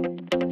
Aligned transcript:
Thank 0.00 0.32
you. 0.34 0.47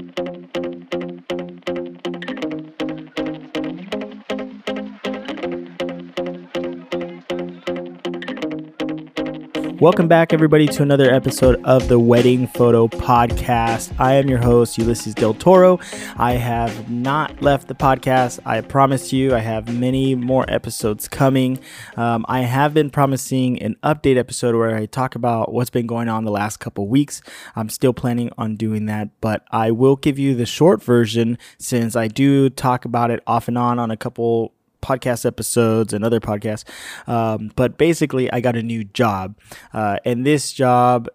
Welcome 9.79 10.09
back, 10.09 10.33
everybody, 10.33 10.67
to 10.69 10.83
another 10.83 11.13
episode 11.13 11.63
of 11.65 11.87
the 11.89 11.99
Wedding 11.99 12.47
Photo 12.47 12.89
Podcast. 12.89 13.95
I 14.01 14.15
am 14.15 14.27
your 14.27 14.39
host, 14.39 14.79
Ulysses 14.79 15.15
Del 15.15 15.35
Toro. 15.35 15.79
I 16.17 16.33
have 16.33 16.91
not 16.91 17.43
left 17.43 17.69
the 17.69 17.75
podcast. 17.75 18.41
I 18.47 18.63
promise 18.63 19.13
you, 19.13 19.35
I 19.35 19.41
have 19.41 19.69
many 19.69 20.15
more 20.15 20.47
episodes 20.49 21.09
coming. 21.09 21.61
Um, 21.95 22.25
I 22.27 22.41
have 22.41 22.73
been 22.73 22.89
promising 22.89 23.61
an 23.61 23.77
update 23.85 24.17
episode 24.17 24.55
where 24.55 24.75
I 24.75 24.87
talk 24.87 25.15
about 25.15 25.53
what's 25.53 25.69
been 25.69 25.87
going 25.87 26.09
on 26.09 26.25
the 26.25 26.31
last 26.31 26.57
couple 26.57 26.89
weeks. 26.89 27.21
I'm 27.55 27.69
still 27.69 27.93
planning 27.93 28.31
on 28.39 28.57
doing 28.57 28.87
that, 28.87 29.11
but 29.21 29.45
I 29.51 29.73
will 29.73 29.97
give 29.97 30.19
you 30.19 30.35
the 30.35 30.47
short 30.47 30.83
version 30.83 31.37
since 31.59 31.95
I 31.95 32.09
do 32.09 32.49
talk 32.49 32.87
about 32.87 33.11
it 33.11 33.23
off 33.27 33.47
and 33.47 33.59
on 33.59 33.79
on 33.79 33.91
a 33.91 33.97
couple 33.99 34.55
podcast 34.87 35.27
episodes 35.27 35.93
and 35.93 36.05
other 36.05 36.21
podcasts. 36.21 36.65
Um, 37.09 37.51
but 37.57 37.77
basically, 37.79 38.31
I 38.33 38.41
got 38.41 38.57
a 38.57 38.63
new 38.63 38.85
job, 38.85 39.35
uh, 39.73 39.99
and 40.05 40.25
this 40.25 40.53
job 40.53 41.09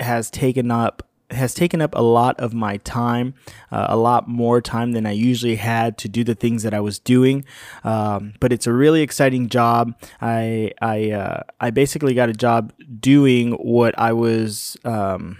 has 0.00 0.30
taken 0.30 0.70
up 0.70 1.02
has 1.30 1.52
taken 1.52 1.82
up 1.82 1.94
a 1.94 2.02
lot 2.02 2.38
of 2.40 2.54
my 2.54 2.78
time, 2.78 3.34
uh, 3.70 3.86
a 3.90 3.96
lot 3.96 4.28
more 4.28 4.60
time 4.60 4.92
than 4.92 5.04
I 5.06 5.12
usually 5.12 5.56
had 5.56 5.98
to 5.98 6.08
do 6.08 6.24
the 6.24 6.34
things 6.34 6.62
that 6.62 6.72
I 6.72 6.80
was 6.80 6.98
doing. 6.98 7.44
Um, 7.84 8.32
but 8.40 8.52
it's 8.52 8.66
a 8.66 8.72
really 8.72 9.02
exciting 9.02 9.48
job. 9.48 9.94
I 10.20 10.72
I 10.80 11.10
uh, 11.10 11.42
I 11.60 11.70
basically 11.70 12.14
got 12.14 12.28
a 12.28 12.32
job 12.32 12.72
doing 13.00 13.52
what 13.52 13.98
I 13.98 14.12
was. 14.12 14.76
Um, 14.84 15.38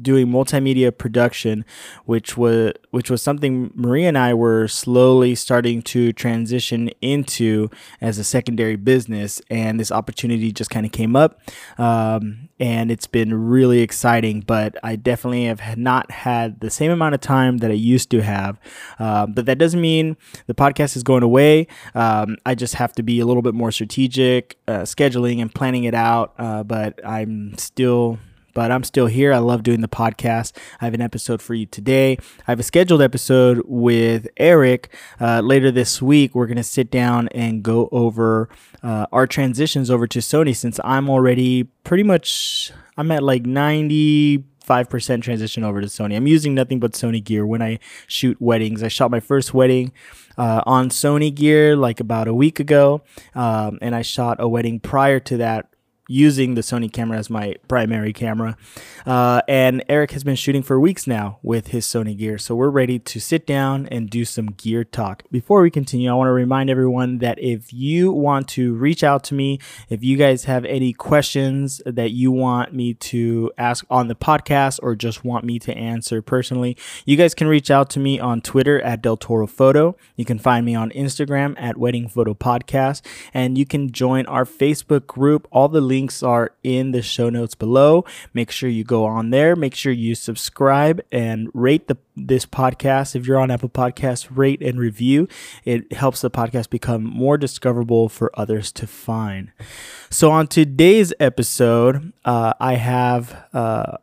doing 0.00 0.26
multimedia 0.28 0.96
production, 0.96 1.64
which 2.04 2.36
was 2.36 2.72
which 2.90 3.10
was 3.10 3.22
something 3.22 3.70
Maria 3.74 4.08
and 4.08 4.18
I 4.18 4.34
were 4.34 4.68
slowly 4.68 5.34
starting 5.34 5.82
to 5.82 6.12
transition 6.12 6.90
into 7.00 7.68
as 8.00 8.18
a 8.18 8.24
secondary 8.24 8.76
business, 8.76 9.40
and 9.50 9.78
this 9.78 9.92
opportunity 9.92 10.52
just 10.52 10.70
kind 10.70 10.86
of 10.86 10.92
came 10.92 11.14
up, 11.14 11.40
um, 11.78 12.48
and 12.58 12.90
it's 12.90 13.06
been 13.06 13.34
really 13.34 13.80
exciting. 13.80 14.40
But 14.40 14.76
I 14.82 14.96
definitely 14.96 15.44
have 15.44 15.76
not 15.76 16.10
had 16.10 16.60
the 16.60 16.70
same 16.70 16.90
amount 16.90 17.14
of 17.14 17.20
time 17.20 17.58
that 17.58 17.70
I 17.70 17.74
used 17.74 18.10
to 18.10 18.22
have, 18.22 18.58
um, 18.98 19.32
but 19.32 19.46
that 19.46 19.58
doesn't 19.58 19.80
mean 19.80 20.16
the 20.46 20.54
podcast 20.54 20.96
is 20.96 21.02
going 21.02 21.22
away. 21.22 21.66
Um, 21.94 22.36
I 22.46 22.54
just 22.54 22.74
have 22.74 22.92
to 22.94 23.02
be 23.02 23.20
a 23.20 23.26
little 23.26 23.42
bit 23.42 23.54
more 23.54 23.70
strategic, 23.70 24.58
uh, 24.66 24.80
scheduling 24.82 25.40
and 25.40 25.54
planning 25.54 25.84
it 25.84 25.94
out. 25.94 26.34
Uh, 26.38 26.62
but 26.62 26.98
I'm 27.04 27.56
still 27.58 28.18
but 28.54 28.70
I'm 28.70 28.84
still 28.84 29.06
here. 29.06 29.32
I 29.32 29.38
love 29.38 29.62
doing 29.62 29.80
the 29.80 29.88
podcast. 29.88 30.56
I 30.80 30.84
have 30.86 30.94
an 30.94 31.00
episode 31.00 31.42
for 31.42 31.54
you 31.54 31.66
today. 31.66 32.16
I 32.46 32.52
have 32.52 32.60
a 32.60 32.64
scheduled 32.64 33.02
episode 33.02 33.62
with 33.66 34.28
Eric 34.36 34.94
uh, 35.20 35.40
later 35.40 35.70
this 35.70 36.00
week. 36.00 36.34
We're 36.34 36.46
going 36.46 36.56
to 36.56 36.62
sit 36.62 36.90
down 36.90 37.28
and 37.28 37.62
go 37.62 37.88
over 37.92 38.48
uh, 38.82 39.06
our 39.12 39.26
transitions 39.26 39.90
over 39.90 40.06
to 40.06 40.18
Sony 40.18 40.54
since 40.54 40.78
I'm 40.84 41.08
already 41.08 41.64
pretty 41.84 42.02
much, 42.02 42.72
I'm 42.96 43.10
at 43.10 43.22
like 43.22 43.46
90 43.46 44.44
5% 44.62 45.22
transition 45.22 45.64
over 45.64 45.80
to 45.80 45.86
Sony. 45.86 46.16
I'm 46.16 46.26
using 46.26 46.54
nothing 46.54 46.78
but 46.80 46.92
Sony 46.92 47.22
gear 47.22 47.46
when 47.46 47.62
I 47.62 47.78
shoot 48.06 48.40
weddings. 48.40 48.82
I 48.82 48.88
shot 48.88 49.10
my 49.10 49.20
first 49.20 49.52
wedding 49.52 49.92
uh, 50.38 50.62
on 50.66 50.88
Sony 50.88 51.34
gear 51.34 51.76
like 51.76 52.00
about 52.00 52.28
a 52.28 52.34
week 52.34 52.60
ago, 52.60 53.02
um, 53.34 53.78
and 53.82 53.94
I 53.94 54.02
shot 54.02 54.36
a 54.40 54.48
wedding 54.48 54.80
prior 54.80 55.20
to 55.20 55.36
that 55.38 55.71
using 56.12 56.54
the 56.54 56.60
Sony 56.60 56.92
camera 56.92 57.16
as 57.16 57.30
my 57.30 57.54
primary 57.68 58.12
camera. 58.12 58.54
Uh, 59.06 59.40
and 59.48 59.82
Eric 59.88 60.10
has 60.10 60.22
been 60.22 60.36
shooting 60.36 60.62
for 60.62 60.78
weeks 60.78 61.06
now 61.06 61.38
with 61.42 61.68
his 61.68 61.86
Sony 61.86 62.16
gear. 62.16 62.36
So 62.36 62.54
we're 62.54 62.68
ready 62.68 62.98
to 62.98 63.18
sit 63.18 63.46
down 63.46 63.86
and 63.86 64.10
do 64.10 64.26
some 64.26 64.48
gear 64.48 64.84
talk. 64.84 65.22
Before 65.30 65.62
we 65.62 65.70
continue, 65.70 66.10
I 66.10 66.14
want 66.14 66.28
to 66.28 66.32
remind 66.32 66.68
everyone 66.68 67.18
that 67.18 67.38
if 67.38 67.72
you 67.72 68.12
want 68.12 68.46
to 68.48 68.74
reach 68.74 69.02
out 69.02 69.24
to 69.24 69.34
me, 69.34 69.58
if 69.88 70.04
you 70.04 70.18
guys 70.18 70.44
have 70.44 70.66
any 70.66 70.92
questions 70.92 71.80
that 71.86 72.10
you 72.10 72.30
want 72.30 72.74
me 72.74 72.92
to 72.94 73.50
ask 73.56 73.86
on 73.88 74.08
the 74.08 74.14
podcast 74.14 74.80
or 74.82 74.94
just 74.94 75.24
want 75.24 75.46
me 75.46 75.58
to 75.60 75.74
answer 75.74 76.20
personally, 76.20 76.76
you 77.06 77.16
guys 77.16 77.34
can 77.34 77.48
reach 77.48 77.70
out 77.70 77.88
to 77.90 77.98
me 77.98 78.20
on 78.20 78.42
Twitter 78.42 78.82
at 78.82 79.00
Del 79.00 79.16
Toro 79.16 79.46
Photo. 79.46 79.96
You 80.16 80.26
can 80.26 80.38
find 80.38 80.66
me 80.66 80.74
on 80.74 80.90
Instagram 80.90 81.54
at 81.58 81.78
Wedding 81.78 82.06
Photo 82.06 82.34
Podcast. 82.34 83.00
And 83.32 83.56
you 83.56 83.64
can 83.64 83.92
join 83.92 84.26
our 84.26 84.44
Facebook 84.44 85.06
group. 85.06 85.48
All 85.50 85.68
the 85.68 85.80
links 85.80 86.01
links 86.02 86.22
are 86.22 86.50
in 86.64 86.90
the 86.90 87.00
show 87.00 87.30
notes 87.30 87.54
below. 87.54 88.04
Make 88.34 88.50
sure 88.50 88.68
you 88.68 88.82
go 88.82 89.04
on 89.04 89.30
there. 89.30 89.54
Make 89.54 89.76
sure 89.76 89.92
you 89.92 90.16
subscribe 90.16 91.00
and 91.12 91.48
rate 91.54 91.86
the 91.86 91.96
this 92.16 92.44
podcast. 92.44 93.14
If 93.14 93.26
you're 93.26 93.38
on 93.38 93.52
Apple 93.52 93.68
Podcasts, 93.68 94.26
rate 94.30 94.60
and 94.60 94.80
review. 94.80 95.28
It 95.64 95.92
helps 95.92 96.20
the 96.20 96.30
podcast 96.30 96.70
become 96.70 97.04
more 97.04 97.38
discoverable 97.38 98.08
for 98.08 98.32
others 98.34 98.72
to 98.72 98.86
find. 98.86 99.52
So 100.10 100.30
on 100.32 100.48
today's 100.48 101.14
episode, 101.20 102.12
uh, 102.24 102.54
I 102.58 102.74
have. 102.74 103.44
Uh, 103.52 103.98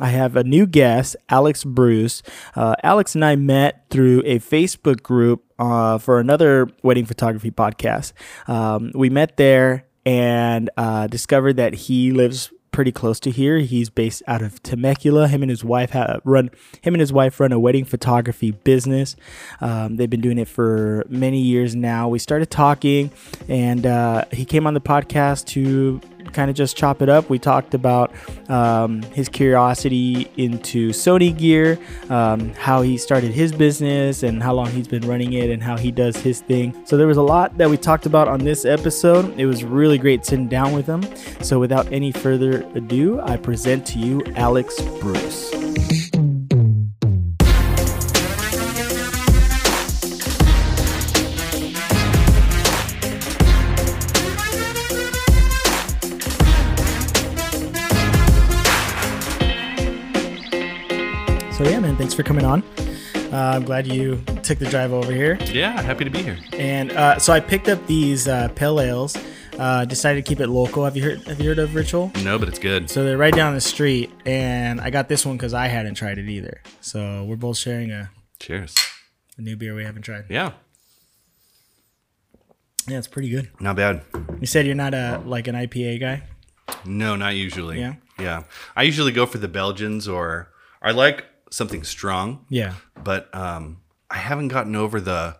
I 0.00 0.08
have 0.08 0.36
a 0.36 0.44
new 0.44 0.64
guest, 0.64 1.16
Alex 1.28 1.64
Bruce. 1.64 2.22
Uh, 2.54 2.76
Alex 2.84 3.16
and 3.16 3.24
I 3.24 3.34
met 3.34 3.84
through 3.90 4.22
a 4.24 4.38
Facebook 4.38 5.02
group 5.02 5.44
uh, 5.58 5.98
for 5.98 6.20
another 6.20 6.68
wedding 6.84 7.04
photography 7.04 7.50
podcast. 7.50 8.12
Um, 8.46 8.92
we 8.94 9.10
met 9.10 9.36
there 9.36 9.86
and 10.06 10.70
uh, 10.76 11.06
discovered 11.06 11.56
that 11.56 11.74
he 11.74 12.12
lives 12.12 12.50
pretty 12.74 12.90
close 12.90 13.20
to 13.20 13.30
here. 13.30 13.58
He's 13.58 13.88
based 13.88 14.20
out 14.26 14.42
of 14.42 14.60
Temecula. 14.64 15.28
Him 15.28 15.42
and 15.42 15.50
his 15.50 15.62
wife 15.62 15.90
have 15.90 16.20
run 16.24 16.50
him 16.82 16.92
and 16.92 17.00
his 17.00 17.12
wife 17.12 17.38
run 17.38 17.52
a 17.52 17.58
wedding 17.58 17.84
photography 17.84 18.50
business. 18.50 19.14
Um, 19.60 19.96
they've 19.96 20.10
been 20.10 20.20
doing 20.20 20.38
it 20.38 20.48
for 20.48 21.04
many 21.08 21.40
years 21.40 21.76
now. 21.76 22.08
We 22.08 22.18
started 22.18 22.50
talking, 22.50 23.12
and 23.48 23.86
uh, 23.86 24.24
he 24.32 24.44
came 24.44 24.66
on 24.66 24.74
the 24.74 24.80
podcast 24.80 25.46
to 25.48 26.00
kind 26.32 26.50
of 26.50 26.56
just 26.56 26.76
chop 26.76 27.02
it 27.02 27.08
up. 27.08 27.28
We 27.28 27.38
talked 27.38 27.74
about 27.74 28.12
um, 28.48 29.02
his 29.12 29.28
curiosity 29.28 30.30
into 30.36 30.90
Sony 30.90 31.36
gear, 31.36 31.78
um, 32.10 32.52
how 32.54 32.82
he 32.82 32.98
started 32.98 33.32
his 33.32 33.52
business, 33.52 34.22
and 34.22 34.42
how 34.42 34.54
long 34.54 34.70
he's 34.70 34.88
been 34.88 35.06
running 35.06 35.32
it, 35.32 35.50
and 35.50 35.62
how 35.62 35.76
he 35.76 35.90
does 35.90 36.16
his 36.16 36.40
thing. 36.40 36.74
So 36.86 36.96
there 36.96 37.06
was 37.06 37.16
a 37.16 37.22
lot 37.22 37.56
that 37.58 37.68
we 37.68 37.76
talked 37.76 38.06
about 38.06 38.28
on 38.28 38.40
this 38.40 38.64
episode. 38.64 39.38
It 39.38 39.46
was 39.46 39.64
really 39.64 39.98
great 39.98 40.24
sitting 40.24 40.48
down 40.48 40.72
with 40.72 40.86
him. 40.86 41.02
So 41.42 41.58
without 41.58 41.90
any 41.92 42.12
further 42.12 42.62
ado, 42.74 43.20
I 43.20 43.36
present 43.36 43.86
to 43.88 43.98
you 43.98 44.22
Alex 44.36 44.80
Bruce. 45.00 46.03
Thanks 62.04 62.12
for 62.12 62.22
coming 62.22 62.44
on. 62.44 62.62
Uh, 63.32 63.52
I'm 63.56 63.64
glad 63.64 63.86
you 63.86 64.22
took 64.42 64.58
the 64.58 64.66
drive 64.66 64.92
over 64.92 65.10
here. 65.10 65.38
Yeah, 65.50 65.80
happy 65.80 66.04
to 66.04 66.10
be 66.10 66.22
here. 66.22 66.36
And 66.52 66.92
uh, 66.92 67.18
so 67.18 67.32
I 67.32 67.40
picked 67.40 67.66
up 67.66 67.86
these 67.86 68.28
uh, 68.28 68.48
pale 68.48 68.78
ales. 68.78 69.16
Uh, 69.58 69.86
decided 69.86 70.22
to 70.22 70.28
keep 70.28 70.38
it 70.40 70.48
local. 70.48 70.84
Have 70.84 70.98
you 70.98 71.02
heard? 71.02 71.22
Have 71.22 71.40
you 71.40 71.48
heard 71.48 71.58
of 71.58 71.74
Ritual? 71.74 72.12
No, 72.22 72.38
but 72.38 72.48
it's 72.48 72.58
good. 72.58 72.90
So 72.90 73.04
they're 73.04 73.16
right 73.16 73.32
down 73.34 73.54
the 73.54 73.60
street, 73.62 74.10
and 74.26 74.82
I 74.82 74.90
got 74.90 75.08
this 75.08 75.24
one 75.24 75.38
because 75.38 75.54
I 75.54 75.68
hadn't 75.68 75.94
tried 75.94 76.18
it 76.18 76.28
either. 76.28 76.60
So 76.82 77.24
we're 77.24 77.36
both 77.36 77.56
sharing 77.56 77.90
a 77.90 78.10
Cheers. 78.38 78.74
a 79.38 79.40
new 79.40 79.56
beer 79.56 79.74
we 79.74 79.84
haven't 79.84 80.02
tried. 80.02 80.24
Yeah, 80.28 80.52
Yeah, 82.86 82.98
it's 82.98 83.06
pretty 83.08 83.30
good. 83.30 83.48
not 83.60 83.76
bad. 83.76 84.02
You 84.40 84.46
said 84.46 84.66
you're 84.66 84.74
not 84.74 84.92
a 84.92 85.22
like 85.24 85.48
an 85.48 85.54
IPA 85.54 86.00
guy. 86.00 86.22
No, 86.84 87.16
not 87.16 87.34
usually. 87.36 87.80
Yeah? 87.80 87.94
yeah. 88.18 88.42
I 88.76 88.82
usually 88.82 89.12
go 89.12 89.24
for 89.24 89.38
the 89.38 89.48
Belgians, 89.48 90.06
or 90.06 90.50
I 90.82 90.90
like 90.90 91.24
something 91.54 91.84
strong, 91.84 92.44
Yeah, 92.48 92.74
but 93.02 93.34
um, 93.34 93.78
I 94.10 94.16
haven't 94.18 94.48
gotten 94.48 94.76
over 94.76 95.00
the. 95.00 95.36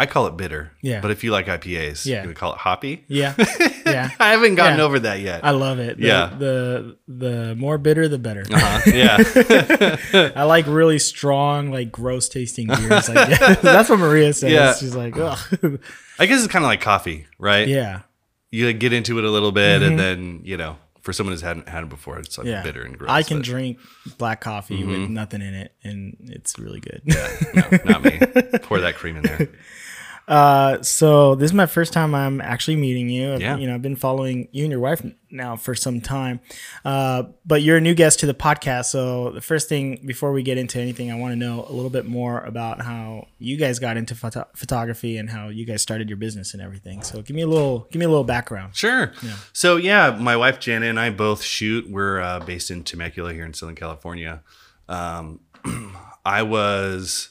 I 0.00 0.06
call 0.06 0.28
it 0.28 0.36
bitter. 0.36 0.70
Yeah. 0.80 1.00
But 1.00 1.10
if 1.10 1.24
you 1.24 1.32
like 1.32 1.46
IPAs, 1.46 2.06
Yeah. 2.06 2.22
you 2.22 2.28
would 2.28 2.36
call 2.36 2.52
it 2.52 2.58
hoppy. 2.58 3.04
yeah, 3.08 3.34
yeah. 3.84 4.10
I 4.20 4.30
haven't 4.30 4.54
gotten 4.54 4.78
Yeah. 4.78 4.84
over 4.84 5.00
that 5.00 5.18
yet. 5.20 5.44
I 5.44 5.50
love 5.50 5.80
it. 5.80 5.98
The, 5.98 6.06
Yeah. 6.06 6.30
The 6.38 6.96
the 7.08 7.56
more 7.56 7.78
bitter, 7.78 8.06
the 8.06 8.16
better. 8.18 8.44
uh-huh. 8.48 8.92
Yeah. 8.94 10.32
I 10.36 10.44
like 10.44 10.66
really 10.68 11.00
strong, 11.00 11.72
like 11.72 11.90
gross 11.90 12.28
tasting 12.28 12.68
beers. 12.68 13.08
Like 13.08 13.40
that's 13.60 13.88
what 13.88 13.98
Maria 13.98 14.32
says. 14.34 14.52
Yeah. 14.52 14.74
She's 14.76 14.94
like, 14.94 15.16
ugh. 15.18 15.36
I 16.20 16.26
guess 16.26 16.44
it's 16.44 16.52
kind 16.52 16.64
of 16.64 16.68
like 16.68 16.80
coffee, 16.80 17.26
right? 17.38 17.66
yeah, 17.66 18.02
You 18.52 18.66
like, 18.66 18.78
get 18.78 18.92
into 18.92 19.18
it 19.18 19.24
a 19.24 19.30
little 19.30 19.50
bit, 19.52 19.82
and 19.82 19.98
then 19.98 20.42
you 20.44 20.56
know, 20.58 20.76
for 21.08 21.14
someone 21.14 21.32
who's 21.32 21.40
hadn't 21.40 21.70
had 21.70 21.84
it 21.84 21.88
before, 21.88 22.18
it's 22.18 22.36
like 22.36 22.46
Mm-hmm. 22.46 22.52
yeah. 22.52 22.62
bitter 22.62 22.82
and 22.82 22.98
gross. 22.98 23.10
I 23.10 23.22
can 23.22 23.38
but 23.38 23.46
Mm-hmm. 23.46 23.50
drink 23.52 23.78
black 24.18 24.42
coffee 24.42 24.84
with 24.84 25.08
nothing 25.08 25.40
in 25.40 25.54
it, 25.54 25.72
and 25.82 26.18
it's 26.24 26.58
really 26.58 26.80
good. 26.80 27.00
no, 27.06 27.78
not 27.86 28.04
me. 28.04 28.18
Pour 28.62 28.80
that 28.80 28.94
cream 28.96 29.16
in 29.16 29.22
there. 29.22 29.48
Uh, 30.28 30.82
so 30.82 31.34
this 31.34 31.50
is 31.50 31.54
my 31.54 31.64
first 31.66 31.92
time 31.94 32.14
I'm 32.14 32.40
actually 32.42 32.76
meeting 32.76 33.08
you. 33.08 33.32
I've- 33.34 33.42
Yeah. 33.42 33.56
You 33.56 33.66
know, 33.66 33.74
I've 33.74 33.82
been 33.82 33.96
following 33.96 34.48
you 34.52 34.64
and 34.64 34.70
your 34.70 34.80
wife 34.80 35.02
now 35.30 35.56
for 35.56 35.74
some 35.74 36.00
time. 36.02 36.40
Uh, 36.84 37.24
but 37.46 37.62
you're 37.62 37.78
a 37.78 37.80
new 37.80 37.94
guest 37.94 38.20
to 38.20 38.26
the 38.26 38.34
podcast. 38.34 38.86
So 38.86 39.30
the 39.30 39.40
first 39.40 39.68
thing 39.70 40.02
before 40.04 40.32
we 40.32 40.42
get 40.42 40.58
into 40.58 40.78
anything, 40.78 41.10
I 41.10 41.14
want 41.14 41.32
to 41.32 41.36
know 41.36 41.64
a 41.68 41.72
little 41.72 41.90
bit 41.90 42.04
more 42.06 42.40
about 42.40 42.82
how 42.82 43.26
you 43.38 43.56
guys 43.56 43.78
got 43.78 43.96
into 43.96 44.14
photo- 44.14 44.46
photography 44.54 45.16
and 45.16 45.30
how 45.30 45.48
you 45.48 45.64
guys 45.64 45.80
started 45.80 46.08
your 46.10 46.18
business 46.18 46.52
and 46.52 46.62
everything. 46.62 47.00
So 47.02 47.22
give 47.22 47.34
me 47.34 47.42
a 47.42 47.46
little, 47.46 47.88
give 47.90 47.98
me 48.00 48.04
a 48.04 48.08
little 48.10 48.24
background. 48.24 48.76
Sure. 48.76 49.12
Yeah. 49.22 49.36
So 49.54 49.76
yeah, 49.76 50.10
my 50.20 50.36
wife 50.36 50.60
Jana 50.60 50.86
and 50.86 51.00
I 51.00 51.08
both 51.10 51.42
shoot. 51.42 51.88
We're 51.90 52.20
uh, 52.20 52.40
based 52.40 52.70
in 52.70 52.84
Temecula 52.84 53.32
here 53.32 53.46
in 53.46 53.54
Southern 53.54 53.76
California. 53.76 54.42
Um, 54.90 55.40
I 56.24 56.42
was 56.42 57.30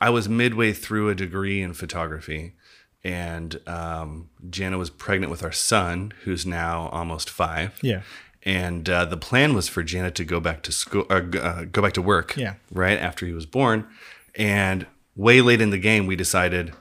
I 0.00 0.10
was 0.10 0.28
midway 0.28 0.72
through 0.72 1.08
a 1.08 1.14
degree 1.14 1.62
in 1.62 1.72
photography, 1.72 2.54
and 3.02 3.60
um, 3.66 4.28
Jana 4.50 4.78
was 4.78 4.90
pregnant 4.90 5.30
with 5.30 5.42
our 5.42 5.52
son, 5.52 6.12
who's 6.24 6.44
now 6.44 6.88
almost 6.88 7.30
five. 7.30 7.78
Yeah. 7.82 8.02
And 8.42 8.88
uh, 8.90 9.06
the 9.06 9.16
plan 9.16 9.54
was 9.54 9.68
for 9.68 9.82
Jana 9.82 10.10
to 10.10 10.24
go 10.24 10.40
back 10.40 10.62
to 10.64 10.72
school, 10.72 11.06
uh, 11.08 11.22
uh, 11.38 11.64
go 11.64 11.80
back 11.80 11.94
to 11.94 12.02
work. 12.02 12.36
Yeah. 12.36 12.54
Right 12.70 12.98
after 12.98 13.24
he 13.24 13.32
was 13.32 13.46
born, 13.46 13.86
and 14.34 14.86
way 15.16 15.40
late 15.40 15.60
in 15.60 15.70
the 15.70 15.78
game, 15.78 16.06
we 16.06 16.16
decided, 16.16 16.72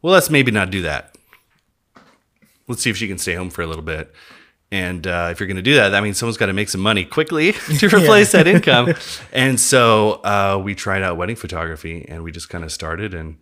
well, 0.00 0.12
let's 0.14 0.30
maybe 0.30 0.50
not 0.50 0.70
do 0.70 0.82
that. 0.82 1.16
Let's 2.66 2.82
see 2.82 2.90
if 2.90 2.96
she 2.96 3.08
can 3.08 3.18
stay 3.18 3.34
home 3.34 3.50
for 3.50 3.62
a 3.62 3.66
little 3.66 3.84
bit. 3.84 4.12
And 4.72 5.06
uh, 5.06 5.28
if 5.30 5.38
you're 5.38 5.46
going 5.46 5.56
to 5.58 5.62
do 5.62 5.74
that, 5.74 5.90
that 5.90 6.02
means 6.02 6.16
someone's 6.16 6.38
got 6.38 6.46
to 6.46 6.54
make 6.54 6.70
some 6.70 6.80
money 6.80 7.04
quickly 7.04 7.52
to 7.78 7.86
replace 7.88 8.32
that 8.32 8.46
income. 8.46 8.94
And 9.30 9.60
so 9.60 10.12
uh, 10.24 10.60
we 10.64 10.74
tried 10.74 11.02
out 11.02 11.18
wedding 11.18 11.36
photography, 11.36 12.06
and 12.08 12.24
we 12.24 12.32
just 12.32 12.48
kind 12.48 12.64
of 12.64 12.72
started 12.72 13.12
and 13.12 13.36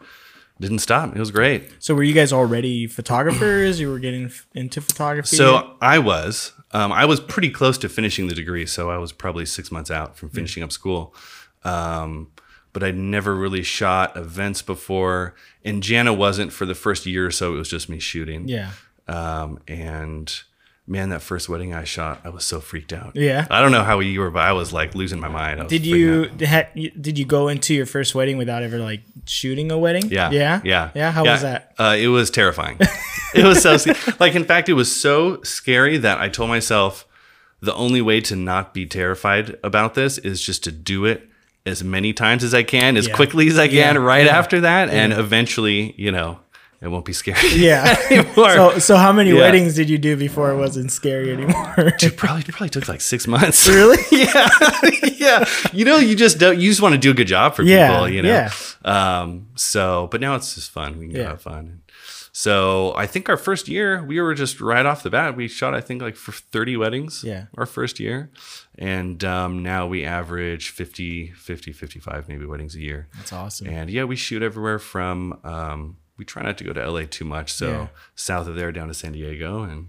didn't 0.61 0.81
stop. 0.81 1.15
It 1.15 1.21
was 1.21 1.31
great. 1.31 1.71
So 1.79 1.95
were 1.95 2.03
you 2.03 2.15
guys 2.15 2.33
already 2.33 2.89
photographers? 2.89 3.79
you 3.79 3.89
were 3.91 4.01
getting 4.01 4.27
f- 4.27 4.47
into 4.55 4.81
photography? 4.81 5.37
So 5.37 5.77
I 5.81 6.01
was, 6.01 6.53
um, 6.73 6.91
I 6.91 7.05
was 7.05 7.21
pretty 7.21 7.51
close 7.51 7.79
to 7.79 7.89
finishing 7.89 8.27
the 8.27 8.35
degree. 8.35 8.67
So 8.67 8.91
I 8.91 8.99
was 8.99 9.13
probably 9.13 9.47
six 9.47 9.71
months 9.71 9.91
out 9.91 10.17
from 10.19 10.31
finishing 10.31 10.65
up 10.65 10.73
school. 10.73 11.15
Um, 11.63 12.33
but 12.73 12.83
I'd 12.83 12.97
never 12.97 13.37
really 13.37 13.63
shot 13.63 14.17
events 14.17 14.63
before, 14.63 15.35
and 15.65 15.83
Jana 15.83 16.13
wasn't 16.13 16.53
for 16.53 16.67
the 16.67 16.75
first 16.75 17.07
year 17.07 17.27
or 17.27 17.31
so. 17.31 17.55
It 17.55 17.59
was 17.59 17.69
just 17.69 17.89
me 17.89 18.01
shooting. 18.01 18.49
yeah. 18.49 18.73
Um, 19.09 19.59
and 19.67 20.43
man, 20.91 21.11
that 21.11 21.23
first 21.23 21.49
wedding 21.49 21.73
I 21.73 21.85
shot, 21.85 22.21
I 22.25 22.31
was 22.31 22.45
so 22.45 22.61
freaked 22.61 22.93
out. 22.93 23.13
Yeah. 23.15 23.47
I 23.49 23.61
don't 23.63 23.71
know 23.71 23.85
how 23.85 24.01
you 24.01 24.19
were, 24.19 24.31
but 24.31 24.43
I 24.43 24.53
was 24.53 24.73
like 24.73 24.95
losing 24.97 25.21
my 25.21 25.29
mind. 25.29 25.69
Did 25.69 25.87
you, 25.87 26.27
did 26.27 27.17
you 27.19 27.25
go 27.25 27.47
into 27.49 27.73
your 27.75 27.87
first 27.87 28.15
wedding 28.15 28.37
without 28.37 28.65
ever 28.65 28.79
like 28.79 29.03
shooting 29.25 29.71
a 29.71 29.79
wedding? 29.79 30.09
Yeah. 30.11 30.31
Yeah. 30.33 30.61
Yeah. 30.65 30.91
Yeah. 30.95 31.13
How 31.13 31.25
Yeah. 31.25 31.33
was 31.33 31.43
that? 31.43 31.75
Uh, 31.79 31.97
it 31.99 32.09
was 32.09 32.29
terrifying. 32.31 32.77
it 33.35 33.45
was 33.45 33.63
so 33.63 33.77
like, 34.19 34.35
in 34.35 34.45
fact, 34.45 34.69
it 34.69 34.73
was 34.75 34.95
so 34.95 35.41
scary 35.43 35.97
that 35.99 36.19
I 36.19 36.29
told 36.29 36.49
myself 36.51 37.07
the 37.61 37.75
only 37.75 38.03
way 38.03 38.21
to 38.23 38.35
not 38.35 38.75
be 38.75 38.85
terrified 38.85 39.57
about 39.63 39.95
this 39.95 40.19
is 40.19 40.41
just 40.43 40.65
to 40.65 40.73
do 40.73 41.05
it 41.05 41.29
as 41.67 41.85
many 41.85 42.13
times 42.13 42.43
as 42.43 42.53
I 42.53 42.63
can, 42.65 42.97
as 42.97 43.07
Yeah. 43.07 43.15
quickly 43.15 43.47
as 43.47 43.59
I 43.59 43.69
can, 43.69 43.95
Yeah. 43.95 44.01
right 44.01 44.27
after 44.27 44.63
that, 44.63 44.89
and 44.89 45.13
eventually, 45.13 45.95
you 45.97 46.11
know, 46.11 46.41
it 46.83 46.89
won't 46.89 47.05
be 47.05 47.13
scary. 47.13 47.39
Yeah. 47.55 47.97
anymore. 48.11 48.51
so 48.55 48.79
so 48.79 48.97
how 48.97 49.13
many 49.13 49.31
Yeah. 49.31 49.41
weddings 49.41 49.75
did 49.75 49.91
you 49.91 49.99
do 49.99 50.17
before 50.17 50.51
it 50.51 50.57
wasn't 50.57 50.91
scary 50.93 51.33
anymore? 51.33 51.75
probably 52.17 52.43
probably 52.45 52.69
took 52.71 52.89
like 52.89 53.01
six 53.01 53.27
months. 53.27 53.69
really? 53.69 53.99
yeah, 54.11 54.49
yeah. 55.17 55.45
You 55.73 55.85
know, 55.85 55.99
you 55.99 56.15
just 56.17 56.39
don't. 56.39 56.59
You 56.59 56.69
just 56.71 56.81
want 56.83 56.95
to 56.95 56.99
do 56.99 57.11
a 57.11 57.15
good 57.15 57.29
job 57.29 57.55
for 57.55 57.63
Yeah, 57.63 57.89
people. 57.91 58.09
You 58.09 58.23
know. 58.23 58.29
yeah. 58.29 58.51
Um. 58.85 59.49
So, 59.57 60.09
but 60.11 60.21
now 60.21 60.35
it's 60.37 60.55
just 60.55 60.71
fun. 60.71 60.99
We 60.99 61.09
can 61.09 61.17
Yeah. 61.17 61.29
have 61.31 61.43
fun. 61.43 61.83
So 62.33 62.95
I 62.97 63.07
think 63.07 63.29
our 63.29 63.37
first 63.37 63.67
year 63.69 64.03
we 64.05 64.21
were 64.21 64.35
just 64.35 64.61
right 64.61 64.87
off 64.87 65.03
the 65.03 65.11
bat. 65.11 65.37
We 65.37 65.49
shot 65.49 65.75
I 65.75 65.81
think 65.81 66.01
like 66.01 66.17
for 66.17 66.33
thirty 66.33 66.77
weddings. 66.77 67.25
Yeah. 67.25 67.47
Our 67.59 67.67
first 67.67 67.99
year, 68.01 68.31
and 68.79 69.23
um, 69.25 69.63
now 69.65 69.87
we 69.89 70.05
average 70.05 70.71
50, 70.71 71.33
50, 71.33 71.73
55 71.73 72.29
maybe 72.29 72.47
weddings 72.47 72.77
a 72.77 72.81
year. 72.81 73.09
That's 73.17 73.33
awesome. 73.33 73.67
And 73.69 73.91
yeah, 73.91 74.05
we 74.05 74.15
shoot 74.17 74.43
everywhere 74.43 74.79
from. 74.79 75.41
Um, 75.45 75.97
we 76.21 76.25
try 76.27 76.43
not 76.43 76.57
to 76.59 76.65
go 76.65 76.73
to 76.75 76.81
LA 76.89 77.05
too 77.09 77.25
much. 77.25 77.51
So 77.51 77.69
Yeah. 77.71 77.87
south 78.15 78.47
of 78.47 78.55
there 78.55 78.71
down 78.71 78.87
to 78.89 78.95
San 78.95 79.13
Diego 79.13 79.63
and. 79.65 79.87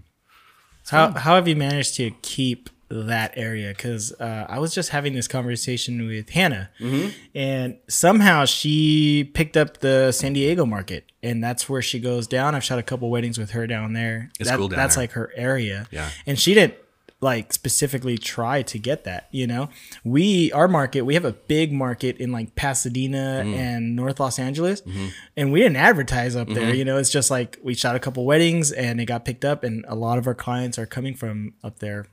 How 0.90 1.12
how 1.12 1.36
have 1.36 1.46
you 1.46 1.54
managed 1.54 1.94
to 1.96 2.10
keep 2.22 2.68
that 2.88 3.32
area? 3.36 3.68
Because 3.68 4.10
uh, 4.18 4.46
I 4.48 4.58
was 4.58 4.74
just 4.74 4.88
having 4.88 5.12
this 5.12 5.28
conversation 5.28 6.06
with 6.08 6.30
Hannah, 6.30 6.70
Mm-hmm. 6.80 7.08
and 7.36 7.76
somehow 7.88 8.46
she 8.46 9.30
picked 9.32 9.56
up 9.56 9.78
the 9.78 10.10
San 10.10 10.32
Diego 10.32 10.66
market, 10.66 11.04
and 11.22 11.42
that's 11.44 11.68
where 11.68 11.82
she 11.82 12.00
goes 12.00 12.26
down. 12.26 12.56
I've 12.56 12.64
shot 12.64 12.80
a 12.80 12.82
couple 12.82 13.08
weddings 13.10 13.38
with 13.38 13.52
her 13.52 13.66
down 13.68 13.92
there. 13.92 14.30
It's 14.40 14.50
That- 14.50 14.58
cool 14.58 14.68
down 14.68 14.78
That's 14.78 14.96
there. 14.96 15.02
like 15.04 15.12
her 15.12 15.30
area. 15.36 15.86
Yeah. 15.92 16.10
and 16.26 16.36
she 16.38 16.52
didn't 16.54 16.74
like 17.22 17.52
specifically 17.52 18.18
try 18.18 18.62
to 18.62 18.78
get 18.78 19.04
that 19.04 19.28
you 19.30 19.46
know 19.46 19.68
we 20.04 20.50
our 20.52 20.66
market 20.68 21.02
we 21.02 21.14
have 21.14 21.24
a 21.24 21.32
big 21.32 21.72
market 21.72 22.16
in 22.18 22.32
like 22.32 22.54
pasadena 22.56 23.42
Mm. 23.44 23.54
and 23.56 23.96
north 23.96 24.18
los 24.20 24.38
angeles 24.38 24.82
Mm-hmm. 24.82 25.06
and 25.36 25.52
we 25.52 25.60
didn't 25.60 25.76
advertise 25.76 26.34
up 26.36 26.48
there 26.48 26.74
you 26.74 26.84
know 26.84 26.98
it's 26.98 27.10
just 27.10 27.30
like 27.30 27.58
we 27.62 27.74
shot 27.74 27.94
a 27.96 28.00
couple 28.00 28.24
weddings 28.24 28.72
and 28.72 29.00
it 29.00 29.06
got 29.06 29.24
picked 29.24 29.44
up 29.44 29.62
and 29.64 29.84
a 29.88 29.94
lot 29.94 30.18
of 30.18 30.26
our 30.26 30.34
clients 30.34 30.78
are 30.78 30.86
coming 30.86 31.14
from 31.14 31.54
up 31.62 31.78
there 31.78 32.06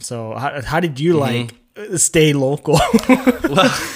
so 0.00 0.34
how, 0.36 0.60
how 0.62 0.80
did 0.80 0.98
you 1.00 1.14
Mm-hmm. 1.14 1.20
like 1.90 1.98
stay 2.00 2.32
local 2.32 2.74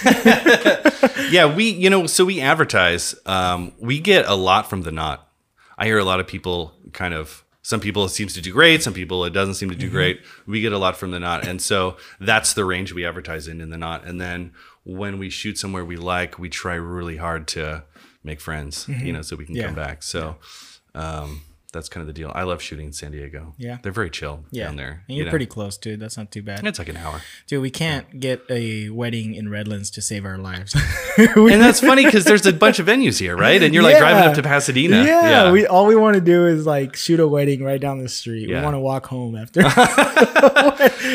yeah, 1.31 1.53
we 1.55 1.71
you 1.71 1.91
know 1.91 2.07
so 2.07 2.25
we 2.25 2.41
advertise. 2.41 3.15
Um, 3.27 3.73
we 3.79 3.99
get 4.01 4.27
a 4.27 4.35
lot 4.35 4.71
from 4.71 4.83
the 4.83 4.93
knot. 4.93 5.29
I 5.77 5.87
hear 5.87 5.99
a 5.99 6.05
lot 6.05 6.21
of 6.21 6.27
people 6.27 6.73
kind 6.93 7.15
of. 7.15 7.44
Some 7.67 7.81
people 7.81 8.05
it 8.05 8.11
seems 8.11 8.35
to 8.35 8.41
do 8.43 8.53
great. 8.53 8.83
Some 8.83 8.93
people 8.93 9.25
it 9.25 9.31
doesn't 9.33 9.55
seem 9.55 9.71
to 9.71 9.75
do 9.77 9.89
great. 9.91 10.21
We 10.47 10.61
get 10.61 10.73
a 10.75 10.79
lot 10.79 10.97
from 10.99 11.11
the 11.13 11.19
knot, 11.19 11.47
and 11.49 11.61
so 11.63 11.97
that's 12.21 12.53
the 12.53 12.65
range 12.65 12.93
we 12.93 13.05
advertise 13.07 13.49
in 13.49 13.61
in 13.63 13.71
the 13.71 13.79
knot. 13.79 14.05
And 14.05 14.21
then 14.21 14.53
when 14.85 15.19
we 15.19 15.31
shoot 15.31 15.57
somewhere 15.59 15.83
we 15.85 15.97
like, 15.97 16.39
we 16.39 16.51
try 16.51 16.75
really 16.75 17.17
hard 17.17 17.49
to 17.49 17.83
make 18.23 18.39
friends. 18.41 18.87
You 18.89 19.13
know, 19.15 19.23
so 19.23 19.35
we 19.37 19.47
can 19.47 19.57
Yeah. 19.57 19.65
come 19.67 19.75
back. 19.75 20.03
So 20.03 20.37
um, 20.95 21.41
that's 21.75 21.91
kind 21.91 22.01
of 22.01 22.07
the 22.07 22.15
deal. 22.15 22.33
I 22.35 22.45
love 22.45 22.63
shooting 22.63 22.87
in 22.87 22.93
San 22.95 23.13
Diego. 23.13 23.53
Yeah. 23.59 23.77
they're 23.83 23.93
very 23.93 24.09
chill 24.09 24.45
yeah 24.51 24.65
down 24.65 24.77
there. 24.77 25.03
and 25.07 25.15
you 25.15 25.17
you're 25.17 25.25
know. 25.27 25.31
pretty 25.31 25.47
close 25.47 25.77
dude 25.77 26.01
that's 26.01 26.17
not 26.17 26.31
too 26.31 26.43
bad 26.43 26.67
It's 26.67 26.79
like 26.79 26.89
an 26.89 26.97
hour. 26.97 27.21
dude 27.47 27.61
we 27.61 27.71
can't 27.71 28.19
get 28.21 28.41
a 28.49 28.89
wedding 28.89 29.35
in 29.35 29.49
redlands 29.51 29.91
to 29.91 30.01
save 30.01 30.25
our 30.25 30.39
lives 30.39 30.75
And 31.19 31.61
that's 31.61 31.81
funny 31.81 32.05
because 32.09 32.25
there's 32.25 32.47
a 32.47 32.53
bunch 32.53 32.79
of 32.79 32.87
venues 32.87 33.19
here, 33.21 33.37
right? 33.37 33.63
And 33.63 33.73
you're 33.75 33.83
like 33.83 33.99
driving 33.99 34.25
up 34.25 34.35
to 34.35 34.43
Pasadena. 34.43 35.05
Yeah, 35.05 35.53
we 35.53 35.67
all 35.67 35.87
we 35.87 35.95
want 35.97 36.15
to 36.15 36.21
do 36.21 36.47
is 36.47 36.65
like 36.67 36.97
shoot 36.97 37.21
a 37.21 37.29
wedding 37.29 37.63
right 37.63 37.81
down 37.81 37.99
the 37.99 38.09
street. 38.09 38.49
We 38.49 38.55
want 38.55 38.75
to 38.75 38.81
walk 38.81 39.07
home 39.07 39.37
after, 39.37 39.61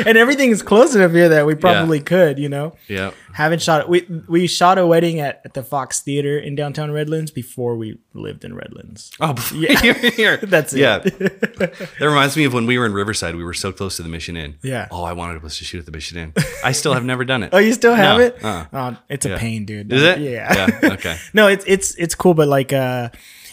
and 0.05 0.17
everything 0.17 0.51
is 0.51 0.61
close 0.61 0.95
enough 0.95 1.11
here 1.11 1.29
that 1.29 1.45
we 1.45 1.55
probably 1.55 1.99
could. 1.99 2.39
You 2.39 2.49
know, 2.49 2.75
yeah. 2.87 3.11
Haven't 3.43 3.61
shot 3.61 3.87
we 3.89 4.05
we 4.27 4.47
shot 4.47 4.77
a 4.77 4.85
wedding 4.85 5.19
at, 5.19 5.41
at 5.45 5.53
the 5.53 5.63
Fox 5.63 6.01
Theater 6.01 6.37
in 6.37 6.55
downtown 6.55 6.91
Redlands 6.91 7.31
before 7.31 7.75
we 7.75 7.97
lived 8.13 8.43
in 8.45 8.53
Redlands. 8.55 9.11
Oh, 9.19 9.33
yeah. 9.55 9.81
you're 9.83 9.93
here. 9.95 10.37
That's 10.43 10.73
it. 10.73 10.79
Yeah. 10.79 10.97
that 10.99 11.97
reminds 12.01 12.35
me 12.37 12.43
of 12.45 12.53
when 12.53 12.65
we 12.65 12.77
were 12.77 12.85
in 12.85 12.93
Riverside. 12.93 13.35
We 13.35 13.43
were 13.43 13.53
so 13.53 13.71
close 13.71 13.95
to 13.97 14.03
the 14.03 14.09
Mission 14.09 14.35
Inn. 14.37 14.57
Yeah. 14.61 14.87
Oh, 14.91 15.03
I 15.03 15.13
wanted 15.13 15.43
us 15.43 15.57
to 15.59 15.63
shoot 15.65 15.79
at 15.79 15.85
the 15.85 15.91
Mission 15.91 16.17
Inn. 16.17 16.33
I 16.63 16.71
still 16.73 16.93
have 16.93 17.05
never 17.05 17.25
done 17.25 17.43
it. 17.43 17.49
Oh, 17.53 17.57
you 17.59 17.73
still 17.73 17.95
have 17.95 18.17
No, 18.19 18.25
it? 18.25 18.43
uh-uh. 18.43 18.65
Oh, 18.73 18.97
it's 19.09 19.25
a 19.25 19.37
pain, 19.37 19.65
dude. 19.65 19.91
Is 19.91 20.03
it? 20.03 20.19
Yeah. 20.19 20.53
Yeah. 20.83 20.89
Okay. 20.93 21.17
no, 21.33 21.47
it's 21.47 21.63
it's 21.67 21.95
it's 21.95 22.15
cool, 22.15 22.33
but 22.33 22.47
like 22.47 22.73
uh 22.73 23.09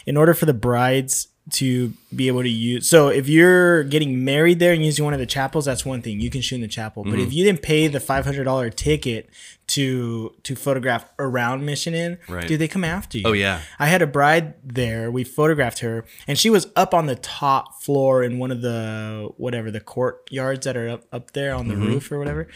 in 0.06 0.16
order 0.16 0.34
for 0.34 0.46
the 0.46 0.54
brides 0.54 1.28
to 1.48 1.92
be 2.14 2.26
able 2.26 2.42
to 2.42 2.48
use 2.48 2.88
so 2.88 3.06
if 3.06 3.28
you're 3.28 3.84
getting 3.84 4.24
married 4.24 4.58
there 4.58 4.72
and 4.72 4.84
using 4.84 5.04
one 5.04 5.14
of 5.14 5.20
the 5.20 5.26
chapels, 5.26 5.64
that's 5.64 5.84
one 5.86 6.02
thing. 6.02 6.18
You 6.18 6.28
can 6.28 6.40
shoot 6.40 6.56
in 6.56 6.60
the 6.62 6.66
chapel. 6.68 7.04
But 7.04 7.12
Mm-hmm. 7.12 7.20
if 7.22 7.32
you 7.32 7.44
didn't 7.44 7.62
pay 7.62 7.86
the 7.86 8.00
five 8.00 8.24
hundred 8.24 8.44
dollar 8.44 8.68
ticket 8.68 9.30
to 9.68 10.32
to 10.44 10.54
photograph 10.54 11.10
around 11.18 11.64
Mission 11.66 11.92
Inn, 11.94 12.18
Right. 12.28 12.46
dude, 12.46 12.60
they 12.60 12.68
come 12.68 12.84
after 12.84 13.18
you. 13.18 13.24
Oh, 13.26 13.32
yeah. 13.32 13.60
I 13.78 13.86
had 13.86 14.00
a 14.02 14.06
bride 14.06 14.54
there. 14.62 15.10
We 15.10 15.24
photographed 15.24 15.80
her, 15.80 16.04
and 16.28 16.38
she 16.38 16.50
was 16.50 16.68
up 16.76 16.94
on 16.94 17.06
the 17.06 17.16
top 17.16 17.82
floor 17.82 18.22
in 18.22 18.38
one 18.38 18.50
of 18.50 18.62
the 18.62 19.28
whatever 19.36 19.70
the 19.70 19.80
courtyards 19.80 20.64
that 20.66 20.76
are 20.76 20.88
up, 20.88 21.04
up 21.12 21.32
there 21.32 21.54
on 21.54 21.68
the 21.68 21.74
Mm-hmm. 21.74 21.86
roof 21.86 22.12
or 22.12 22.18
whatever. 22.18 22.48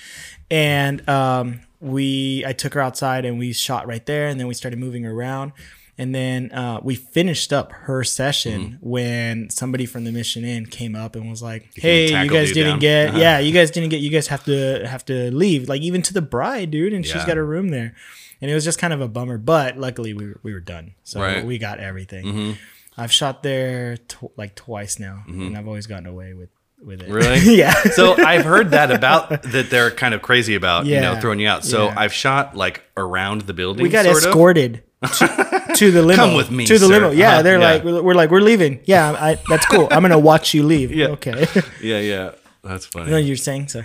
And 0.50 1.09
um, 1.09 1.61
we, 1.81 2.45
I 2.47 2.52
took 2.52 2.75
her 2.75 2.81
outside 2.81 3.25
and 3.25 3.38
we 3.38 3.52
shot 3.52 3.87
right 3.87 4.05
there, 4.07 4.29
and 4.29 4.38
then 4.38 4.47
we 4.47 4.55
started 4.55 4.79
moving 4.79 5.05
around. 5.05 5.52
And 6.00 6.14
then 6.14 6.50
uh, 6.52 6.80
we 6.83 6.95
finished 6.95 7.52
up 7.52 7.73
her 7.73 8.02
session 8.04 8.61
Mm-hmm. 8.80 8.88
when 8.88 9.50
somebody 9.50 9.85
from 9.87 10.04
the 10.04 10.12
Mission 10.12 10.45
Inn 10.45 10.64
came 10.66 10.97
up 10.97 11.14
and 11.14 11.28
was 11.28 11.42
like, 11.42 11.71
"Hey, 11.75 12.04
you 12.25 12.30
guys 12.30 12.52
didn't 12.52 12.71
down. 12.73 12.78
get, 12.78 13.09
Uh-huh. 13.11 13.19
yeah, 13.19 13.38
you 13.38 13.52
guys 13.52 13.71
didn't 13.71 13.90
get, 13.90 14.00
you 14.00 14.11
guys 14.11 14.28
have 14.28 14.42
to 14.45 14.87
have 14.88 15.04
to 15.07 15.30
leave, 15.30 15.69
like 15.69 15.83
even 15.83 16.00
to 16.02 16.14
the 16.14 16.23
bride, 16.23 16.71
dude, 16.71 16.92
and 16.95 17.04
she's 17.04 17.25
got 17.26 17.37
a 17.37 17.42
room 17.42 17.69
there." 17.69 17.95
And 18.40 18.50
it 18.50 18.54
was 18.54 18.64
just 18.64 18.78
kind 18.78 18.95
of 18.95 19.02
a 19.02 19.09
bummer, 19.09 19.37
but 19.37 19.76
luckily 19.76 20.14
we 20.14 20.26
were, 20.28 20.40
we 20.42 20.54
were 20.54 20.61
done, 20.61 20.95
so 21.04 21.21
Right. 21.21 21.45
we 21.45 21.59
got 21.59 21.78
everything. 21.78 22.57
I've 22.97 23.12
shot 23.12 23.42
there 23.42 23.99
tw- 23.99 24.33
like 24.38 24.54
twice 24.54 24.99
now, 24.99 25.23
and 25.28 25.54
I've 25.57 25.66
always 25.69 25.87
gotten 25.87 26.07
away 26.07 26.33
with 26.33 26.49
with 26.83 27.02
it. 27.02 27.11
Really? 27.11 27.57
yeah. 27.59 27.75
So 27.92 28.14
I've 28.16 28.47
heard 28.47 28.71
that 28.71 28.90
about 28.90 29.42
that 29.42 29.69
they're 29.69 29.90
kind 29.90 30.14
of 30.14 30.23
crazy 30.23 30.54
about 30.54 30.87
you 30.87 30.99
know 30.99 31.21
throwing 31.21 31.40
you 31.40 31.49
out. 31.49 31.62
So 31.66 31.88
Yeah. 31.88 31.95
I've 31.99 32.14
shot 32.14 32.57
like 32.57 32.83
around 32.97 33.42
the 33.42 33.52
building. 33.52 33.83
we 33.83 33.90
got 33.90 34.07
escorted 34.07 34.83
to 35.19 35.60
the 35.76 36.02
limo. 36.02 36.16
Come 36.16 36.34
with 36.34 36.50
me, 36.50 36.66
to 36.66 36.74
the 36.74 36.86
sir. 36.86 36.86
limo. 36.86 37.10
Yeah, 37.10 37.32
Uh-huh, 37.34 37.42
they're 37.42 37.58
yeah. 37.60 37.70
like, 37.72 37.84
we're, 37.84 38.02
we're 38.02 38.14
like, 38.14 38.30
we're 38.30 38.40
leaving. 38.40 38.80
Yeah, 38.84 39.12
I, 39.12 39.38
that's 39.48 39.66
cool. 39.66 39.88
I'm 39.90 40.02
gonna 40.02 40.18
watch 40.18 40.54
you 40.54 40.62
leave. 40.62 40.92
Yeah. 40.92 41.08
Okay. 41.08 41.46
yeah, 41.82 42.00
yeah. 42.00 42.30
That's 42.62 42.86
funny. 42.86 43.10
no, 43.10 43.16
you're 43.16 43.36
saying 43.36 43.68
so. 43.68 43.82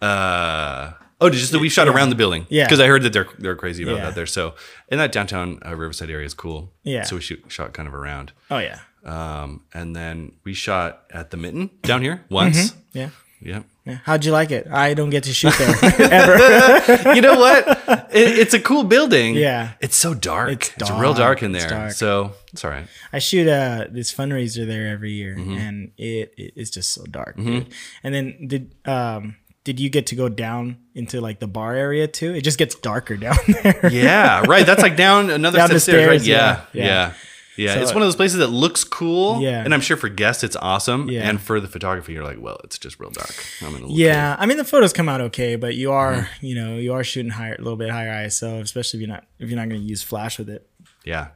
Uh, 0.00 0.92
oh, 1.20 1.30
just 1.30 1.52
that 1.52 1.58
we 1.60 1.68
shot 1.68 1.88
around 1.88 2.10
the 2.10 2.14
building. 2.16 2.46
Yeah. 2.50 2.64
because 2.64 2.80
I 2.80 2.86
heard 2.86 3.02
that 3.02 3.12
they're 3.12 3.28
they're 3.38 3.56
crazy 3.56 3.82
about 3.84 3.96
Yeah. 3.96 4.04
that 4.06 4.14
there. 4.14 4.26
So, 4.26 4.54
and 4.88 4.98
that 5.00 5.12
downtown 5.12 5.58
uh, 5.64 5.74
Riverside 5.76 6.10
area 6.10 6.26
is 6.26 6.34
cool. 6.34 6.72
Yeah. 6.82 7.02
So 7.04 7.16
we 7.16 7.22
shoot, 7.22 7.42
shot 7.48 7.72
kind 7.72 7.86
of 7.88 7.94
around. 7.94 8.32
Oh 8.50 8.58
yeah. 8.58 8.78
Um, 9.04 9.62
and 9.74 9.96
then 9.96 10.32
we 10.44 10.54
shot 10.54 11.02
at 11.10 11.30
the 11.30 11.36
Mitten 11.36 11.70
down 11.82 12.02
here 12.02 12.24
once. 12.30 12.74
Yeah. 12.92 13.10
Yeah. 13.44 13.62
Yeah. 13.84 13.98
How'd 14.04 14.24
you 14.24 14.30
like 14.30 14.50
it? 14.52 14.68
I 14.70 14.94
don't 14.94 15.10
get 15.10 15.24
to 15.24 15.32
shoot 15.34 15.52
there 15.58 15.74
ever. 16.12 17.14
you 17.14 17.20
know 17.20 17.36
what? 17.38 17.66
It, 18.12 18.38
it's 18.38 18.54
a 18.54 18.60
cool 18.60 18.84
building. 18.84 19.34
Yeah. 19.34 19.72
It's 19.80 19.96
so 19.96 20.14
dark. 20.14 20.50
It's 20.52 20.70
It's, 20.76 20.90
real 20.90 21.14
dark. 21.14 21.40
dark 21.40 21.42
in 21.42 21.54
It's 21.54 21.64
there. 21.64 21.78
dark. 21.78 21.92
So 21.92 22.32
it's 22.52 22.64
all 22.64 22.70
right. 22.70 22.86
I 23.12 23.18
shoot 23.18 23.48
uh 23.48 23.86
this 23.90 24.12
fundraiser 24.14 24.66
there 24.66 24.88
every 24.88 25.12
year, 25.12 25.34
Mm-hmm. 25.36 25.56
and 25.58 25.90
it, 25.98 26.32
it 26.36 26.52
is 26.56 26.70
just 26.70 26.92
so 26.92 27.04
dark. 27.10 27.36
Dude. 27.36 27.66
And 28.04 28.14
then 28.14 28.46
did 28.46 28.72
um 28.86 29.36
did 29.64 29.78
you 29.80 29.90
get 29.90 30.06
to 30.08 30.14
go 30.16 30.28
down 30.28 30.78
into 30.94 31.20
like 31.20 31.38
the 31.40 31.46
bar 31.48 31.74
area 31.74 32.06
too? 32.08 32.34
It 32.34 32.42
just 32.42 32.58
gets 32.58 32.74
darker 32.76 33.16
down 33.26 33.36
there. 33.62 33.90
Yeah, 33.92 34.44
right. 34.46 34.64
That's 34.66 34.82
like 34.82 34.96
down 34.96 35.30
another 35.30 35.58
Down 35.58 35.68
set 35.68 35.72
the 35.72 35.76
of 35.76 35.82
stairs, 35.82 36.08
right? 36.08 36.22
Yeah, 36.22 36.36
yeah, 36.36 36.60
yeah, 36.72 36.84
yeah. 36.84 37.12
Yeah. 37.56 37.74
So- 37.74 37.80
it's 37.82 37.92
one 37.94 38.02
of 38.02 38.06
those 38.06 38.16
places 38.16 38.38
that 38.38 38.48
looks 38.48 38.84
cool. 38.84 39.40
Yeah. 39.42 39.62
and 39.64 39.72
I'm 39.74 39.80
sure 39.80 39.96
for 39.96 40.08
guests 40.08 40.42
it's 40.44 40.56
awesome. 40.56 41.08
Yeah. 41.08 41.28
and 41.28 41.40
for 41.40 41.60
the 41.60 41.68
photography, 41.68 42.12
you're 42.12 42.24
like, 42.24 42.40
well, 42.40 42.58
it's 42.64 42.78
just 42.78 42.98
real 43.00 43.10
dark. 43.10 43.34
I'm 43.62 43.72
gonna 43.72 43.86
look 43.86 43.96
Yeah, 43.98 44.36
I 44.38 44.46
mean 44.46 44.56
the 44.56 44.64
photos 44.64 44.92
come 44.92 45.08
out 45.08 45.20
okay, 45.20 45.56
but 45.56 45.74
you 45.74 45.92
are 45.92 46.14
Mm-hmm. 46.14 46.46
you 46.46 46.54
know 46.54 46.76
you 46.76 46.92
are 46.92 47.04
shooting 47.04 47.30
higher 47.32 47.54
a 47.54 47.58
little 47.62 47.76
bit 47.76 47.90
higher 47.90 48.26
ISO, 48.26 48.60
especially 48.60 48.98
if 48.98 49.06
you're 49.06 49.14
not 49.14 49.24
if 49.38 49.48
you're 49.50 49.58
not 49.58 49.68
going 49.68 49.80
to 49.80 49.86
use 49.86 50.02
flash 50.02 50.38
with 50.38 50.48
it. 50.48 50.68
Yeah, 51.04 51.28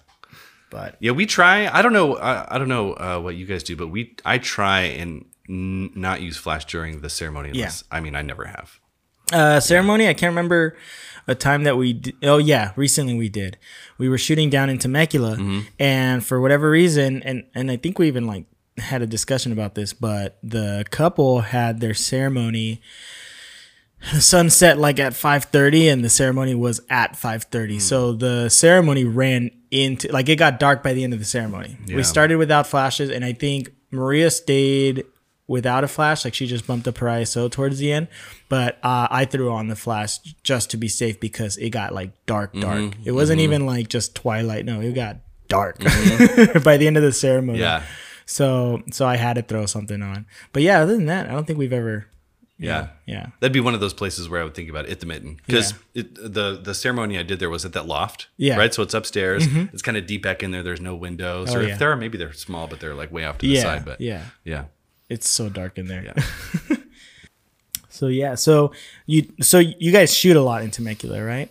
But 0.71 0.97
yeah. 1.01 1.13
We 1.13 1.27
try. 1.27 1.67
I 1.69 1.83
don't 1.83 1.93
know. 1.93 2.17
I, 2.17 2.55
I 2.55 2.59
don't 2.59 2.69
know 2.69 2.93
uh, 2.95 3.19
what 3.21 3.37
you 3.37 3.47
guys 3.47 3.63
do, 3.63 3.77
but 3.77 3.89
we 3.89 4.15
I 4.25 4.39
try 4.39 4.81
and 4.83 5.25
n- 5.49 5.91
not 5.95 6.21
use 6.21 6.37
flash 6.37 6.65
during 6.67 7.01
the 7.01 7.09
ceremony. 7.11 7.51
Unless, 7.51 7.85
I 7.91 8.01
mean, 8.01 8.15
I 8.15 8.23
never 8.23 8.45
have. 8.47 8.79
uh, 9.33 9.59
ceremony, 9.61 10.09
I 10.09 10.15
can't 10.15 10.31
remember 10.31 10.77
a 11.29 11.35
time 11.35 11.65
that 11.65 11.77
we. 11.77 11.93
Di- 11.95 12.15
oh 12.23 12.39
yeah, 12.39 12.73
recently 12.77 13.17
we 13.17 13.29
did. 13.29 13.59
We 13.99 14.09
were 14.09 14.19
shooting 14.19 14.51
down 14.51 14.71
in 14.71 14.79
Temecula, 14.79 15.37
Mm-hmm. 15.37 15.61
and 15.79 16.25
for 16.25 16.41
whatever 16.41 16.71
reason, 16.71 17.23
and 17.23 17.45
and 17.55 17.71
I 17.71 17.77
think 17.77 17.99
we 17.99 18.07
even 18.09 18.27
like 18.27 18.47
had 18.79 19.01
a 19.03 19.07
discussion 19.07 19.53
about 19.53 19.75
this, 19.75 19.93
but 19.93 20.39
the 20.43 20.85
couple 20.91 21.41
had 21.41 21.81
their 21.81 21.95
ceremony. 21.95 22.81
The 24.13 24.21
sun 24.21 24.51
set 24.51 24.79
like 24.79 25.01
at 25.01 25.15
five 25.15 25.45
thirty, 25.47 25.89
and 25.89 26.05
the 26.05 26.11
ceremony 26.11 26.55
was 26.55 26.81
at 26.91 27.17
five 27.17 27.45
thirty. 27.45 27.79
So 27.81 28.13
the 28.13 28.49
ceremony 28.51 29.05
ran 29.05 29.51
into 29.71 30.13
like 30.13 30.29
it 30.29 30.37
got 30.37 30.61
dark 30.61 30.83
by 30.83 30.93
the 30.93 31.03
end 31.03 31.13
of 31.13 31.19
the 31.19 31.25
ceremony. 31.25 31.77
Yeah. 31.87 31.97
We 31.97 32.03
started 32.03 32.37
without 32.37 32.67
flashes, 32.67 33.11
and 33.11 33.25
I 33.25 33.33
think 33.33 33.71
Maria 33.91 34.31
stayed 34.31 35.05
without 35.49 35.85
a 35.85 35.89
flash. 35.89 36.25
Like 36.25 36.35
she 36.35 36.47
just 36.47 36.67
bumped 36.67 36.89
up 36.89 36.99
her 36.99 37.07
ISO 37.07 37.51
towards 37.51 37.79
the 37.79 37.93
end, 37.93 38.09
but 38.49 38.79
uh, 38.83 39.09
I 39.11 39.25
threw 39.25 39.53
on 39.53 39.69
the 39.69 39.77
flash 39.77 40.19
just 40.43 40.71
to 40.71 40.77
be 40.77 40.89
safe 40.89 41.21
because 41.21 41.57
it 41.57 41.71
got 41.71 41.95
like 41.95 42.11
dark, 42.27 42.53
dark. 42.55 42.95
It 43.05 43.13
wasn't 43.13 43.41
even 43.41 43.67
like 43.67 43.89
just 43.89 44.15
twilight. 44.15 44.65
No, 44.65 44.81
it 44.81 44.93
got 44.95 45.19
dark 45.49 45.79
by 46.65 46.77
the 46.77 46.87
end 46.87 46.97
of 46.97 47.03
the 47.03 47.13
ceremony. 47.13 47.61
Yeah, 47.61 47.83
So 48.25 48.83
so 48.91 49.07
I 49.07 49.17
had 49.17 49.35
to 49.35 49.43
throw 49.43 49.67
something 49.67 50.03
on. 50.03 50.27
But 50.53 50.63
yeah, 50.63 50.81
other 50.81 50.97
than 50.97 51.07
that, 51.07 51.29
I 51.29 51.33
don't 51.33 51.47
think 51.47 51.59
we've 51.59 51.73
ever. 51.73 52.07
yeah. 52.59 52.89
Yeah. 53.07 53.27
That'd 53.39 53.53
be 53.53 53.61
one 53.61 53.75
of 53.75 53.81
those 53.81 53.93
places 53.95 54.29
where 54.29 54.41
I 54.41 54.45
would 54.45 54.55
think 54.55 54.69
about 54.71 54.89
it 54.89 54.99
the 54.99 55.07
mitten 55.07 55.39
because 55.47 55.75
the 55.95 56.59
the 56.61 56.75
ceremony 56.75 57.19
I 57.19 57.23
did 57.23 57.39
there 57.39 57.51
was 57.51 57.65
at 57.65 57.73
that 57.75 57.87
loft, 57.87 58.27
Yeah. 58.37 58.53
Mm-hmm. 58.55 58.61
right. 58.61 58.75
So 58.75 58.83
it's 58.83 58.95
upstairs. 58.95 59.47
It's 59.73 59.83
kind 59.83 59.97
of 59.97 60.07
deep 60.07 60.23
back 60.25 60.43
in 60.43 60.51
there. 60.51 60.63
There's 60.65 60.81
no 60.81 60.97
windows, 60.97 61.55
Oh, 61.55 61.59
or 61.59 61.63
yeah. 61.63 61.75
if 61.75 61.79
there 61.79 61.93
are, 61.93 61.97
maybe 61.97 62.19
they're 62.19 62.33
small, 62.33 62.67
but 62.67 62.81
they're 62.81 62.95
like 62.95 63.13
way 63.13 63.25
off 63.25 63.39
to 63.39 63.47
the 63.47 63.53
Yeah. 63.53 63.63
side. 63.63 63.85
But 63.85 64.01
yeah. 64.01 64.23
yeah, 64.45 64.65
It's 65.09 65.29
so 65.29 65.49
dark 65.49 65.79
in 65.79 65.87
there. 65.89 66.03
yeah. 66.05 66.77
So 67.89 68.09
yeah, 68.09 68.35
so 68.35 68.73
you 69.07 69.33
so 69.41 69.59
you 69.59 69.91
guys 69.91 70.15
shoot 70.15 70.37
a 70.37 70.43
lot 70.43 70.63
in 70.63 70.71
Temecula, 70.71 71.25
right? 71.25 71.51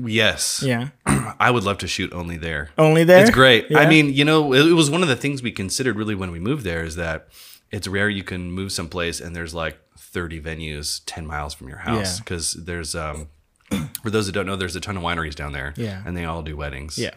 yes, 0.00 0.62
Yeah. 0.64 0.90
I 1.40 1.50
would 1.50 1.64
love 1.64 1.78
to 1.78 1.88
shoot 1.88 2.12
only 2.12 2.36
there. 2.36 2.70
Only 2.78 3.02
there. 3.02 3.20
It's 3.20 3.30
great. 3.32 3.66
I 3.74 3.88
mean, 3.88 4.12
you 4.14 4.24
know, 4.24 4.52
it, 4.52 4.68
it 4.68 4.72
was 4.74 4.88
one 4.88 5.02
of 5.02 5.08
the 5.08 5.16
things 5.16 5.42
we 5.42 5.50
considered 5.50 5.96
really 5.96 6.14
when 6.14 6.30
we 6.30 6.38
moved 6.38 6.62
there 6.62 6.84
is 6.84 6.94
that 6.94 7.26
it's 7.72 7.88
rare 7.88 8.08
you 8.08 8.22
can 8.22 8.52
move 8.52 8.70
someplace 8.70 9.18
and 9.18 9.34
there's 9.34 9.52
like 9.52 9.76
30 9.98 10.40
venues 10.40 11.00
10 11.06 11.26
miles 11.26 11.54
from 11.54 11.68
your 11.68 11.78
house 11.78 12.18
Yeah. 12.18 12.22
because 12.22 12.52
there's 12.52 12.94
um 12.94 13.26
for 14.04 14.10
those 14.10 14.26
that 14.26 14.32
don't 14.32 14.46
know 14.46 14.54
there's 14.54 14.76
a 14.76 14.80
ton 14.80 14.96
of 14.96 15.02
wineries 15.02 15.34
down 15.34 15.50
there 15.52 15.74
Yeah. 15.76 16.00
and 16.06 16.16
they 16.16 16.24
all 16.24 16.42
do 16.42 16.56
weddings 16.56 16.96
Yeah. 16.96 17.10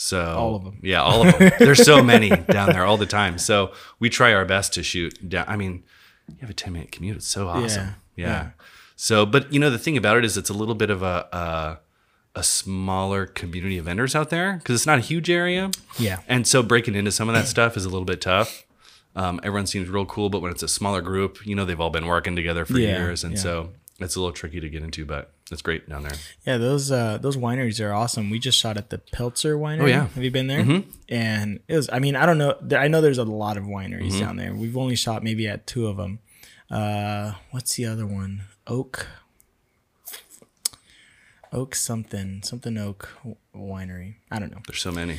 So 0.00 0.22
All 0.36 0.54
of 0.54 0.62
them. 0.64 0.78
yeah 0.82 1.02
all 1.02 1.26
of 1.26 1.36
them 1.38 1.50
there's 1.58 1.84
so 1.84 2.02
many 2.04 2.28
down 2.30 2.70
there 2.70 2.84
all 2.84 2.96
the 2.96 3.04
time 3.06 3.36
so 3.36 3.72
we 3.98 4.08
try 4.08 4.32
our 4.32 4.44
best 4.44 4.72
to 4.74 4.82
shoot 4.84 5.28
down 5.28 5.44
i 5.48 5.56
mean 5.56 5.82
you 6.28 6.36
have 6.42 6.50
a 6.50 6.54
10 6.54 6.72
minute 6.72 6.92
commute 6.92 7.16
it's 7.16 7.26
so 7.26 7.48
awesome 7.48 7.88
Yeah. 8.14 8.26
yeah, 8.26 8.26
Yeah. 8.26 8.50
so 8.94 9.26
but 9.26 9.52
you 9.52 9.58
know 9.58 9.70
the 9.70 9.78
thing 9.78 9.96
about 9.96 10.16
it 10.18 10.24
is 10.24 10.36
it's 10.36 10.50
a 10.50 10.54
little 10.54 10.76
bit 10.76 10.90
of 10.90 11.02
a 11.02 11.26
a, 11.32 12.38
a 12.38 12.42
smaller 12.44 13.26
community 13.26 13.76
of 13.78 13.86
vendors 13.86 14.14
out 14.14 14.30
there 14.30 14.58
because 14.58 14.76
it's 14.76 14.86
not 14.86 14.98
a 14.98 15.02
huge 15.02 15.28
area 15.30 15.70
Yeah. 15.98 16.20
and 16.28 16.46
so 16.46 16.62
breaking 16.62 16.94
into 16.94 17.10
some 17.10 17.28
of 17.28 17.34
that 17.34 17.48
stuff 17.48 17.76
is 17.76 17.84
a 17.84 17.88
little 17.88 18.04
bit 18.06 18.20
tough. 18.20 18.64
Um, 19.16 19.40
everyone 19.42 19.66
seems 19.66 19.88
real 19.88 20.06
cool, 20.06 20.28
but 20.30 20.42
when 20.42 20.52
it's 20.52 20.62
a 20.62 20.68
smaller 20.68 21.00
group, 21.00 21.44
you 21.44 21.56
know, 21.56 21.64
they've 21.64 21.80
all 21.80 21.90
been 21.90 22.06
working 22.06 22.36
together 22.36 22.64
for 22.64 22.78
Yeah, 22.78 22.98
years. 22.98 23.24
And 23.24 23.34
yeah. 23.34 23.40
so 23.40 23.70
it's 23.98 24.14
a 24.14 24.20
little 24.20 24.32
tricky 24.32 24.60
to 24.60 24.68
get 24.68 24.84
into, 24.84 25.04
but 25.04 25.32
it's 25.50 25.62
great 25.62 25.88
down 25.88 26.02
there. 26.02 26.12
Yeah, 26.46 26.58
those 26.58 26.90
uh 26.92 27.18
those 27.18 27.36
wineries 27.36 27.84
are 27.84 27.92
awesome. 27.92 28.30
We 28.30 28.38
just 28.38 28.58
shot 28.58 28.76
at 28.76 28.90
the 28.90 28.98
Peltzer 28.98 29.56
Winery. 29.56 29.82
Oh, 29.82 29.86
yeah. 29.86 30.06
have 30.08 30.22
you 30.22 30.30
been 30.30 30.46
there? 30.46 30.82
And 31.08 31.60
it 31.68 31.76
was. 31.76 31.88
I 31.92 31.98
mean, 31.98 32.16
I 32.16 32.26
don't 32.26 32.38
know. 32.38 32.56
I 32.76 32.88
know 32.88 33.00
there's 33.00 33.18
a 33.18 33.24
lot 33.24 33.56
of 33.56 33.64
wineries 33.64 34.18
down 34.20 34.36
there. 34.36 34.54
We've 34.54 34.76
only 34.76 34.96
shot 34.96 35.22
maybe 35.22 35.48
at 35.48 35.66
two 35.66 35.86
of 35.86 35.96
them. 35.96 36.18
Uh, 36.70 37.32
what's 37.50 37.76
the 37.76 37.86
other 37.86 38.06
one? 38.06 38.42
Oak. 38.66 39.06
Oak 41.52 41.74
something 41.74 42.42
something 42.42 42.76
Oak 42.76 43.08
Winery. 43.54 44.16
I 44.30 44.38
don't 44.38 44.52
know. 44.52 44.60
There's 44.66 44.82
so 44.82 44.92
many. 44.92 45.18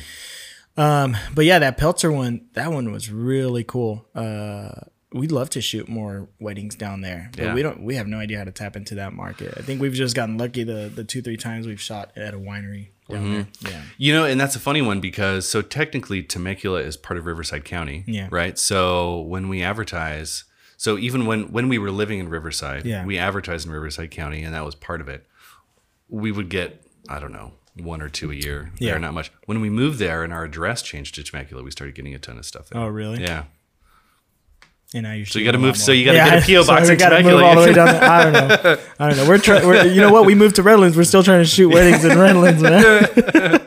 Um, 0.76 1.16
but 1.34 1.44
yeah, 1.44 1.58
that 1.58 1.76
Peltzer 1.76 2.12
one, 2.12 2.46
that 2.54 2.70
one 2.72 2.92
was 2.92 3.10
really 3.10 3.64
cool. 3.64 4.06
Uh, 4.14 4.70
we'd 5.12 5.32
love 5.32 5.50
to 5.50 5.60
shoot 5.60 5.88
more 5.88 6.28
weddings 6.38 6.74
down 6.76 7.00
there, 7.00 7.30
but 7.36 7.42
Yeah. 7.42 7.54
we 7.54 7.62
don't. 7.62 7.82
We 7.82 7.96
have 7.96 8.06
no 8.06 8.18
idea 8.18 8.38
how 8.38 8.44
to 8.44 8.52
tap 8.52 8.76
into 8.76 8.94
that 8.96 9.12
market. 9.12 9.54
I 9.56 9.62
think 9.62 9.80
we've 9.80 9.92
just 9.92 10.14
gotten 10.14 10.38
lucky 10.38 10.62
the 10.64 10.90
the 10.94 11.04
two 11.04 11.20
three 11.22 11.36
times 11.36 11.66
we've 11.66 11.80
shot 11.80 12.12
at 12.16 12.34
a 12.34 12.38
winery 12.38 12.88
down 13.08 13.22
Mm-hmm. 13.24 13.32
there. 13.32 13.72
Yeah, 13.72 13.82
You 13.98 14.12
know, 14.12 14.24
and 14.24 14.40
that's 14.40 14.54
a 14.54 14.60
funny 14.60 14.82
one 14.82 15.00
because 15.00 15.48
so 15.48 15.62
technically 15.62 16.22
Temecula 16.22 16.80
is 16.80 16.96
part 16.96 17.18
of 17.18 17.26
Riverside 17.26 17.64
County. 17.64 18.04
Yeah. 18.06 18.28
Right. 18.30 18.56
So 18.58 19.20
when 19.22 19.48
we 19.48 19.62
advertise, 19.64 20.44
so 20.76 20.96
even 20.96 21.26
when 21.26 21.50
when 21.52 21.68
we 21.68 21.76
were 21.78 21.90
living 21.90 22.20
in 22.20 22.28
Riverside, 22.28 22.86
Yeah. 22.86 23.04
we 23.04 23.18
advertised 23.18 23.66
in 23.66 23.72
Riverside 23.72 24.10
County, 24.12 24.42
and 24.44 24.54
that 24.54 24.64
was 24.64 24.74
part 24.76 25.00
of 25.00 25.08
it. 25.08 25.26
We 26.08 26.30
would 26.32 26.48
get 26.48 26.84
I 27.08 27.18
don't 27.18 27.32
know 27.32 27.52
one 27.74 28.00
or 28.02 28.08
two 28.08 28.30
a 28.30 28.34
year. 28.34 28.70
Yeah. 28.78 28.92
Yeah. 28.92 28.98
Not 28.98 29.14
much. 29.14 29.32
When 29.46 29.60
we 29.60 29.70
moved 29.70 29.98
there 29.98 30.22
and 30.22 30.32
our 30.32 30.44
address 30.44 30.82
changed 30.82 31.14
to 31.16 31.24
Temecula, 31.24 31.62
we 31.64 31.70
started 31.72 31.94
getting 31.96 32.14
a 32.14 32.18
ton 32.18 32.38
of 32.38 32.44
stuff 32.46 32.68
there. 32.68 32.80
Oh, 32.80 32.86
really? 32.88 33.20
Yeah. 33.22 33.44
And 34.94 35.04
now 35.04 35.12
you're. 35.12 35.26
So 35.26 35.38
you 35.38 35.44
got 35.44 35.52
to 35.52 35.58
move. 35.58 35.76
So 35.76 35.92
you 35.92 36.04
got 36.04 36.12
to 36.12 36.18
get 36.18 36.48
a 36.48 36.52
PO 36.62 36.66
box 36.66 36.88
we 36.88 36.96
gotta 36.96 37.16
Temecula. 37.16 37.40
move 37.40 37.44
all 37.44 37.54
the 37.54 37.68
way 37.68 37.72
down. 37.74 37.86
There. 37.86 38.02
I 38.04 38.22
don't 38.24 38.32
know. 38.64 38.78
I 38.98 39.08
don't 39.08 39.16
know. 39.18 39.28
We're 39.28 39.38
trying. 39.38 39.66
We're, 39.66 39.86
you 39.86 40.00
know 40.00 40.12
what? 40.12 40.26
We 40.26 40.34
moved 40.34 40.56
to 40.56 40.62
Redlands. 40.62 40.96
We're 40.96 41.04
still 41.04 41.22
trying 41.22 41.40
to 41.42 41.48
shoot 41.48 41.68
weddings 41.68 42.04
in 42.04 42.18
Redlands, 42.18 42.62
man. 42.62 43.60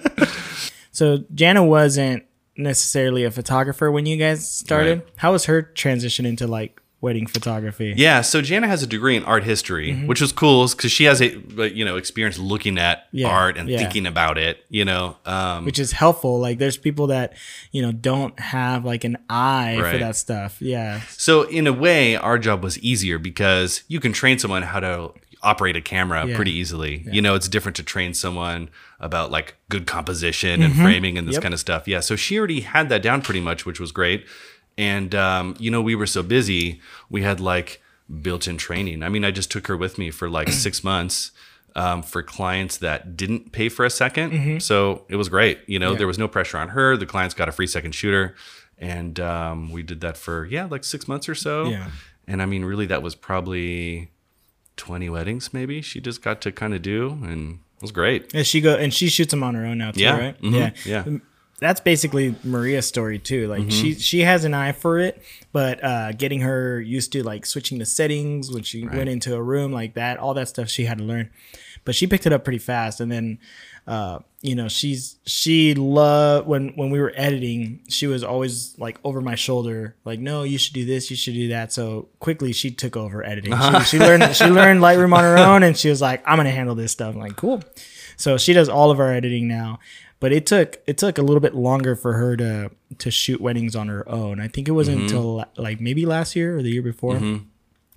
so 0.92 1.20
Jana 1.34 1.63
wasn't 1.63 2.24
necessarily 2.58 3.24
a 3.24 3.32
photographer 3.32 3.92
when 3.92 4.06
you 4.06 4.18
guys 4.18 4.48
started. 4.50 5.00
Right. 5.00 5.08
How 5.18 5.32
was 5.32 5.46
her 5.46 5.62
transition 5.62 6.25
into 6.25 6.46
like 6.46 6.80
wedding 7.04 7.28
photography? 7.28 7.94
Yeah, 7.96 8.22
so 8.22 8.42
Jana 8.42 8.68
has 8.68 8.82
a 8.82 8.88
degree 8.88 9.16
in 9.16 9.24
art 9.26 9.44
history, 9.44 9.92
Mm-hmm. 9.92 10.08
which 10.08 10.22
was 10.22 10.32
cool 10.32 10.68
because 10.68 10.92
she 10.92 11.04
has 11.04 11.22
a 11.22 11.28
you 11.72 11.86
know 11.86 11.98
experience 11.98 12.40
looking 12.40 12.80
at 12.80 13.08
Yeah, 13.12 13.28
art 13.28 13.58
and 13.58 13.70
yeah. 13.70 13.78
thinking 13.78 14.08
about 14.08 14.38
it. 14.40 14.64
You 14.70 14.86
know, 14.86 15.18
um, 15.26 15.66
which 15.66 15.78
is 15.78 15.92
helpful. 15.92 16.40
Like 16.40 16.58
there's 16.58 16.78
people 16.78 17.08
that 17.08 17.34
you 17.72 17.82
know 17.84 17.92
don't 17.92 18.40
have 18.40 18.86
like 18.86 19.04
an 19.04 19.18
eye 19.30 19.78
for 19.92 19.98
that 20.00 20.16
stuff. 20.16 20.62
Yeah, 20.62 21.02
so 21.10 21.44
in 21.44 21.68
a 21.68 21.74
way, 21.74 22.16
our 22.16 22.40
job 22.40 22.64
was 22.64 22.80
easier 22.80 23.20
because 23.20 23.84
you 23.88 24.00
can 24.00 24.14
train 24.14 24.40
someone 24.40 24.64
how 24.64 24.80
to 24.80 25.12
operate 25.44 25.76
a 25.76 25.82
camera 25.82 26.26
Yeah. 26.26 26.38
pretty 26.38 26.52
easily. 26.54 27.06
You 27.12 27.22
know, 27.22 27.36
it's 27.36 27.50
different 27.50 27.76
to 27.76 27.84
train 27.84 28.14
someone 28.14 28.70
about 29.02 29.30
like 29.30 29.56
good 29.68 29.86
composition 29.86 30.62
and 30.64 30.74
framing 30.74 31.18
and 31.18 31.28
this 31.28 31.34
Mm-hmm. 31.34 31.40
Yep. 31.40 31.44
kind 31.44 31.54
of 31.54 31.60
stuff. 31.60 31.86
Yeah, 31.86 32.00
so 32.00 32.16
she 32.16 32.38
already 32.38 32.62
had 32.62 32.88
that 32.88 33.02
down 33.02 33.22
pretty 33.22 33.42
much, 33.42 33.66
which 33.66 33.78
was 33.78 33.92
great. 33.92 34.26
And 34.77 35.13
um, 35.15 35.56
you 35.60 35.70
know, 35.72 35.82
we 35.82 35.96
were 35.96 36.08
so 36.08 36.24
busy, 36.24 36.82
we 37.10 37.22
had 37.22 37.39
like 37.39 37.82
built-in 38.22 38.58
training. 38.58 39.03
I 39.03 39.10
mean, 39.10 39.24
I 39.25 39.32
just 39.32 39.51
took 39.51 39.68
her 39.68 39.77
with 39.77 39.98
me 39.98 40.12
for 40.12 40.30
like 40.30 40.50
six 40.50 40.84
months. 40.92 41.32
Um, 41.75 42.03
for 42.03 42.22
clients 42.22 42.77
that 42.77 43.18
didn't 43.18 43.51
pay 43.51 43.68
for 43.68 43.84
a 43.84 43.88
2nd 43.89 44.62
so 44.62 45.06
it 45.10 45.15
was 45.15 45.27
great. 45.27 45.58
You 45.65 45.80
know, 45.80 45.88
Mm-hmm. 45.88 45.94
Yeah. 45.94 45.98
there 45.98 46.06
was 46.08 46.20
no 46.20 46.27
pressure 46.27 46.60
on 46.60 46.70
her. 46.70 46.96
The 46.96 47.08
clients 47.08 47.34
got 47.34 47.50
a 47.50 47.51
free 47.51 47.65
second 47.65 47.96
shooter, 47.96 48.36
and 48.77 49.20
um, 49.20 49.72
we 49.72 49.82
did 49.82 50.00
that 50.01 50.15
for 50.15 50.46
yeah, 50.46 50.65
like 50.65 50.84
six 50.84 51.08
months 51.08 51.27
or 51.27 51.34
so. 51.34 51.65
Yeah. 51.70 51.89
And 52.27 52.44
I 52.44 52.46
mean, 52.46 52.63
really, 52.63 52.86
that 52.86 53.01
was 53.01 53.15
probably 53.15 54.12
20 54.77 55.10
weddings, 55.10 55.51
maybe 55.51 55.82
she 55.82 56.00
just 56.00 56.22
got 56.22 56.42
to 56.42 56.51
kind 56.51 56.75
of 56.75 56.84
do. 56.84 57.10
And 57.24 57.53
it 57.77 57.82
was 57.82 57.92
great. 57.92 58.32
And 58.36 58.46
she 58.46 58.62
go 58.62 58.75
and 58.75 58.94
she 58.94 59.10
shoots 59.10 59.32
them 59.32 59.42
on 59.42 59.56
her 59.56 59.65
own 59.65 59.80
now 59.80 59.92
too, 59.92 60.01
Yeah. 60.01 60.18
right? 60.20 60.42
Mhm. 60.44 60.75
Yeah. 60.86 61.03
Yeah. 61.06 61.18
That's 61.63 61.79
basically 61.79 62.36
Maria's 62.43 62.86
story 62.86 63.20
too. 63.20 63.48
Like 63.48 63.72
she 63.72 63.93
she 63.96 64.20
has 64.20 64.43
an 64.43 64.53
eye 64.53 64.74
for 64.74 65.00
it, 65.00 65.22
but 65.53 65.84
uh 65.84 66.12
getting 66.12 66.41
her 66.41 66.82
used 66.82 67.13
to 67.13 67.24
like 67.24 67.46
switching 67.46 67.79
the 67.79 67.86
settings 67.86 68.51
when 68.51 68.63
she 68.63 68.86
went 68.86 69.08
into 69.08 69.34
a 69.34 69.41
room 69.41 69.72
like 69.72 69.93
that, 69.93 70.17
all 70.17 70.34
that 70.34 70.50
stuff 70.50 70.67
she 70.67 70.84
had 70.86 70.98
to 70.98 71.03
learn. 71.05 71.29
But 71.86 71.96
she 71.96 72.05
picked 72.05 72.25
it 72.25 72.34
up 72.34 72.43
pretty 72.43 72.60
fast 72.60 73.00
and 73.00 73.10
then 73.10 73.39
uh 73.88 74.20
you 74.41 74.55
know, 74.55 74.67
she's 74.67 75.15
she 75.25 75.74
loved 75.74 76.48
when 76.48 76.74
when 76.75 76.89
we 76.89 77.00
were 77.00 77.13
editing, 77.15 77.79
she 77.88 78.08
was 78.08 78.25
always 78.25 78.77
like 78.77 79.00
over 79.05 79.22
my 79.22 79.36
shoulder, 79.36 79.96
like, 80.03 80.20
no, 80.20 80.43
you 80.43 80.58
should 80.58 80.74
do 80.74 80.86
this, 80.86 81.10
you 81.10 81.15
should 81.15 81.34
do 81.34 81.48
that. 81.48 81.72
So 81.72 82.10
quickly 82.20 82.51
she 82.51 82.70
took 82.72 82.98
over 82.98 83.25
editing. 83.25 83.53
She, 83.58 83.84
she 83.86 84.00
learned 84.08 84.36
she 84.36 84.48
learned 84.48 84.82
Lightroom 84.82 85.15
on 85.15 85.24
her 85.24 85.38
own 85.38 85.63
and 85.63 85.77
she 85.77 85.89
was 85.89 86.01
like, 86.01 86.22
I'm 86.27 86.36
gonna 86.36 86.51
handle 86.51 86.75
this 86.75 86.91
stuff. 86.91 87.15
I'm 87.15 87.22
like, 87.22 87.38
cool. 87.38 87.63
So 88.17 88.38
she 88.38 88.53
does 88.53 88.70
all 88.70 88.91
of 88.91 89.00
our 89.00 89.12
editing 89.13 89.48
now. 89.48 89.79
But 90.24 90.32
it 90.32 90.46
took 90.46 90.80
it 90.88 90.98
took 90.98 91.18
a 91.18 91.22
little 91.22 91.42
bit 91.48 91.53
longer 91.53 91.96
for 92.03 92.13
her 92.13 92.38
to 92.38 92.72
to 93.00 93.12
shoot 93.12 93.39
weddings 93.42 93.75
on 93.75 93.88
her 93.89 94.03
own. 94.10 94.39
I 94.39 94.48
think 94.48 94.68
it 94.68 94.72
wasn't 94.72 94.98
Mm-hmm. 95.00 95.06
until 95.18 95.46
like 95.58 95.80
maybe 95.82 96.06
last 96.06 96.36
year 96.36 96.58
or 96.58 96.62
the 96.63 96.72
year 96.72 96.82
before 96.94 97.20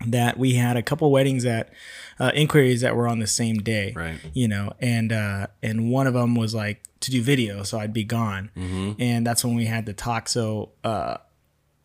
that 0.07 0.37
we 0.39 0.55
had 0.55 0.77
a 0.77 0.83
couple 0.83 1.11
weddings 1.11 1.43
that 1.45 1.71
uh, 2.19 2.31
inquiries 2.35 2.81
that 2.83 2.95
were 2.97 3.09
on 3.09 3.19
the 3.21 3.27
same 3.27 3.59
day. 3.59 3.93
Right. 3.97 4.19
You 4.35 4.49
know, 4.49 4.73
and 4.81 5.13
uh, 5.13 5.47
and 5.63 5.91
one 5.91 6.07
of 6.07 6.15
them 6.15 6.35
was 6.35 6.53
like 6.55 6.83
to 7.01 7.11
do 7.11 7.23
video, 7.23 7.63
so 7.63 7.79
I'd 7.79 7.93
be 7.93 8.05
gone, 8.05 8.51
Mm-hmm. 8.57 8.93
and 9.01 9.27
that's 9.27 9.45
when 9.45 9.55
we 9.55 9.67
had 9.67 9.87
the 9.87 9.93
talk. 9.93 10.29
So 10.29 10.71
uh, 10.85 11.19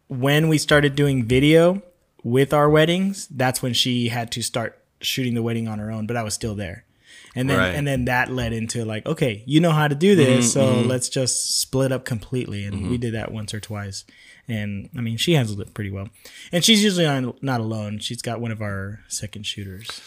when 0.07 0.47
we 0.49 0.57
started 0.57 0.95
doing 0.95 1.23
video 1.25 1.81
with 2.23 2.53
our 2.53 2.69
weddings, 2.69 3.27
that's 3.27 3.61
when 3.61 3.73
she 3.73 4.09
had 4.09 4.31
to 4.33 4.41
start 4.41 4.77
shooting 5.01 5.33
the 5.35 5.43
wedding 5.43 5.67
on 5.67 5.79
her 5.79 5.91
own, 5.91 6.05
but 6.07 6.15
I 6.17 6.23
was 6.23 6.33
still 6.33 6.55
there. 6.55 6.85
And 7.35 7.49
then 7.49 7.57
Right. 7.57 7.67
Mm-hmm, 7.69 7.77
and 7.77 7.87
then 7.87 8.05
that 8.05 8.29
led 8.31 8.51
into 8.53 8.83
like, 8.83 9.05
okay, 9.05 9.43
you 9.45 9.59
know 9.61 9.71
how 9.71 9.87
to 9.87 9.95
do 9.95 10.15
this, 10.15 10.51
so 10.51 10.81
let's 10.81 11.07
just 11.09 11.59
split 11.61 11.91
up 11.91 12.03
completely. 12.05 12.65
And 12.65 12.89
we 12.89 12.97
did 12.97 13.13
that 13.13 13.31
once 13.31 13.53
or 13.53 13.59
twice. 13.59 14.03
And 14.47 14.89
I 14.97 15.01
mean, 15.01 15.15
she 15.17 15.33
handled 15.33 15.61
it 15.61 15.73
pretty 15.73 15.91
well. 15.91 16.09
And 16.51 16.65
she's 16.65 16.83
usually 16.83 17.05
on, 17.05 17.33
not 17.41 17.61
alone. 17.61 17.99
She's 17.99 18.21
got 18.21 18.41
one 18.41 18.51
of 18.51 18.61
our 18.61 18.99
second 19.07 19.45
shooters. 19.45 20.01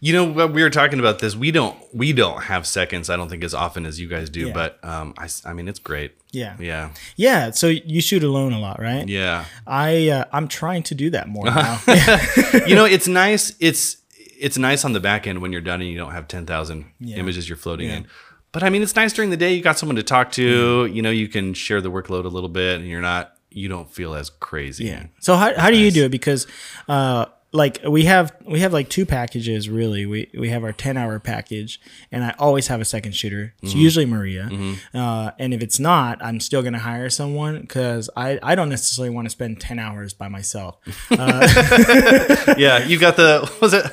You 0.00 0.12
know 0.12 0.24
what 0.24 0.52
we 0.52 0.62
were 0.62 0.70
talking 0.70 0.98
about 0.98 1.20
this. 1.20 1.34
We 1.34 1.50
don't 1.50 1.76
we 1.94 2.12
don't 2.12 2.42
have 2.42 2.66
seconds. 2.66 3.08
I 3.08 3.16
don't 3.16 3.30
think 3.30 3.42
as 3.42 3.54
often 3.54 3.86
as 3.86 3.98
you 3.98 4.06
guys 4.06 4.28
do. 4.28 4.48
Yeah. 4.48 4.52
But 4.52 4.78
um, 4.84 5.14
I, 5.16 5.28
I 5.46 5.54
mean, 5.54 5.66
it's 5.66 5.78
great. 5.78 6.12
Yeah. 6.30 6.56
Yeah. 6.58 6.90
Yeah. 7.16 7.52
So 7.52 7.68
you 7.68 8.02
shoot 8.02 8.22
alone 8.22 8.52
a 8.52 8.58
lot, 8.58 8.80
right? 8.80 9.08
Yeah. 9.08 9.46
I 9.66 10.08
uh, 10.08 10.24
I'm 10.30 10.46
trying 10.48 10.82
to 10.84 10.94
do 10.94 11.08
that 11.10 11.28
more 11.28 11.46
now. 11.46 11.80
you 12.66 12.74
know, 12.74 12.84
it's 12.84 13.08
nice. 13.08 13.54
It's 13.60 13.96
it's 14.44 14.58
nice 14.58 14.84
on 14.84 14.92
the 14.92 15.00
back 15.00 15.26
end 15.26 15.40
when 15.42 15.50
you're 15.52 15.60
done 15.70 15.80
and 15.80 15.90
you 15.90 15.96
don't 15.96 16.12
have 16.12 16.28
ten 16.28 16.44
thousand 16.46 16.84
Yeah. 17.00 17.16
images 17.16 17.48
you're 17.48 17.56
floating 17.56 17.88
in. 17.88 18.06
But 18.52 18.62
I 18.62 18.70
mean, 18.70 18.82
it's 18.82 18.94
nice 18.94 19.12
during 19.12 19.30
the 19.30 19.36
day. 19.36 19.52
You 19.54 19.62
got 19.62 19.78
someone 19.78 19.96
to 19.96 20.02
talk 20.04 20.30
to. 20.32 20.86
You 20.86 21.02
know, 21.02 21.10
you 21.10 21.26
can 21.28 21.54
share 21.54 21.80
the 21.80 21.90
workload 21.90 22.24
a 22.24 22.28
little 22.28 22.48
bit, 22.48 22.80
and 22.80 22.88
you're 22.88 23.00
not. 23.00 23.32
You 23.50 23.68
don't 23.68 23.90
feel 23.90 24.14
as 24.14 24.30
crazy. 24.30 24.84
Yeah. 24.86 25.06
So 25.20 25.36
how, 25.36 25.54
how 25.56 25.70
do 25.70 25.76
you 25.76 25.90
do 25.92 26.04
it? 26.04 26.10
Because 26.10 26.46
uh, 26.88 27.26
like 27.54 27.80
we 27.86 28.04
have 28.04 28.34
we 28.44 28.60
have 28.60 28.72
like 28.72 28.88
two 28.90 29.06
packages 29.06 29.68
really. 29.70 30.06
We 30.06 30.28
we 30.36 30.48
have 30.48 30.64
our 30.64 30.72
ten 30.72 30.96
hour 30.96 31.20
package, 31.20 31.80
and 32.10 32.24
I 32.24 32.34
always 32.36 32.66
have 32.66 32.80
a 32.80 32.84
second 32.84 33.12
shooter. 33.12 33.54
It's 33.62 33.74
usually 33.74 34.06
Maria, 34.06 34.50
uh, 34.92 35.30
and 35.38 35.54
if 35.54 35.62
it's 35.62 35.78
not, 35.78 36.22
I'm 36.22 36.40
still 36.40 36.62
gonna 36.62 36.80
hire 36.80 37.08
someone 37.08 37.60
because 37.60 38.10
I 38.16 38.40
I 38.42 38.56
don't 38.56 38.68
necessarily 38.68 39.14
want 39.14 39.26
to 39.26 39.30
spend 39.30 39.60
ten 39.60 39.78
hours 39.78 40.12
by 40.12 40.26
myself. 40.26 40.78
yeah. 42.58 42.84
You 42.84 42.98
got 42.98 43.16
the 43.16 43.40
what 43.48 43.60
was 43.60 43.72
it 43.72 43.84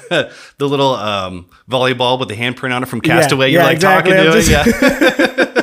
the 0.57 0.67
little 0.67 0.95
um, 0.95 1.47
volleyball 1.69 2.19
with 2.19 2.29
the 2.29 2.35
handprint 2.35 2.75
on 2.75 2.81
it 2.81 2.87
from 2.87 2.99
Castaway. 2.99 3.51
you're 3.51 3.61
yeah, 3.61 3.67
like 3.67 3.75
exactly. 3.75 4.13
talking 4.13 4.31
to 4.31 4.31
I'm 4.31 4.39
it. 4.39 5.55
Yeah. 5.55 5.60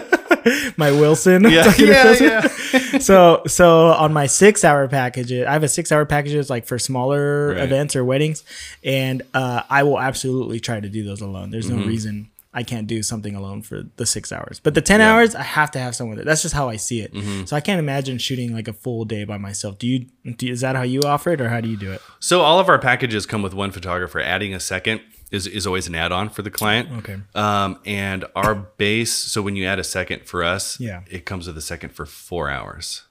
My 0.76 0.90
Wilson. 0.92 1.44
Yeah. 1.44 1.72
Yeah. 1.78 2.04
Wilson. 2.04 2.26
yeah. 2.26 2.98
so 2.98 3.42
so 3.46 3.88
on 3.88 4.12
my 4.12 4.26
six 4.26 4.64
hour 4.64 4.88
package 4.88 5.32
i 5.32 5.52
have 5.52 5.62
a 5.62 5.68
six 5.68 5.90
hour 5.92 6.04
packages 6.04 6.50
like 6.50 6.66
for 6.66 6.78
smaller 6.78 7.48
Right. 7.50 7.58
events 7.62 7.96
or 7.96 8.04
weddings 8.04 8.44
and 8.84 9.22
uh, 9.34 9.62
i 9.70 9.82
will 9.82 9.98
absolutely 10.00 10.60
try 10.60 10.80
to 10.80 10.88
do 10.88 11.04
those 11.04 11.20
alone 11.20 11.50
there's 11.50 11.68
Mm-hmm. 11.68 11.80
no 11.80 11.86
reason 11.86 12.30
i 12.54 12.62
can't 12.62 12.86
do 12.86 13.02
something 13.02 13.34
alone 13.34 13.62
for 13.62 13.82
the 13.96 14.06
six 14.06 14.32
hours 14.32 14.60
but 14.60 14.74
the 14.74 14.80
10 14.82 15.00
hours 15.00 15.34
i 15.34 15.42
have 15.42 15.70
to 15.72 15.78
have 15.78 15.94
someone 15.94 16.16
there 16.16 16.24
that's 16.24 16.42
just 16.42 16.54
how 16.54 16.68
i 16.68 16.76
see 16.76 17.00
it 17.00 17.12
Mm-hmm. 17.12 17.44
so 17.44 17.56
i 17.56 17.60
can't 17.60 17.78
imagine 17.78 18.18
shooting 18.18 18.52
like 18.52 18.68
a 18.68 18.72
full 18.72 19.04
day 19.04 19.24
by 19.24 19.38
myself 19.38 19.78
do 19.78 19.86
you 19.86 20.06
do, 20.32 20.48
is 20.50 20.60
that 20.62 20.76
how 20.76 20.82
you 20.82 21.00
offer 21.02 21.32
it 21.32 21.40
or 21.40 21.48
how 21.48 21.60
do 21.60 21.68
you 21.68 21.76
do 21.76 21.92
it 21.92 22.00
So 22.20 22.40
all 22.42 22.58
of 22.60 22.68
our 22.68 22.78
packages 22.78 23.24
come 23.26 23.42
with 23.42 23.54
one 23.54 23.70
photographer. 23.70 24.20
Adding 24.20 24.52
a 24.54 24.60
second 24.60 25.00
is, 25.30 25.46
is 25.46 25.66
always 25.66 25.86
an 25.86 25.94
add-on 25.94 26.28
for 26.30 26.42
the 26.42 26.50
client. 26.50 26.88
Okay. 26.98 27.16
Um, 27.34 27.78
and 27.84 28.24
our 28.34 28.54
base, 28.54 29.12
so 29.12 29.42
when 29.42 29.56
you 29.56 29.66
add 29.66 29.78
a 29.78 29.84
second 29.84 30.24
for 30.26 30.42
us, 30.42 30.78
Yeah. 30.80 31.02
it 31.10 31.24
comes 31.26 31.46
with 31.46 31.56
a 31.58 31.60
second 31.62 31.90
for 31.90 32.06
four 32.06 32.50
hours. 32.50 33.02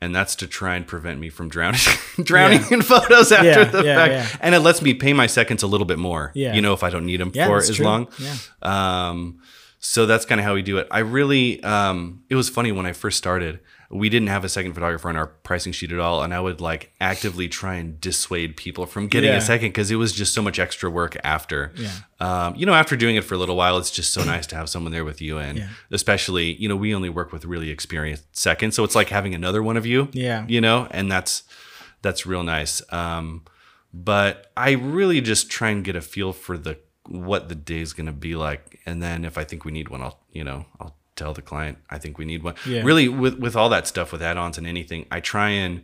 And 0.00 0.14
that's 0.14 0.36
to 0.36 0.46
try 0.46 0.76
and 0.76 0.86
prevent 0.86 1.18
me 1.20 1.30
from 1.30 1.48
drowning 1.48 1.80
drowning 2.22 2.60
Yeah. 2.60 2.74
in 2.74 2.82
photos 2.82 3.32
after 3.32 3.46
Yeah, 3.46 3.64
the 3.64 3.82
yeah, 3.84 3.94
fact. 3.96 4.12
yeah. 4.12 4.38
And 4.42 4.54
it 4.54 4.60
lets 4.60 4.82
me 4.82 4.92
pay 4.94 5.12
my 5.14 5.26
seconds 5.26 5.62
a 5.62 5.66
little 5.66 5.86
bit 5.86 5.98
more. 5.98 6.32
Yeah. 6.34 6.54
You 6.54 6.60
know, 6.60 6.74
if 6.74 6.82
I 6.82 6.90
don't 6.90 7.06
need 7.06 7.18
them 7.20 7.30
for 7.32 7.56
as 7.56 7.74
true. 7.74 7.84
long. 7.84 8.08
Yeah. 8.18 8.36
Um, 8.62 9.40
so 9.78 10.04
that's 10.06 10.24
kind 10.26 10.40
of 10.40 10.44
how 10.44 10.54
we 10.54 10.62
do 10.62 10.78
it. 10.78 10.86
I 10.90 10.98
really, 11.00 11.62
um, 11.62 12.22
it 12.28 12.34
was 12.34 12.48
funny 12.50 12.72
when 12.72 12.84
I 12.86 12.92
first 12.92 13.16
started. 13.18 13.60
We 13.90 14.08
didn't 14.08 14.28
have 14.28 14.44
a 14.44 14.48
second 14.48 14.72
photographer 14.74 15.08
on 15.08 15.16
our 15.16 15.26
pricing 15.28 15.72
sheet 15.72 15.92
at 15.92 15.98
all, 16.00 16.22
and 16.24 16.34
I 16.34 16.40
would 16.40 16.60
like 16.60 16.92
actively 17.00 17.48
try 17.48 17.74
and 17.76 18.00
dissuade 18.00 18.56
people 18.56 18.84
from 18.86 19.06
getting 19.08 19.30
Yeah. 19.30 19.36
a 19.36 19.40
second 19.40 19.68
because 19.68 19.90
it 19.90 19.96
was 19.96 20.12
just 20.12 20.34
so 20.34 20.42
much 20.42 20.58
extra 20.58 20.90
work 20.90 21.16
after. 21.22 21.72
Yeah. 21.76 21.90
Um, 22.18 22.56
you 22.56 22.66
know, 22.66 22.74
after 22.74 22.96
doing 22.96 23.14
it 23.16 23.22
for 23.24 23.34
a 23.34 23.38
little 23.38 23.56
while, 23.56 23.78
it's 23.78 23.90
just 23.92 24.12
so 24.12 24.24
nice 24.34 24.46
to 24.48 24.56
have 24.56 24.68
someone 24.68 24.90
there 24.92 25.04
with 25.04 25.20
you, 25.22 25.38
and 25.38 25.58
Yeah. 25.58 25.68
especially, 25.92 26.54
you 26.54 26.68
know, 26.68 26.76
we 26.76 26.94
only 26.94 27.08
work 27.08 27.32
with 27.32 27.44
really 27.44 27.70
experienced 27.70 28.36
seconds, 28.36 28.74
so 28.74 28.82
it's 28.82 28.94
like 28.96 29.10
having 29.10 29.34
another 29.34 29.62
one 29.62 29.76
of 29.76 29.86
you. 29.86 30.08
Yeah. 30.12 30.44
You 30.48 30.60
know, 30.60 30.88
and 30.90 31.10
that's 31.10 31.44
that's 32.02 32.26
real 32.26 32.42
nice. 32.42 32.82
Um, 32.92 33.42
but 33.94 34.50
I 34.56 34.72
really 34.72 35.20
just 35.20 35.48
try 35.50 35.70
and 35.70 35.84
get 35.84 35.96
a 35.96 36.00
feel 36.00 36.32
for 36.32 36.58
the 36.58 36.78
what 37.08 37.48
the 37.48 37.54
day's 37.54 37.92
gonna 37.92 38.12
be 38.12 38.34
like, 38.34 38.80
and 38.84 39.00
then 39.00 39.24
if 39.24 39.38
I 39.38 39.44
think 39.44 39.64
we 39.64 39.70
need 39.70 39.88
one, 39.90 40.02
I'll 40.02 40.18
you 40.32 40.42
know 40.42 40.66
I'll 40.80 40.95
tell 41.16 41.32
the 41.34 41.42
client 41.42 41.78
I 41.90 41.98
think 41.98 42.18
we 42.18 42.24
need 42.24 42.42
one. 42.42 42.54
Yeah. 42.66 42.82
Really, 42.82 43.08
with 43.08 43.38
with 43.38 43.56
all 43.56 43.68
that 43.70 43.86
stuff 43.86 44.12
with 44.12 44.22
add-ons 44.22 44.58
and 44.58 44.66
anything, 44.66 45.06
I 45.10 45.20
try 45.20 45.50
and 45.50 45.82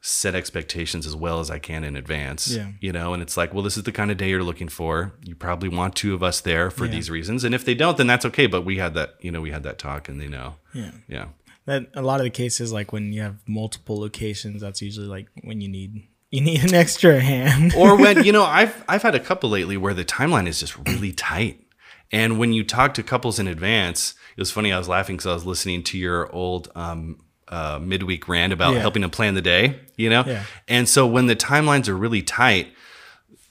set 0.00 0.34
expectations 0.34 1.06
as 1.06 1.16
well 1.16 1.40
as 1.40 1.50
I 1.50 1.58
can 1.58 1.82
in 1.82 1.96
advance. 1.96 2.48
Yeah. 2.54 2.72
You 2.80 2.92
know, 2.92 3.14
and 3.14 3.22
it's 3.22 3.38
like, 3.38 3.54
well, 3.54 3.62
this 3.62 3.76
is 3.78 3.84
the 3.84 3.92
kind 3.92 4.10
of 4.10 4.18
day 4.18 4.28
you're 4.28 4.42
looking 4.42 4.68
for. 4.68 5.14
You 5.24 5.34
probably 5.34 5.70
want 5.70 5.96
two 5.96 6.12
of 6.12 6.22
us 6.22 6.42
there 6.42 6.70
for 6.70 6.84
Yeah. 6.84 6.90
these 6.92 7.10
reasons, 7.10 7.42
and 7.42 7.54
if 7.54 7.64
they 7.64 7.74
don't, 7.74 7.96
then 7.96 8.06
that's 8.06 8.26
okay. 8.26 8.46
But 8.46 8.62
we 8.66 8.76
had 8.76 8.92
that, 8.94 9.14
you 9.20 9.30
know, 9.30 9.40
we 9.40 9.50
had 9.50 9.62
that 9.62 9.78
talk, 9.78 10.08
and 10.08 10.20
they 10.20 10.28
know. 10.28 10.56
yeah 10.74 10.90
Yeah. 11.08 11.26
that 11.66 11.86
a 11.94 12.02
lot 12.02 12.20
of 12.20 12.24
the 12.24 12.30
cases 12.30 12.70
like 12.72 12.92
when 12.92 13.12
you 13.14 13.22
have 13.22 13.36
multiple 13.46 13.98
locations 13.98 14.60
that's 14.60 14.82
usually 14.82 15.06
like 15.06 15.28
when 15.42 15.62
you 15.62 15.68
need 15.68 16.02
you 16.30 16.42
need 16.42 16.62
an 16.64 16.74
extra 16.84 17.18
hand 17.20 17.72
or 17.74 17.96
when 17.96 18.22
you 18.28 18.32
know 18.32 18.44
I've 18.44 18.84
I've 18.86 19.02
had 19.02 19.14
a 19.14 19.20
couple 19.20 19.48
lately 19.48 19.78
where 19.78 19.94
the 19.94 20.04
timeline 20.04 20.46
is 20.46 20.60
just 20.60 20.76
really 20.86 21.12
tight, 21.12 21.64
and 22.12 22.38
when 22.38 22.52
you 22.52 22.64
talk 22.64 22.94
to 22.94 23.02
couples 23.02 23.38
in 23.38 23.46
advance, 23.48 24.14
it 24.36 24.40
was 24.40 24.50
funny. 24.50 24.72
I 24.72 24.78
was 24.78 24.88
laughing 24.88 25.16
because 25.16 25.26
I 25.26 25.34
was 25.34 25.46
listening 25.46 25.82
to 25.84 25.98
your 25.98 26.30
old 26.32 26.70
um, 26.74 27.20
uh, 27.48 27.78
midweek 27.82 28.28
rant 28.28 28.52
about 28.52 28.74
Yeah. 28.74 28.80
helping 28.80 29.02
them 29.02 29.10
plan 29.10 29.34
the 29.34 29.42
day. 29.42 29.78
You 29.96 30.10
know, 30.10 30.24
Yeah. 30.26 30.44
and 30.68 30.88
so 30.88 31.06
when 31.06 31.26
the 31.26 31.36
timelines 31.36 31.88
are 31.88 31.96
really 31.96 32.22
tight. 32.22 32.68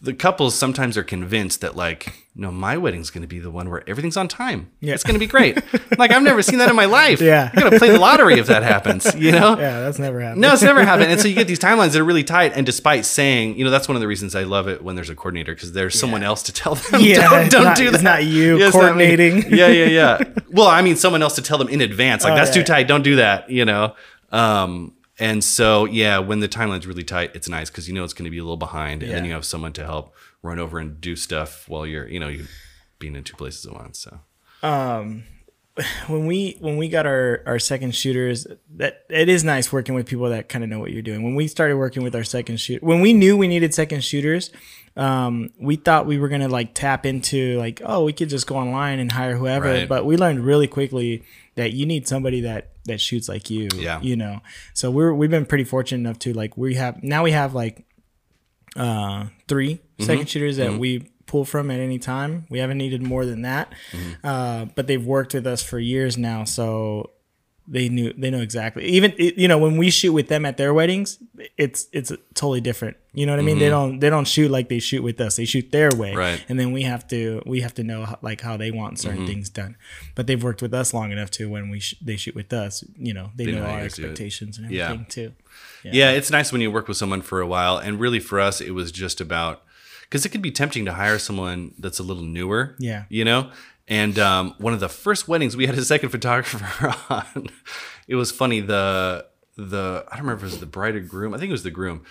The 0.04 0.14
couples 0.14 0.54
sometimes 0.54 0.98
are 0.98 1.04
convinced 1.04 1.62
that 1.62 1.78
like, 1.78 2.28
no, 2.36 2.52
my 2.52 2.76
wedding's 2.76 3.10
going 3.10 3.22
to 3.22 3.28
be 3.28 3.40
the 3.40 3.50
one 3.50 3.70
where 3.70 3.88
everything's 3.90 4.18
on 4.18 4.28
time. 4.28 4.70
Yeah. 4.82 4.96
It's 4.96 5.04
going 5.04 5.14
to 5.14 5.20
be 5.20 5.28
great. 5.28 5.56
like 5.98 6.12
I've 6.12 6.22
never 6.24 6.42
seen 6.42 6.60
that 6.60 6.70
in 6.70 6.76
my 6.76 6.84
life. 6.84 7.22
Yeah. 7.22 7.50
I'm 7.54 7.58
going 7.62 7.72
to 7.72 7.80
play 7.80 7.90
the 7.90 8.00
lottery 8.00 8.38
if 8.38 8.48
that 8.48 8.64
happens. 8.64 9.16
You 9.16 9.32
know? 9.32 9.58
yeah 9.58 9.80
that's 9.80 10.00
never 10.00 10.20
happened 10.20 10.42
No, 10.42 10.52
it's 10.52 10.62
never 10.62 10.84
happened. 10.84 11.10
And 11.10 11.22
so 11.22 11.30
you 11.30 11.36
get 11.36 11.48
these 11.48 11.58
timelines 11.60 11.94
that 11.94 12.02
are 12.02 12.04
really 12.04 12.26
tight. 12.26 12.52
And 12.54 12.66
despite 12.66 13.06
saying, 13.06 13.58
you 13.58 13.64
know, 13.64 13.72
that's 13.72 13.88
one 13.88 13.96
of 13.96 14.02
the 14.02 14.08
reasons 14.10 14.36
I 14.36 14.44
love 14.44 14.68
it 14.68 14.84
when 14.84 14.96
there's 14.98 15.10
a 15.10 15.16
coordinator 15.16 15.54
because 15.56 15.72
there's 15.72 15.98
someone 15.98 16.22
else 16.22 16.44
to 16.44 16.52
tell 16.52 16.76
them, 16.76 17.00
Yeah, 17.02 17.30
don't, 17.30 17.50
don't 17.50 17.64
not- 17.64 17.78
do 17.78 17.86
that. 17.86 17.94
it's 17.94 18.04
not 18.04 18.26
you 18.26 18.58
Yeah, 18.60 18.68
it's 18.68 18.76
not 18.76 18.82
coordinating. 18.82 19.56
yeah, 19.56 19.68
yeah, 19.68 19.86
yeah. 19.86 20.24
Well, 20.52 20.68
I 20.68 20.82
mean, 20.82 20.98
someone 20.98 21.22
else 21.22 21.36
to 21.36 21.42
tell 21.42 21.58
them 21.58 21.70
in 21.70 21.80
advance. 21.80 22.26
Like, 22.26 22.34
Oh, 22.34 22.36
that's 22.36 22.50
yeah. 22.54 22.62
too 22.62 22.68
tight. 22.68 22.88
Don't 22.90 23.04
do 23.04 23.16
that, 23.16 23.50
you 23.50 23.64
know? 23.64 23.96
Um, 24.34 24.94
and 25.20 25.44
so, 25.44 25.86
yeah, 25.86 26.18
when 26.20 26.40
the 26.40 26.48
timeline's 26.50 26.88
really 26.88 27.04
tight, 27.04 27.32
it's 27.36 27.48
nice 27.48 27.70
because 27.70 27.88
you 27.88 27.94
know 27.94 28.04
it's 28.04 28.14
going 28.14 28.26
to 28.26 28.32
be 28.32 28.40
a 28.40 28.44
little 28.44 28.58
behind. 28.58 29.04
And 29.04 29.12
then 29.12 29.26
you 29.26 29.34
have 29.34 29.46
someone 29.46 29.74
to 29.74 29.84
help 29.86 30.14
run 30.42 30.60
over 30.60 30.80
and 30.80 31.00
do 31.00 31.16
stuff 31.16 31.70
while 31.70 31.86
you're, 31.86 32.08
you 32.08 32.20
know, 32.20 32.28
you 32.30 32.46
being 33.00 33.16
in 33.16 33.24
two 33.24 33.36
places 33.36 33.66
at 33.66 33.74
once. 33.74 34.00
So, 34.00 34.20
when 36.08 36.26
we 36.28 36.56
when 36.60 36.78
we 36.78 36.88
got 36.88 37.08
our 37.08 37.42
our 37.48 37.58
second 37.58 37.96
shooters 37.96 38.46
that 38.76 39.06
it 39.10 39.28
is 39.28 39.44
nice 39.44 39.72
working 39.74 39.96
with 39.96 40.06
people 40.06 40.30
that 40.30 40.48
kind 40.48 40.64
of 40.64 40.70
know 40.70 40.78
what 40.80 40.92
you're 40.92 41.02
doing 41.02 41.24
when 41.24 41.34
we 41.34 41.48
started 41.48 41.78
working 41.78 42.04
with 42.04 42.16
our 42.16 42.24
second 42.24 42.60
shoot 42.60 42.84
when 42.84 43.02
we 43.02 43.12
knew 43.12 43.36
we 43.36 43.48
needed 43.48 43.74
second 43.74 44.04
shooters 44.04 44.52
um 44.96 45.50
we 45.60 45.76
thought 45.76 46.06
we 46.06 46.20
were 46.20 46.30
gonna 46.30 46.48
like 46.48 46.76
tap 46.76 47.08
into 47.08 47.58
like 47.58 47.82
oh 47.84 48.04
we 48.04 48.14
could 48.14 48.30
just 48.30 48.46
go 48.46 48.56
online 48.56 49.00
and 49.00 49.12
hire 49.14 49.36
whoever 49.36 49.66
Right. 49.66 49.90
but 49.90 50.06
we 50.06 50.16
learned 50.16 50.46
really 50.46 50.68
quickly 50.68 51.24
that 51.56 51.74
you 51.74 51.86
need 51.86 52.08
somebody 52.08 52.42
that 52.42 52.72
that 52.86 53.00
shoots 53.00 53.30
like 53.30 53.50
you 53.50 53.70
Yeah. 53.76 54.00
you 54.02 54.16
know 54.16 54.42
so 54.74 54.90
we're 54.92 55.14
we've 55.14 55.30
been 55.30 55.46
pretty 55.46 55.64
fortunate 55.64 56.00
enough 56.08 56.20
to 56.20 56.34
like 56.34 56.58
we 56.58 56.76
have 56.76 57.02
now 57.04 57.24
we 57.24 57.32
have 57.32 57.54
like 57.54 57.86
uh 58.76 59.26
3 59.48 59.80
second 60.00 60.28
shooters 60.30 60.58
that 60.58 60.74
we 60.80 61.10
pull 61.26 61.46
from 61.46 61.72
at 61.72 61.80
any 61.80 61.98
time. 62.00 62.46
We 62.50 62.60
haven't 62.60 62.78
needed 62.78 63.02
more 63.02 63.26
than 63.26 63.44
that. 63.44 63.72
Uh, 64.24 64.66
but 64.76 64.88
they've 64.88 65.04
worked 65.06 65.34
with 65.34 65.48
us 65.48 65.64
for 65.64 65.80
years 65.80 66.18
now, 66.18 66.44
so 66.44 67.12
they 67.68 67.88
knew 67.88 68.12
they 68.14 68.30
know 68.30 68.42
exactly. 68.42 68.84
Even 68.86 69.14
you 69.18 69.48
know 69.48 69.58
when 69.58 69.78
we 69.78 69.90
shoot 69.90 70.12
with 70.12 70.28
them 70.28 70.46
at 70.46 70.58
their 70.58 70.74
weddings, 70.74 71.18
it's 71.58 71.88
it's 71.92 72.12
totally 72.34 72.62
different. 72.62 72.98
You 73.14 73.26
know 73.26 73.32
what 73.32 73.40
I 73.40 73.44
mean? 73.44 73.60
They 73.60 73.66
mm-hmm. 73.66 73.72
don't 73.72 74.00
they 74.00 74.10
don't 74.10 74.28
shoot 74.28 74.52
like 74.52 74.70
they 74.70 74.80
shoot 74.80 75.02
with 75.02 75.22
us. 75.22 75.38
They 75.38 75.46
shoot 75.46 75.72
their 75.72 75.90
way, 75.96 76.16
Right. 76.16 76.44
And 76.50 76.60
then 76.60 76.72
we 76.72 76.84
have 76.84 77.08
to 77.10 77.42
we 77.46 77.62
have 77.62 77.74
to 77.76 77.84
know 77.84 78.06
how, 78.06 78.20
like 78.22 78.42
how 78.42 78.58
they 78.58 78.72
want 78.72 79.00
certain 79.00 79.20
mm-hmm. 79.20 79.28
things 79.28 79.50
done. 79.50 79.78
But 80.16 80.28
they've 80.28 80.44
worked 80.44 80.62
with 80.62 80.74
us 80.74 80.94
long 80.94 81.12
enough 81.12 81.32
to 81.32 81.50
when 81.50 81.70
we 81.70 81.80
sh- 81.80 81.96
they 82.02 82.18
shoot 82.18 82.36
with 82.36 82.52
us, 82.52 82.84
you 82.98 83.14
know, 83.14 83.32
they, 83.36 83.46
know, 83.46 83.60
know 83.60 83.66
our 83.66 83.78
you 83.78 83.84
guys 83.84 83.94
do 83.94 84.02
it. 84.02 84.06
expectations 84.06 84.58
and 84.58 84.70
Yeah. 84.70 84.86
everything 84.86 85.06
too. 85.10 85.32
Yeah. 85.84 86.12
it's 86.12 86.32
nice 86.32 86.52
when 86.52 86.62
you 86.62 86.72
work 86.72 86.88
with 86.88 86.98
someone 86.98 87.22
for 87.22 87.40
a 87.40 87.48
while. 87.48 87.78
And 87.78 88.00
really, 88.00 88.20
for 88.20 88.40
us, 88.40 88.62
it 88.62 88.72
was 88.72 88.92
just 88.92 89.22
about 89.22 89.64
because 90.02 90.26
it 90.26 90.30
can 90.30 90.42
be 90.42 90.52
tempting 90.52 90.86
to 90.86 90.94
hire 90.94 91.18
someone 91.18 91.74
that's 91.80 92.00
a 92.00 92.04
little 92.04 92.24
newer. 92.24 92.76
Yeah. 92.78 93.06
You 93.10 93.26
know? 93.26 93.50
And 93.88 94.18
um, 94.18 94.56
one 94.60 94.74
of 94.74 94.80
the 94.80 94.90
first 94.90 95.28
weddings, 95.28 95.58
we 95.58 95.66
had 95.66 95.76
a 95.78 95.84
second 95.84 96.10
photographer 96.18 96.96
on. 97.10 97.50
it 98.08 98.16
was 98.16 98.32
funny. 98.32 98.60
The, 98.62 99.26
the, 99.58 100.06
I 100.08 100.16
don't 100.16 100.26
remember 100.26 100.46
if 100.46 100.52
it 100.52 100.54
was 100.56 100.60
the 100.60 100.66
bride 100.66 100.96
or 100.96 101.02
groom. 101.02 101.34
I 101.34 101.38
think 101.38 101.50
it 101.50 101.54
was 101.54 101.64
the 101.64 101.72
groom. 101.72 102.04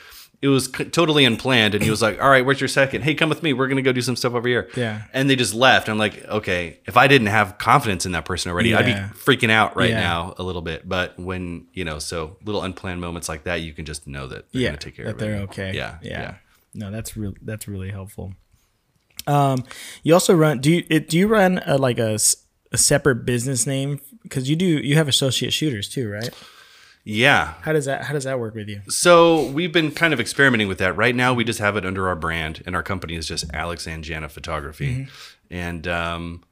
It 0.43 0.49
was 0.49 0.65
c- 0.67 0.85
totally 0.87 1.25
unplanned. 1.25 1.75
And 1.77 1.85
he 1.85 1.89
was 1.91 2.03
like, 2.03 2.21
All 2.21 2.29
right, 2.29 2.45
where's 2.45 2.61
your 2.61 2.67
second? 2.67 3.03
Hey, 3.03 3.15
come 3.15 3.29
with 3.29 3.45
me. 3.45 3.53
We're 3.53 3.69
going 3.69 3.77
to 3.77 3.83
go 3.83 3.93
do 3.93 4.03
some 4.03 4.17
stuff 4.17 4.35
over 4.35 4.49
here. 4.49 4.69
Yeah. 4.77 5.03
And 5.13 5.31
they 5.31 5.37
just 5.37 5.55
left. 5.55 5.89
I'm 5.89 5.99
like, 5.99 6.25
Okay, 6.27 6.81
if 6.85 6.97
I 6.97 7.07
didn't 7.07 7.29
have 7.29 7.59
confidence 7.59 8.07
in 8.07 8.13
that 8.13 8.25
person 8.25 8.51
already, 8.51 8.75
I'd 8.75 8.85
be 8.85 8.91
Yeah. 8.91 9.11
freaking 9.15 9.51
out 9.51 9.77
right 9.77 9.91
Yeah. 9.91 10.01
now 10.01 10.35
a 10.39 10.43
little 10.43 10.61
bit. 10.63 10.89
But 10.89 11.17
when, 11.19 11.69
you 11.73 11.85
know, 11.85 12.01
so 12.01 12.39
little 12.45 12.63
unplanned 12.63 13.01
moments 13.01 13.29
like 13.29 13.45
that, 13.45 13.61
you 13.61 13.73
can 13.73 13.85
just 13.85 14.09
know 14.09 14.27
that 14.27 14.51
they're 14.53 14.63
yeah, 14.63 14.69
going 14.71 14.79
to 14.79 14.85
take 14.85 14.97
care 14.97 15.05
that 15.07 15.15
of 15.15 15.23
it. 15.23 15.25
they're 15.25 15.41
okay. 15.43 15.73
Yeah. 15.75 15.99
yeah. 16.03 16.35
No, 16.75 16.91
that's 16.91 17.17
real. 17.17 17.35
That's 17.41 17.69
really 17.69 17.91
helpful. 17.91 18.35
Um, 19.27 19.65
you 20.03 20.15
also 20.15 20.35
run. 20.35 20.61
Do 20.61 20.71
you 20.71 20.85
it, 20.89 21.09
do 21.09 21.19
you 21.19 21.29
run 21.29 21.61
a, 21.67 21.79
like 21.79 21.99
a 21.99 22.19
separate 22.75 23.25
business 23.25 23.67
name 23.67 24.01
because 24.23 24.49
you 24.49 24.57
do 24.57 24.65
you 24.65 24.97
have 24.97 25.09
associate 25.09 25.53
shooters 25.53 25.89
too, 25.89 26.11
right? 26.11 26.31
Yeah. 27.05 27.55
How 27.63 27.73
does 27.73 27.87
that 27.87 28.05
how 28.05 28.15
does 28.15 28.25
that 28.25 28.39
work 28.39 28.55
with 28.55 28.69
you? 28.69 28.83
So 28.89 29.47
we've 29.49 29.73
been 29.73 29.91
kind 29.91 30.15
of 30.15 30.21
experimenting 30.21 30.69
with 30.69 30.79
that. 30.79 30.97
Right 30.97 31.15
now, 31.15 31.35
we 31.35 31.45
just 31.45 31.59
have 31.59 31.77
it 31.77 31.85
under 31.85 32.09
our 32.09 32.17
brand, 32.17 32.63
and 32.65 32.77
our 32.77 32.83
company 32.83 33.17
is 33.17 33.27
just 33.27 33.45
Alex 33.53 33.87
and 33.87 34.05
Jana 34.05 34.29
Photography. 34.29 35.09
And 35.51 35.87
um, 35.89 36.45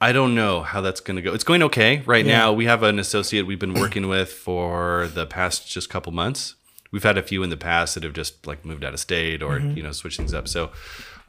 I 0.00 0.12
don't 0.12 0.34
know 0.34 0.62
how 0.62 0.80
that's 0.80 1.00
going 1.00 1.16
to 1.16 1.22
go. 1.22 1.34
It's 1.34 1.44
going 1.44 1.62
okay 1.64 2.02
right 2.06 2.24
now. 2.24 2.52
We 2.52 2.64
have 2.64 2.82
an 2.82 2.98
associate 2.98 3.42
we've 3.42 3.58
been 3.58 3.74
working 3.74 4.08
with 4.08 4.32
for 4.32 5.08
the 5.08 5.26
past 5.26 5.70
just 5.70 5.90
couple 5.90 6.12
months. 6.12 6.54
We've 6.90 7.02
had 7.02 7.18
a 7.18 7.22
few 7.22 7.42
in 7.42 7.50
the 7.50 7.56
past 7.56 7.94
that 7.94 8.02
have 8.02 8.14
just 8.14 8.46
like 8.46 8.64
moved 8.64 8.82
out 8.82 8.94
of 8.94 9.00
state 9.00 9.42
or 9.42 9.60
you 9.60 9.82
know 9.82 9.92
switched 9.92 10.16
things 10.16 10.34
up. 10.34 10.48
So 10.48 10.70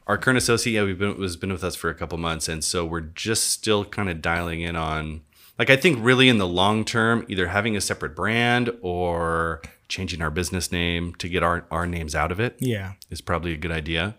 our 0.06 0.18
current 0.18 0.38
associate, 0.38 0.74
yeah, 0.74 0.84
we've 0.84 0.98
been 0.98 1.16
was 1.18 1.36
been 1.36 1.52
with 1.52 1.64
us 1.64 1.74
for 1.76 1.90
a 1.90 1.94
couple 1.94 2.18
months, 2.18 2.48
and 2.48 2.64
so 2.64 2.84
we're 2.84 3.00
just 3.00 3.50
still 3.50 3.84
kind 3.84 4.08
of 4.08 4.20
dialing 4.20 4.60
in 4.60 4.76
on. 4.76 5.22
Like 5.58 5.70
I 5.70 5.76
think 5.76 5.98
really 6.00 6.28
in 6.28 6.38
the 6.38 6.46
long 6.46 6.84
term, 6.84 7.24
either 7.28 7.48
having 7.48 7.76
a 7.76 7.80
separate 7.80 8.16
brand 8.16 8.70
or 8.80 9.62
changing 9.88 10.22
our 10.22 10.30
business 10.30 10.72
name 10.72 11.14
to 11.16 11.28
get 11.28 11.42
our, 11.42 11.66
our 11.70 11.86
names 11.86 12.14
out 12.14 12.32
of 12.32 12.40
it 12.40 12.56
Yeah, 12.58 12.94
is 13.10 13.20
probably 13.20 13.52
a 13.52 13.58
good 13.58 13.70
idea. 13.70 14.14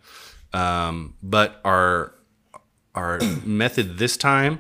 Um, 0.54 1.16
but 1.24 1.60
our 1.66 2.14
our 2.96 3.20
method 3.44 3.98
this 3.98 4.16
time 4.16 4.60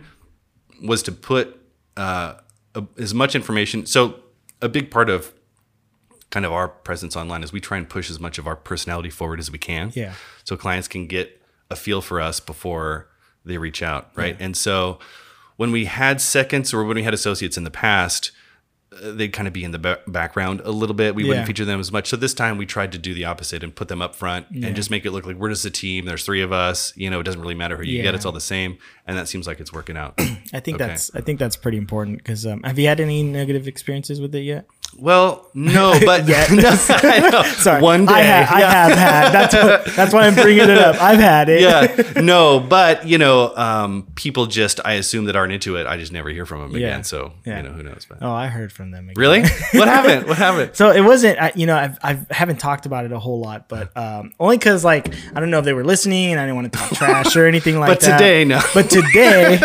was 0.83 1.03
to 1.03 1.11
put 1.11 1.61
uh, 1.95 2.35
a, 2.73 2.83
as 2.97 3.13
much 3.13 3.35
information. 3.35 3.85
So 3.85 4.19
a 4.61 4.67
big 4.67 4.89
part 4.89 5.09
of 5.09 5.31
kind 6.33 6.47
of 6.47 6.51
our 6.51 6.67
presence 6.67 7.15
online 7.15 7.43
is 7.43 7.53
we 7.53 7.61
try 7.61 7.77
and 7.77 7.87
push 7.87 8.09
as 8.09 8.19
much 8.19 8.39
of 8.39 8.47
our 8.47 8.55
personality 8.55 9.11
forward 9.11 9.39
as 9.39 9.51
we 9.51 9.59
can. 9.59 9.91
Yeah. 9.93 10.13
So 10.43 10.57
clients 10.57 10.87
can 10.87 11.05
get 11.05 11.39
a 11.69 11.75
feel 11.75 12.01
for 12.01 12.19
us 12.19 12.39
before 12.39 13.07
they 13.45 13.59
reach 13.59 13.83
out, 13.83 14.09
right? 14.15 14.35
And 14.39 14.57
so 14.57 14.97
when 15.57 15.71
we 15.71 15.85
had 15.85 16.19
seconds 16.19 16.73
or 16.73 16.83
when 16.85 16.95
we 16.95 17.03
had 17.03 17.13
associates 17.13 17.55
in 17.55 17.65
the 17.65 17.69
past, 17.71 18.31
uh, 18.91 19.11
they'd 19.11 19.31
kind 19.33 19.47
of 19.47 19.53
be 19.53 19.63
in 19.63 19.69
the 19.71 19.77
ba- 19.77 19.99
background 20.07 20.59
a 20.65 20.71
little 20.71 20.95
bit. 20.95 21.13
We 21.13 21.21
Yeah. 21.23 21.27
wouldn't 21.29 21.45
feature 21.47 21.65
them 21.65 21.79
as 21.79 21.91
much. 21.91 22.07
So 22.09 22.17
this 22.17 22.33
time 22.33 22.57
we 22.57 22.65
tried 22.65 22.91
to 22.93 22.97
do 22.97 23.13
the 23.13 23.25
opposite 23.25 23.63
and 23.63 23.75
put 23.75 23.87
them 23.87 24.01
up 24.01 24.15
front 24.15 24.47
and 24.49 24.75
just 24.75 24.89
make 24.89 25.05
it 25.05 25.11
look 25.11 25.27
like 25.27 25.35
we're 25.35 25.49
just 25.49 25.65
a 25.65 25.69
team. 25.71 26.05
There's 26.05 26.23
three 26.25 26.41
of 26.41 26.51
us. 26.51 26.93
You 26.95 27.11
know, 27.11 27.19
it 27.19 27.23
doesn't 27.23 27.41
really 27.41 27.53
matter 27.55 27.77
who 27.77 27.83
you 27.83 27.97
Yeah. 27.97 28.03
get. 28.03 28.15
It's 28.15 28.25
all 28.25 28.31
the 28.31 28.41
same. 28.41 28.77
And 29.05 29.15
that 29.19 29.27
seems 29.27 29.45
like 29.45 29.59
it's 29.59 29.71
working 29.71 29.97
out. 29.97 30.15
I 30.53 30.59
think 30.59 30.75
Okay. 30.81 30.87
that's 30.87 31.11
I 31.13 31.21
think 31.21 31.37
that's 31.37 31.55
pretty 31.55 31.77
important 31.77 32.17
because 32.17 32.45
um, 32.47 32.63
have 32.63 32.79
you 32.79 32.87
had 32.87 32.99
any 32.99 33.21
negative 33.21 33.67
experiences 33.67 34.19
with 34.19 34.33
it 34.33 34.41
yet? 34.41 34.65
Well, 34.97 35.49
no, 35.53 35.97
but 36.05 36.27
Yet. 36.27 36.51
no. 36.51 36.71
Sorry, 37.43 37.81
one 37.81 38.05
day. 38.05 38.13
I, 38.13 38.43
ha- 38.43 38.55
I 38.55 38.61
have 38.61 38.97
had. 38.97 39.31
That's 39.31 39.53
what, 39.53 39.95
that's 39.95 40.13
why 40.13 40.27
I'm 40.27 40.35
bringing 40.35 40.69
it 40.69 40.77
up. 40.77 41.01
I've 41.01 41.19
had 41.19 41.49
it. 41.49 41.61
yeah, 41.61 42.21
no, 42.21 42.59
but 42.59 43.07
you 43.07 43.17
know, 43.17 43.55
um, 43.55 44.07
people 44.15 44.45
just 44.45 44.79
I 44.85 44.93
assume 44.93 45.25
that 45.25 45.35
aren't 45.35 45.53
into 45.53 45.75
it. 45.77 45.85
I 45.87 45.97
just 45.97 46.11
never 46.11 46.29
hear 46.29 46.45
from 46.45 46.61
them 46.61 46.71
Yeah. 46.79 46.87
again. 46.87 47.03
So 47.03 47.33
Yeah. 47.45 47.57
you 47.57 47.63
know, 47.63 47.71
who 47.73 47.83
knows? 47.83 48.05
But 48.07 48.19
Oh, 48.21 48.31
I 48.31 48.47
heard 48.47 48.71
from 48.71 48.91
them. 48.91 49.09
Again. 49.09 49.15
really, 49.17 49.41
what 49.73 49.87
happened? 49.87 50.27
What 50.27 50.37
happened? 50.37 50.71
So 50.75 50.91
it 50.91 51.01
wasn't, 51.01 51.39
I, 51.41 51.51
you 51.55 51.65
know, 51.65 51.75
I've, 51.75 51.97
I 52.03 52.19
haven't 52.31 52.59
talked 52.59 52.85
about 52.85 53.05
it 53.05 53.11
a 53.11 53.19
whole 53.19 53.39
lot, 53.41 53.67
but 53.67 53.95
um, 53.97 54.33
only 54.39 54.57
because 54.57 54.83
like 54.83 55.13
I 55.35 55.39
don't 55.39 55.49
know 55.49 55.59
if 55.59 55.65
they 55.65 55.73
were 55.73 55.83
listening 55.85 56.31
and 56.31 56.39
I 56.39 56.43
didn't 56.45 56.55
want 56.55 56.71
to 56.73 56.79
talk 56.79 56.91
trash 56.91 57.35
or 57.35 57.45
anything 57.45 57.79
like 57.79 57.89
But 57.89 57.99
that. 58.01 58.11
But 58.11 58.17
today, 58.17 58.45
no. 58.45 58.61
But 58.73 58.89
today, 58.89 59.59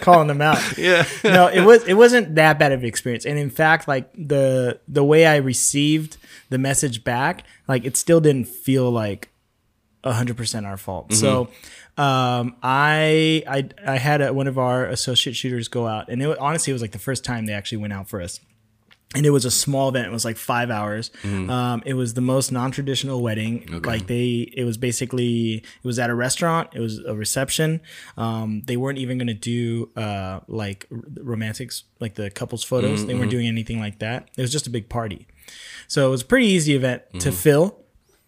calling 0.00 0.28
them 0.28 0.40
out. 0.40 0.60
Yeah. 0.78 1.06
No, 1.22 1.46
it 1.48 1.62
was 1.62 1.84
it 1.84 1.94
wasn't 1.94 2.34
that 2.36 2.58
bad 2.58 2.72
of 2.72 2.80
an 2.80 2.86
experience, 2.86 3.24
and 3.24 3.38
in 3.38 3.50
fact, 3.50 3.86
like 3.86 4.12
the 4.14 4.80
the 4.88 5.04
way 5.04 5.26
I 5.26 5.36
received 5.36 6.16
the 6.48 6.58
message 6.58 7.04
back, 7.04 7.44
like 7.68 7.84
it 7.84 7.96
still 7.96 8.20
didn't 8.20 8.48
feel 8.48 8.90
like 8.90 9.30
hundred 10.04 10.36
percent 10.36 10.66
our 10.66 10.76
fault. 10.76 11.12
So. 11.12 11.48
Um, 11.98 12.56
I 12.62 13.44
I 13.46 13.68
I 13.86 13.98
had 13.98 14.22
a, 14.22 14.32
one 14.32 14.46
of 14.46 14.56
our 14.56 14.86
associate 14.86 15.36
shooters 15.36 15.68
go 15.68 15.86
out, 15.86 16.08
and 16.08 16.22
it 16.22 16.38
honestly 16.38 16.70
it 16.70 16.74
was 16.74 16.80
like 16.80 16.92
the 16.92 16.98
first 16.98 17.22
time 17.22 17.44
they 17.44 17.52
actually 17.52 17.78
went 17.78 17.92
out 17.92 18.08
for 18.08 18.22
us 18.22 18.40
and 19.14 19.26
it 19.26 19.30
was 19.30 19.44
a 19.44 19.50
small 19.50 19.88
event. 19.90 20.06
It 20.06 20.12
was 20.12 20.24
like 20.24 20.36
five 20.36 20.70
hours. 20.70 21.10
Um, 21.50 21.82
it 21.84 21.94
was 21.94 22.14
the 22.14 22.20
most 22.20 22.50
non-traditional 22.52 23.20
wedding. 23.22 23.66
Like 23.86 24.06
they, 24.06 24.50
it 24.56 24.64
was 24.64 24.76
basically, 24.78 25.56
it 25.56 25.84
was 25.84 25.98
at 25.98 26.08
a 26.10 26.14
restaurant. 26.14 26.70
It 26.74 26.80
was 26.80 26.98
a 26.98 27.14
reception. 27.14 27.80
Um, 28.16 28.62
they 28.66 28.76
weren't 28.76 28.98
even 28.98 29.18
gonna 29.18 29.34
do 29.34 29.90
uh, 29.96 30.40
like 30.48 30.86
r- 30.90 30.98
romantics, 31.20 31.84
like 32.00 32.14
the 32.14 32.30
couples 32.30 32.64
photos. 32.64 33.06
They 33.06 33.14
weren't 33.14 33.30
doing 33.30 33.46
anything 33.46 33.78
like 33.80 33.98
that. 33.98 34.30
It 34.36 34.40
was 34.40 34.52
just 34.52 34.66
a 34.66 34.70
big 34.70 34.88
party. 34.88 35.26
So 35.88 36.06
it 36.06 36.10
was 36.10 36.22
a 36.22 36.26
pretty 36.26 36.46
easy 36.46 36.74
event 36.74 37.02
to 37.20 37.32
fill. 37.32 37.81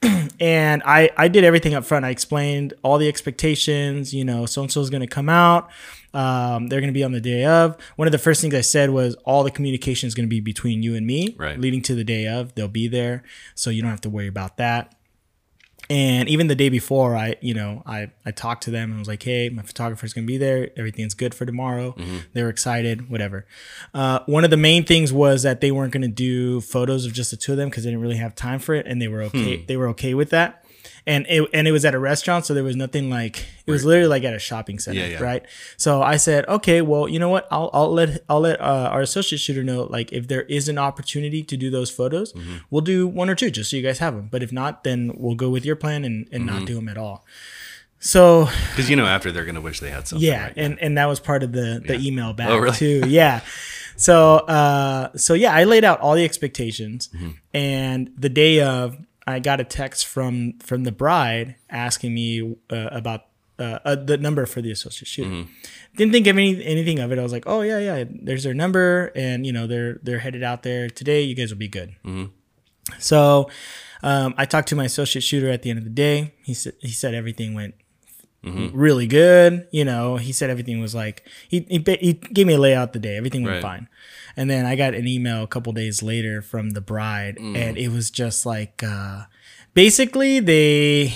and 0.40 0.82
I, 0.84 1.10
I 1.16 1.28
did 1.28 1.44
everything 1.44 1.74
up 1.74 1.84
front. 1.84 2.04
I 2.04 2.10
explained 2.10 2.74
all 2.82 2.98
the 2.98 3.08
expectations. 3.08 4.12
You 4.14 4.24
know, 4.24 4.46
so 4.46 4.62
and 4.62 4.70
so 4.72 4.80
is 4.80 4.90
going 4.90 5.00
to 5.00 5.06
come 5.06 5.28
out. 5.28 5.70
Um, 6.12 6.68
they're 6.68 6.80
going 6.80 6.92
to 6.92 6.96
be 6.96 7.02
on 7.04 7.12
the 7.12 7.20
day 7.20 7.44
of. 7.44 7.76
One 7.96 8.06
of 8.06 8.12
the 8.12 8.18
first 8.18 8.40
things 8.40 8.54
I 8.54 8.60
said 8.60 8.90
was 8.90 9.14
all 9.24 9.42
the 9.42 9.50
communication 9.50 10.06
is 10.06 10.14
going 10.14 10.26
to 10.26 10.30
be 10.30 10.40
between 10.40 10.82
you 10.82 10.94
and 10.94 11.04
me, 11.06 11.34
Right. 11.38 11.58
leading 11.58 11.82
to 11.82 11.94
the 11.96 12.04
day 12.04 12.28
of. 12.28 12.54
They'll 12.54 12.68
be 12.68 12.86
there, 12.86 13.24
so 13.56 13.70
you 13.70 13.82
don't 13.82 13.90
have 13.90 14.00
to 14.02 14.10
worry 14.10 14.28
about 14.28 14.56
that. 14.58 14.94
And 15.90 16.28
even 16.28 16.46
the 16.46 16.54
day 16.54 16.68
before, 16.70 17.14
I, 17.16 17.36
you 17.40 17.52
know, 17.54 17.82
I, 17.84 18.10
I 18.24 18.30
talked 18.30 18.62
to 18.64 18.70
them 18.70 18.90
and 18.90 18.98
was 18.98 19.08
like, 19.08 19.22
hey, 19.22 19.48
my 19.50 19.62
photographer's 19.62 20.12
gonna 20.14 20.26
be 20.26 20.38
there. 20.38 20.70
Everything's 20.76 21.14
good 21.14 21.34
for 21.34 21.44
tomorrow. 21.44 21.94
They 22.32 22.42
were 22.42 22.48
excited, 22.48 23.10
whatever. 23.10 23.46
Uh, 23.92 24.20
one 24.26 24.44
of 24.44 24.50
the 24.50 24.56
main 24.56 24.84
things 24.84 25.12
was 25.12 25.42
that 25.42 25.60
they 25.60 25.70
weren't 25.70 25.92
gonna 25.92 26.08
do 26.08 26.60
photos 26.62 27.04
of 27.06 27.12
just 27.12 27.30
the 27.30 27.36
two 27.36 27.52
of 27.52 27.58
them 27.58 27.68
because 27.68 27.84
they 27.84 27.90
didn't 27.90 28.02
really 28.02 28.16
have 28.16 28.34
time 28.34 28.58
for 28.60 28.74
it, 28.74 28.86
and 28.86 29.00
they 29.02 29.08
were 29.08 29.22
okay. 29.22 29.56
They 29.66 29.76
were 29.76 29.88
okay 29.88 30.14
with 30.14 30.30
that. 30.30 30.63
And 31.06 31.26
it 31.28 31.48
and 31.52 31.66
it 31.68 31.72
was 31.72 31.84
at 31.84 31.94
a 31.94 31.98
restaurant, 31.98 32.46
so 32.46 32.54
there 32.54 32.64
was 32.64 32.76
nothing 32.76 33.10
like 33.10 33.44
it 33.66 33.70
was 33.70 33.84
literally 33.84 34.08
like 34.08 34.24
at 34.24 34.34
a 34.34 34.38
shopping 34.38 34.78
center, 34.78 35.00
Yeah, 35.00 35.06
yeah. 35.06 35.22
right? 35.22 35.44
So 35.76 36.02
I 36.02 36.16
said, 36.16 36.46
okay, 36.48 36.80
well, 36.82 37.08
you 37.08 37.18
know 37.18 37.28
what? 37.28 37.46
I'll 37.50 37.70
I'll 37.72 37.92
let 37.92 38.22
I'll 38.28 38.40
let 38.40 38.60
uh, 38.60 38.88
our 38.92 39.00
associate 39.02 39.38
shooter 39.40 39.62
know 39.64 39.84
like 39.84 40.12
if 40.12 40.28
there 40.28 40.42
is 40.42 40.68
an 40.68 40.78
opportunity 40.78 41.42
to 41.42 41.56
do 41.56 41.70
those 41.70 41.90
photos, 41.90 42.32
Mm-hmm. 42.32 42.56
we'll 42.70 42.80
do 42.82 43.06
one 43.06 43.28
or 43.30 43.34
two 43.34 43.50
just 43.50 43.70
so 43.70 43.76
you 43.76 43.82
guys 43.82 43.98
have 43.98 44.14
them. 44.14 44.28
But 44.30 44.42
if 44.42 44.52
not, 44.52 44.84
then 44.84 45.12
we'll 45.16 45.34
go 45.36 45.50
with 45.50 45.64
your 45.64 45.76
plan 45.76 46.04
and, 46.04 46.28
and 46.32 46.44
Mm-hmm. 46.46 46.58
not 46.58 46.66
do 46.66 46.74
them 46.76 46.88
at 46.88 46.96
all. 46.98 47.24
So 48.00 48.46
Because 48.70 48.90
you 48.90 48.96
know, 48.96 49.06
after 49.06 49.32
they're 49.32 49.44
gonna 49.46 49.60
wish 49.62 49.80
they 49.80 49.90
had 49.90 50.06
something. 50.06 50.26
yeah, 50.26 50.44
right? 50.44 50.52
and 50.56 50.78
and 50.80 50.98
that 50.98 51.06
was 51.06 51.20
part 51.20 51.42
of 51.42 51.52
the 51.52 51.82
the 51.86 51.94
email 51.98 52.32
back 52.32 52.50
Oh, 52.50 52.58
really? 52.58 52.76
too. 52.76 53.02
Yeah. 53.08 53.40
So 53.96 54.36
uh 54.38 55.16
so 55.16 55.34
yeah, 55.34 55.54
I 55.54 55.64
laid 55.64 55.84
out 55.84 56.00
all 56.00 56.14
the 56.14 56.24
expectations 56.24 57.08
Mm-hmm. 57.14 57.30
and 57.54 58.10
the 58.18 58.28
day 58.28 58.60
of 58.60 58.96
I 59.26 59.38
got 59.40 59.60
a 59.60 59.64
text 59.64 60.06
from 60.06 60.54
from 60.58 60.84
the 60.84 60.92
bride 60.92 61.56
asking 61.70 62.14
me 62.14 62.56
uh, 62.70 62.88
about 62.92 63.26
uh, 63.58 63.78
uh, 63.84 63.94
the 63.94 64.16
number 64.18 64.46
for 64.46 64.60
the 64.60 64.70
associate 64.70 65.06
shooter. 65.08 65.30
Mm-hmm. 65.30 65.50
Didn't 65.96 66.12
think 66.12 66.26
of 66.26 66.36
any 66.36 66.64
anything 66.64 66.98
of 66.98 67.12
it. 67.12 67.18
I 67.18 67.22
was 67.22 67.32
like, 67.32 67.44
"Oh 67.46 67.62
yeah, 67.62 67.78
yeah, 67.78 68.04
there's 68.10 68.42
their 68.44 68.54
number 68.54 69.12
and 69.14 69.46
you 69.46 69.52
know, 69.52 69.66
they're 69.66 70.00
they're 70.02 70.18
headed 70.18 70.42
out 70.42 70.62
there 70.62 70.88
today. 70.90 71.22
You 71.22 71.34
guys 71.34 71.50
will 71.50 71.58
be 71.58 71.68
good." 71.68 71.94
So, 72.98 73.48
um, 74.02 74.34
I 74.36 74.44
talked 74.44 74.68
to 74.68 74.76
my 74.76 74.84
associate 74.84 75.22
shooter 75.22 75.48
at 75.50 75.62
the 75.62 75.70
end 75.70 75.78
of 75.78 75.84
the 75.84 75.90
day. 75.90 76.34
He 76.42 76.52
said 76.54 76.74
he 76.80 76.90
said 76.90 77.14
everything 77.14 77.54
went 77.54 77.74
really 78.74 79.06
good. 79.06 79.66
You 79.70 79.86
know, 79.86 80.16
he 80.16 80.30
said 80.32 80.50
everything 80.50 80.80
was 80.80 80.94
like 80.94 81.26
he 81.48 81.60
he, 81.70 81.78
he 82.00 82.12
gave 82.12 82.46
me 82.46 82.54
a 82.54 82.58
layout 82.58 82.92
the 82.92 82.98
day. 82.98 83.16
Everything 83.16 83.42
went 83.42 83.54
Right. 83.54 83.62
fine. 83.62 83.88
And 84.36 84.50
then 84.50 84.66
I 84.66 84.76
got 84.76 84.94
an 84.94 85.06
email 85.06 85.42
a 85.42 85.46
couple 85.46 85.72
days 85.72 86.02
later 86.02 86.42
from 86.42 86.70
the 86.70 86.80
bride, 86.80 87.36
Mm. 87.36 87.56
and 87.56 87.78
it 87.78 87.88
was 87.88 88.10
just 88.10 88.44
like 88.46 88.82
uh, 88.82 89.22
basically 89.74 90.40
they. 90.40 91.14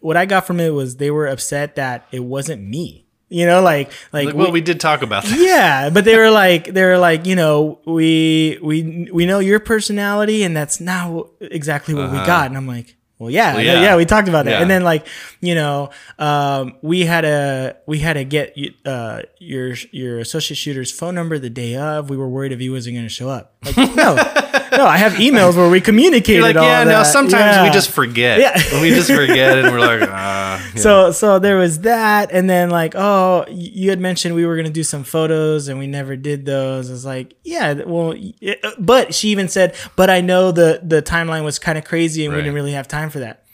what 0.00 0.16
I 0.16 0.24
got 0.26 0.46
from 0.46 0.60
it 0.60 0.70
was 0.70 0.96
they 0.96 1.10
were 1.10 1.26
upset 1.26 1.76
that 1.76 2.06
it 2.12 2.20
wasn't 2.24 2.62
me. 2.66 3.04
You 3.30 3.44
know, 3.44 3.60
like 3.60 3.92
like, 4.12 4.26
Like, 4.28 4.34
well, 4.34 4.50
we 4.50 4.62
did 4.62 4.80
talk 4.80 5.02
about 5.02 5.24
that. 5.24 5.38
yeah, 5.38 5.90
but 5.92 6.06
they 6.06 6.16
were 6.16 6.30
like 6.30 6.72
they 6.72 6.82
were 6.82 6.96
like 6.96 7.26
you 7.26 7.36
know 7.36 7.78
we 7.84 8.58
we 8.62 9.08
we 9.12 9.26
know 9.26 9.38
your 9.38 9.60
personality 9.60 10.42
and 10.44 10.56
that's 10.56 10.80
not 10.80 11.26
exactly 11.42 11.92
what 11.94 12.10
we 12.10 12.16
got 12.24 12.46
and 12.46 12.56
I'm 12.56 12.66
like 12.66 12.96
well 13.18 13.30
yeah 13.30 13.54
Well, 13.54 13.64
yeah. 13.64 13.80
yeah. 13.82 13.96
we 13.96 14.04
talked 14.04 14.28
about 14.28 14.44
that 14.44 14.52
Yeah. 14.52 14.62
and 14.62 14.70
then 14.70 14.82
like 14.84 15.06
you 15.40 15.54
know 15.54 15.90
um, 16.18 16.76
we 16.82 17.00
had 17.04 17.24
a 17.24 17.76
we 17.86 17.98
had 17.98 18.14
to 18.14 18.24
get 18.24 18.56
uh, 18.84 19.22
your 19.38 19.74
your 19.92 20.18
associate 20.18 20.56
shooter's 20.56 20.90
phone 20.92 21.14
number 21.14 21.38
the 21.38 21.50
day 21.50 21.76
of 21.76 22.10
we 22.10 22.16
were 22.16 22.28
worried 22.28 22.52
if 22.52 22.60
he 22.60 22.70
wasn't 22.70 22.94
going 22.96 23.06
to 23.06 23.12
show 23.12 23.28
up 23.28 23.54
like 23.64 23.76
no 23.96 24.16
no 24.72 24.86
I 24.86 24.96
have 24.96 25.14
emails 25.14 25.56
where 25.56 25.68
we 25.70 25.80
communicated 25.80 26.34
You're 26.34 26.42
like, 26.42 26.54
yeah, 26.56 26.84
no, 26.84 26.90
that. 26.90 27.06
sometimes 27.06 27.66
we 27.68 27.72
just 27.72 27.90
forget. 27.90 28.40
Yeah. 28.40 28.80
we 28.80 28.90
just 28.90 29.10
forget 29.10 29.58
and 29.58 29.72
we're 29.72 29.80
like, 29.80 30.08
ah. 30.12 30.62
yeah. 30.74 30.80
So 30.80 31.10
so 31.12 31.38
there 31.38 31.56
was 31.56 31.80
that, 31.80 32.30
and 32.32 32.48
then 32.48 32.70
like, 32.70 32.94
oh, 32.96 33.44
you 33.48 33.90
had 33.90 34.00
mentioned 34.00 34.34
we 34.34 34.46
were 34.46 34.56
gonna 34.56 34.70
do 34.70 34.82
some 34.82 35.04
photos, 35.04 35.68
and 35.68 35.78
we 35.78 35.86
never 35.86 36.16
did 36.16 36.44
those. 36.44 36.90
It's 36.90 37.04
like, 37.04 37.34
yeah, 37.44 37.74
well, 37.86 38.14
uh, 38.46 38.70
but 38.78 39.14
she 39.14 39.28
even 39.28 39.48
said, 39.48 39.74
but 39.96 40.10
I 40.10 40.20
know 40.20 40.52
the 40.52 40.80
the 40.82 41.02
timeline 41.02 41.44
was 41.44 41.58
kind 41.58 41.78
of 41.78 41.84
crazy, 41.84 42.24
and 42.24 42.34
we 42.34 42.40
didn't 42.40 42.54
really 42.54 42.72
have 42.72 42.88
time 42.88 43.10
for 43.10 43.20
that. 43.20 43.44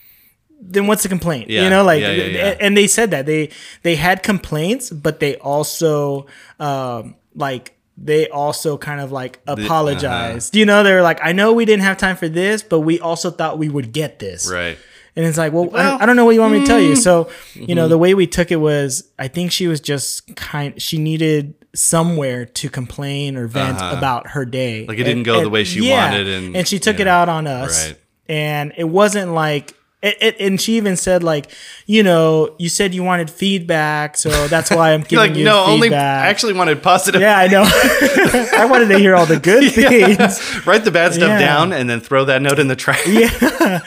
Then 0.66 0.87
what's 0.87 1.03
the 1.03 1.09
complaint? 1.11 1.50
Yeah, 1.50 1.64
You 1.64 1.70
know, 1.70 1.85
like, 1.85 2.00
yeah, 2.00 2.12
yeah, 2.12 2.24
yeah. 2.24 2.57
and 2.59 2.74
they 2.77 2.87
said 2.87 3.11
that 3.11 3.27
they 3.27 3.50
they 3.83 3.96
had 3.96 4.22
complaints, 4.22 4.90
but 4.90 5.20
they 5.20 5.37
also 5.37 6.27
um 6.59 7.16
like. 7.35 7.72
They 7.97 8.29
also 8.29 8.77
kind 8.77 9.01
of 9.01 9.13
like 9.13 9.41
uh-huh. 9.47 10.41
You 10.53 10.67
know, 10.67 10.83
they 10.83 10.93
were 10.93 11.03
like, 11.03 11.21
I 11.23 11.33
know 11.33 11.53
we 11.53 11.65
didn't 11.65 11.85
have 11.85 11.97
time 11.97 12.17
for 12.17 12.29
this, 12.29 12.63
but 12.63 12.81
we 12.81 12.99
also 13.01 13.31
thought 13.31 13.59
we 13.59 13.69
would 13.69 13.93
get 13.93 14.19
this. 14.19 14.51
right. 14.51 14.77
And 15.17 15.25
it's 15.25 15.39
like, 15.39 15.53
well, 15.53 15.67
I, 15.67 15.67
well, 15.69 15.91
don't, 15.93 16.03
I 16.03 16.07
don't 16.07 16.17
know 16.17 16.25
what 16.25 16.33
you 16.35 16.41
want 16.41 16.55
me 16.55 16.61
to 16.61 16.67
tell 16.67 16.81
mm. 16.81 16.89
you. 16.89 16.97
So, 16.97 17.29
you 17.55 17.63
Mm-hmm. 17.63 17.75
know, 17.77 17.87
the 17.87 17.97
way 17.97 18.15
we 18.15 18.27
took 18.27 18.51
it 18.51 18.57
was, 18.57 19.09
I 19.17 19.29
think 19.29 19.53
she 19.53 19.69
was 19.69 19.81
just 19.81 20.35
kind. 20.35 20.83
She 20.83 20.99
needed 20.99 21.55
somewhere 21.73 22.47
to 22.47 22.69
complain 22.69 23.37
or 23.37 23.47
vent 23.47 23.79
Uh-huh. 23.79 23.97
about 23.97 24.31
her 24.31 24.45
day. 24.45 24.87
Like 24.89 24.99
it 24.99 25.05
didn't 25.05 25.23
go 25.23 25.41
the 25.41 25.51
way 25.51 25.63
she 25.63 25.89
wanted 25.89 26.27
and- 26.27 26.57
and 26.57 26.67
she 26.67 26.81
took 26.81 26.99
it 26.99 27.07
out 27.07 27.29
on 27.29 27.47
us. 27.47 27.87
Right. 27.91 27.99
And 28.29 28.73
it 28.77 28.85
wasn't 28.89 29.35
like. 29.35 29.73
It, 30.05 30.17
it, 30.21 30.37
and 30.40 30.61
she 30.61 30.77
even 30.77 30.97
said 30.97 31.23
like, 31.25 31.51
you 31.87 32.03
know, 32.03 32.55
you 32.59 32.69
said 32.69 32.95
you 32.95 33.03
wanted 33.03 33.31
feedback, 33.31 34.17
so 34.19 34.47
that's 34.49 34.71
why 34.71 34.93
I'm 34.93 35.01
giving 35.09 35.17
like, 35.31 35.35
you 35.35 35.45
no, 35.45 35.64
only 35.64 35.95
I 35.95 36.27
actually 36.29 36.53
wanted 36.53 36.83
positive. 36.83 37.21
yeah, 37.23 37.38
I 37.38 37.47
know. 37.49 37.62
I 38.57 38.67
wanted 38.71 38.88
to 38.88 38.99
hear 38.99 39.14
all 39.17 39.25
the 39.27 39.40
good 39.40 39.73
things. 39.73 40.67
Write 40.67 40.85
the 40.85 40.90
bad 40.90 41.14
stuff 41.14 41.29
Yeah. 41.29 41.38
down 41.38 41.73
and 41.73 41.88
then 41.88 42.01
throw 42.01 42.25
that 42.27 42.43
note 42.43 42.59
in 42.59 42.69
the 42.69 42.77
trash. 42.77 43.07
yeah 43.07 43.81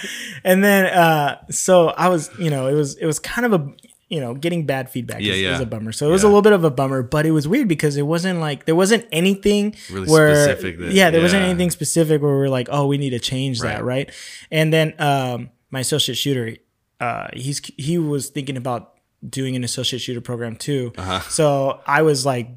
and 0.43 0.63
then 0.63 0.86
uh 0.86 1.41
so 1.49 1.89
i 1.89 2.08
was 2.10 2.30
you 2.39 2.49
know 2.49 2.67
it 2.67 2.73
was 2.73 2.95
it 2.97 3.06
was 3.06 3.19
kind 3.19 3.45
of 3.45 3.53
a 3.53 3.71
you 4.10 4.19
know 4.21 4.34
getting 4.36 4.65
bad 4.65 4.89
feedback 4.89 5.21
Yeah, 5.21 5.34
is, 5.34 5.41
yeah. 5.41 5.56
is 5.56 5.60
a 5.62 5.65
bummer 5.65 5.91
so 5.91 6.08
it 6.08 6.12
was 6.12 6.21
Yeah. 6.23 6.27
a 6.27 6.30
little 6.30 6.41
bit 6.41 6.53
of 6.53 6.63
a 6.63 6.69
bummer 6.71 7.01
but 7.03 7.25
it 7.25 7.32
was 7.32 7.47
weird 7.47 7.67
because 7.67 7.97
it 7.97 8.03
wasn't 8.03 8.39
like 8.39 8.65
there 8.65 8.75
wasn't 8.75 9.06
anything 9.12 9.75
Really 9.91 10.08
where 10.10 10.36
specific 10.45 10.80
that- 10.80 10.91
yeah 10.93 11.10
there 11.10 11.21
wasn't 11.21 11.43
anything 11.43 11.71
specific 11.71 12.21
where 12.21 12.32
we're 12.32 12.49
like 12.49 12.69
oh 12.71 12.88
we 12.88 12.97
need 12.97 13.10
to 13.12 13.19
change 13.19 13.60
that 13.62 13.84
Right. 13.84 14.08
right 14.08 14.12
and 14.51 14.71
then 14.71 14.93
um 14.99 15.49
my 15.71 15.80
associate 15.82 16.15
shooter 16.17 16.56
uh 16.99 17.27
he's 17.34 17.62
he 17.77 17.97
was 17.97 18.30
thinking 18.30 18.58
about 18.58 18.93
doing 19.27 19.56
an 19.56 19.63
associate 19.63 19.99
shooter 19.99 20.21
program 20.21 20.56
too 20.56 20.91
Uh-huh. 20.97 21.19
so 21.21 21.80
i 21.88 22.01
was 22.01 22.25
like 22.25 22.49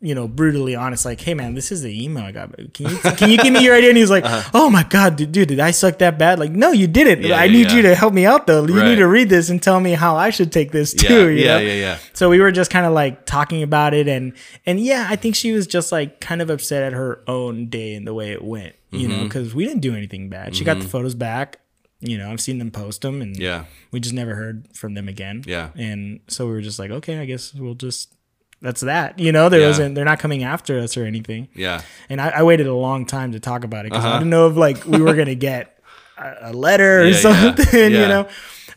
you 0.00 0.14
know, 0.14 0.28
brutally 0.28 0.76
honest, 0.76 1.04
like, 1.04 1.20
hey 1.20 1.34
man, 1.34 1.54
this 1.54 1.72
is 1.72 1.82
the 1.82 2.04
email 2.04 2.22
I 2.22 2.30
got. 2.30 2.54
Can 2.72 2.88
you 2.88 2.96
can 3.16 3.30
you 3.30 3.36
give 3.36 3.52
me 3.52 3.64
your 3.64 3.74
idea? 3.74 3.88
And 3.88 3.98
he's 3.98 4.12
like, 4.12 4.22
oh 4.54 4.70
my 4.70 4.84
god, 4.84 5.16
dude, 5.16 5.32
dude, 5.32 5.48
did 5.48 5.58
I 5.58 5.72
suck 5.72 5.98
that 5.98 6.16
bad? 6.20 6.38
Like, 6.38 6.52
no, 6.52 6.70
you 6.70 6.86
didn't. 6.86 7.18
Uh-huh. 7.18 7.30
Yeah, 7.30 7.40
I 7.40 7.46
yeah, 7.46 7.52
need 7.52 7.72
you 7.72 7.82
to 7.82 7.96
help 7.96 8.14
me 8.14 8.24
out 8.24 8.46
though. 8.46 8.64
You 8.64 8.78
Right. 8.78 8.90
need 8.90 8.96
to 9.02 9.08
read 9.08 9.28
this 9.28 9.50
and 9.50 9.60
tell 9.60 9.80
me 9.80 9.94
how 9.94 10.14
I 10.14 10.30
should 10.30 10.52
take 10.52 10.70
this 10.70 10.94
Yeah, 10.94 11.08
too. 11.08 11.28
you 11.30 11.44
yeah, 11.44 11.54
know? 11.54 11.58
yeah, 11.64 11.72
yeah. 11.72 11.98
So 12.12 12.30
we 12.30 12.38
were 12.38 12.52
just 12.52 12.70
kind 12.70 12.86
of 12.86 12.92
like 12.92 13.26
talking 13.26 13.64
about 13.64 13.92
it, 13.92 14.06
and 14.06 14.34
and 14.66 14.78
yeah, 14.78 15.08
I 15.10 15.16
think 15.16 15.34
she 15.34 15.50
was 15.50 15.66
just 15.66 15.90
like 15.90 16.20
kind 16.20 16.40
of 16.42 16.48
upset 16.48 16.84
at 16.84 16.92
her 16.92 17.24
own 17.26 17.66
day 17.68 17.94
and 17.96 18.06
the 18.06 18.14
way 18.14 18.30
it 18.30 18.44
went. 18.44 18.76
You 18.92 19.08
know, 19.08 19.14
Mm-hmm. 19.16 19.24
because 19.24 19.52
we 19.52 19.64
didn't 19.64 19.80
do 19.80 19.96
anything 19.96 20.28
bad. 20.28 20.54
She 20.54 20.62
got 20.62 20.78
the 20.78 20.86
photos 20.86 21.16
back. 21.16 21.58
You 22.00 22.16
know, 22.16 22.30
I've 22.30 22.40
seen 22.40 22.58
them 22.58 22.70
post 22.70 23.02
them, 23.02 23.20
and 23.20 23.36
Yeah. 23.36 23.64
we 23.90 23.98
just 24.00 24.14
never 24.14 24.34
heard 24.36 24.68
from 24.74 24.94
them 24.94 25.08
again. 25.08 25.42
Yeah. 25.46 25.70
And 25.76 26.20
so 26.28 26.46
we 26.46 26.52
were 26.52 26.60
just 26.62 26.78
like, 26.78 26.90
okay, 26.92 27.18
I 27.18 27.24
guess 27.24 27.52
we'll 27.54 27.74
just 27.74 28.14
that's 28.60 28.80
that. 28.82 29.18
You 29.18 29.30
know, 29.32 29.48
there 29.48 29.60
Yeah. 29.60 29.68
wasn't 29.68 29.94
they're 29.94 30.04
not 30.04 30.18
coming 30.18 30.42
after 30.44 30.78
us 30.78 30.96
or 30.96 31.04
anything. 31.04 31.48
Yeah. 31.54 31.80
And 32.08 32.20
I, 32.20 32.28
I 32.28 32.42
waited 32.44 32.66
a 32.66 32.74
long 32.74 33.04
time 33.06 33.32
to 33.32 33.40
talk 33.40 33.64
about 33.64 33.84
it 33.86 33.90
because 33.90 34.04
I 34.04 34.08
Uh-huh. 34.08 34.18
didn't 34.18 34.30
know 34.30 34.48
if 34.48 34.56
like 34.56 34.84
we 34.84 35.00
were 35.00 35.14
gonna 35.14 35.34
get 35.34 35.78
a, 36.16 36.50
a 36.50 36.52
letter 36.52 37.00
or 37.02 37.04
Yeah, 37.04 37.10
yeah. 37.14 37.20
something, 37.54 37.92
you 38.02 38.08
know. 38.08 38.28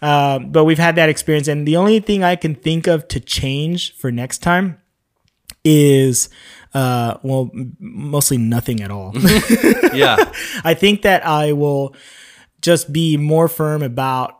Um, 0.04 0.52
but 0.52 0.66
we've 0.66 0.80
had 0.80 0.96
that 0.96 1.10
experience, 1.10 1.48
and 1.48 1.68
the 1.68 1.78
only 1.78 2.00
thing 2.00 2.24
I 2.24 2.36
can 2.36 2.56
think 2.56 2.88
of 2.88 3.08
to 3.10 3.20
change 3.20 3.96
for 3.98 4.12
next 4.12 4.40
time 4.40 4.78
is, 5.64 6.30
uh, 6.74 7.18
well, 7.24 7.52
m- 7.54 7.76
mostly 7.80 8.38
nothing 8.38 8.82
at 8.82 8.90
all. 8.90 9.14
Yeah. 9.94 10.16
I 10.64 10.74
think 10.74 11.02
that 11.02 11.26
I 11.28 11.52
will 11.52 11.94
just 12.62 12.92
be 12.92 13.18
more 13.18 13.48
firm 13.48 13.82
about 13.84 14.38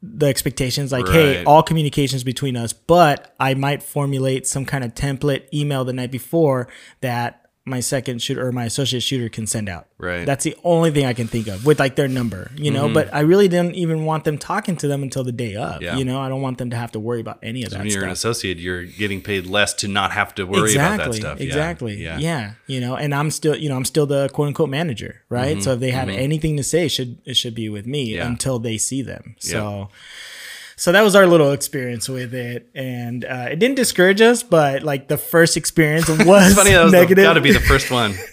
the 0.00 0.26
expectations 0.26 0.92
like 0.92 1.08
hey 1.08 1.42
all 1.44 1.60
communications 1.60 2.22
between 2.22 2.56
us 2.56 2.72
but 2.72 3.34
i 3.40 3.52
might 3.52 3.82
formulate 3.82 4.46
some 4.46 4.64
kind 4.64 4.84
of 4.84 4.94
template 4.94 5.52
email 5.52 5.84
the 5.84 5.92
night 5.92 6.12
before 6.12 6.68
that 7.00 7.37
my 7.68 7.80
second 7.80 8.20
shooter 8.22 8.46
or 8.46 8.52
my 8.52 8.64
associate 8.64 9.02
shooter 9.02 9.28
can 9.28 9.46
send 9.46 9.68
out 9.68 9.86
Right. 9.98 10.24
that's 10.26 10.44
the 10.44 10.56
only 10.64 10.90
thing 10.90 11.06
i 11.06 11.12
can 11.12 11.26
think 11.26 11.46
of 11.48 11.66
with 11.66 11.78
like 11.80 11.96
their 11.96 12.08
number 12.08 12.50
you 12.56 12.70
know 12.70 12.88
but 12.92 13.12
i 13.12 13.20
really 13.20 13.48
didn't 13.48 13.74
even 13.74 14.04
want 14.04 14.24
them 14.24 14.38
talking 14.38 14.76
to 14.76 14.88
them 14.88 15.02
until 15.02 15.24
the 15.24 15.32
day 15.32 15.54
of 15.54 15.68
Mm-hmm. 15.74 15.82
Yeah. 15.84 15.96
you 15.96 16.04
know 16.04 16.20
i 16.20 16.28
don't 16.28 16.40
want 16.42 16.58
them 16.58 16.70
to 16.70 16.76
have 16.76 16.92
to 16.92 17.00
worry 17.00 17.20
about 17.20 17.38
any 17.42 17.62
of 17.64 17.70
that 17.70 17.78
when 17.80 17.88
you're 17.88 18.04
an 18.04 18.10
associate, 18.10 18.58
you're 18.58 18.84
getting 18.84 19.20
paid 19.22 19.46
less 19.46 19.74
to 19.74 19.88
not 19.88 20.12
have 20.12 20.34
to 20.36 20.44
worry 20.44 20.74
about 20.74 20.98
that 20.98 21.14
stuff. 21.14 21.38
Yeah. 21.40 21.46
Exactly. 21.46 21.94
Yeah. 22.02 22.18
Yeah. 22.18 22.52
You 22.66 22.80
know, 22.80 22.96
and 22.96 23.14
I'm 23.14 23.30
still, 23.30 23.56
you 23.56 23.68
know, 23.68 23.76
I'm 23.76 23.84
still 23.84 24.06
the 24.06 24.28
quote 24.30 24.48
unquote 24.48 24.70
manager, 24.70 25.22
right? 25.28 25.62
So 25.62 25.72
if 25.72 25.80
they 25.80 25.90
have 25.90 26.08
anything 26.08 26.56
to 26.56 26.62
say, 26.62 26.86
it 26.86 26.90
should 26.90 27.18
it 27.24 27.36
should 27.36 27.54
be 27.54 27.68
with 27.68 27.86
me 27.86 28.08
Mm-hmm. 28.08 28.16
Yeah. 28.16 28.26
until 28.28 28.58
they 28.58 28.78
see 28.78 29.02
them. 29.02 29.34
So. 29.38 29.88
So 30.78 30.92
that 30.92 31.02
was 31.02 31.14
our 31.16 31.26
little 31.26 31.50
experience 31.52 32.08
with 32.08 32.32
it, 32.34 32.70
and 32.74 33.24
uh, 33.24 33.48
it 33.50 33.58
didn't 33.58 33.74
discourage 33.76 34.20
us, 34.20 34.42
but 34.44 34.82
like 34.84 35.08
the 35.08 35.18
first 35.18 35.56
experience 35.56 36.08
was 36.08 36.54
Funny, 36.54 36.70
that 36.70 36.84
was 36.84 36.92
negative. 36.92 37.24
got 37.24 37.34
to 37.34 37.40
be 37.40 37.52
the 37.52 37.58
first 37.60 37.90
one. 37.90 38.14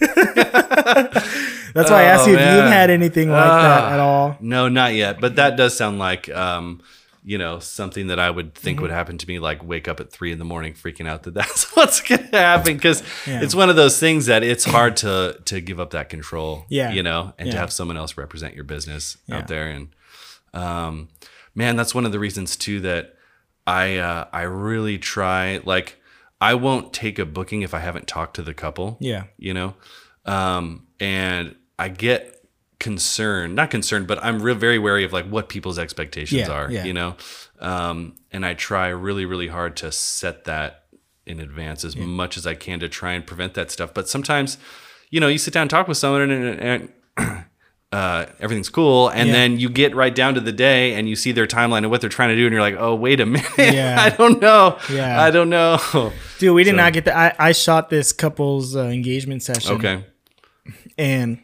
That's 1.74 1.90
why 1.90 2.00
I 2.00 2.04
asked 2.04 2.26
Oh, 2.26 2.30
you 2.30 2.36
if 2.36 2.40
you've 2.40 2.70
had 2.72 2.88
anything 2.90 3.28
like 3.30 3.44
that 3.44 3.82
Ah. 3.84 3.92
at 3.92 4.00
all. 4.00 4.36
No, 4.40 4.68
not 4.68 4.94
yet. 4.94 5.20
But 5.20 5.36
that 5.36 5.56
does 5.56 5.76
sound 5.76 5.98
like, 5.98 6.28
um, 6.30 6.80
you 7.22 7.36
know, 7.36 7.58
something 7.58 8.06
that 8.06 8.18
I 8.18 8.30
would 8.30 8.54
think 8.54 8.76
Mm-hmm. 8.76 8.82
would 8.82 8.90
happen 8.92 9.18
to 9.18 9.28
me. 9.28 9.38
Like 9.38 9.62
wake 9.62 9.86
up 9.88 10.00
at 10.00 10.10
three 10.10 10.32
in 10.32 10.38
the 10.38 10.44
morning, 10.44 10.72
freaking 10.72 11.06
out 11.06 11.24
that 11.24 11.34
that's 11.40 11.74
what's 11.76 12.00
going 12.00 12.30
to 12.30 12.38
happen. 12.38 12.76
Because 12.76 13.02
Yeah. 13.26 13.42
it's 13.42 13.54
one 13.54 13.68
of 13.68 13.76
those 13.76 13.98
things 14.00 14.26
that 14.26 14.42
it's 14.42 14.64
hard 14.64 14.96
to 14.98 15.38
to 15.46 15.60
give 15.60 15.78
up 15.80 15.90
that 15.90 16.08
control. 16.08 16.64
Yeah. 16.70 16.92
you 16.92 17.02
know, 17.02 17.34
and 17.38 17.50
to 17.50 17.58
have 17.58 17.72
someone 17.72 17.96
else 17.98 18.16
represent 18.16 18.54
your 18.54 18.64
business 18.64 19.18
Yeah. 19.26 19.38
out 19.38 19.48
there. 19.48 19.68
And 19.68 19.88
um, 20.54 21.08
man, 21.56 21.74
that's 21.74 21.94
one 21.94 22.04
of 22.06 22.12
the 22.12 22.18
reasons 22.20 22.54
too 22.56 22.78
that 22.82 23.16
I 23.66 23.96
uh, 23.96 24.28
I 24.32 24.42
really 24.42 24.98
try. 24.98 25.60
Like, 25.64 26.00
I 26.40 26.54
won't 26.54 26.92
take 26.92 27.18
a 27.18 27.24
booking 27.26 27.62
if 27.62 27.74
I 27.74 27.80
haven't 27.80 28.06
talked 28.06 28.36
to 28.36 28.42
the 28.42 28.54
couple 28.54 28.98
Yeah. 29.00 29.24
you 29.38 29.52
know 29.54 29.74
um 30.26 30.86
and 30.98 31.54
i 31.78 31.88
get 31.88 32.44
concerned 32.80 33.54
not 33.54 33.70
concerned 33.70 34.06
but 34.08 34.18
i'm 34.24 34.42
real 34.42 34.56
very 34.56 34.76
wary 34.78 35.04
of 35.04 35.12
like 35.12 35.24
what 35.26 35.48
people's 35.48 35.78
expectations 35.78 36.40
Yeah, 36.48 36.50
are 36.50 36.70
yeah. 36.70 36.84
you 36.84 36.92
know 36.92 37.14
um 37.60 38.14
and 38.32 38.44
i 38.44 38.52
try 38.54 38.88
really 38.88 39.24
really 39.24 39.46
hard 39.48 39.76
to 39.78 39.90
set 39.92 40.44
that 40.44 40.84
in 41.26 41.38
advance 41.40 41.84
as 41.84 41.96
much 41.96 42.36
as 42.36 42.46
i 42.46 42.54
can 42.54 42.80
to 42.80 42.88
try 42.88 43.12
and 43.12 43.26
prevent 43.26 43.54
that 43.54 43.70
stuff 43.70 43.94
but 43.94 44.08
sometimes 44.08 44.58
you 45.10 45.20
know 45.20 45.28
you 45.28 45.38
sit 45.38 45.54
down 45.54 45.62
and 45.62 45.70
talk 45.70 45.88
with 45.88 45.96
someone 45.96 46.22
and, 46.30 46.60
and 46.60 46.92
uh, 47.96 48.26
everything's 48.40 48.68
cool, 48.68 49.08
and 49.08 49.28
Yeah. 49.28 49.34
then 49.38 49.58
you 49.58 49.68
get 49.70 49.94
right 50.02 50.14
down 50.14 50.34
to 50.34 50.40
the 50.40 50.52
day, 50.52 50.94
and 50.94 51.08
you 51.08 51.16
see 51.16 51.32
their 51.32 51.46
timeline 51.46 51.78
and 51.84 51.90
what 51.90 52.00
they're 52.00 52.10
trying 52.18 52.30
to 52.30 52.36
do, 52.36 52.44
and 52.46 52.52
you're 52.52 52.66
like, 52.68 52.76
"Oh, 52.78 52.94
wait 52.94 53.20
a 53.20 53.26
minute, 53.34 53.50
Yeah. 53.58 53.96
I 53.98 54.10
don't 54.10 54.40
know, 54.40 54.78
Yeah. 54.92 55.22
I 55.26 55.30
don't 55.30 55.50
know." 55.50 55.78
Dude, 56.38 56.54
we 56.54 56.64
did 56.64 56.70
So- 56.72 56.76
not 56.82 56.92
get 56.92 57.04
that. 57.06 57.16
I, 57.40 57.48
I 57.48 57.52
shot 57.52 57.88
this 57.90 58.12
couple's 58.12 58.76
uh, 58.76 58.84
engagement 58.98 59.42
session. 59.42 59.72
Okay, 59.76 60.04
and 60.98 61.38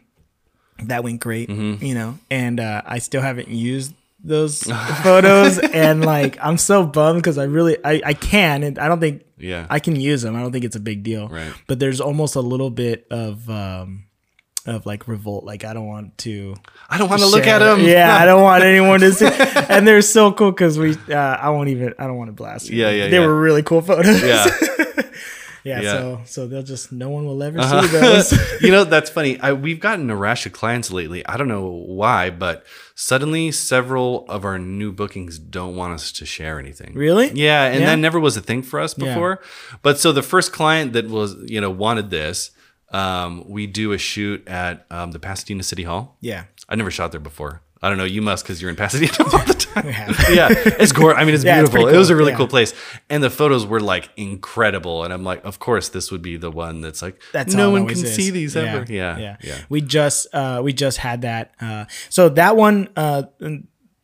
that 0.83 1.03
went 1.03 1.19
great 1.21 1.49
Mm-hmm. 1.49 1.85
you 1.85 1.93
know 1.95 2.17
and 2.29 2.59
uh, 2.59 2.81
i 2.85 2.97
still 2.99 3.21
haven't 3.21 3.47
used 3.47 3.93
those 4.23 4.63
photos 5.03 5.59
and 5.59 6.03
like 6.03 6.37
i'm 6.41 6.57
so 6.57 6.85
bummed 6.85 7.21
because 7.21 7.37
i 7.37 7.43
really 7.45 7.77
I, 7.85 8.01
I 8.05 8.13
can 8.15 8.63
and 8.63 8.77
i 8.79 8.87
don't 8.89 8.99
think 8.99 9.23
yeah, 9.37 9.67
i 9.69 9.79
can 9.79 9.95
use 9.95 10.21
them 10.23 10.35
i 10.35 10.41
don't 10.41 10.51
think 10.51 10.65
it's 10.65 10.75
a 10.75 10.81
big 10.81 11.03
deal 11.03 11.29
Right. 11.29 11.53
but 11.67 11.79
there's 11.79 12.01
almost 12.01 12.35
a 12.35 12.41
little 12.41 12.69
bit 12.69 13.05
of 13.11 13.49
um 13.49 14.05
of 14.65 14.85
like 14.85 15.07
revolt 15.07 15.43
like 15.43 15.65
i 15.65 15.73
don't 15.73 15.87
want 15.87 16.17
to 16.17 16.55
I 16.89 16.97
don't 16.97 17.09
want 17.09 17.21
to 17.21 17.27
look 17.27 17.45
at 17.47 17.59
them. 17.59 17.81
yeah 17.81 18.15
i 18.21 18.25
don't 18.25 18.41
want 18.41 18.63
anyone 18.63 18.99
to 19.01 19.11
see 19.11 19.27
and 19.69 19.85
they're 19.87 20.01
so 20.01 20.31
cool 20.31 20.51
because 20.51 20.79
we 20.79 20.95
uh, 21.09 21.15
i 21.17 21.49
won't 21.49 21.69
even 21.69 21.93
i 21.99 22.07
don't 22.07 22.17
want 22.17 22.29
to 22.29 22.33
blast 22.33 22.69
you 22.69 22.77
Yeah, 22.81 22.89
yeah, 22.91 23.07
they 23.09 23.19
yeah. 23.19 23.25
were 23.25 23.37
really 23.39 23.63
cool 23.63 23.81
photos 23.81 24.21
yeah. 24.23 24.45
Yeah, 25.65 25.79
Yeah. 25.79 25.91
so 25.93 26.21
so 26.25 26.47
they'll 26.47 26.61
just 26.61 26.91
no 26.91 27.09
one 27.09 27.25
will 27.25 27.41
ever 27.41 27.57
Uh-huh. 27.57 27.81
see 27.83 27.87
those. 27.99 28.61
you 28.61 28.69
know, 28.69 28.83
that's 28.83 29.09
funny. 29.09 29.39
I, 29.39 29.53
we've 29.53 29.79
gotten 29.79 30.09
a 30.09 30.15
rash 30.15 30.45
of 30.45 30.51
clients 30.51 30.91
lately. 30.91 31.25
I 31.25 31.37
don't 31.37 31.47
know 31.47 31.67
why, 31.69 32.31
but 32.31 32.65
suddenly 32.95 33.49
several 33.53 34.25
of 34.27 34.43
our 34.43 34.59
new 34.59 34.91
bookings 34.91 35.39
don't 35.39 35.77
want 35.77 35.93
us 35.93 36.11
to 36.13 36.25
share 36.25 36.59
anything. 36.59 36.93
Really? 36.95 37.31
Yeah, 37.33 37.63
and 37.63 37.79
Yeah. 37.79 37.85
that 37.91 37.99
never 37.99 38.19
was 38.19 38.35
a 38.35 38.41
thing 38.41 38.61
for 38.61 38.81
us 38.81 38.93
before. 38.93 39.39
But 39.81 39.97
so 39.99 40.11
the 40.11 40.21
first 40.21 40.51
client 40.51 40.91
that 40.93 41.07
was, 41.07 41.37
you 41.45 41.61
know, 41.61 41.71
wanted 41.71 42.09
this, 42.09 42.51
um, 42.93 43.43
we 43.47 43.67
do 43.67 43.91
a 43.91 43.97
shoot 43.97 44.47
at 44.47 44.85
um, 44.91 45.11
the 45.11 45.19
Pasadena 45.19 45.63
City 45.63 45.83
Hall. 45.83 46.15
yeah, 46.21 46.45
I 46.69 46.75
never 46.75 46.91
shot 46.91 47.11
there 47.11 47.19
before. 47.19 47.61
I 47.81 47.89
don't 47.89 47.97
know. 47.97 48.05
You 48.05 48.21
must 48.21 48.45
because 48.45 48.61
you're 48.61 48.69
in 48.69 48.77
Pasadena 48.77 49.11
all 49.19 49.43
the 49.43 49.53
time. 49.53 49.87
yeah, 50.33 50.47
it's 50.79 50.93
gorgeous. 50.93 51.19
I 51.19 51.25
mean, 51.25 51.35
it's 51.35 51.43
Yeah, 51.45 51.59
it's 51.59 51.69
beautiful. 51.69 51.93
It 51.93 51.97
was 51.97 52.09
a 52.09 52.15
really 52.15 52.31
yeah. 52.31 52.37
cool 52.37 52.47
place, 52.47 52.73
and 53.09 53.21
the 53.21 53.29
photos 53.29 53.65
were 53.65 53.81
like 53.81 54.09
incredible. 54.15 55.03
And 55.03 55.13
I'm 55.13 55.25
like, 55.25 55.43
of 55.43 55.59
course, 55.59 55.89
this 55.89 56.09
would 56.09 56.21
be 56.21 56.37
the 56.37 56.49
one 56.49 56.79
that's 56.79 57.01
like, 57.01 57.21
That's 57.33 57.53
no 57.53 57.71
one 57.71 57.85
can 57.87 57.97
is. 57.97 58.15
see 58.15 58.29
these 58.29 58.55
ever. 58.55 58.85
Yeah, 58.89 59.17
yeah, 59.17 59.37
yeah. 59.41 59.57
We 59.67 59.81
just 59.81 60.33
uh, 60.33 60.61
we 60.63 60.71
just 60.71 60.99
had 60.99 61.23
that. 61.23 61.55
Uh, 61.59 61.85
so 62.09 62.29
that 62.29 62.55
one, 62.55 62.87
uh, 62.95 63.23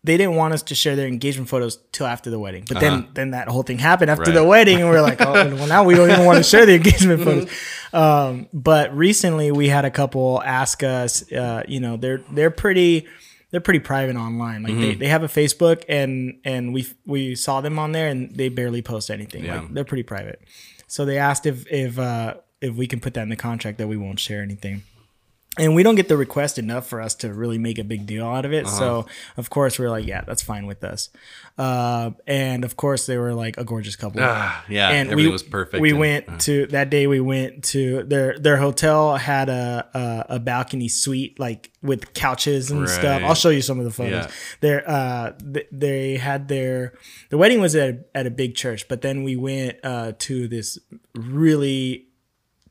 they 0.04 0.16
didn't 0.18 0.36
want 0.36 0.54
us 0.54 0.64
to 0.64 0.76
share 0.76 0.96
their 0.96 1.08
engagement 1.08 1.50
photos 1.50 1.78
till 1.92 2.06
after 2.08 2.30
the 2.30 2.40
wedding. 2.40 2.64
But 2.68 2.80
then 2.80 3.08
then 3.14 3.32
that 3.32 3.48
whole 3.50 3.64
thing 3.64 3.80
happened 3.80 4.10
after 4.10 4.24
Uh-huh. 4.24 4.32
Right. 4.32 4.42
the 4.44 4.48
wedding, 4.48 4.82
and 4.82 4.90
we 4.90 4.96
are 4.96 5.02
like, 5.02 5.20
oh, 5.22 5.34
well, 5.34 5.68
now 5.68 5.84
we 5.84 5.94
don't 5.96 6.10
even 6.10 6.26
want 6.26 6.38
to 6.38 6.44
share 6.44 6.66
the 6.66 6.76
engagement 6.76 7.24
photos. 7.24 7.50
Um, 7.92 8.48
but 8.54 8.96
recently, 8.96 9.52
we 9.52 9.68
had 9.68 9.84
a 9.84 9.90
couple 9.90 10.44
ask 10.44 10.84
us. 10.84 11.30
Uh, 11.32 11.64
you 11.68 11.80
know, 11.80 11.98
they're 11.98 12.22
they're 12.32 12.52
pretty. 12.52 13.08
They're 13.52 13.62
pretty 13.62 13.80
private 13.80 14.16
online. 14.16 14.62
Like 14.62 14.74
Mm-hmm. 14.74 14.82
they, 14.82 14.94
they 14.94 15.08
have 15.08 15.24
a 15.24 15.28
Facebook 15.28 15.84
and 15.90 16.40
and 16.46 16.72
we 16.72 16.86
we 17.08 17.34
saw 17.34 17.62
them 17.62 17.80
on 17.80 17.92
there 17.94 18.08
and 18.08 18.36
they 18.36 18.48
barely 18.50 18.84
post 18.84 19.10
anything. 19.10 19.44
Yeah. 19.44 19.62
Like 19.62 19.74
they're 19.74 19.84
pretty 19.86 20.04
private. 20.04 20.40
So 20.86 21.04
they 21.04 21.18
asked 21.18 21.48
if 21.48 21.66
if 21.72 21.98
uh, 21.98 22.36
if 22.62 22.76
we 22.76 22.86
can 22.86 23.00
put 23.00 23.16
that 23.16 23.24
in 23.24 23.30
the 23.30 23.36
contract 23.36 23.80
that 23.80 23.88
we 23.88 23.98
won't 23.98 24.20
share 24.20 24.44
anything. 24.44 24.84
And 25.60 25.76
we 25.76 25.84
don't 25.84 25.96
get 25.96 26.08
the 26.08 26.18
request 26.18 26.58
enough 26.58 26.88
for 26.88 27.02
us 27.02 27.16
to 27.16 27.34
really 27.34 27.58
make 27.58 27.78
a 27.78 27.84
big 27.84 28.06
deal 28.06 28.26
out 28.26 28.46
of 28.46 28.54
it. 28.54 28.68
So 28.68 29.06
of 29.38 29.50
course 29.50 29.78
we 29.78 29.86
are 29.86 29.90
like, 29.90 30.06
yeah, 30.06 30.22
that's 30.22 30.42
fine 30.42 30.66
with 30.66 30.84
us. 30.84 31.10
Uh, 31.58 32.12
and 32.26 32.64
of 32.64 32.78
course 32.78 33.06
they 33.06 33.18
were 33.18 33.34
like 33.34 33.58
a 33.58 33.66
gorgeous 33.66 33.98
couple. 33.98 34.22
Ah, 34.24 34.64
yeah, 34.70 34.90
and 34.90 35.12
everything 35.12 35.28
we 35.28 35.32
was 35.34 35.44
perfect. 35.44 35.82
We 35.82 35.90
and- 35.90 36.00
went 36.00 36.42
to 36.42 36.68
that 36.68 36.90
day. 36.90 37.06
We 37.06 37.20
went 37.20 37.66
to 37.66 38.04
their 38.04 38.40
their 38.40 38.58
hotel 38.58 39.18
had 39.18 39.50
a 39.50 39.88
a, 39.94 40.36
a 40.36 40.40
balcony 40.40 40.88
suite 40.88 41.38
like 41.40 41.72
with 41.82 42.14
couches 42.14 42.72
and 42.72 42.88
stuff. 42.90 43.24
I'll 43.24 43.36
show 43.36 43.50
you 43.50 43.62
some 43.62 43.78
of 43.80 43.86
the 43.86 43.92
photos. 43.92 44.26
Yeah. 44.26 44.32
There, 44.62 44.90
uh, 44.90 45.32
th- 45.54 45.68
they 45.72 46.18
had 46.18 46.48
their 46.48 46.94
the 47.30 47.38
wedding 47.38 47.60
was 47.60 47.76
at 47.76 47.90
a, 47.90 48.00
at 48.16 48.26
a 48.26 48.32
big 48.32 48.56
church, 48.56 48.88
but 48.88 49.02
then 49.02 49.24
we 49.24 49.36
went 49.36 49.80
uh 49.84 50.14
to 50.20 50.48
this 50.48 50.80
really 51.16 52.09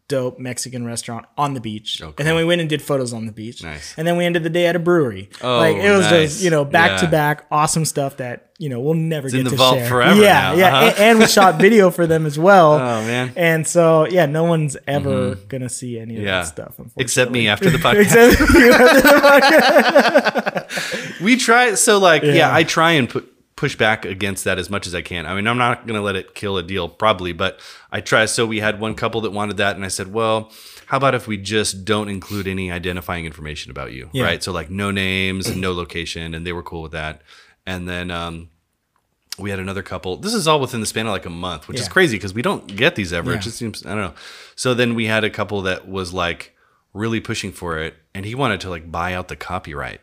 dope 0.09 0.38
Mexican 0.38 0.85
restaurant 0.87 1.27
on 1.37 1.53
the 1.55 1.61
beach. 1.61 2.01
And 2.01 2.14
then 2.16 2.35
we 2.35 2.44
went 2.44 2.61
and 2.62 2.68
did 2.68 2.81
photos 2.83 3.12
on 3.12 3.27
the 3.27 3.33
beach. 3.33 3.62
Nice. 3.62 3.94
And 3.97 4.09
then 4.09 4.16
we 4.16 4.25
ended 4.25 4.42
the 4.42 4.51
day 4.51 4.66
at 4.66 4.75
a 4.75 4.79
brewery. 4.79 5.29
Oh, 5.42 5.59
like 5.59 5.77
it 5.77 5.90
was 5.90 6.01
nice. 6.11 6.31
just, 6.33 6.42
you 6.42 6.51
know, 6.51 6.64
back 6.64 7.01
to 7.01 7.07
back 7.07 7.47
awesome 7.51 7.85
stuff 7.85 8.16
that, 8.16 8.51
you 8.59 8.68
know, 8.71 8.81
we'll 8.81 8.94
never 8.94 9.29
get 9.29 9.40
in 9.40 9.44
the 9.44 9.51
to 9.51 9.57
vault 9.57 9.77
share. 9.77 9.88
forever 9.88 10.21
Yeah, 10.21 10.40
now, 10.40 10.55
yeah. 10.55 10.66
uh-huh. 10.77 10.87
And, 10.87 10.99
and 10.99 11.18
we 11.18 11.27
shot 11.27 11.61
video 11.61 11.90
for 11.90 12.07
them 12.07 12.25
as 12.27 12.38
well. 12.38 12.73
Oh 12.75 13.03
man, 13.03 13.33
And 13.37 13.66
so, 13.66 14.07
yeah, 14.09 14.27
no 14.27 14.44
one's 14.44 14.77
ever 14.87 15.35
gonna 15.35 15.68
see 15.68 15.99
any 15.99 16.16
of 16.16 16.23
yeah. 16.23 16.40
that 16.40 16.47
stuff. 16.49 16.75
Except 16.97 17.31
me 17.31 17.47
after 17.47 17.71
the 17.71 17.79
podcast. 17.85 18.01
Except 18.01 18.40
you 18.55 18.73
after 18.73 19.01
the 19.03 19.09
podcast. 20.68 21.21
we 21.21 21.37
try. 21.37 21.75
So 21.75 21.99
like, 21.99 22.23
yeah. 22.23 22.33
Yeah. 22.33 22.55
I 22.55 22.64
try 22.64 22.92
and 22.92 23.09
put 23.09 23.33
push 23.59 23.75
back 23.77 24.05
against 24.05 24.44
that 24.44 24.57
as 24.59 24.71
much 24.71 24.87
as 24.87 24.94
I 24.94 25.03
can. 25.03 25.27
I 25.27 25.35
mean, 25.35 25.49
I'm 25.49 25.59
not 25.59 25.87
gonna 25.87 26.01
let 26.01 26.14
it 26.14 26.35
kill 26.35 26.57
a 26.59 26.62
deal, 26.62 26.88
probably, 26.88 27.33
but 27.33 27.59
I 27.90 28.01
try. 28.01 28.25
So 28.27 28.47
we 28.47 28.61
had 28.61 28.79
one 28.81 28.94
couple 28.94 29.21
that 29.23 29.33
wanted 29.33 29.57
that, 29.59 29.77
and 29.77 29.85
I 29.85 29.88
said, 29.88 30.12
well. 30.12 30.51
How 30.87 30.97
about 30.97 31.14
if 31.14 31.27
we 31.29 31.37
just 31.37 31.85
don't 31.85 32.09
include 32.09 32.47
any 32.49 32.73
identifying 32.73 33.27
information 33.27 33.71
about 33.71 33.92
you, 33.92 34.09
Yeah. 34.14 34.25
right? 34.25 34.42
So 34.42 34.53
like 34.53 34.71
no 34.71 34.90
names, 34.90 35.55
no 35.55 35.75
location, 35.75 36.33
and 36.35 36.47
they 36.47 36.53
were 36.55 36.62
cool 36.62 36.81
with 36.81 36.92
that. 36.92 37.21
And 37.66 37.87
then 37.87 38.11
um, 38.11 38.49
we 39.38 39.51
had 39.51 39.59
another 39.59 39.83
couple. 39.83 40.16
This 40.16 40.33
is 40.33 40.49
all 40.49 40.59
within 40.59 40.81
the 40.81 40.87
span 40.87 41.05
of 41.07 41.12
like 41.12 41.27
a 41.27 41.31
month, 41.31 41.68
which 41.68 41.79
is 41.79 41.88
crazy 41.88 42.16
because 42.16 42.33
we 42.33 42.40
don't 42.40 42.66
get 42.75 42.94
these 42.97 43.12
ever. 43.12 43.33
Yeah. 43.33 43.37
It 43.37 43.42
just 43.42 43.59
seems 43.59 43.85
I 43.85 43.90
don't 43.90 43.99
know. 44.01 44.14
So 44.57 44.73
then 44.73 44.94
we 44.94 45.05
had 45.05 45.25
a 45.25 45.29
couple 45.31 45.61
that 45.62 45.87
was 45.87 46.14
like 46.14 46.57
really 46.94 47.21
pushing 47.21 47.53
for 47.53 47.77
it, 47.81 47.94
and 48.14 48.25
he 48.25 48.35
wanted 48.35 48.62
to 48.62 48.71
like 48.71 48.90
buy 48.90 49.12
out 49.12 49.29
the 49.29 49.37
copyright. 49.37 50.01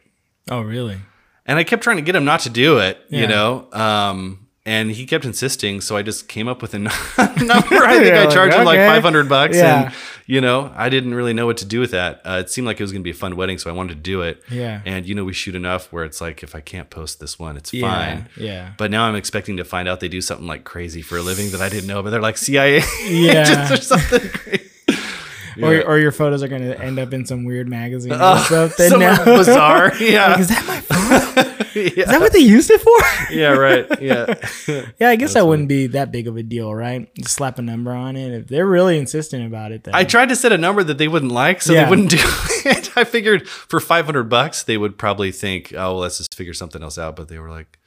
Oh, 0.52 0.62
really? 0.62 1.00
And 1.46 1.60
I 1.60 1.64
kept 1.64 1.84
trying 1.84 1.98
to 1.98 2.02
get 2.02 2.16
him 2.16 2.26
not 2.26 2.40
to 2.42 2.50
do 2.50 2.80
it, 2.80 2.98
Yeah. 3.10 3.22
you 3.22 3.28
know. 3.28 3.68
Um, 3.72 4.40
and 4.68 4.90
he 4.90 5.06
kept 5.06 5.26
insisting, 5.26 5.80
so 5.80 5.96
I 5.96 6.02
just 6.02 6.28
came 6.28 6.48
up 6.48 6.64
with 6.64 6.74
a 6.74 6.80
number. 6.80 6.92
I 7.18 7.28
think 7.28 8.14
I 8.16 8.26
like, 8.26 8.34
charged 8.34 8.56
him 8.56 8.66
like 8.66 8.80
okay. 8.80 8.88
five 8.88 9.04
hundred 9.04 9.30
bucks, 9.30 9.56
Yeah. 9.56 9.84
and 9.86 9.94
you 10.26 10.42
know, 10.42 10.74
I 10.76 10.90
didn't 10.90 11.14
really 11.14 11.34
know 11.34 11.46
what 11.46 11.58
to 11.58 11.66
do 11.66 11.80
with 11.80 11.92
that. 11.92 12.20
Uh, 12.26 12.40
it 12.44 12.50
seemed 12.50 12.66
like 12.66 12.80
it 12.80 12.84
was 12.84 12.92
going 12.92 13.04
to 13.04 13.04
be 13.04 13.12
a 13.12 13.14
fun 13.14 13.36
wedding, 13.36 13.60
so 13.60 13.70
I 13.70 13.74
wanted 13.74 13.90
to 13.94 14.00
do 14.02 14.24
it. 14.24 14.42
Yeah. 14.50 14.82
And 14.84 15.06
you 15.06 15.14
know, 15.14 15.24
we 15.24 15.34
shoot 15.34 15.54
enough 15.54 15.94
where 15.94 16.04
it's 16.04 16.20
like, 16.20 16.42
if 16.42 16.56
I 16.56 16.62
can't 16.62 16.90
post 16.90 17.20
this 17.20 17.38
one, 17.38 17.58
it's 17.58 17.72
Yeah, 17.74 17.82
fine. 18.16 18.30
yeah. 18.38 18.72
But 18.80 18.90
now 18.90 19.04
I'm 19.06 19.14
expecting 19.16 19.58
to 19.58 19.64
find 19.64 19.88
out 19.88 20.00
they 20.00 20.08
do 20.08 20.20
something 20.22 20.48
like 20.48 20.64
crazy 20.64 21.04
for 21.04 21.16
a 21.18 21.22
living 21.22 21.52
that 21.52 21.62
I 21.62 21.70
didn't 21.70 21.86
know. 21.86 22.02
But 22.02 22.10
they're 22.10 22.20
like 22.22 22.38
CIA 22.40 22.82
Yeah. 23.08 23.72
or 23.72 23.78
something 23.78 24.30
crazy. 24.32 24.72
Or, 25.62 25.82
or 25.86 26.00
your 26.00 26.12
photos 26.12 26.44
are 26.44 26.50
gonna 26.50 26.74
end 26.74 26.98
up 27.00 27.14
in 27.14 27.26
some 27.26 27.46
weird 27.46 27.70
magazine 27.70 28.12
or 28.12 28.18
Oh, 28.20 28.46
something. 28.50 29.00
now. 29.00 29.24
bizarre. 29.24 29.94
Yeah. 30.02 30.32
Like, 30.32 30.40
is 30.40 30.48
that 30.50 30.66
my 30.68 30.82
phone? 30.82 31.05
Yeah. 31.36 31.44
Is 31.76 32.06
that 32.08 32.20
what 32.22 32.34
they 32.34 32.40
used 32.40 32.70
it 32.72 32.82
for? 32.82 32.98
yeah. 33.34 33.50
Right. 33.52 34.02
Yeah. 34.02 34.34
Yeah, 35.00 35.10
I 35.10 35.16
guess 35.16 35.34
that 35.34 35.46
wouldn't 35.46 35.68
be 35.68 35.88
that 35.88 36.12
big 36.12 36.28
of 36.28 36.38
a 36.38 36.44
deal, 36.44 36.74
right? 36.74 37.14
Just 37.16 37.36
slap 37.36 37.60
a 37.60 37.62
number 37.62 37.92
on 37.92 38.16
it. 38.16 38.32
If 38.34 38.48
they're 38.48 38.66
really 38.66 38.98
insistent 38.98 39.46
about 39.46 39.72
it, 39.72 39.84
then 39.84 39.94
I 39.94 40.04
tried 40.04 40.30
to 40.30 40.36
set 40.36 40.52
a 40.52 40.58
number 40.58 40.84
that 40.84 40.98
they 40.98 41.08
wouldn't 41.08 41.32
like, 41.32 41.62
so 41.62 41.74
Yeah. 41.74 41.84
they 41.84 41.90
wouldn't 41.90 42.10
do 42.10 42.18
it. 42.20 42.92
I 42.98 43.04
figured 43.04 43.48
for 43.48 43.80
500 43.80 44.24
bucks, 44.30 44.64
they 44.64 44.78
would 44.78 44.98
probably 44.98 45.32
think, 45.32 45.74
oh, 45.74 45.76
well, 45.76 45.98
let's 45.98 46.18
just 46.18 46.34
figure 46.36 46.54
something 46.54 46.82
else 46.82 46.98
out. 46.98 47.16
But 47.16 47.28
they 47.28 47.40
were 47.40 47.50
like 47.50 47.78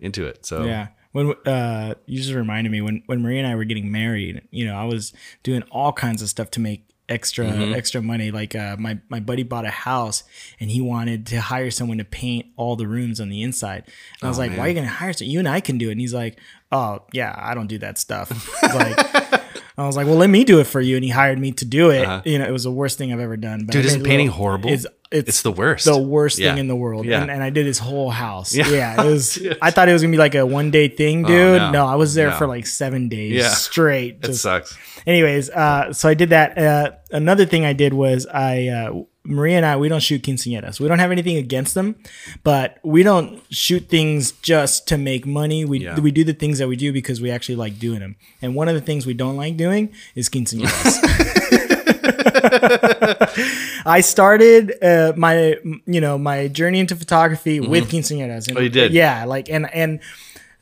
into 0.00 0.26
it. 0.26 0.44
So 0.44 0.64
yeah. 0.64 0.88
When 1.12 1.32
uh, 1.46 1.94
you 2.04 2.18
just 2.18 2.34
reminded 2.34 2.70
me 2.70 2.82
when 2.82 3.02
when 3.06 3.22
Maria 3.22 3.38
and 3.38 3.46
I 3.48 3.54
were 3.54 3.64
getting 3.64 3.90
married, 3.90 4.42
you 4.50 4.66
know, 4.66 4.76
I 4.76 4.84
was 4.84 5.14
doing 5.42 5.62
all 5.70 5.92
kinds 5.92 6.20
of 6.20 6.28
stuff 6.28 6.50
to 6.52 6.60
make 6.60 6.84
extra 7.08 7.46
Mm-hmm. 7.46 7.74
extra 7.74 8.02
money. 8.02 8.30
Like 8.30 8.54
uh, 8.54 8.76
my 8.78 8.98
my 9.08 9.20
buddy 9.20 9.42
bought 9.42 9.64
a 9.64 9.70
house 9.70 10.24
and 10.60 10.70
he 10.70 10.80
wanted 10.80 11.26
to 11.28 11.40
hire 11.40 11.70
someone 11.70 11.98
to 11.98 12.04
paint 12.04 12.46
all 12.56 12.76
the 12.76 12.86
rooms 12.86 13.20
on 13.20 13.28
the 13.28 13.42
inside. 13.42 13.84
And 13.86 14.26
I 14.26 14.28
was 14.28 14.38
like, 14.38 14.52
"Why 14.56 14.66
are 14.66 14.68
you 14.68 14.74
gonna 14.74 14.86
hire 14.88 15.12
someone? 15.12 15.30
You 15.32 15.38
and 15.38 15.48
I 15.48 15.60
can 15.60 15.78
do 15.78 15.88
it." 15.88 15.92
And 15.92 16.00
he's 16.00 16.14
like, 16.14 16.38
"Oh 16.72 17.00
yeah, 17.12 17.34
I 17.38 17.54
don't 17.54 17.68
do 17.68 17.78
that 17.78 17.98
stuff." 17.98 18.30
Like. 18.62 19.42
I 19.78 19.86
was 19.86 19.96
like, 19.96 20.06
"Well, 20.06 20.16
let 20.16 20.30
me 20.30 20.44
do 20.44 20.58
it 20.60 20.64
for 20.66 20.80
you," 20.80 20.96
and 20.96 21.04
he 21.04 21.10
hired 21.10 21.38
me 21.38 21.52
to 21.52 21.64
do 21.64 21.90
it. 21.90 22.08
You 22.26 22.38
know, 22.38 22.46
it 22.46 22.50
was 22.52 22.64
the 22.64 22.70
worst 22.70 22.96
thing 22.98 23.12
I've 23.12 23.20
ever 23.20 23.36
done. 23.36 23.66
But 23.66 23.74
Uh-huh. 23.74 23.82
Dude, 23.82 23.86
isn't 23.86 24.04
painting 24.04 24.26
little- 24.28 24.38
horrible? 24.42 24.70
It's 24.70 24.86
it's, 25.12 25.28
It's 25.28 25.42
the 25.42 25.52
worst. 25.52 25.84
the 25.84 25.96
worst 25.96 26.36
Yeah. 26.38 26.50
thing 26.50 26.58
in 26.58 26.66
the 26.66 26.74
world. 26.74 27.06
Yeah. 27.06 27.22
And, 27.22 27.30
and 27.30 27.40
I 27.40 27.50
did 27.50 27.64
his 27.64 27.78
whole 27.78 28.10
house. 28.10 28.52
Yeah. 28.56 28.68
Yeah, 28.68 29.02
it 29.02 29.06
was. 29.06 29.38
I 29.62 29.70
thought 29.70 29.88
it 29.88 29.92
was 29.92 30.02
gonna 30.02 30.10
be 30.10 30.18
like 30.18 30.34
a 30.34 30.44
one 30.44 30.72
day 30.72 30.88
thing, 30.88 31.22
dude. 31.22 31.60
no. 31.62 31.70
no. 31.70 31.86
I 31.86 31.94
was 31.94 32.14
there 32.14 32.30
No. 32.30 32.36
for 32.36 32.48
like 32.48 32.66
seven 32.66 33.08
days 33.08 33.32
Yeah. 33.34 33.50
straight. 33.50 34.18
it 34.24 34.34
sucks. 34.34 34.76
anyways, 35.06 35.48
uh, 35.50 35.92
so 35.92 36.08
I 36.08 36.14
did 36.14 36.30
that. 36.30 36.58
Uh, 36.58 36.90
another 37.12 37.46
thing 37.46 37.64
I 37.64 37.72
did 37.72 37.92
was 37.94 38.26
I. 38.26 38.66
Uh, 38.68 39.02
Maria 39.26 39.56
and 39.58 39.66
I, 39.66 39.76
we 39.76 39.88
don't 39.88 40.00
shoot 40.02 40.22
quinceañeras. 40.22 40.80
We 40.80 40.88
don't 40.88 40.98
have 40.98 41.10
anything 41.12 41.36
against 41.36 41.74
them, 41.74 41.96
but 42.44 42.78
we 42.82 43.02
don't 43.02 43.42
shoot 43.50 43.88
things 43.88 44.32
just 44.42 44.86
to 44.88 44.96
make 44.98 45.26
money. 45.26 45.64
We 45.64 45.80
Yeah. 45.80 45.98
we 46.00 46.10
do 46.10 46.24
the 46.24 46.32
things 46.34 46.58
that 46.58 46.68
we 46.68 46.76
do 46.76 46.92
because 46.92 47.20
we 47.20 47.30
actually 47.30 47.56
like 47.56 47.78
doing 47.78 48.00
them. 48.00 48.16
And 48.40 48.54
one 48.54 48.68
of 48.68 48.74
the 48.74 48.80
things 48.80 49.06
we 49.06 49.14
don't 49.14 49.36
like 49.36 49.56
doing 49.56 49.92
is 50.14 50.28
quinceañeras. 50.28 51.02
I 53.86 54.00
started 54.00 54.72
uh, 54.82 55.12
my 55.16 55.56
you 55.86 56.00
know 56.00 56.18
my 56.18 56.48
journey 56.48 56.80
into 56.80 56.96
photography 56.96 57.60
with 57.60 57.88
quinceañeras. 57.90 58.48
And, 58.48 58.58
Oh, 58.58 58.60
you 58.60 58.68
did? 58.68 58.92
Yeah, 58.92 59.24
like 59.24 59.48
and 59.50 59.72
and 59.74 60.00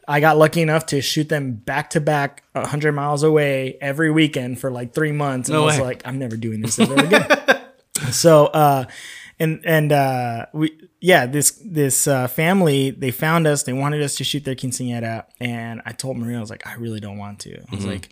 I 0.07 0.21
got 0.21 0.37
lucky 0.37 0.61
enough 0.61 0.87
to 0.87 1.01
shoot 1.01 1.29
them 1.31 1.53
back 1.53 1.91
to 1.91 2.01
back, 2.01 2.43
hundred 2.55 2.93
miles 2.93 3.23
away 3.23 3.79
every 3.81 4.11
weekend 4.11 4.59
for 4.61 4.71
like 4.71 4.93
three 4.95 5.13
months. 5.13 5.49
And 5.49 5.57
No 5.57 5.63
I 5.63 5.67
was 5.67 5.79
way. 5.79 5.85
like, 5.85 6.03
I'm 6.05 6.19
never 6.19 6.37
doing 6.37 6.61
this 6.61 6.79
ever 6.79 6.95
again. 6.95 7.27
so 8.11 8.47
uh, 8.47 8.85
and 9.39 9.61
and 9.65 9.93
uh, 9.93 10.47
we 10.53 10.79
yeah 11.01 11.27
this 11.27 11.61
this 11.65 12.07
uh, 12.07 12.27
family 12.29 12.91
they 12.91 13.11
found 13.11 13.47
us. 13.47 13.63
They 13.65 13.73
wanted 13.73 14.03
us 14.03 14.17
to 14.17 14.25
shoot 14.25 14.45
their 14.45 14.55
quinceañera, 14.55 15.25
and 15.41 15.83
I 15.87 15.93
told 15.93 16.17
Maria 16.19 16.39
I 16.39 16.41
was 16.41 16.51
like, 16.51 16.67
I 16.67 16.75
really 16.75 17.01
don't 17.01 17.19
want 17.19 17.41
to. 17.41 17.55
I 17.55 17.59
Mm-hmm. 17.61 17.77
was 17.77 17.87
like, 17.87 18.09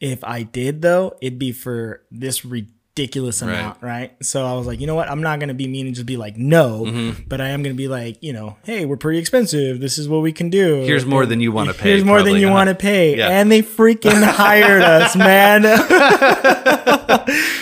if 0.00 0.24
I 0.24 0.42
did 0.42 0.82
though, 0.82 1.16
it'd 1.20 1.38
be 1.38 1.52
for 1.52 2.02
this 2.10 2.44
ridiculous 2.44 3.40
amount, 3.40 3.80
right. 3.82 4.12
So 4.22 4.44
I 4.44 4.52
was 4.54 4.66
like, 4.66 4.80
you 4.80 4.86
know 4.86 4.94
what? 4.94 5.10
I'm 5.10 5.22
not 5.22 5.40
gonna 5.40 5.54
be 5.54 5.66
mean 5.68 5.86
and 5.86 5.94
just 5.94 6.06
be 6.06 6.16
like 6.18 6.36
no, 6.36 6.84
Mm-hmm. 6.84 7.22
but 7.28 7.40
I 7.40 7.48
am 7.50 7.62
gonna 7.62 7.74
be 7.74 7.88
like, 7.88 8.22
you 8.22 8.32
know, 8.32 8.56
hey, 8.64 8.84
we're 8.84 8.96
pretty 8.98 9.18
expensive. 9.18 9.80
This 9.80 9.96
is 9.98 10.08
what 10.08 10.20
we 10.22 10.32
can 10.32 10.50
do. 10.50 10.80
Here's 10.82 11.06
more 11.06 11.24
than 11.24 11.40
you 11.40 11.52
wanna 11.52 11.72
pay, 11.74 11.90
Here's 11.90 12.04
more 12.04 12.22
than 12.22 12.36
you 12.36 12.48
huh? 12.48 12.54
want 12.54 12.68
to 12.68 12.74
pay, 12.74 13.16
Yeah. 13.18 13.28
and 13.28 13.50
they 13.52 13.62
freaking 13.62 14.22
hired 14.22 14.82
us, 14.82 15.14
man. 15.16 15.62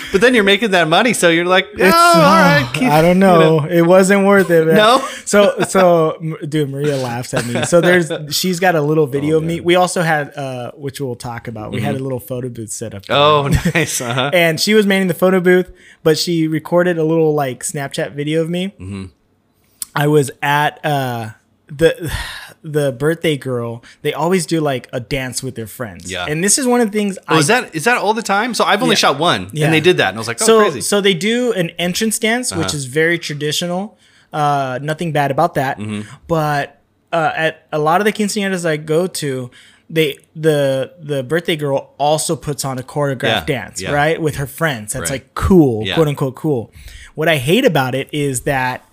but 0.11 0.21
then 0.21 0.33
you're 0.33 0.43
making 0.43 0.71
that 0.71 0.87
money, 0.87 1.13
so 1.13 1.29
you're 1.29 1.45
like, 1.45 1.65
oh, 1.67 1.73
It's, 1.77 1.95
all 1.95 2.21
right. 2.21 2.69
keep- 2.73 2.89
I 2.89 3.01
don't 3.01 3.19
know. 3.19 3.65
It 3.65 3.81
wasn't 3.83 4.25
worth 4.25 4.49
it. 4.49 4.65
Man. 4.67 4.75
No? 4.75 5.07
So 5.25 5.59
so 5.67 6.17
dude, 6.47 6.69
Maria 6.69 6.97
laughs 6.97 7.33
at 7.33 7.45
me. 7.45 7.63
So 7.63 7.79
there's 7.81 8.11
she's 8.35 8.59
got 8.59 8.75
a 8.75 8.81
little 8.81 9.07
video 9.07 9.35
Oh, 9.35 9.37
of 9.39 9.43
me. 9.43 9.59
We 9.61 9.75
also 9.75 10.01
had 10.01 10.35
uh 10.37 10.71
which 10.73 10.99
we'll 10.99 11.15
talk 11.15 11.47
about. 11.47 11.71
We 11.71 11.81
had 11.81 11.95
a 11.95 11.99
little 11.99 12.19
photo 12.19 12.49
booth 12.49 12.71
set 12.71 12.93
up. 12.93 13.05
there. 13.05 13.15
Oh, 13.17 13.47
nice. 13.75 14.01
Uh-huh. 14.01 14.31
and 14.33 14.59
she 14.59 14.73
was 14.73 14.85
manning 14.85 15.07
the 15.07 15.13
photo 15.13 15.39
booth, 15.39 15.71
but 16.03 16.17
she 16.17 16.47
recorded 16.47 16.97
a 16.97 17.03
little 17.03 17.33
like 17.33 17.63
Snapchat 17.63 18.13
video 18.13 18.41
of 18.41 18.49
me. 18.49 18.67
Mm-hmm. 18.79 19.05
I 19.95 20.07
was 20.07 20.31
at 20.41 20.83
uh, 20.85 21.29
the 21.67 22.11
the 22.63 22.91
birthday 22.91 23.37
girl. 23.37 23.83
They 24.03 24.13
always 24.13 24.45
do 24.45 24.61
like 24.61 24.87
a 24.93 24.99
dance 24.99 25.41
with 25.41 25.55
their 25.55 25.67
friends. 25.67 26.11
Yeah. 26.11 26.25
and 26.29 26.43
this 26.43 26.57
is 26.59 26.67
one 26.67 26.79
of 26.81 26.91
the 26.91 26.97
things. 26.97 27.17
Oh, 27.27 27.35
I 27.35 27.39
is 27.39 27.47
that 27.47 27.73
is 27.75 27.83
that 27.85 27.97
all 27.97 28.13
the 28.13 28.21
time? 28.21 28.53
So 28.53 28.63
I've 28.65 28.81
only 28.83 28.93
Yeah. 28.93 28.97
shot 28.97 29.19
one, 29.19 29.49
Yeah. 29.51 29.65
and 29.65 29.73
they 29.73 29.79
did 29.79 29.97
that, 29.97 30.09
and 30.09 30.17
I 30.17 30.19
was 30.19 30.27
like, 30.27 30.41
oh, 30.41 30.45
so 30.45 30.59
crazy. 30.59 30.79
Uh-huh. 30.79 30.81
so 30.83 31.01
they 31.01 31.13
do 31.15 31.53
an 31.53 31.71
entrance 31.79 32.19
dance, 32.19 32.53
which 32.55 32.73
is 32.73 32.85
very 32.85 33.17
traditional. 33.17 33.97
Uh, 34.31 34.79
nothing 34.81 35.11
bad 35.11 35.31
about 35.31 35.55
that. 35.55 35.77
Mm-hmm. 35.77 36.07
But 36.27 36.79
uh, 37.11 37.31
at 37.35 37.67
a 37.73 37.79
lot 37.79 37.99
of 37.99 38.05
the 38.05 38.13
quinceañeras 38.13 38.65
I 38.65 38.77
go 38.77 39.05
to, 39.07 39.49
they 39.89 40.17
the 40.35 40.93
the 41.01 41.23
birthday 41.23 41.55
girl 41.57 41.93
also 41.97 42.35
puts 42.35 42.63
on 42.63 42.77
a 42.79 42.83
choreographed 42.83 43.49
Yeah, 43.49 43.59
dance, 43.59 43.81
yeah. 43.81 43.91
right, 43.91 44.21
with 44.21 44.35
her 44.35 44.45
friends. 44.47 44.93
That's 44.93 45.09
Right. 45.09 45.21
like 45.23 45.33
cool, 45.33 45.85
Yeah. 45.85 45.95
quote 45.95 46.07
unquote 46.07 46.35
cool. 46.35 46.71
What 47.15 47.27
I 47.27 47.37
hate 47.37 47.65
about 47.65 47.93
it 47.95 48.07
is 48.13 48.41
that 48.41 48.85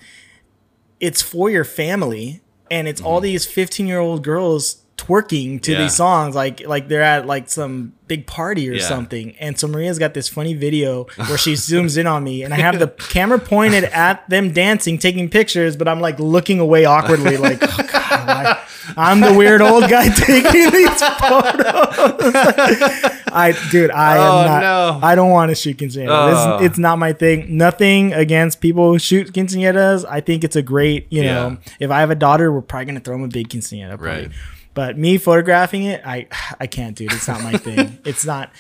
it's 1.01 1.23
for 1.23 1.49
your 1.51 1.64
family, 1.64 2.41
and 2.71 2.89
it's 2.89 3.01
all 3.01 3.16
mm-hmm. 3.16 3.25
these 3.25 3.47
fifteen 3.47 3.87
year 3.87 3.99
old 3.99 4.23
girls 4.23 4.85
twerking 4.99 5.63
to. 5.63 5.73
Yeah. 5.73 5.83
these 5.83 5.95
songs 5.95 6.35
like 6.35 6.67
like 6.67 6.89
they're 6.89 7.03
at 7.03 7.25
like 7.27 7.49
some 7.49 7.95
big 8.09 8.27
party 8.27 8.69
or 8.69 8.73
Yeah. 8.75 8.83
something 8.85 9.35
and 9.39 9.57
so 9.59 9.69
maria's 9.69 9.99
got 9.99 10.13
this 10.15 10.29
funny 10.29 10.55
video 10.55 11.05
where 11.29 11.39
she 11.39 11.53
zooms 11.69 11.97
in 11.97 12.07
on 12.07 12.25
me 12.25 12.43
and 12.43 12.53
i 12.53 12.57
have 12.57 12.79
the 12.79 12.89
camera 12.89 13.39
pointed 13.39 13.85
at 13.85 14.29
them 14.29 14.53
dancing 14.53 14.99
taking 14.99 15.29
pictures 15.31 15.77
but 15.77 15.87
i'm 15.87 16.01
like 16.01 16.19
looking 16.19 16.59
away 16.59 16.85
awkwardly 16.87 17.37
like 17.37 17.59
oh 17.63 17.87
God, 17.93 18.59
i'm 18.97 19.21
the 19.21 19.35
weird 19.35 19.61
old 19.61 19.89
guy 19.91 20.09
taking 20.15 20.71
these 20.73 21.03
photos 21.03 22.35
i 23.31 23.55
dude 23.71 23.91
i 23.91 24.17
Oh, 24.19 24.41
am 24.41 24.47
not 24.47 24.61
no. 24.63 25.07
i 25.07 25.15
don't 25.15 25.31
want 25.31 25.51
to 25.51 25.55
shoot 25.55 25.77
quinceañeras 25.77 26.09
Oh. 26.11 26.57
it's, 26.57 26.65
it's 26.73 26.79
not 26.79 26.99
my 26.99 27.13
thing 27.13 27.57
nothing 27.57 28.13
against 28.15 28.61
people 28.61 28.91
who 28.93 28.99
shoot 28.99 29.33
quinceañeras 29.33 30.05
i 30.09 30.21
think 30.21 30.45
it's 30.45 30.57
a 30.57 30.63
great 30.63 31.07
you 31.13 31.23
know 31.23 31.59
if 31.79 31.91
i 31.91 32.01
have 32.01 32.11
a 32.11 32.15
daughter 32.17 32.51
we're 32.51 32.63
probably 32.63 32.87
going 32.87 32.95
to 32.97 33.01
throw 33.03 33.15
them 33.17 33.25
a 33.25 33.29
big 33.29 33.49
quinceañera 33.49 33.99
party. 33.99 34.23
Right. 34.27 34.31
But 34.79 34.97
me 34.97 35.18
photographing 35.18 35.83
it, 35.83 36.03
I 36.07 36.29
I 36.61 36.68
can't, 36.68 36.95
dude. 36.97 37.12
It's 37.12 37.26
not 37.26 37.43
my 37.43 37.53
thing. 37.66 37.99
It's 38.05 38.24
not. 38.24 38.53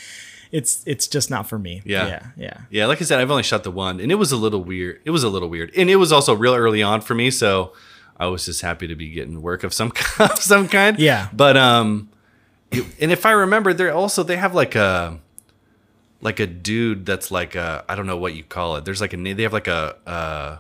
It's 0.50 0.82
it's 0.84 1.06
just 1.06 1.30
not 1.30 1.48
for 1.48 1.58
me. 1.60 1.80
Yeah. 1.84 2.06
yeah, 2.08 2.22
yeah. 2.36 2.56
Yeah, 2.70 2.86
like 2.86 3.00
I 3.00 3.04
said, 3.04 3.20
I've 3.20 3.30
only 3.30 3.44
shot 3.44 3.62
the 3.62 3.70
one, 3.70 4.00
and 4.00 4.10
it 4.10 4.16
was 4.16 4.32
a 4.32 4.36
little 4.36 4.64
weird. 4.64 5.00
It 5.04 5.10
was 5.10 5.22
a 5.22 5.28
little 5.28 5.48
weird, 5.48 5.70
and 5.76 5.88
it 5.88 5.96
was 5.96 6.10
also 6.10 6.34
real 6.34 6.54
early 6.56 6.82
on 6.82 7.02
for 7.02 7.14
me, 7.14 7.30
so 7.30 7.72
I 8.18 8.26
was 8.26 8.46
just 8.46 8.62
happy 8.62 8.88
to 8.88 8.96
be 8.96 9.10
getting 9.10 9.42
work 9.42 9.62
of 9.62 9.72
some 9.72 9.92
of 10.18 10.38
some 10.38 10.66
kind. 10.66 10.98
Yeah. 10.98 11.28
but 11.32 11.56
um, 11.56 12.08
it- 12.72 12.86
and 13.00 13.12
if 13.12 13.24
I 13.26 13.30
remember, 13.32 13.72
they're 13.72 13.94
also 13.94 14.24
they 14.24 14.38
have 14.38 14.54
like 14.56 14.74
a 14.74 15.20
like 16.20 16.40
a 16.40 16.46
dude 16.48 17.06
that's 17.06 17.30
like 17.30 17.54
a 17.54 17.84
I 17.88 17.94
don't 17.94 18.06
know 18.06 18.16
what 18.16 18.34
you 18.34 18.42
call 18.42 18.74
it. 18.76 18.84
There's 18.84 19.00
like 19.00 19.12
a 19.12 19.16
they 19.34 19.42
have 19.44 19.52
like 19.52 19.68
a 19.68 19.96
uh. 20.04 20.56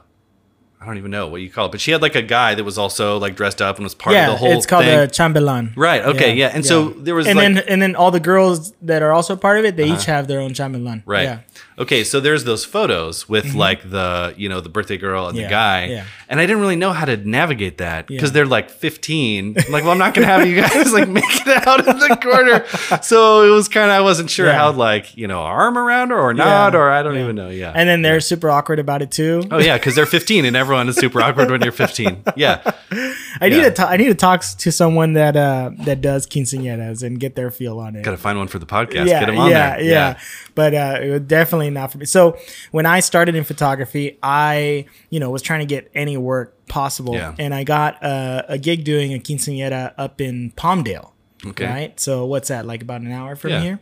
I 0.80 0.86
don't 0.86 0.96
even 0.96 1.10
know 1.10 1.26
what 1.26 1.40
you 1.40 1.50
call 1.50 1.66
it, 1.66 1.72
but 1.72 1.80
she 1.80 1.90
had 1.90 2.02
like 2.02 2.14
a 2.14 2.22
guy 2.22 2.54
that 2.54 2.62
was 2.62 2.78
also 2.78 3.18
like 3.18 3.34
dressed 3.34 3.60
up 3.60 3.76
and 3.76 3.84
was 3.84 3.94
part 3.94 4.14
yeah, 4.14 4.26
of 4.26 4.32
the 4.32 4.36
whole 4.38 4.52
it's 4.52 4.66
called 4.66 4.84
thing. 4.84 4.98
a 4.98 5.08
chambellan. 5.08 5.72
Right, 5.76 6.04
okay, 6.04 6.34
yeah, 6.34 6.52
and 6.54 6.64
so 6.64 6.90
there 6.90 7.16
was 7.16 7.26
and 7.26 7.36
like- 7.36 7.54
then 7.54 7.64
and 7.68 7.82
then 7.82 7.96
all 7.96 8.10
the 8.10 8.20
girls 8.20 8.72
that 8.82 9.02
are 9.02 9.12
also 9.12 9.34
part 9.34 9.58
of 9.58 9.64
it, 9.64 9.76
they 9.76 9.84
uh-huh. 9.84 9.98
each 9.98 10.04
have 10.04 10.28
their 10.28 10.40
own 10.40 10.52
chambellan. 10.52 11.02
Right. 11.04 11.24
Yeah. 11.24 11.40
Okay, 11.78 12.02
so 12.04 12.18
there's 12.20 12.44
those 12.44 12.64
photos 12.64 13.28
with 13.28 13.54
like 13.54 13.88
the 13.88 14.34
you 14.36 14.48
know 14.48 14.60
the 14.60 14.68
birthday 14.68 14.96
girl 14.98 15.28
and 15.28 15.38
Mm-hmm. 15.38 15.42
Yeah, 15.42 15.46
the 15.46 15.50
guy, 15.50 15.84
yeah. 15.86 16.04
and 16.28 16.40
I 16.40 16.46
didn't 16.46 16.60
really 16.60 16.74
know 16.76 16.92
how 16.92 17.04
to 17.04 17.16
navigate 17.16 17.78
that 17.78 18.06
because 18.08 18.30
Yeah. 18.30 18.34
they're 18.34 18.46
like 18.46 18.70
15. 18.70 19.56
I'm 19.58 19.72
like, 19.72 19.82
well, 19.84 19.92
I'm 19.92 19.98
not 19.98 20.14
gonna 20.14 20.26
have 20.26 20.46
you 20.48 20.56
guys 20.60 20.92
like 20.92 21.08
make 21.08 21.24
it 21.46 21.66
out 21.68 21.86
of 21.86 22.00
the 22.00 22.16
corner. 22.20 22.64
So 23.02 23.42
it 23.46 23.50
was 23.54 23.68
kind 23.68 23.90
of 23.90 23.96
I 23.96 24.00
wasn't 24.00 24.30
sure 24.30 24.50
how 24.52 24.72
like 24.72 25.16
you 25.16 25.28
know 25.28 25.40
arm 25.42 25.78
around 25.78 26.10
her 26.10 26.18
or 26.18 26.34
not 26.34 26.74
or 26.74 26.90
I 26.90 27.02
don't 27.02 27.16
even 27.18 27.36
know. 27.36 27.48
Yeah. 27.50 27.72
And 27.74 27.88
then 27.88 28.02
they're 28.02 28.20
super 28.20 28.50
awkward 28.50 28.78
about 28.80 29.02
it 29.02 29.10
too. 29.10 29.44
oh 29.50 29.58
yeah, 29.58 29.76
because 29.78 29.94
they're 29.94 30.06
15 30.06 30.44
and 30.44 30.56
everyone 30.56 30.88
is 30.88 30.96
super 30.96 31.20
awkward 31.22 31.50
when 31.50 31.62
you're 31.62 31.70
15. 31.72 32.24
Yeah. 32.36 32.60
I 33.40 33.48
need 33.48 33.76
to 33.76 33.86
I 33.86 33.96
need 33.96 34.08
to 34.08 34.14
talk 34.14 34.42
to 34.42 34.72
someone 34.72 35.12
that 35.12 35.36
uh 35.36 35.70
that 35.84 36.00
does 36.00 36.26
quinceañeras 36.26 37.02
and 37.04 37.20
get 37.20 37.36
their 37.36 37.50
feel 37.50 37.78
on 37.78 37.94
it. 37.94 38.02
Got 38.02 38.12
to 38.12 38.16
find 38.16 38.38
one 38.38 38.48
for 38.48 38.58
the 38.58 38.66
podcast. 38.66 39.06
yeah, 39.06 39.20
Get 39.20 39.26
them 39.26 39.38
on 39.38 39.50
yeah, 39.50 39.76
there. 39.76 39.84
yeah, 39.84 40.18
But 40.54 40.74
uh, 40.74 40.98
it 41.02 41.10
was 41.10 41.20
definitely 41.22 41.67
not 41.70 41.92
for 41.92 41.98
me. 41.98 42.04
So 42.06 42.36
when 42.70 42.86
I 42.86 43.00
started 43.00 43.34
in 43.34 43.44
photography, 43.44 44.18
I 44.22 44.86
you 45.10 45.20
know 45.20 45.30
was 45.30 45.42
trying 45.42 45.60
to 45.60 45.66
get 45.66 45.90
any 45.94 46.16
work 46.16 46.66
possible, 46.68 47.14
Yeah. 47.14 47.34
and 47.38 47.54
I 47.54 47.64
got 47.64 48.02
uh, 48.02 48.42
a 48.48 48.58
gig 48.58 48.84
doing 48.84 49.14
a 49.14 49.18
quinceañera 49.18 49.94
up 49.98 50.20
in 50.20 50.52
Palmdale. 50.56 51.12
Okay. 51.46 51.66
Right. 51.66 52.00
So 52.00 52.26
what's 52.26 52.48
that 52.48 52.66
like? 52.66 52.82
About 52.82 53.00
an 53.00 53.12
hour 53.12 53.36
from 53.36 53.50
Yeah. 53.52 53.60
here. 53.62 53.80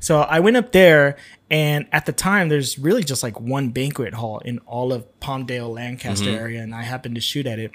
So 0.00 0.20
I 0.20 0.40
went 0.40 0.56
up 0.58 0.72
there, 0.72 1.16
and 1.50 1.86
at 1.90 2.04
the 2.06 2.12
time, 2.12 2.48
there's 2.50 2.78
really 2.78 3.02
just 3.02 3.22
like 3.22 3.40
one 3.40 3.70
banquet 3.70 4.12
hall 4.14 4.40
in 4.40 4.58
all 4.60 4.92
of 4.92 5.06
Palmdale, 5.20 5.72
Lancaster 5.74 6.26
Mm-hmm. 6.26 6.34
area, 6.44 6.62
and 6.62 6.74
I 6.74 6.82
happened 6.82 7.14
to 7.14 7.20
shoot 7.20 7.46
at 7.46 7.58
it 7.58 7.70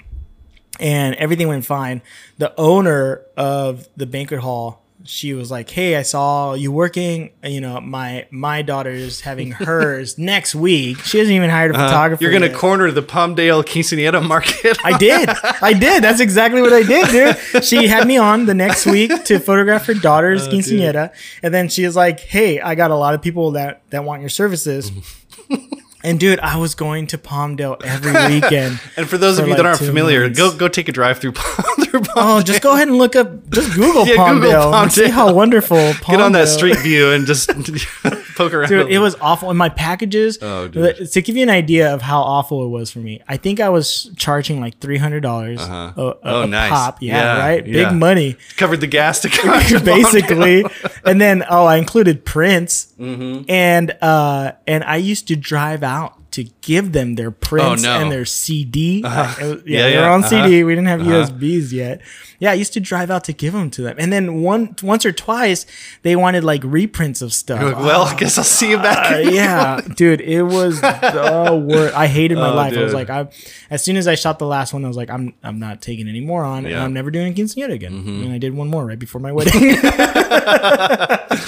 and 0.80 1.16
everything 1.16 1.48
went 1.48 1.64
fine. 1.64 2.00
The 2.36 2.52
owner 2.56 3.22
of 3.36 3.88
the 3.96 4.06
banquet 4.06 4.38
hall, 4.40 4.84
she 5.08 5.32
was 5.32 5.50
like, 5.50 5.70
"Hey, 5.70 5.96
I 5.96 6.02
saw 6.02 6.52
you 6.52 6.70
working. 6.70 7.30
You 7.42 7.62
know, 7.62 7.80
my 7.80 8.26
my 8.30 8.60
daughter's 8.60 9.22
having 9.22 9.52
hers 9.68 10.18
next 10.18 10.54
week. 10.54 10.98
She 11.00 11.18
hasn't 11.18 11.34
even 11.34 11.48
hired 11.48 11.70
a 11.70 11.74
photographer. 11.74 12.22
Uh-huh. 12.22 12.30
You're 12.30 12.32
gonna 12.38 12.52
yet." 12.52 12.56
corner 12.56 12.90
the 12.90 13.02
Palmdale 13.02 13.64
quinceanera 13.64 14.24
market. 14.26 14.76
I 14.84 14.98
did. 14.98 15.28
I 15.62 15.72
did. 15.72 16.04
That's 16.04 16.20
exactly 16.20 16.60
what 16.60 16.74
I 16.74 16.82
did, 16.82 17.08
dude. 17.52 17.64
She 17.64 17.86
had 17.86 18.06
me 18.06 18.18
on 18.18 18.44
the 18.44 18.54
next 18.54 18.84
week 18.84 19.24
to 19.24 19.38
photograph 19.38 19.86
her 19.86 19.94
daughter's 19.94 20.46
Oh, 20.48 20.50
quinceañera, 20.50 21.12
and 21.42 21.54
then 21.54 21.70
she 21.70 21.86
was 21.86 21.96
like, 21.96 22.20
"Hey, 22.20 22.60
I 22.60 22.74
got 22.74 22.90
a 22.90 22.96
lot 22.96 23.14
of 23.14 23.22
people 23.22 23.52
that 23.52 23.82
that 23.90 24.04
want 24.04 24.20
your 24.20 24.30
services." 24.30 24.92
And 26.04 26.20
dude, 26.20 26.38
I 26.40 26.56
was 26.56 26.74
going 26.76 27.08
to 27.08 27.18
Palmdale 27.18 27.82
every 27.84 28.12
weekend. 28.34 28.80
And 28.96 29.08
for 29.08 29.18
those 29.18 29.36
for 29.36 29.42
of 29.42 29.48
you 29.48 29.54
like 29.54 29.58
that 29.62 29.66
aren't 29.66 29.80
familiar, 29.80 30.22
months. 30.22 30.38
go 30.38 30.56
go 30.56 30.68
take 30.68 30.88
a 30.88 30.92
drive 30.92 31.18
through 31.18 31.32
through 31.32 32.00
Palmdale. 32.00 32.12
Oh, 32.16 32.42
just 32.42 32.62
go 32.62 32.74
ahead 32.74 32.88
and 32.88 32.98
look 32.98 33.16
up, 33.16 33.50
just 33.50 33.74
Google 33.74 34.06
Yeah, 34.06 34.16
Google 34.16 34.24
Palmdale, 34.72 34.90
see 34.90 35.08
how 35.08 35.32
wonderful 35.32 35.76
Palmdale. 35.76 36.06
Get 36.10 36.20
on 36.20 36.32
that 36.32 36.48
street 36.48 36.78
view 36.78 37.10
and 37.12 37.26
just 37.26 37.50
poke 38.38 38.54
around. 38.54 38.68
Dude, 38.68 38.90
it 38.90 38.98
was 39.00 39.14
awful. 39.20 39.50
And 39.50 39.58
my 39.58 39.68
packages, 39.68 40.38
Oh, 40.40 40.68
dude. 40.68 41.10
to 41.12 41.20
give 41.22 41.36
you 41.36 41.42
an 41.42 41.50
idea 41.50 41.92
of 41.92 42.00
how 42.02 42.20
awful 42.22 42.64
it 42.64 42.68
was 42.68 42.90
for 42.90 43.00
me, 43.00 43.20
I 43.28 43.36
think 43.36 43.60
I 43.60 43.68
was 43.68 44.10
charging 44.16 44.60
like 44.60 44.80
$300 44.80 45.58
Uh-huh. 45.60 45.92
a, 45.96 46.02
a, 46.02 46.16
Oh, 46.22 46.42
a 46.42 46.46
nice. 46.46 46.70
pop. 46.70 47.02
Yeah, 47.02 47.16
Yeah, 47.16 47.38
right? 47.38 47.66
yeah. 47.66 47.88
Big 47.90 47.98
money, 47.98 48.36
covered 48.56 48.80
the 48.80 48.86
gas 48.86 49.20
to 49.22 49.28
come 49.30 49.84
basically. 49.84 50.64
and 51.04 51.20
then, 51.20 51.44
oh, 51.50 51.66
I 51.66 51.76
included 51.76 52.24
prints. 52.24 52.94
Mm-hmm. 52.98 53.50
And, 53.50 53.90
uh, 54.00 54.52
and 54.66 54.84
I 54.84 54.96
used 54.96 55.28
to 55.28 55.36
drive 55.36 55.82
out 55.82 56.14
to 56.32 56.44
give 56.68 56.92
them 56.92 57.14
their 57.16 57.30
prints 57.30 57.82
Oh, 57.84 57.88
no. 57.88 58.00
and 58.02 58.12
their 58.12 58.26
CD. 58.26 59.00
Like, 59.02 59.38
it 59.40 59.62
yeah, 59.66 59.78
Yeah, 59.78 59.84
were 59.86 59.90
yeah. 60.06 60.12
on 60.12 60.20
Uh-huh. 60.20 60.28
CD. 60.44 60.64
We 60.64 60.74
didn't 60.74 60.88
have 60.88 61.00
USBs 61.00 61.72
yet. 61.72 62.02
Yeah, 62.40 62.50
I 62.52 62.54
used 62.54 62.72
to 62.74 62.80
drive 62.80 63.10
out 63.10 63.24
to 63.24 63.32
give 63.32 63.52
them 63.52 63.68
to 63.70 63.82
them. 63.82 63.96
And 63.98 64.12
then 64.12 64.42
one 64.42 64.76
once 64.82 65.04
or 65.04 65.10
twice, 65.10 65.66
they 66.02 66.14
wanted 66.14 66.44
like 66.44 66.62
reprints 66.62 67.20
of 67.20 67.32
stuff. 67.32 67.60
Like, 67.60 67.76
well, 67.76 68.02
I 68.02 68.14
guess 68.14 68.38
I'll 68.38 68.44
see 68.44 68.70
you 68.70 68.76
back. 68.78 69.10
Uh, 69.10 69.18
yeah, 69.30 69.80
dude, 69.96 70.20
it 70.20 70.42
was 70.44 70.80
the 70.80 71.64
worst. 71.68 71.94
I 71.96 72.06
hated 72.06 72.36
my 72.38 72.50
Oh, 72.50 72.54
life. 72.54 72.76
I 72.78 72.82
was 72.84 72.94
like, 72.94 73.10
I 73.10 73.26
as 73.70 73.82
soon 73.82 73.96
as 73.96 74.06
I 74.06 74.14
shot 74.14 74.38
the 74.38 74.46
last 74.46 74.72
one, 74.72 74.84
I 74.84 74.88
was 74.88 74.96
like, 74.96 75.10
I'm 75.10 75.34
I'm 75.42 75.58
not 75.58 75.82
taking 75.82 76.06
any 76.06 76.20
more 76.20 76.44
on, 76.44 76.62
Yeah. 76.64 76.70
Mm-hmm. 76.76 76.84
I'm 76.84 76.92
never 76.92 77.10
doing 77.10 77.34
quinceañera 77.34 77.72
again. 77.72 77.94
And 78.06 78.30
I 78.32 78.38
did 78.38 78.54
one 78.54 78.68
more 78.68 78.86
right 78.86 78.98
before 79.00 79.20
my 79.20 79.32
wedding. 79.32 79.74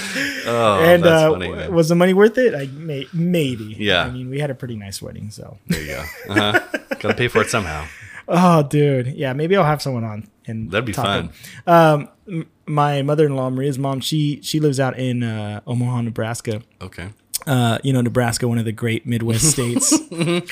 Oh, 0.43 0.79
and 0.83 1.03
that's 1.03 1.23
uh, 1.23 1.31
funny. 1.31 1.69
was 1.69 1.87
the 1.89 1.95
money 1.95 2.13
worth 2.13 2.37
it? 2.37 2.53
I 2.55 2.65
may, 2.67 3.05
maybe. 3.13 3.75
Yeah. 3.77 4.03
I 4.05 4.09
mean, 4.09 4.29
we 4.29 4.39
had 4.39 4.49
a 4.49 4.55
pretty 4.55 4.75
nice 4.75 5.01
wedding, 5.01 5.10
so. 5.31 5.57
There 5.67 5.81
you 5.81 5.87
go. 5.87 6.03
Uh-huh. 6.29 6.59
Gotta 6.99 7.13
pay 7.15 7.27
for 7.27 7.41
it 7.41 7.49
somehow. 7.49 7.85
Oh, 8.27 8.63
dude, 8.63 9.07
yeah, 9.07 9.33
maybe 9.33 9.57
I'll 9.57 9.63
have 9.65 9.81
someone 9.81 10.03
on 10.03 10.27
and 10.47 10.71
That'd 10.71 10.85
be 10.85 10.93
fun. 10.93 11.31
Um, 11.67 12.09
m- 12.27 12.49
my 12.65 13.01
mother-in-law, 13.01 13.49
Maria's 13.49 13.77
mom, 13.79 13.99
she 13.99 14.39
she 14.41 14.59
lives 14.59 14.79
out 14.79 14.97
in 14.97 15.23
uh, 15.23 15.61
Omaha, 15.67 16.01
Nebraska. 16.01 16.61
Okay. 16.81 17.09
Uh, 17.47 17.79
you 17.83 17.91
know, 17.91 18.01
Nebraska, 18.01 18.47
one 18.47 18.59
of 18.59 18.65
the 18.65 18.71
great 18.71 19.07
Midwest 19.07 19.45
states. 19.51 19.97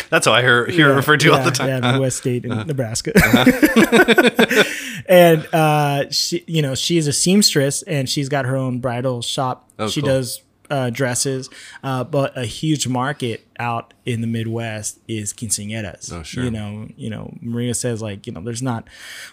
That's 0.10 0.26
how 0.26 0.34
I 0.34 0.42
hear, 0.42 0.66
hear 0.66 0.90
Yeah, 0.90 0.96
referred 0.96 1.20
to 1.20 1.32
all 1.32 1.44
the 1.44 1.52
time. 1.52 1.70
Uh-huh. 1.70 1.80
Yeah, 1.88 1.92
Midwest 1.92 2.18
state 2.18 2.46
in 2.46 2.50
Nebraska. 2.66 3.12
and 5.08 5.48
uh, 5.54 6.10
she, 6.10 6.44
you 6.48 6.62
know, 6.62 6.76
she 6.76 6.98
is 6.98 7.08
a 7.08 7.14
seamstress 7.14 7.84
and 7.84 8.10
she's 8.10 8.28
got 8.28 8.46
her 8.46 8.58
own 8.58 8.80
bridal 8.80 9.22
shop. 9.22 9.70
Oh, 9.78 9.88
she 9.88 10.02
cool. 10.02 10.10
does 10.10 10.42
uh, 10.70 10.90
dresses, 10.90 11.50
uh, 11.84 12.04
but 12.04 12.38
a 12.38 12.46
huge 12.46 12.88
market 12.88 13.46
out 13.60 13.94
in 14.06 14.22
the 14.22 14.28
Midwest 14.28 15.00
is 15.08 15.34
quinceañeras. 15.34 16.14
Oh, 16.14 16.24
sure. 16.24 16.46
You 16.46 16.52
know, 16.52 16.88
you 16.96 17.10
know, 17.10 17.34
Maria 17.42 17.74
says 17.74 18.02
like, 18.02 18.26
you 18.26 18.32
know, 18.34 18.42
there's 18.42 18.62
not 18.62 18.88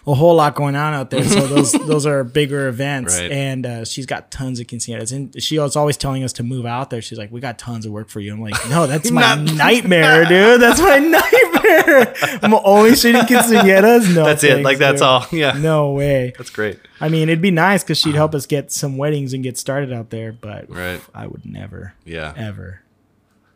a 0.05 0.13
whole 0.13 0.35
lot 0.35 0.53
going 0.55 0.75
on 0.75 0.93
out 0.93 1.09
there, 1.11 1.23
so 1.23 1.47
those 1.47 1.71
those 1.85 2.05
are 2.05 2.23
bigger 2.23 2.67
events, 2.67 3.17
Right. 3.17 3.31
and 3.31 3.65
uh, 3.65 3.85
she's 3.85 4.05
got 4.05 4.29
tons 4.31 4.59
of 4.59 4.67
quinceañeras, 4.67 5.13
and 5.15 5.41
she 5.41 5.57
was 5.59 5.75
always 5.75 5.95
telling 5.97 6.23
us 6.23 6.33
to 6.33 6.43
move 6.43 6.65
out 6.65 6.89
there. 6.89 7.01
She's 7.01 7.17
like, 7.17 7.31
we 7.31 7.39
got 7.39 7.57
tons 7.57 7.85
of 7.85 7.91
work 7.91 8.09
for 8.09 8.19
you. 8.19 8.33
I'm 8.33 8.41
like, 8.41 8.55
no, 8.69 8.85
that's 8.87 9.09
my 9.11 9.35
nightmare, 9.35 10.25
dude. 10.25 10.59
That's 10.61 10.81
my 10.81 10.97
nightmare. 10.99 11.46
I'm 12.43 12.53
only 12.53 12.95
shooting 12.95 13.21
quinceañeras. 13.21 14.13
No, 14.15 14.23
That's 14.25 14.43
it. 14.43 14.63
Like 14.63 14.77
that's 14.77 15.01
dude. 15.01 15.07
all. 15.07 15.25
Yeah. 15.31 15.53
No 15.53 15.91
way. 15.91 16.33
That's 16.37 16.49
great. 16.49 16.79
I 17.01 17.09
mean, 17.09 17.23
it'd 17.29 17.41
be 17.41 17.51
nice 17.51 17.83
because 17.83 17.97
she'd 17.97 18.15
help 18.15 18.33
us 18.35 18.45
get 18.45 18.71
some 18.71 18.97
weddings 18.97 19.33
and 19.33 19.43
get 19.43 19.57
started 19.57 19.91
out 19.93 20.09
there, 20.09 20.31
but 20.31 20.69
Right. 20.69 21.01
I 21.13 21.27
would 21.27 21.45
never, 21.45 21.93
Yeah. 22.05 22.33
ever, 22.35 22.81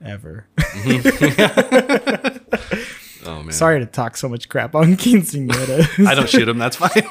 ever. 0.04 0.46
Mm-hmm. 0.58 2.38
Oh 3.24 3.44
man. 3.44 3.52
Sorry 3.52 3.80
to 3.80 3.86
talk 3.86 4.18
so 4.18 4.28
much 4.28 4.50
crap 4.50 4.74
on 4.74 4.98
quinceañeras. 4.98 6.08
I 6.08 6.16
don't 6.16 6.28
shoot 6.28 6.46
them. 6.46 6.58
That's 6.58 6.76
fine. 6.76 7.04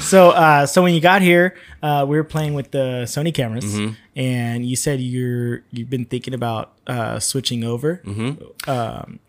So, 0.00 0.30
uh, 0.30 0.66
so 0.66 0.82
when 0.82 0.94
you 0.94 1.00
got 1.00 1.22
here, 1.22 1.56
uh, 1.82 2.04
we 2.08 2.16
were 2.16 2.24
playing 2.24 2.54
with 2.54 2.70
the 2.70 3.04
Sony 3.04 3.32
cameras, 3.32 3.64
Mm-hmm. 3.64 3.94
and 4.16 4.66
you 4.66 4.76
said 4.76 5.00
you're 5.00 5.62
you've 5.70 5.90
been 5.90 6.04
thinking 6.04 6.34
about 6.34 6.72
uh, 6.86 7.18
switching 7.18 7.64
over. 7.64 8.02
Mm-hmm. 8.04 8.70
Um, 8.70 9.20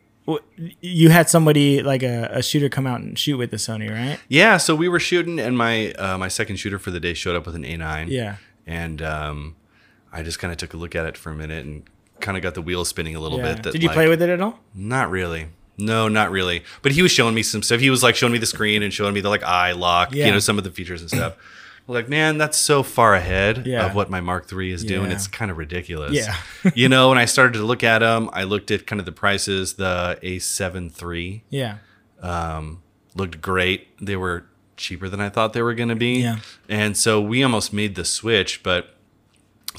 you 0.82 1.10
had 1.10 1.28
somebody 1.28 1.82
like 1.82 2.04
a, 2.04 2.30
a 2.32 2.44
shooter 2.44 2.70
come 2.70 2.86
out 2.86 3.02
and 3.02 3.18
shoot 3.18 3.38
with 3.38 3.50
the 3.50 3.58
Sony, 3.58 3.90
right? 3.90 4.20
yeah. 4.28 4.58
So 4.58 4.76
we 4.76 4.88
were 4.88 5.00
shooting, 5.00 5.40
and 5.40 5.58
my 5.58 5.92
uh, 5.94 6.18
my 6.18 6.28
second 6.28 6.58
shooter 6.58 6.78
for 6.78 6.92
the 6.92 7.00
day 7.00 7.14
showed 7.14 7.36
up 7.36 7.46
with 7.46 7.56
an 7.56 7.64
A9. 7.64 8.10
Yeah. 8.10 8.36
And 8.68 9.02
um, 9.02 9.56
I 10.14 10.22
just 10.22 10.38
kind 10.38 10.52
of 10.52 10.58
took 10.58 10.74
a 10.74 10.78
look 10.78 10.96
at 10.96 11.06
it 11.08 11.18
for 11.18 11.32
a 11.32 11.36
minute 11.36 11.66
and 11.66 11.84
kind 12.20 12.38
of 12.38 12.44
got 12.44 12.54
the 12.54 12.62
wheels 12.62 12.90
spinning 12.90 13.16
a 13.16 13.20
little 13.20 13.40
yeah. 13.40 13.54
bit. 13.56 13.64
That, 13.64 13.74
Did 13.74 13.82
you 13.82 13.90
like, 13.90 13.96
play 13.96 14.08
with 14.08 14.22
it 14.22 14.30
at 14.30 14.40
all? 14.42 14.60
Not 14.76 15.10
really. 15.10 15.48
No, 15.80 16.08
not 16.08 16.30
really. 16.32 16.64
But 16.82 16.92
he 16.92 17.02
was 17.02 17.12
showing 17.12 17.34
me 17.34 17.42
some 17.44 17.64
stuff. 17.64 17.80
He 17.80 17.90
was 17.90 18.04
like 18.04 18.16
showing 18.16 18.34
me 18.34 18.40
the 18.40 18.46
screen 18.46 18.84
and 18.84 18.94
showing 18.94 19.14
me 19.14 19.22
the 19.22 19.30
like 19.30 19.44
eye 19.44 19.72
lock, 19.72 20.14
Yeah. 20.14 20.26
you 20.28 20.32
know, 20.32 20.40
some 20.40 20.58
of 20.58 20.64
the 20.64 20.72
features 20.72 21.02
and 21.02 21.10
stuff. 21.10 21.36
I'm 21.88 21.94
like, 21.96 22.10
man, 22.10 22.38
that's 22.38 22.58
so 22.58 22.84
far 22.84 23.16
ahead 23.16 23.66
Yeah. 23.66 23.86
of 23.88 23.96
what 23.96 24.10
my 24.12 24.22
Mark 24.22 24.52
III 24.52 24.72
is 24.72 24.84
doing. 24.84 25.10
Yeah. 25.10 25.16
It's 25.16 25.26
kind 25.28 25.50
of 25.50 25.58
ridiculous. 25.58 26.14
Yeah. 26.14 26.36
you 26.76 26.88
know, 26.90 27.10
when 27.10 27.18
I 27.18 27.26
started 27.26 27.54
to 27.58 27.64
look 27.64 27.84
at 27.84 28.00
them, 28.00 28.30
I 28.34 28.44
looked 28.44 28.70
at 28.72 28.86
kind 28.86 29.00
of 29.00 29.06
the 29.08 29.12
prices. 29.12 29.74
The 29.74 30.20
A7 30.22 30.92
III 31.02 31.44
Yeah. 31.50 31.78
um, 32.22 32.84
looked 33.16 33.42
great. 33.42 33.88
They 34.00 34.16
were 34.16 34.46
cheaper 34.78 35.10
than 35.10 35.20
I 35.20 35.30
thought 35.30 35.54
they 35.54 35.62
were 35.62 35.74
going 35.74 35.90
to 35.90 35.96
be. 35.96 36.22
Yeah. 36.22 36.40
And 36.68 36.96
so 36.96 37.20
we 37.22 37.42
almost 37.44 37.74
made 37.74 37.96
the 37.96 38.06
switch, 38.06 38.62
but 38.64 38.96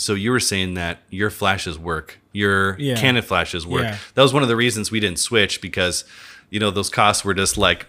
so 0.01 0.15
you 0.15 0.31
were 0.31 0.41
saying 0.41 0.75
that 0.75 0.99
your 1.11 1.31
flashes 1.31 1.79
work, 1.79 2.19
your 2.33 2.77
Yeah. 2.79 2.97
Canon 2.97 3.23
flashes 3.23 3.67
work. 3.67 3.83
Yeah. 3.85 3.99
That 4.15 4.23
was 4.23 4.33
one 4.33 4.43
of 4.43 4.49
the 4.49 4.57
reasons 4.57 4.91
we 4.91 5.01
didn't 5.01 5.19
switch 5.19 5.61
because 5.61 6.05
you 6.51 6.59
know 6.61 6.71
those 6.71 6.89
costs 6.91 7.25
were 7.25 7.35
just 7.35 7.57
like 7.59 7.87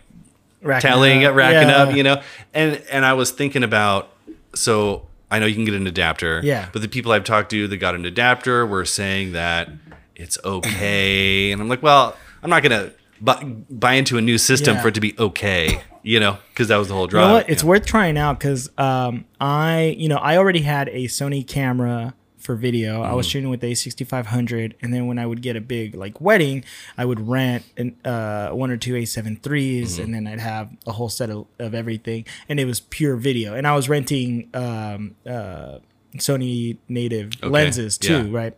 Racking 0.61 0.89
tallying 0.89 1.25
up. 1.25 1.31
it, 1.31 1.35
racking 1.35 1.69
Yeah. 1.69 1.77
up, 1.77 1.95
you 1.95 2.03
know. 2.03 2.21
And 2.53 2.81
and 2.91 3.05
I 3.05 3.13
was 3.13 3.31
thinking 3.31 3.63
about 3.63 4.09
so 4.53 5.07
I 5.31 5.39
know 5.39 5.45
you 5.45 5.55
can 5.55 5.65
get 5.65 5.73
an 5.73 5.87
adapter, 5.87 6.41
Yeah. 6.43 6.67
But 6.73 6.81
the 6.81 6.87
people 6.89 7.11
I've 7.13 7.23
talked 7.23 7.49
to 7.51 7.67
that 7.67 7.77
got 7.77 7.95
an 7.95 8.05
adapter 8.05 8.65
were 8.65 8.85
saying 8.85 9.31
that 9.31 9.69
it's 10.15 10.37
okay, 10.43 11.51
and 11.51 11.61
I'm 11.61 11.69
like, 11.69 11.81
well, 11.81 12.15
I'm 12.43 12.49
not 12.49 12.61
gonna 12.63 12.91
buy, 13.21 13.41
buy 13.69 13.93
into 13.93 14.17
a 14.17 14.21
new 14.21 14.37
system 14.37 14.77
for 14.79 14.89
it 14.89 14.93
to 14.95 15.01
be 15.01 15.15
okay, 15.17 15.81
you 16.03 16.19
know, 16.19 16.37
because 16.49 16.67
that 16.69 16.77
was 16.77 16.87
the 16.87 16.93
whole 16.93 17.07
You 17.07 17.17
know 17.17 17.33
what? 17.33 17.49
It's 17.49 17.63
worth 17.63 17.85
trying 17.85 18.17
out 18.17 18.39
because 18.39 18.69
um, 18.77 19.25
I, 19.39 19.95
you 19.97 20.07
know, 20.09 20.17
I 20.17 20.37
already 20.37 20.61
had 20.61 20.89
a 20.89 21.05
Sony 21.05 21.45
camera 21.47 22.13
for 22.37 22.55
video. 22.55 23.03
I 23.03 23.13
was 23.13 23.27
Mm-hmm. 23.27 23.31
shooting 23.31 23.49
with 23.49 23.63
a 23.63 23.75
6500, 23.75 24.75
and 24.81 24.91
then 24.93 25.05
when 25.05 25.19
I 25.19 25.27
would 25.27 25.41
get 25.43 25.55
a 25.55 25.61
big 25.61 25.93
like 25.95 26.19
wedding, 26.19 26.63
I 26.97 27.05
would 27.05 27.27
rent 27.27 27.63
an, 27.77 27.95
uh, 28.03 28.49
one 28.49 28.71
or 28.71 28.77
two 28.77 28.93
A7 28.93 29.39
3s, 29.41 29.81
Mm-hmm. 29.83 30.01
and 30.03 30.13
then 30.15 30.27
I'd 30.27 30.39
have 30.39 30.71
a 30.87 30.91
whole 30.93 31.09
set 31.09 31.29
of, 31.29 31.45
of 31.59 31.75
everything, 31.75 32.25
and 32.49 32.59
it 32.59 32.65
was 32.65 32.79
pure 32.79 33.15
video. 33.15 33.53
And 33.53 33.67
I 33.67 33.75
was 33.75 33.87
renting 33.89 34.49
um, 34.55 35.15
uh, 35.25 35.77
Sony 36.17 36.77
native 36.89 37.33
Okay, 37.41 37.47
lenses 37.47 37.97
too, 37.99 38.25
yeah. 38.31 38.37
right? 38.37 38.57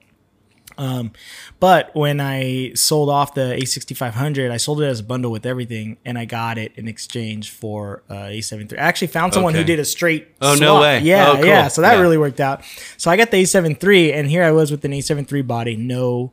Um, 0.77 1.11
but 1.59 1.95
when 1.95 2.19
I 2.19 2.73
sold 2.73 3.09
off 3.09 3.33
the 3.33 3.57
A6500, 3.61 4.51
I 4.51 4.57
sold 4.57 4.81
it 4.81 4.85
as 4.85 4.99
a 4.99 5.03
bundle 5.03 5.31
with 5.31 5.45
everything, 5.45 5.97
and 6.05 6.17
I 6.17 6.25
got 6.25 6.57
it 6.57 6.71
in 6.75 6.87
exchange 6.87 7.51
for 7.51 8.03
uh, 8.09 8.13
A73. 8.29 8.73
I 8.73 8.81
actually 8.81 9.07
found 9.07 9.33
someone 9.33 9.53
who 9.53 9.63
did 9.63 9.79
a 9.79 9.85
straight. 9.85 10.27
Oh, 10.41 10.55
no 10.59 10.81
way. 10.81 10.99
Yeah, 11.01 11.29
Oh, 11.31 11.35
cool. 11.37 11.45
yeah. 11.45 11.67
So 11.67 11.81
that 11.81 11.95
Yeah. 11.95 12.01
really 12.01 12.17
worked 12.17 12.39
out. 12.39 12.63
So 12.97 13.09
I 13.11 13.17
got 13.17 13.31
the 13.31 13.37
A73, 13.37 14.13
and 14.13 14.27
here 14.29 14.43
I 14.43 14.51
was 14.51 14.71
with 14.71 14.83
an 14.85 14.91
A73 14.93 15.41
body, 15.45 15.75
no, 15.75 16.31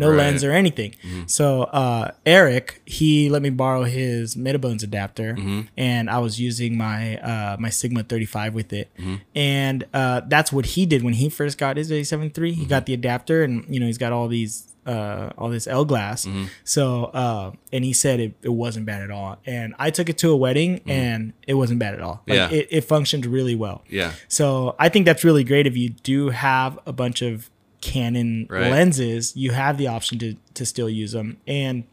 no 0.00 0.06
Right. 0.08 0.12
Mm-hmm. 0.12 0.18
lens 0.18 0.44
or 0.44 0.52
anything. 0.52 0.94
So 1.26 1.62
uh, 1.64 2.10
Eric, 2.26 2.82
he 2.86 3.28
let 3.30 3.42
me 3.42 3.50
borrow 3.50 3.84
his 3.84 4.34
Metabones 4.36 4.82
adapter, 4.82 5.34
Mm-hmm. 5.34 5.60
and 5.76 6.10
I 6.10 6.18
was 6.18 6.40
using 6.40 6.76
my 6.76 7.18
uh, 7.18 7.56
my 7.58 7.70
Sigma 7.70 8.02
35 8.02 8.54
with 8.54 8.72
it, 8.72 8.88
Mm-hmm. 8.98 9.14
and 9.34 9.84
uh, 9.94 10.22
that's 10.26 10.52
what 10.52 10.66
he 10.74 10.86
did 10.86 11.02
when 11.02 11.14
he 11.14 11.28
first 11.28 11.58
got 11.58 11.76
his 11.76 11.90
A7 11.90 12.22
III. 12.36 12.52
Mm-hmm. 12.52 12.60
He 12.60 12.66
got 12.66 12.86
the 12.86 12.94
adapter, 12.94 13.42
and 13.44 13.64
you 13.72 13.78
know 13.80 13.86
he's 13.86 13.98
got 13.98 14.12
all 14.12 14.28
these 14.28 14.66
uh, 14.86 15.30
all 15.38 15.50
this 15.50 15.66
L 15.66 15.84
glass. 15.84 16.24
Mm-hmm. 16.26 16.44
So 16.64 17.04
uh, 17.22 17.52
and 17.72 17.84
he 17.84 17.92
said 17.92 18.18
it, 18.20 18.34
it 18.42 18.48
wasn't 18.64 18.86
bad 18.86 19.02
at 19.02 19.10
all, 19.10 19.38
and 19.46 19.74
I 19.78 19.90
took 19.90 20.08
it 20.08 20.18
to 20.18 20.30
a 20.30 20.36
wedding, 20.36 20.80
and 20.86 21.32
it 21.46 21.54
wasn't 21.54 21.78
bad 21.78 21.94
at 21.94 22.00
all. 22.00 22.22
Like 22.26 22.38
Mm-hmm. 22.40 22.54
Yeah. 22.54 22.60
it, 22.60 22.68
it 22.70 22.80
functioned 22.84 23.26
really 23.26 23.54
well. 23.54 23.84
Yeah. 23.88 24.12
So 24.28 24.74
I 24.78 24.88
think 24.88 25.04
that's 25.06 25.22
really 25.24 25.44
great 25.44 25.66
if 25.66 25.76
you 25.76 25.90
do 25.90 26.30
have 26.30 26.78
a 26.86 26.92
bunch 26.92 27.20
of 27.22 27.50
Canon 27.80 28.46
Right. 28.48 28.70
lenses, 28.70 29.36
you 29.36 29.52
have 29.52 29.78
the 29.78 29.86
option 29.86 30.18
to 30.18 30.36
to 30.54 30.66
still 30.66 30.88
use 30.88 31.12
them. 31.12 31.38
And 31.46 31.84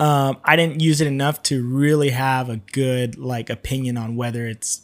um, 0.00 0.38
I 0.44 0.56
didn't 0.56 0.80
use 0.80 1.00
it 1.00 1.06
enough 1.06 1.42
to 1.44 1.62
really 1.64 2.10
have 2.10 2.48
a 2.48 2.56
good 2.72 3.16
like 3.18 3.50
opinion 3.50 3.96
on 3.96 4.16
whether 4.16 4.46
it's 4.46 4.82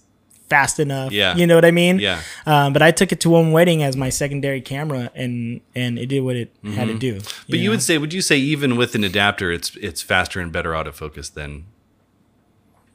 fast 0.48 0.80
enough. 0.80 1.12
Yeah. 1.12 1.36
you 1.36 1.46
know 1.46 1.54
what 1.54 1.64
I 1.64 1.70
mean. 1.70 1.98
Yeah. 2.00 2.20
Um, 2.44 2.72
but 2.72 2.82
I 2.82 2.90
took 2.90 3.12
it 3.12 3.20
to 3.20 3.30
one 3.30 3.52
wedding 3.52 3.82
as 3.82 3.96
my 3.96 4.08
secondary 4.10 4.60
camera, 4.60 5.10
and 5.14 5.60
and 5.74 5.98
it 5.98 6.06
did 6.06 6.20
what 6.20 6.36
it 6.36 6.52
had 6.74 6.88
to 6.88 6.98
do. 6.98 7.16
Mm-hmm. 7.16 7.46
But 7.48 7.58
you 7.60 7.70
would 7.70 7.82
say, 7.82 7.98
would 7.98 8.12
you 8.12 8.20
say 8.20 8.36
even 8.36 8.76
with 8.76 8.94
an 8.94 9.04
adapter, 9.04 9.50
it's 9.50 9.76
it's 9.76 10.02
faster 10.02 10.40
and 10.40 10.52
better 10.52 10.70
autofocus 10.72 11.32
than 11.32 11.66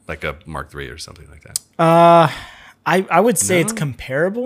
like 0.08 0.24
a 0.24 0.38
Mark 0.46 0.74
III 0.76 0.90
or 0.90 0.98
something 0.98 1.30
like 1.30 1.44
that? 1.44 1.60
Uh, 1.80 2.30
I, 2.88 3.06
I 3.10 3.20
would 3.20 3.38
say 3.38 3.62
it's 3.62 3.74
comparable. 3.74 4.46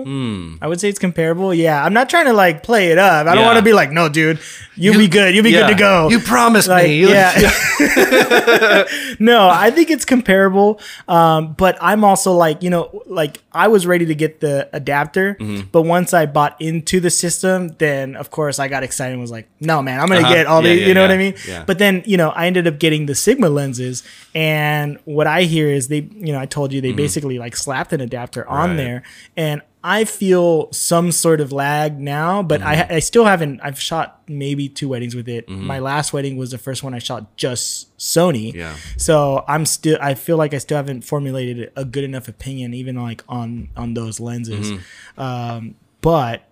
I 0.62 0.66
would 0.66 0.80
say 0.80 0.88
it's 0.88 0.98
comparable. 0.98 1.52
Yeah, 1.52 1.84
I'm 1.84 1.92
not 1.92 2.08
trying 2.08 2.24
to 2.26 2.32
like 2.32 2.62
play 2.62 2.88
it 2.90 2.96
up. 2.98 3.26
I 3.26 3.34
don't. 3.34 3.42
Yeah. 3.42 3.46
want 3.46 3.58
to 3.58 3.62
be 3.64 3.72
like, 3.74 3.90
no, 3.90 4.08
dude, 4.08 4.40
you'll 4.76 4.96
be 4.96 5.08
good. 5.08 5.34
You'll 5.34 5.44
be 5.44 5.50
Yeah. 5.50 5.62
good 5.68 5.74
to 5.74 5.78
go. 5.78 6.08
You 6.08 6.20
promised 6.20 6.68
like, 6.68 6.86
me. 6.86 7.00
You- 7.00 7.08
yeah. 7.10 7.32
no, 9.18 9.48
I 9.48 9.70
think 9.70 9.90
it's 9.90 10.04
comparable. 10.04 10.80
Um, 11.08 11.52
but 11.54 11.76
I'm 11.80 12.04
also 12.04 12.32
like, 12.32 12.62
you 12.62 12.70
know, 12.70 13.02
like 13.06 13.42
I 13.52 13.68
was 13.68 13.86
ready 13.86 14.06
to 14.06 14.14
get 14.14 14.40
the 14.40 14.68
adapter, 14.72 15.34
Mm-hmm. 15.40 15.68
but 15.72 15.82
once 15.82 16.14
I 16.14 16.26
bought 16.26 16.60
into 16.60 17.00
the 17.00 17.10
system, 17.10 17.68
then 17.78 18.16
of 18.16 18.30
course 18.30 18.58
I 18.58 18.68
got 18.68 18.82
excited 18.82 19.12
and 19.12 19.20
was 19.20 19.30
like, 19.30 19.48
no, 19.60 19.82
man, 19.82 20.00
I'm 20.00 20.08
gonna 20.08 20.20
Uh-huh. 20.20 20.34
get 20.34 20.46
all 20.46 20.62
Yeah, 20.62 20.68
the, 20.74 20.80
yeah, 20.80 20.86
you 20.86 20.94
know 20.94 21.02
what 21.02 21.10
I 21.10 21.16
mean? 21.18 21.34
Yeah. 21.46 21.64
But 21.66 21.78
then, 21.78 22.02
you 22.06 22.16
know, 22.16 22.30
I 22.30 22.46
ended 22.46 22.66
up 22.66 22.78
getting 22.78 23.06
the 23.06 23.14
Sigma 23.14 23.48
lenses, 23.48 24.02
and 24.34 24.98
what 25.04 25.26
I 25.26 25.42
hear 25.42 25.68
is 25.68 25.88
they, 25.88 26.08
you 26.14 26.32
know, 26.32 26.38
I 26.40 26.46
told 26.46 26.72
you 26.72 26.80
they 26.80 26.92
basically 26.92 27.38
like 27.38 27.56
slapped 27.56 27.92
an 27.92 28.00
adapter 28.00 28.29
on 28.36 28.70
Mm-hmm. 28.70 28.78
Right. 28.78 28.84
there, 28.84 29.02
and 29.36 29.62
I 29.82 30.04
feel 30.04 30.70
some 30.72 31.10
sort 31.10 31.40
of 31.40 31.52
lag 31.52 31.98
now, 31.98 32.42
but 32.42 32.60
Mm-hmm. 32.60 32.92
I, 32.92 32.96
I 32.96 32.98
still 32.98 33.24
haven't. 33.24 33.60
I've 33.62 33.80
shot 33.80 34.20
maybe 34.28 34.68
two 34.68 34.88
weddings 34.90 35.14
with 35.16 35.26
it. 35.28 35.46
Mm-hmm. 35.48 35.66
My 35.66 35.78
last 35.78 36.12
wedding 36.12 36.36
was 36.36 36.50
the 36.50 36.58
first 36.58 36.82
one 36.82 36.92
I 36.92 36.98
shot 36.98 37.34
just 37.38 37.96
Sony. 37.96 38.52
Yeah. 38.52 38.76
So 38.98 39.42
I'm 39.48 39.64
still. 39.64 39.96
I 40.00 40.12
feel 40.14 40.36
like 40.36 40.52
I 40.52 40.58
still 40.58 40.76
haven't 40.76 41.02
formulated 41.02 41.72
a 41.76 41.84
good 41.86 42.04
enough 42.04 42.28
opinion, 42.28 42.74
even 42.74 42.96
like 42.96 43.24
on 43.28 43.70
on 43.76 43.94
those 43.94 44.20
lenses. 44.20 44.70
Mm-hmm. 44.72 45.20
Um, 45.20 45.74
but 46.02 46.46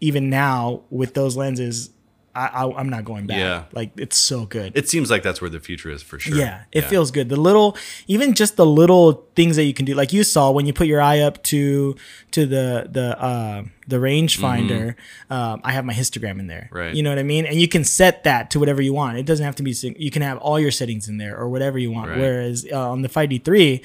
even 0.00 0.30
now 0.30 0.80
with 0.88 1.12
those 1.12 1.36
lenses, 1.36 1.90
I, 2.34 2.46
I 2.46 2.72
I'm 2.78 2.88
not 2.88 3.04
going 3.04 3.26
back. 3.26 3.38
Yeah. 3.38 3.64
Like 3.72 3.90
it's 3.96 4.16
so 4.16 4.46
good. 4.46 4.76
It 4.76 4.88
seems 4.88 5.10
like 5.10 5.22
that's 5.22 5.40
where 5.40 5.50
the 5.50 5.60
future 5.60 5.90
is 5.90 6.02
for 6.02 6.18
sure. 6.18 6.36
Yeah, 6.36 6.64
it 6.72 6.82
feels 6.82 7.10
good. 7.10 7.28
The 7.28 7.36
little, 7.36 7.76
even 8.06 8.34
just 8.34 8.56
the 8.56 8.66
little 8.66 9.26
things 9.34 9.56
that 9.56 9.64
you 9.64 9.74
can 9.74 9.84
do, 9.84 9.94
like 9.94 10.12
you 10.12 10.22
saw 10.22 10.50
when 10.50 10.66
you 10.66 10.72
put 10.72 10.86
your 10.86 11.00
eye 11.00 11.20
up 11.20 11.42
to 11.44 11.96
to 12.30 12.46
the 12.46 12.88
the 12.90 13.20
uh, 13.20 13.64
the 13.90 13.96
rangefinder. 13.96 14.94
Um, 15.28 15.60
I 15.64 15.72
have 15.72 15.84
my 15.84 15.92
histogram 15.92 16.38
in 16.40 16.46
there. 16.46 16.62
Mm-hmm. 16.68 16.76
Right. 16.76 16.94
You 16.94 17.02
know 17.02 17.10
what 17.10 17.18
I 17.18 17.22
mean? 17.22 17.44
And 17.46 17.60
you 17.60 17.68
can 17.68 17.84
set 17.84 18.24
that 18.24 18.50
to 18.52 18.58
whatever 18.58 18.80
you 18.80 18.94
want. 18.94 19.18
It 19.18 19.26
doesn't 19.26 19.44
have 19.44 19.56
to 19.56 19.62
be. 19.62 19.72
You 19.98 20.10
can 20.10 20.22
have 20.22 20.38
all 20.38 20.58
your 20.58 20.70
settings 20.70 21.08
in 21.08 21.18
there 21.18 21.36
or 21.36 21.48
whatever 21.48 21.78
you 21.78 21.90
want. 21.90 22.10
Right. 22.10 22.18
Whereas 22.18 22.66
uh, 22.72 22.90
on 22.90 23.02
the 23.02 23.08
5D3, 23.08 23.82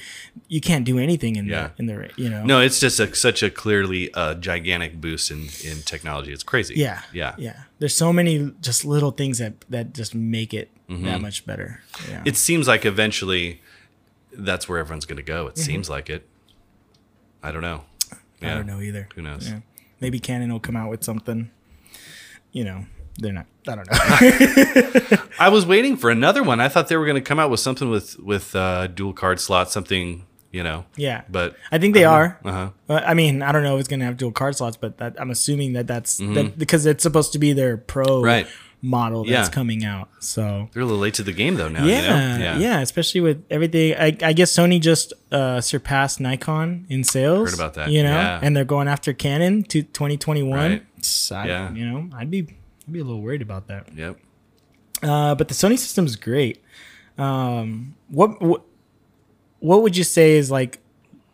you 0.48 0.60
can't 0.60 0.84
do 0.84 0.98
anything 0.98 1.36
in 1.36 1.46
Yeah. 1.46 1.68
the 1.76 1.82
in 1.82 1.86
the 1.86 2.10
you 2.16 2.30
know. 2.30 2.44
No, 2.44 2.60
it's 2.60 2.80
just 2.80 2.98
a, 3.00 3.14
such 3.14 3.42
a 3.42 3.50
clearly 3.50 4.12
uh, 4.14 4.34
gigantic 4.34 5.00
boost 5.00 5.30
in, 5.30 5.48
in 5.64 5.82
technology. 5.82 6.32
It's 6.32 6.42
crazy. 6.42 6.74
Yeah. 6.76 7.02
Yeah. 7.12 7.34
Yeah. 7.36 7.60
There's 7.78 7.94
so 7.94 8.12
many 8.12 8.52
just 8.62 8.84
little 8.84 9.10
things 9.10 9.38
that 9.38 9.54
that 9.70 9.92
just 9.92 10.14
make 10.14 10.54
it 10.54 10.70
Mm-hmm. 10.88 11.04
that 11.06 11.20
much 11.20 11.44
better. 11.44 11.80
Yeah. 12.08 12.22
It 12.24 12.36
seems 12.36 12.68
like 12.68 12.84
eventually 12.86 13.60
that's 14.32 14.68
where 14.68 14.78
everyone's 14.78 15.04
going 15.04 15.16
to 15.16 15.22
go. 15.24 15.48
It 15.48 15.54
Mm-hmm. 15.56 15.62
seems 15.64 15.90
like 15.90 16.08
it. 16.08 16.28
I 17.42 17.50
don't 17.50 17.62
know. 17.62 17.82
I 18.40 18.54
don't 18.54 18.66
know 18.68 18.80
either. 18.80 19.08
Who 19.16 19.22
knows? 19.22 19.48
Yeah. 19.50 19.60
Maybe 20.00 20.18
Canon 20.20 20.52
will 20.52 20.60
come 20.60 20.76
out 20.76 20.90
with 20.90 21.02
something. 21.04 21.50
You 22.52 22.64
know, 22.64 22.86
they're 23.18 23.32
not. 23.32 23.46
I 23.68 23.74
don't 23.74 23.90
know. 23.90 25.18
I 25.38 25.48
was 25.48 25.66
waiting 25.66 25.96
for 25.96 26.10
another 26.10 26.42
one. 26.42 26.60
I 26.60 26.68
thought 26.68 26.88
they 26.88 26.96
were 26.96 27.04
going 27.06 27.16
to 27.16 27.20
come 27.20 27.38
out 27.38 27.50
with 27.50 27.60
something 27.60 27.88
with 27.90 28.18
with 28.18 28.54
uh, 28.56 28.86
dual 28.88 29.12
card 29.12 29.40
slots, 29.40 29.72
something 29.72 30.24
you 30.52 30.62
know. 30.62 30.86
yeah, 30.96 31.22
But 31.28 31.54
I 31.70 31.76
think 31.78 31.92
they 31.92 32.04
are. 32.04 32.38
uh 32.44 32.70
huh. 32.88 32.94
I 33.04 33.12
mean, 33.12 33.42
I 33.42 33.52
don't 33.52 33.62
know 33.62 33.74
if 33.76 33.80
it's 33.80 33.88
gonna 33.88 34.06
have 34.06 34.16
dual 34.16 34.32
card 34.32 34.56
slots, 34.56 34.76
but 34.78 34.96
that, 34.98 35.20
I'm 35.20 35.30
assuming 35.30 35.74
that 35.74 35.86
that's 35.86 36.18
Mm-hmm. 36.20 36.34
that 36.34 36.58
because 36.58 36.86
it's 36.86 37.02
supposed 37.02 37.32
to 37.34 37.38
be 37.38 37.52
their 37.52 37.76
pro 37.76 38.22
Right. 38.22 38.46
Model 38.82 39.24
that's 39.24 39.48
Yeah. 39.48 39.52
coming 39.54 39.84
out. 39.84 40.08
So 40.20 40.68
They're 40.72 40.82
a 40.82 40.84
little 40.84 41.00
late 41.00 41.14
to 41.14 41.22
the 41.22 41.32
game 41.32 41.54
though 41.56 41.68
now. 41.68 41.84
yeah, 41.84 42.32
you 42.34 42.38
know? 42.44 42.58
yeah, 42.58 42.80
especially 42.80 43.20
with 43.20 43.44
everything. 43.50 43.94
I, 43.94 44.16
I 44.22 44.32
guess 44.32 44.52
Sony 44.52 44.80
just 44.80 45.12
uh, 45.32 45.60
surpassed 45.60 46.20
Nikon 46.20 46.86
in 46.88 47.02
sales. 47.04 47.50
Heard 47.50 47.58
about 47.58 47.74
that, 47.74 47.90
You 47.90 48.02
know, 48.02 48.10
yeah. 48.14 48.40
and 48.42 48.56
they're 48.56 48.64
going 48.64 48.86
after 48.88 49.12
Canon 49.12 49.62
to 49.64 49.82
2021. 49.82 50.52
Right. 50.70 50.86
So 51.02 51.36
I, 51.36 51.46
Yeah. 51.46 51.72
You 51.72 51.86
know, 51.90 52.10
I'd 52.16 52.30
be 52.30 52.40
I'd 52.86 52.92
be 52.92 53.00
a 53.00 53.04
little 53.04 53.22
worried 53.22 53.42
about 53.42 53.66
that. 53.68 53.88
Yep. 53.94 54.18
Uh, 55.02 55.34
but 55.34 55.48
the 55.48 55.54
Sony 55.54 55.78
system 55.78 56.06
is 56.06 56.16
great. 56.16 56.62
Um, 57.18 57.96
what, 58.08 58.40
what 58.42 58.62
what 59.58 59.82
would 59.82 59.96
you 59.96 60.04
say 60.04 60.36
is 60.36 60.50
like 60.50 60.80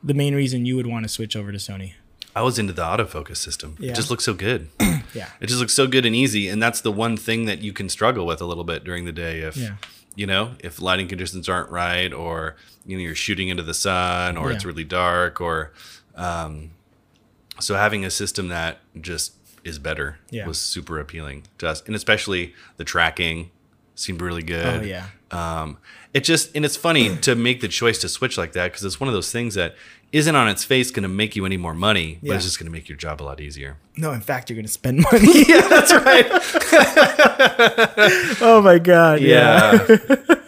the 0.03 0.15
main 0.15 0.35
reason 0.35 0.65
you 0.65 0.77
would 0.77 0.87
want 0.87 1.05
to 1.05 1.09
switch 1.09 1.37
over 1.37 1.53
to 1.53 1.59
Sony? 1.59 1.93
I 2.35 2.43
was 2.43 2.59
into 2.59 2.73
the 2.73 2.83
autofocus 2.83 3.37
system. 3.37 3.77
Yeah. 3.79 3.91
It 3.93 3.95
just 3.97 4.11
looks 4.11 4.25
so 4.25 4.35
good. 4.35 4.69
Yeah. 5.15 5.29
It 5.43 5.49
just 5.49 5.61
looks 5.61 5.75
so 5.75 5.87
good 5.87 6.07
and 6.07 6.17
easy, 6.17 6.49
and 6.49 6.63
that's 6.63 6.81
the 6.81 6.91
one 6.91 7.19
thing 7.19 7.45
that 7.45 7.61
you 7.61 7.75
can 7.75 7.91
struggle 7.91 8.25
with 8.25 8.41
a 8.41 8.47
little 8.47 8.65
bit 8.65 8.83
during 8.83 9.05
the 9.05 9.13
day 9.13 9.41
if 9.41 9.59
Yeah. 9.59 9.75
you 10.17 10.27
know 10.27 10.53
if 10.61 10.81
lighting 10.81 11.07
conditions 11.07 11.51
aren't 11.51 11.69
right, 11.71 12.11
or 12.15 12.57
you 12.87 12.97
know 12.97 13.03
you're 13.03 13.15
shooting 13.15 13.49
into 13.51 13.63
the 13.63 13.75
sun, 13.75 14.39
or 14.39 14.51
it's 14.51 14.65
really 14.65 14.85
dark, 14.85 15.39
or 15.39 15.73
um, 16.15 16.71
so 17.61 17.75
having 17.75 18.07
a 18.07 18.11
system 18.11 18.49
that 18.49 18.79
just 18.99 19.35
is 19.65 19.79
better 19.79 20.19
Yeah. 20.31 20.47
was 20.47 20.59
super 20.59 20.99
appealing 20.99 21.43
to 21.59 21.69
us, 21.69 21.83
and 21.87 21.95
especially 21.95 22.55
the 22.79 22.85
tracking 22.85 23.51
seemed 23.95 24.23
really 24.23 24.43
good. 24.43 24.81
Oh 24.83 24.83
yeah. 24.83 25.09
Um, 25.31 25.77
it 26.15 26.25
just 26.25 26.57
and 26.57 26.65
it's 26.65 26.77
funny 26.77 27.17
to 27.19 27.35
make 27.35 27.61
the 27.61 27.69
choice 27.69 27.99
to 27.99 28.09
switch 28.09 28.39
like 28.39 28.53
that 28.53 28.73
because 28.73 28.85
it's 28.85 28.99
one 28.99 29.09
of 29.09 29.15
those 29.15 29.31
things 29.31 29.55
that 29.57 29.77
isn't 30.13 30.35
on 30.37 30.49
its 30.49 30.65
face 30.65 30.91
going 30.91 31.03
to 31.05 31.09
make 31.09 31.35
you 31.37 31.47
any 31.47 31.57
more 31.57 31.75
money, 31.75 32.19
but 32.21 32.29
Yeah. 32.29 32.35
it's 32.37 32.45
just 32.45 32.59
going 32.59 32.67
to 32.67 32.73
make 32.73 32.89
your 32.89 32.99
job 32.99 33.23
a 33.23 33.25
lot 33.25 33.41
easier. 33.41 33.77
No, 33.97 34.13
in 34.13 34.21
fact, 34.21 34.49
you're 34.49 34.57
gonna 34.57 34.69
spend 34.69 35.05
money. 35.13 35.45
yeah, 35.49 35.69
that's 35.69 35.93
right. 35.93 36.27
oh 38.41 38.63
my 38.65 38.79
god. 38.79 39.21
Yeah. 39.21 39.87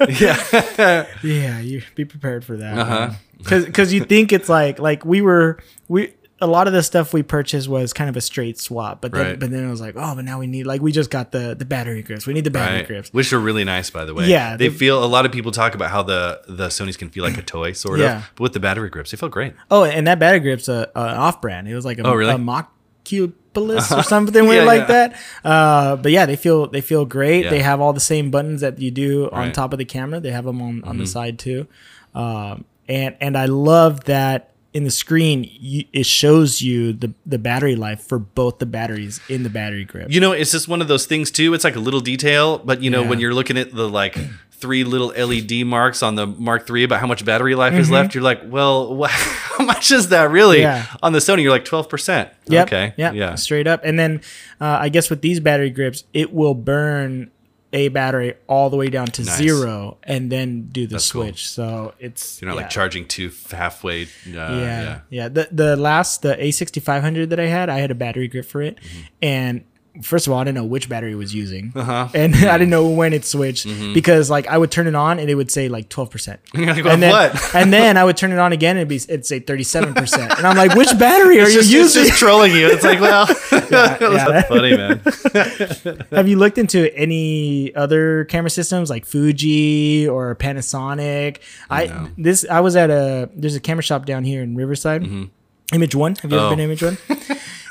Yeah, 0.09 0.43
yeah, 0.79 1.07
Yeah. 1.23 1.61
You 1.61 1.83
be 1.95 2.05
prepared 2.07 2.43
for 2.45 2.57
that. 2.57 2.79
Uh-huh. 2.79 3.11
Because 3.39 3.93
you 3.93 4.05
think 4.05 4.33
it's 4.33 4.49
like 4.49 4.79
like 4.79 5.05
we 5.05 5.21
were 5.21 5.59
we. 5.89 6.13
A 6.41 6.47
lot 6.49 6.67
of 6.67 6.73
the 6.73 6.83
stuff 6.83 7.13
we 7.15 7.23
purchased 7.23 7.69
was 7.69 7.93
kind 7.93 8.11
of 8.11 8.17
a 8.17 8.21
straight 8.21 8.59
swap, 8.59 9.01
but 9.01 9.13
then 9.13 9.25
Right. 9.27 9.39
but 9.41 9.51
then 9.51 9.65
it 9.65 9.71
was 9.71 9.81
like, 9.81 9.95
oh, 9.97 10.15
but 10.17 10.25
now 10.25 10.41
we 10.41 10.47
need 10.49 10.67
like 10.67 10.83
we 10.83 10.91
just 10.91 11.09
got 11.09 11.31
the 11.31 11.55
the 11.55 11.65
battery 11.65 12.03
grips. 12.03 12.27
We 12.27 12.35
need 12.35 12.43
the 12.45 12.51
battery 12.51 12.79
right. 12.79 12.87
grips. 12.87 13.11
Which 13.13 13.33
are 13.33 13.39
really 13.39 13.63
nice, 13.65 13.89
by 13.89 14.05
the 14.05 14.15
way. 14.15 14.27
Yeah, 14.29 14.57
they 14.57 14.69
they- 14.69 14.75
feel. 14.75 15.03
A 15.03 15.07
lot 15.07 15.27
of 15.27 15.33
people 15.33 15.53
talk 15.53 15.75
about 15.77 15.91
how 15.91 16.03
the 16.03 16.41
the 16.49 16.67
Sony's 16.69 16.97
can 16.97 17.09
feel 17.09 17.23
like 17.25 17.39
a 17.39 17.43
toy, 17.55 17.73
sort 17.73 18.01
Yeah. 18.01 18.19
of, 18.19 18.31
but 18.35 18.43
with 18.43 18.53
the 18.53 18.61
battery 18.61 18.91
grips, 18.91 19.13
they 19.13 19.17
feel 19.17 19.29
great. 19.29 19.55
Oh, 19.71 19.85
and 19.85 20.07
that 20.09 20.19
battery 20.19 20.41
grip's 20.41 20.69
a, 20.69 20.91
a 20.97 21.01
off 21.01 21.41
brand. 21.41 21.69
It 21.69 21.75
was 21.77 21.85
like 21.85 21.99
a, 21.99 22.03
Oh, 22.07 22.15
really? 22.15 22.33
a 22.35 22.39
Mocupolis 22.39 23.97
or 23.97 24.03
something 24.15 24.45
weird 24.47 24.63
Yeah, 24.63 24.67
like 24.67 24.89
yeah. 24.89 25.09
that. 25.09 25.21
Uh, 25.45 25.97
but 25.97 26.11
yeah, 26.13 26.27
they 26.27 26.37
feel 26.37 26.67
they 26.67 26.81
feel 26.81 27.05
great. 27.05 27.49
They 27.49 27.61
have 27.61 27.81
all 27.81 27.93
the 27.93 28.01
same 28.01 28.31
buttons 28.33 28.61
that 28.61 28.81
you 28.81 28.91
do 28.91 29.31
on 29.31 29.39
Right. 29.39 29.55
top 29.55 29.73
of 29.73 29.79
the 29.79 29.85
camera. 29.85 30.19
They 30.21 30.33
have 30.33 30.45
them 30.45 30.61
on, 30.61 30.83
on 30.83 30.95
Mm-hmm. 30.95 30.99
the 30.99 31.07
side 31.07 31.39
too. 31.39 31.69
Um, 32.15 32.65
and 32.89 33.17
and 33.21 33.39
I 33.39 33.47
love 33.47 34.05
that 34.05 34.51
in 34.75 34.85
the 34.85 34.91
screen 34.91 35.49
you, 35.61 35.85
it 35.93 36.05
shows 36.05 36.61
you 36.61 36.93
the 36.93 37.15
the 37.25 37.39
battery 37.39 37.77
life 37.77 38.01
for 38.07 38.19
both 38.19 38.59
the 38.59 38.67
batteries 38.67 39.21
in 39.29 39.43
the 39.45 39.51
battery 39.51 39.85
grip. 39.85 40.11
You 40.11 40.21
know, 40.21 40.33
it's 40.33 40.51
just 40.53 40.69
one 40.69 40.83
of 40.83 40.89
those 40.89 41.07
things 41.07 41.31
too. 41.31 41.55
It's 41.55 41.65
like 41.65 41.77
a 41.77 41.81
little 41.81 42.01
detail, 42.01 42.59
but 42.59 42.83
you 42.83 42.91
know, 42.91 43.03
Yeah. 43.03 43.09
when 43.09 43.21
you're 43.21 43.33
looking 43.35 43.57
at 43.57 43.73
the 43.73 43.89
like 43.89 44.19
three 44.51 44.83
little 44.85 45.09
LED 45.17 45.65
marks 45.67 46.03
on 46.03 46.15
the 46.15 46.27
Mark 46.27 46.69
III 46.71 46.85
about 46.85 47.01
how 47.01 47.07
much 47.07 47.25
battery 47.25 47.55
life 47.55 47.73
Mm-hmm. 47.73 47.81
is 47.83 47.91
left, 47.91 48.15
you're 48.15 48.25
like, 48.25 48.41
well, 48.47 49.03
how 49.09 49.65
much 49.65 49.91
is 49.93 50.09
that 50.09 50.31
really? 50.31 50.61
Yeah. 50.63 50.87
On 51.03 51.13
the 51.13 51.19
Sony, 51.21 51.43
you're 51.43 51.53
like 51.53 51.65
twelve 51.65 51.89
percent. 51.89 52.31
Yep. 52.49 52.67
Okay. 52.69 52.95
Yeah. 52.97 53.13
Yeah. 53.13 53.35
Straight 53.37 53.67
up. 53.67 53.81
And 53.85 53.99
then 53.99 54.23
uh, 54.61 54.79
I 54.81 54.89
guess 54.89 55.09
with 55.09 55.21
these 55.23 55.39
battery 55.39 55.71
grips, 55.71 56.05
it 56.13 56.33
will 56.35 56.55
burn 56.55 57.31
a 57.75 57.89
battery 57.89 58.35
all 58.47 58.71
the 58.71 58.77
way 58.77 58.89
down 58.89 59.07
to 59.09 59.23
Nice. 59.25 59.37
zero 59.37 59.99
and 60.05 60.31
then 60.33 60.69
do 60.71 60.87
the 60.87 60.93
That's 60.95 61.11
cool. 61.13 61.25
switch. 61.25 61.49
So 61.49 61.93
it's 61.99 62.41
You're 62.41 62.49
not 62.49 62.55
yeah. 62.57 62.63
like 62.63 62.71
charging 62.71 63.05
two 63.07 63.31
halfway. 63.51 64.05
Uh, 64.05 64.07
yeah, 64.27 64.41
yeah. 64.55 65.01
yeah. 65.11 65.29
The 65.29 65.49
the 65.53 65.77
last 65.77 66.23
the 66.23 66.35
A6500 66.37 67.29
that 67.31 67.41
I 67.41 67.47
had, 67.47 67.69
I 67.69 67.79
had 67.81 67.91
a 67.91 67.95
battery 67.95 68.29
grip 68.29 68.47
for 68.47 68.63
it, 68.63 68.77
Mm-hmm. 68.81 69.01
and 69.23 69.65
first 70.03 70.27
of 70.27 70.33
all, 70.33 70.39
I 70.41 70.45
didn't 70.45 70.57
know 70.57 70.65
which 70.65 70.89
battery 70.89 71.13
it 71.13 71.17
was 71.17 71.35
using, 71.35 71.73
Uh-huh. 71.75 72.09
and 72.15 72.35
I 72.35 72.59
didn't 72.59 72.71
know 72.71 72.89
when 72.89 73.13
it 73.13 73.25
switched 73.25 73.67
because 73.95 74.29
like 74.31 74.47
I 74.49 74.59
would 74.59 74.71
turn 74.71 74.87
it 74.87 74.95
on 74.95 75.19
and 75.19 75.31
it 75.31 75.35
would 75.37 75.51
say 75.51 75.69
like 75.69 75.89
12 75.89 76.11
percent, 76.11 76.41
like, 76.55 76.79
and 76.85 77.03
then 77.03 77.11
what? 77.13 77.55
and 77.55 77.73
then 77.73 77.97
I 77.97 78.05
would 78.05 78.17
turn 78.17 78.33
it 78.33 78.39
on 78.39 78.53
again 78.53 78.77
and 78.77 78.81
it'd 78.81 78.89
be 78.89 79.13
it'd 79.13 79.25
say 79.27 79.39
37 79.41 79.95
percent, 79.95 80.37
and 80.37 80.47
I'm 80.47 80.57
like, 80.57 80.75
which 80.75 80.97
battery 80.99 81.39
are 81.41 81.45
It's 81.45 81.55
you 81.55 81.61
just, 81.61 81.71
it's 81.73 81.95
using? 81.97 82.05
just 82.09 82.19
trolling 82.19 82.53
you. 82.53 82.67
It's 82.69 82.83
like, 82.85 83.01
well, 83.01 83.27
yeah. 83.53 83.97
that's 83.99 84.49
funny, 84.49 84.77
man. 84.77 85.01
Have 86.11 86.29
you 86.29 86.37
looked 86.39 86.59
into 86.59 86.95
any 86.97 87.75
other 87.75 88.25
camera 88.27 88.51
systems 88.51 88.91
like 88.91 89.07
Fuji 89.07 90.09
or 90.09 90.35
Panasonic? 90.37 91.39
I 91.71 91.87
No. 91.87 92.09
this 92.19 92.45
I 92.51 92.61
was 92.61 92.77
at 92.77 92.91
a 92.91 93.29
there's 93.35 93.55
a 93.57 93.61
camera 93.61 93.83
shop 93.83 94.07
down 94.07 94.25
here 94.25 94.43
in 94.43 94.57
Riverside. 94.57 95.07
Image 95.73 95.95
One. 95.95 96.15
Have 96.17 96.31
you 96.31 96.37
ever 96.37 96.47
Oh. 96.47 96.51
been 96.51 96.59
to 96.59 96.65
Image 96.65 96.83
One? 96.83 96.99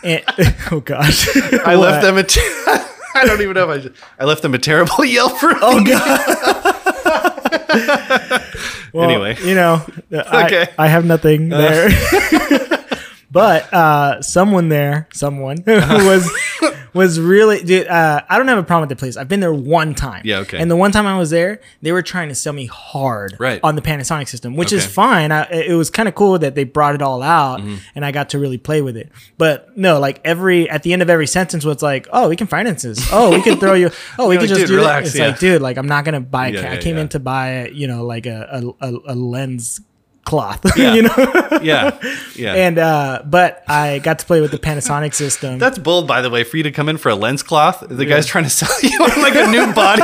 And, 0.03 0.23
oh 0.71 0.79
gosh, 0.79 1.27
I 1.65 1.75
left 1.75 2.03
them 2.03 2.17
a. 2.17 2.23
T- 2.23 2.39
I 3.15 3.25
don't 3.25 3.41
even 3.41 3.53
know 3.53 3.69
if 3.71 3.79
I. 3.79 3.81
Should. 3.81 3.95
I 4.19 4.25
left 4.25 4.41
them 4.41 4.53
a 4.53 4.57
terrible 4.59 5.05
Yelp 5.05 5.41
review. 5.41 5.59
Oh 5.61 5.83
god. 5.85 6.19
Well, 8.93 9.09
Anyway. 9.09 9.37
you 9.43 9.55
know, 9.55 9.83
I, 10.11 10.45
Okay. 10.45 10.67
I 10.77 10.87
have 10.87 11.03
nothing 11.05 11.49
there. 11.49 11.89
but 13.31 13.73
uh, 13.73 14.21
someone 14.21 14.69
there, 14.69 15.07
someone 15.13 15.57
who 15.65 15.73
was 15.73 16.29
was 16.93 17.19
really 17.19 17.63
dude. 17.63 17.87
Uh, 17.87 18.21
I 18.29 18.37
don't 18.37 18.47
have 18.47 18.57
a 18.57 18.63
problem 18.63 18.87
with 18.87 18.97
the 18.97 18.99
place. 18.99 19.17
I've 19.17 19.27
been 19.27 19.39
there 19.39 19.53
one 19.53 19.95
time. 19.95 20.21
Yeah, 20.25 20.39
okay. 20.39 20.59
And 20.59 20.69
the 20.69 20.75
one 20.75 20.91
time 20.91 21.05
I 21.07 21.17
was 21.17 21.29
there, 21.31 21.59
they 21.81 21.91
were 21.91 22.01
trying 22.01 22.29
to 22.29 22.35
sell 22.35 22.53
me 22.53 22.65
hard 22.67 23.35
Right. 23.39 23.59
on 23.63 23.75
the 23.75 23.81
Panasonic 23.81 24.27
system, 24.27 24.55
which 24.55 24.71
is 24.71 24.85
fine. 24.85 25.31
I, 25.31 25.43
it 25.51 25.73
was 25.73 25.89
kind 25.89 26.07
of 26.07 26.15
cool 26.15 26.37
that 26.39 26.55
they 26.55 26.63
brought 26.63 26.95
it 26.95 27.01
all 27.01 27.21
out, 27.21 27.59
Mm-hmm. 27.61 27.75
and 27.95 28.05
I 28.05 28.11
got 28.11 28.29
to 28.29 28.39
really 28.39 28.57
play 28.57 28.81
with 28.81 28.95
it. 28.97 29.11
But 29.37 29.77
no, 29.77 29.99
like 29.99 30.21
every 30.23 30.69
at 30.69 30.83
the 30.83 30.93
end 30.93 31.01
of 31.01 31.09
every 31.09 31.27
sentence 31.27 31.65
was 31.65 31.81
like, 31.81 32.07
"Oh, 32.11 32.29
we 32.29 32.35
can 32.35 32.47
finance 32.47 32.83
this. 32.83 33.07
Oh, 33.11 33.31
we 33.31 33.41
can 33.41 33.59
throw 33.59 33.73
you. 33.73 33.89
Oh, 34.19 34.29
we 34.29 34.37
can 34.37 34.47
just 34.47 34.61
"Dude, 34.61 34.67
do 34.69 34.75
relax," 34.77 35.07
It's 35.09 35.17
yeah. 35.17 35.27
like, 35.27 35.39
dude, 35.39 35.61
like 35.61 35.77
I'm 35.77 35.87
not 35.87 36.05
gonna 36.05 36.21
buy. 36.21 36.47
a 36.47 36.51
Yeah, 36.51 36.61
ca- 36.61 36.71
I 36.73 36.77
came 36.77 36.95
yeah. 36.95 37.01
in 37.01 37.09
to 37.09 37.19
buy, 37.19 37.67
you 37.69 37.87
know, 37.87 38.05
like 38.05 38.25
a, 38.25 38.73
a, 38.81 38.91
a 39.07 39.15
lens 39.15 39.81
cloth, 40.25 40.61
Yeah. 40.77 40.93
you 40.93 41.01
know. 41.03 41.59
Yeah, 41.61 41.99
yeah. 42.35 42.53
and 42.53 42.77
uh, 42.79 43.21
but 43.25 43.63
I 43.67 43.99
got 43.99 44.19
to 44.19 44.25
play 44.25 44.41
with 44.41 44.51
the 44.51 44.57
Panasonic 44.59 45.13
system. 45.13 45.59
That's 45.59 45.77
bold, 45.77 46.07
by 46.07 46.21
the 46.21 46.29
way, 46.29 46.43
for 46.43 46.57
you 46.57 46.63
to 46.63 46.71
come 46.71 46.89
in 46.89 46.97
for 46.97 47.09
a 47.09 47.15
lens 47.15 47.43
cloth. 47.43 47.83
The 47.87 48.05
guy's 48.05 48.25
trying 48.25 48.45
to 48.45 48.49
sell 48.49 48.69
you 48.81 48.97
on 49.03 49.21
like 49.21 49.35
a 49.35 49.47
new 49.51 49.73
body. 49.73 50.03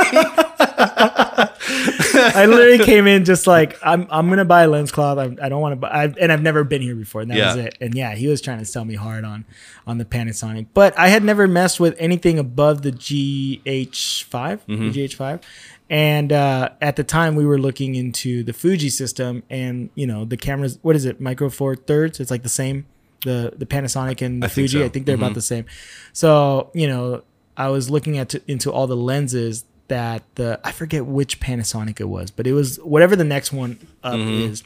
I 2.34 2.46
literally 2.46 2.84
came 2.84 3.06
in 3.06 3.24
just 3.24 3.46
like 3.46 3.76
I'm. 3.82 4.06
I'm 4.10 4.28
gonna 4.28 4.44
buy 4.44 4.62
a 4.62 4.68
lens 4.68 4.90
cloth. 4.92 5.18
I, 5.18 5.24
I 5.44 5.48
don't 5.48 5.60
want 5.60 5.72
to 5.72 5.76
buy, 5.76 5.88
I, 5.88 6.04
and 6.20 6.30
I've 6.32 6.42
never 6.42 6.64
been 6.64 6.82
here 6.82 6.94
before. 6.94 7.20
And 7.22 7.30
that 7.30 7.36
Yeah. 7.38 7.46
was 7.56 7.64
it. 7.66 7.78
And 7.80 7.94
yeah, 7.94 8.14
he 8.14 8.26
was 8.28 8.40
trying 8.40 8.58
to 8.58 8.64
sell 8.64 8.84
me 8.84 8.94
hard 8.94 9.24
on 9.24 9.44
on 9.86 9.98
the 9.98 10.04
Panasonic, 10.04 10.66
but 10.74 10.98
I 10.98 11.08
had 11.08 11.24
never 11.24 11.46
messed 11.46 11.80
with 11.80 11.94
anything 11.98 12.38
above 12.38 12.82
the 12.82 12.92
GH5, 12.92 14.60
Mm-hmm. 14.66 14.90
the 14.90 15.04
GH5. 15.08 15.42
And 15.88 16.32
uh, 16.32 16.68
at 16.80 16.94
the 16.96 17.02
time, 17.04 17.34
we 17.34 17.44
were 17.44 17.58
looking 17.58 17.96
into 17.96 18.44
the 18.44 18.52
Fuji 18.52 18.90
system, 18.90 19.42
and 19.50 19.90
you 19.96 20.06
know 20.06 20.24
the 20.24 20.36
cameras. 20.36 20.78
What 20.82 20.94
is 20.94 21.04
it? 21.04 21.20
Micro 21.20 21.50
Four 21.50 21.74
Thirds. 21.74 22.20
It's 22.20 22.30
like 22.30 22.44
the 22.44 22.48
same. 22.48 22.86
The 23.24 23.52
the 23.56 23.66
Panasonic 23.66 24.22
and 24.24 24.40
the 24.42 24.46
I 24.46 24.48
think 24.48 24.68
Fuji. 24.68 24.78
so. 24.78 24.84
I 24.84 24.88
think 24.88 25.06
they're 25.06 25.16
about 25.16 25.34
the 25.34 25.42
same. 25.42 25.64
So 26.12 26.70
you 26.74 26.86
know, 26.86 27.22
I 27.56 27.68
was 27.70 27.90
looking 27.90 28.18
at 28.18 28.34
into 28.46 28.70
all 28.70 28.86
the 28.86 28.96
lenses 28.96 29.64
that 29.90 30.22
the 30.36 30.58
I 30.64 30.70
forget 30.72 31.04
which 31.04 31.40
Panasonic 31.40 32.00
it 32.00 32.08
was, 32.08 32.30
but 32.30 32.46
it 32.46 32.52
was 32.52 32.78
whatever 32.78 33.14
the 33.16 33.24
next 33.24 33.52
one 33.52 33.78
up 34.02 34.18
is. 34.18 34.62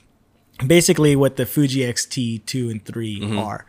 Basically, 0.65 1.17
what 1.17 1.35
the 1.35 1.47
Fuji 1.47 1.85
X-T 1.85 2.39
two 2.41 2.71
and 2.71 2.85
3 2.85 3.37
are, 3.39 3.67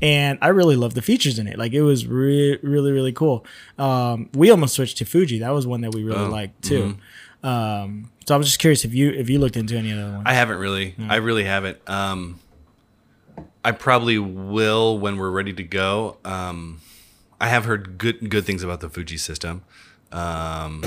and 0.00 0.38
I 0.40 0.48
really 0.48 0.76
love 0.76 0.94
the 0.94 1.02
features 1.02 1.40
in 1.40 1.48
it. 1.48 1.58
Like 1.58 1.72
it 1.72 1.82
was 1.82 2.06
re- 2.06 2.58
really 2.62 2.92
really 2.92 3.12
cool. 3.12 3.44
Um, 3.78 4.28
we 4.34 4.50
almost 4.50 4.74
switched 4.74 4.98
to 4.98 5.04
Fuji. 5.04 5.40
That 5.40 5.50
was 5.50 5.66
one 5.66 5.80
that 5.80 5.92
we 5.92 6.04
really 6.04 6.28
liked 6.28 6.62
too. 6.62 6.98
Um, 7.42 8.10
so 8.26 8.34
I 8.34 8.38
was 8.38 8.46
just 8.46 8.60
curious 8.60 8.84
if 8.84 8.94
you 8.94 9.10
if 9.10 9.28
you 9.28 9.38
looked 9.40 9.56
into 9.56 9.76
any 9.76 9.92
other 9.92 10.12
ones. 10.12 10.22
I 10.26 10.34
haven't 10.34 10.58
really. 10.58 10.94
I 11.08 11.16
really 11.16 11.44
haven't. 11.44 11.78
Um, 11.88 12.38
I 13.64 13.72
probably 13.72 14.18
will 14.18 14.98
when 14.98 15.16
we're 15.16 15.30
ready 15.30 15.52
to 15.54 15.62
go. 15.64 16.18
Um, 16.24 16.80
I 17.40 17.48
have 17.48 17.64
heard 17.64 17.98
good 17.98 18.30
good 18.30 18.44
things 18.44 18.62
about 18.62 18.80
the 18.80 18.88
Fuji 18.88 19.16
system. 19.16 19.64
Um, 20.12 20.80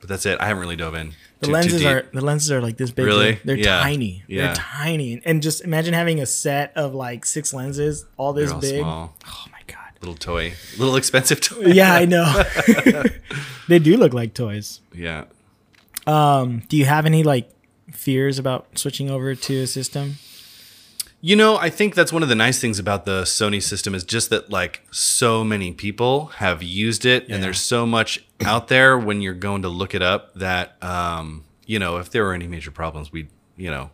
but 0.00 0.08
that's 0.08 0.26
it. 0.26 0.40
I 0.40 0.46
haven't 0.46 0.60
really 0.62 0.76
dove 0.76 0.94
in. 0.94 1.12
The 1.40 1.46
too- 1.46 1.46
too 1.46 1.52
lenses 1.52 1.80
deep. 1.80 1.88
are 1.90 2.06
the 2.12 2.20
lenses 2.20 2.50
are 2.52 2.60
like 2.60 2.76
this 2.76 2.90
big. 2.90 3.06
Really? 3.06 3.32
They're, 3.44 3.56
they're 3.56 3.64
Yeah. 3.64 3.80
tiny. 3.82 4.22
Yeah. 4.28 4.46
They're 4.46 4.54
tiny. 4.56 5.20
And 5.24 5.42
just 5.42 5.62
imagine 5.62 5.94
having 5.94 6.20
a 6.20 6.26
set 6.26 6.72
of 6.76 6.94
like 6.94 7.24
six 7.24 7.52
lenses, 7.54 8.06
all 8.16 8.32
this 8.32 8.50
all 8.50 8.60
big. 8.60 8.80
small, 8.80 9.14
Oh 9.26 9.44
my 9.52 9.58
god. 9.66 9.92
little 10.00 10.14
toy, 10.16 10.54
little 10.78 10.96
expensive 10.96 11.40
toy. 11.48 11.66
Yeah, 11.66 11.94
I 11.94 12.04
know. 12.06 12.42
they 13.68 13.78
do 13.78 13.96
look 13.96 14.12
like 14.14 14.34
toys. 14.34 14.80
yeah. 14.94 15.24
Um, 16.06 16.62
do 16.68 16.76
you 16.76 16.84
have 16.84 17.06
any 17.06 17.22
like 17.22 17.48
fears 17.92 18.38
about 18.40 18.76
switching 18.78 19.08
over 19.10 19.34
to 19.36 19.62
a 19.62 19.66
system? 19.68 20.16
You 21.24 21.36
know, 21.36 21.56
I 21.56 21.70
think 21.70 21.94
that's 21.94 22.12
one 22.12 22.24
of 22.24 22.28
the 22.28 22.34
nice 22.34 22.60
things 22.60 22.80
about 22.80 23.04
the 23.06 23.22
Sony 23.22 23.62
system 23.62 23.94
is 23.94 24.02
just 24.02 24.28
that 24.30 24.50
like 24.50 24.82
so 24.90 25.44
many 25.44 25.72
people 25.72 26.26
have 26.38 26.64
used 26.64 27.06
it 27.06 27.28
Yeah. 27.28 27.36
and 27.36 27.44
there's 27.44 27.60
so 27.60 27.86
much 27.86 28.24
out 28.44 28.66
there 28.66 28.98
when 28.98 29.20
you're 29.22 29.32
going 29.32 29.62
to 29.62 29.68
look 29.68 29.94
it 29.94 30.02
up 30.02 30.34
that 30.34 30.82
um, 30.82 31.44
you 31.64 31.78
know, 31.78 31.98
if 31.98 32.10
there 32.10 32.24
were 32.24 32.34
any 32.34 32.48
major 32.48 32.72
problems, 32.72 33.12
we, 33.12 33.28
you 33.56 33.70
know, 33.70 33.90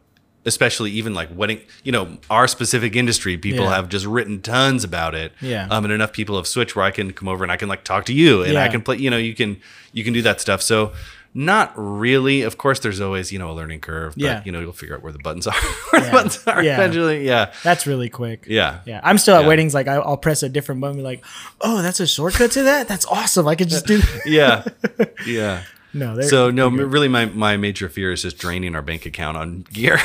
especially 0.46 0.90
even 0.92 1.12
like 1.12 1.28
wedding, 1.36 1.60
you 1.84 1.92
know, 1.92 2.16
our 2.30 2.48
specific 2.48 2.96
industry, 2.96 3.36
people 3.36 3.66
Yeah. 3.66 3.74
have 3.74 3.90
just 3.90 4.06
written 4.06 4.40
tons 4.40 4.82
about 4.82 5.14
it. 5.14 5.32
Yeah. 5.42 5.68
Um, 5.70 5.84
and 5.84 5.92
enough 5.92 6.14
people 6.14 6.36
have 6.36 6.46
switched 6.46 6.74
where 6.76 6.86
I 6.86 6.90
can 6.90 7.12
come 7.12 7.28
over 7.28 7.44
and 7.44 7.52
I 7.52 7.58
can 7.58 7.68
like 7.68 7.84
talk 7.84 8.06
to 8.06 8.14
you 8.14 8.42
and 8.42 8.56
I 8.56 8.68
can 8.68 8.80
play, 8.80 8.96
you 8.96 9.10
know, 9.10 9.18
you 9.18 9.34
can 9.34 9.60
you 9.92 10.02
can 10.02 10.14
do 10.14 10.22
that 10.22 10.40
stuff. 10.40 10.62
So 10.62 10.92
not 11.38 11.72
really. 11.76 12.42
Of 12.42 12.58
course, 12.58 12.80
there's 12.80 13.00
always 13.00 13.30
you 13.32 13.38
know 13.38 13.50
a 13.50 13.54
learning 13.54 13.80
curve, 13.80 14.14
but 14.14 14.22
Yeah. 14.22 14.42
you 14.44 14.50
know 14.52 14.60
you'll 14.60 14.72
figure 14.72 14.96
out 14.96 15.02
where 15.02 15.12
the 15.12 15.20
buttons 15.20 15.46
are. 15.52 15.54
where 15.54 16.02
Yeah. 16.02 16.06
the 16.06 16.10
buttons 16.12 16.42
are 16.46 16.62
Yeah. 16.64 16.74
eventually. 16.74 17.24
Yeah. 17.26 17.52
That's 17.62 17.86
really 17.86 18.08
quick. 18.08 18.44
Yeah. 18.48 18.80
Yeah, 18.86 19.00
I'm 19.04 19.18
still 19.18 19.36
at 19.36 19.42
Yeah. 19.42 19.46
weddings. 19.48 19.72
Like 19.74 19.86
I, 19.86 19.94
I'll 19.94 20.16
press 20.16 20.42
a 20.42 20.48
different 20.48 20.80
button, 20.80 20.96
be 20.96 21.02
like, 21.02 21.24
"Oh, 21.60 21.80
that's 21.80 22.00
a 22.00 22.06
shortcut 22.06 22.50
to 22.52 22.64
that. 22.64 22.88
That's 22.88 23.06
awesome. 23.06 23.46
I 23.46 23.54
could 23.54 23.68
just 23.68 23.86
do." 23.86 24.00
Yeah. 24.26 24.64
Yeah. 25.26 25.62
no, 25.94 26.20
So 26.22 26.50
no, 26.50 26.68
really, 26.68 27.08
my 27.08 27.26
my 27.26 27.56
major 27.56 27.88
fear 27.88 28.12
is 28.12 28.22
just 28.22 28.38
draining 28.38 28.74
our 28.74 28.82
bank 28.82 29.06
account 29.06 29.36
on 29.36 29.64
gear. 29.72 29.98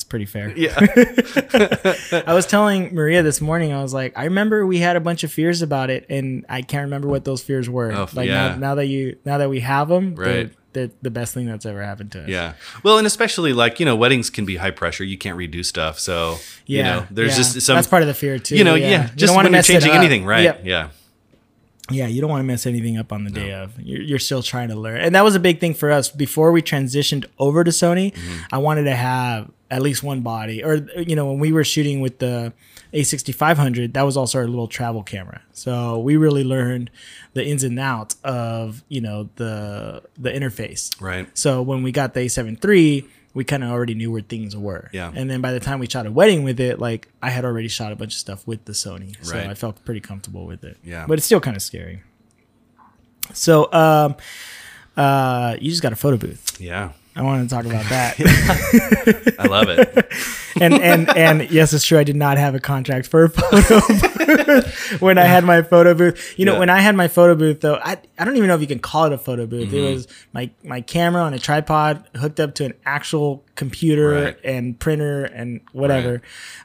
It's 0.00 0.04
pretty 0.04 0.24
fair. 0.24 0.50
yeah. 0.56 0.74
I 2.26 2.32
was 2.32 2.46
telling 2.46 2.94
Maria 2.94 3.22
this 3.22 3.42
morning. 3.42 3.70
I 3.74 3.82
was 3.82 3.92
like, 3.92 4.16
I 4.16 4.24
remember 4.24 4.66
we 4.66 4.78
had 4.78 4.96
a 4.96 5.00
bunch 5.00 5.24
of 5.24 5.32
fears 5.32 5.60
about 5.60 5.90
it, 5.90 6.06
and 6.08 6.46
I 6.48 6.62
can't 6.62 6.84
remember 6.84 7.06
what 7.06 7.26
those 7.26 7.42
fears 7.42 7.68
were. 7.68 7.92
Oh, 7.92 8.08
like 8.14 8.26
yeah. 8.26 8.52
now, 8.52 8.56
now 8.56 8.74
that 8.76 8.86
you 8.86 9.18
now 9.26 9.36
that 9.38 9.50
we 9.50 9.60
have 9.60 9.88
them, 9.88 10.14
Right. 10.14 10.50
they're 10.72 10.90
the 11.02 11.10
best 11.10 11.34
thing 11.34 11.44
that's 11.44 11.66
ever 11.66 11.82
happened 11.82 12.12
to 12.12 12.22
us. 12.22 12.28
Yeah. 12.30 12.54
Well, 12.82 12.96
and 12.96 13.06
especially 13.06 13.52
like 13.52 13.78
you 13.78 13.84
know, 13.84 13.94
weddings 13.94 14.30
can 14.30 14.46
be 14.46 14.56
high 14.56 14.70
pressure. 14.70 15.04
You 15.04 15.18
can't 15.18 15.36
redo 15.36 15.62
stuff. 15.62 15.98
So 15.98 16.38
yeah. 16.64 16.78
you 16.78 16.82
know, 16.82 17.06
there's 17.10 17.32
yeah. 17.32 17.36
just 17.36 17.60
some. 17.60 17.74
that's 17.74 17.86
part 17.86 18.00
of 18.02 18.08
the 18.08 18.14
fear 18.14 18.38
too. 18.38 18.56
you 18.56 18.64
know, 18.64 18.76
yeah. 18.76 18.88
You 18.88 19.08
don't 19.08 19.16
just 19.16 19.34
wanna 19.34 19.48
when 19.48 19.52
you're 19.52 19.62
changing 19.62 19.92
anything, 19.92 20.24
right? 20.24 20.44
Yep. 20.44 20.60
Yeah. 20.64 20.88
Yeah, 21.90 22.06
you 22.06 22.20
don't 22.20 22.30
want 22.30 22.40
to 22.40 22.46
mess 22.46 22.66
anything 22.66 22.98
up 22.98 23.12
on 23.12 23.24
the 23.24 23.30
day 23.30 23.52
of. 23.52 23.78
You're, 23.80 24.02
you're 24.02 24.18
still 24.18 24.42
trying 24.42 24.68
to 24.68 24.76
learn, 24.76 25.00
and 25.00 25.14
that 25.14 25.24
was 25.24 25.34
a 25.34 25.40
big 25.40 25.60
thing 25.60 25.74
for 25.74 25.90
us 25.90 26.08
before 26.08 26.52
we 26.52 26.62
transitioned 26.62 27.26
over 27.38 27.64
to 27.64 27.70
Sony. 27.70 28.12
Mm-hmm. 28.12 28.42
I 28.52 28.58
wanted 28.58 28.84
to 28.84 28.94
have 28.94 29.50
at 29.70 29.82
least 29.82 30.02
one 30.02 30.20
body, 30.20 30.64
or 30.64 30.76
you 30.96 31.14
know, 31.14 31.26
when 31.26 31.38
we 31.38 31.52
were 31.52 31.64
shooting 31.64 32.00
with 32.00 32.18
the 32.18 32.52
A6500, 32.92 33.92
that 33.92 34.02
was 34.02 34.16
also 34.16 34.38
our 34.38 34.46
little 34.48 34.66
travel 34.66 35.02
camera. 35.02 35.42
So 35.52 35.98
we 35.98 36.16
really 36.16 36.44
learned 36.44 36.90
the 37.34 37.44
ins 37.44 37.62
and 37.62 37.78
outs 37.78 38.16
of 38.24 38.82
you 38.88 39.00
know 39.00 39.28
the 39.36 40.02
the 40.18 40.30
interface. 40.30 41.00
Right. 41.00 41.26
So 41.38 41.62
when 41.62 41.82
we 41.82 41.92
got 41.92 42.14
the 42.14 42.20
A7 42.20 42.64
III, 42.64 43.08
we 43.34 43.44
kind 43.44 43.62
of 43.62 43.70
already 43.70 43.94
knew 43.94 44.10
where 44.10 44.22
things 44.22 44.56
were. 44.56 44.90
Yeah. 44.92 45.12
And 45.14 45.30
then 45.30 45.40
by 45.40 45.52
the 45.52 45.60
time 45.60 45.78
we 45.78 45.86
shot 45.88 46.06
a 46.06 46.10
wedding 46.10 46.42
with 46.42 46.58
it, 46.60 46.78
like 46.80 47.08
I 47.22 47.30
had 47.30 47.44
already 47.44 47.68
shot 47.68 47.92
a 47.92 47.96
bunch 47.96 48.14
of 48.14 48.18
stuff 48.18 48.46
with 48.46 48.64
the 48.64 48.72
Sony, 48.72 49.14
so 49.24 49.34
Right. 49.36 49.48
I 49.48 49.54
felt 49.54 49.84
pretty 49.84 50.00
comfortable 50.00 50.46
with 50.46 50.64
it. 50.64 50.76
Yeah. 50.84 51.06
But 51.06 51.18
it's 51.18 51.26
still 51.26 51.40
kind 51.40 51.56
of 51.56 51.62
scary. 51.62 52.02
So, 53.32 53.72
um, 53.72 54.16
uh, 54.96 55.56
you 55.60 55.70
just 55.70 55.82
got 55.82 55.92
a 55.92 55.96
photo 55.96 56.16
booth. 56.16 56.60
Yeah. 56.60 56.90
I 57.16 57.22
want 57.22 57.48
to 57.48 57.54
talk 57.54 57.64
about 57.64 57.84
that. 57.88 59.34
I 59.38 59.46
love 59.46 59.68
it. 59.68 60.12
and 60.60 60.74
and 60.74 61.16
and 61.16 61.50
yes, 61.50 61.72
it's 61.72 61.84
true. 61.84 61.98
I 61.98 62.04
did 62.04 62.16
not 62.16 62.38
have 62.38 62.54
a 62.54 62.60
contract 62.60 63.08
for 63.08 63.24
a 63.24 63.28
photo 63.30 63.80
booth 64.26 65.00
when 65.00 65.18
I 65.18 65.24
had 65.24 65.44
my 65.44 65.62
photo 65.62 65.94
booth. 65.94 66.34
You 66.38 66.44
know, 66.44 66.54
Yeah. 66.54 66.58
when 66.60 66.70
I 66.70 66.80
had 66.80 66.94
my 66.96 67.08
photo 67.08 67.34
booth, 67.34 67.60
though, 67.60 67.76
I, 67.82 67.98
I 68.20 68.24
don't 68.26 68.36
even 68.36 68.48
know 68.48 68.54
if 68.54 68.60
you 68.60 68.66
can 68.66 68.78
call 68.80 69.06
it 69.06 69.12
a 69.12 69.18
photo 69.18 69.46
booth. 69.46 69.68
Mm-hmm. 69.68 69.76
It 69.76 69.94
was 69.94 70.08
my 70.34 70.50
my 70.62 70.80
camera 70.82 71.22
on 71.22 71.32
a 71.32 71.38
tripod 71.38 72.06
hooked 72.16 72.38
up 72.38 72.54
to 72.56 72.66
an 72.66 72.74
actual 72.84 73.44
computer 73.54 74.10
Right. 74.10 74.36
and 74.44 74.78
printer 74.78 75.24
and 75.24 75.60
whatever, 75.72 76.20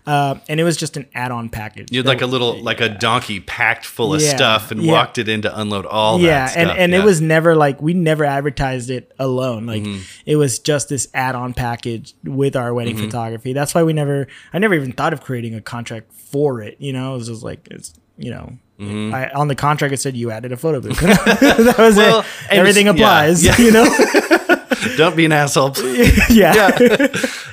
uh, 0.05 0.35
and 0.49 0.59
it 0.59 0.63
was 0.63 0.75
just 0.77 0.97
an 0.97 1.07
add-on 1.15 1.49
package. 1.49 1.91
You 1.91 1.99
had 1.99 2.05
like 2.05 2.21
a 2.21 2.25
little, 2.25 2.61
like 2.61 2.79
a 2.81 2.89
donkey 2.89 3.39
packed 3.39 3.85
full 3.85 4.13
of 4.13 4.21
Yeah. 4.21 4.35
stuff 4.35 4.71
and 4.71 4.81
Yeah. 4.83 4.91
walked 4.91 5.17
it 5.17 5.27
in 5.29 5.41
to 5.43 5.59
unload 5.59 5.85
all 5.85 6.19
yeah, 6.19 6.45
that 6.45 6.49
stuff. 6.51 6.61
and 6.69 6.71
and 6.79 6.91
yeah. 6.91 6.99
it 6.99 7.05
was 7.05 7.21
never 7.21 7.55
like 7.55 7.81
we 7.81 7.93
never 7.93 8.25
advertised 8.25 8.89
it 8.89 9.13
alone. 9.17 9.65
Like 9.65 9.83
Mm-hmm. 9.83 10.01
it 10.25 10.35
was 10.35 10.59
just 10.59 10.89
this 10.89 11.07
add-on 11.13 11.53
package 11.53 12.13
with 12.25 12.55
our 12.55 12.73
wedding 12.73 12.95
Mm-hmm. 12.97 13.05
photography. 13.05 13.53
That's 13.53 13.73
why 13.73 13.83
we 13.83 13.93
never. 13.93 14.27
I 14.53 14.59
never 14.59 14.73
even 14.75 14.91
thought 14.91 15.13
of 15.13 15.21
creating 15.21 15.55
a 15.55 15.61
contract 15.61 16.11
for 16.13 16.61
it. 16.61 16.75
You 16.79 16.91
know, 16.93 17.13
it 17.13 17.17
was 17.19 17.27
just 17.27 17.43
like 17.43 17.67
it's 17.71 17.93
you 18.17 18.31
know. 18.31 18.57
Mm-hmm. 18.80 19.15
I, 19.15 19.30
on 19.32 19.47
the 19.47 19.55
contract, 19.55 19.93
it 19.93 19.99
said 20.01 20.17
you 20.17 20.32
added 20.32 20.51
a 20.51 20.57
photo 20.57 20.82
booth. 20.82 20.99
that 20.99 21.76
was 21.78 21.95
Well, 21.95 22.19
it. 22.21 22.26
Everything 22.49 22.88
it's- 22.88 22.99
yeah, 22.99 23.05
applies. 23.23 23.43
yeah. 23.45 23.57
You 23.57 23.71
know. 23.71 23.86
Don't 24.97 25.15
be 25.15 25.26
an 25.26 25.32
asshole. 25.32 25.71
yeah. 26.30 26.78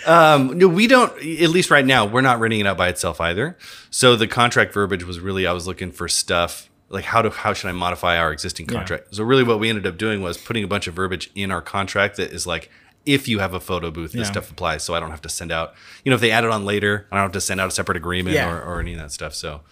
Um, 0.07 0.59
no, 0.59 0.69
we 0.69 0.87
don't. 0.87 1.11
At 1.17 1.49
least 1.51 1.71
right 1.71 1.85
now, 1.87 2.05
we're 2.05 2.21
not 2.21 2.41
renting 2.41 2.61
it 2.61 2.67
out 2.67 2.77
by 2.77 2.89
itself 2.89 3.21
either. 3.21 3.57
So 3.91 4.17
the 4.17 4.27
contract 4.27 4.75
verbiage 4.75 5.05
was 5.05 5.19
really 5.21 5.47
I 5.47 5.53
was 5.53 5.67
looking 5.67 5.93
for 5.93 6.09
stuff 6.09 6.69
like 6.91 7.05
how 7.05 7.23
to 7.23 7.31
how 7.31 7.55
should 7.55 7.69
I 7.69 7.73
modify 7.73 8.19
our 8.19 8.33
existing 8.33 8.67
contract. 8.67 9.15
So 9.15 9.25
really, 9.25 9.45
what 9.45 9.61
we 9.61 9.69
ended 9.71 9.87
up 9.87 9.97
doing 9.97 10.21
was 10.21 10.37
putting 10.37 10.63
a 10.63 10.67
bunch 10.69 10.87
of 10.89 10.95
verbiage 10.95 11.31
in 11.35 11.51
our 11.51 11.63
contract 11.63 12.17
that 12.17 12.33
is 12.33 12.47
like. 12.47 12.71
If 13.05 13.27
you 13.27 13.41
have 13.41 13.53
a 13.53 13.59
photo 13.59 13.91
booth, 13.91 14.13
this 14.13 14.27
Yeah. 14.27 14.31
stuff 14.33 14.49
applies. 14.53 14.85
So 14.85 14.95
I 14.95 15.01
don't 15.01 15.11
have 15.11 15.23
to 15.23 15.29
send 15.29 15.51
out, 15.51 15.75
you 16.05 16.11
know, 16.11 16.15
if 16.15 16.21
they 16.21 16.31
add 16.31 16.45
it 16.45 16.51
on 16.51 16.65
later, 16.65 17.09
I 17.11 17.17
don't 17.17 17.25
have 17.25 17.33
to 17.33 17.41
send 17.41 17.61
out 17.61 17.67
a 17.67 17.73
separate 17.73 17.97
agreement 17.97 18.37
Yeah. 18.37 18.49
or, 18.49 18.63
or 18.63 18.79
any 18.81 18.93
of 18.93 19.01
that 19.01 19.11
stuff. 19.11 19.35
So, 19.35 19.63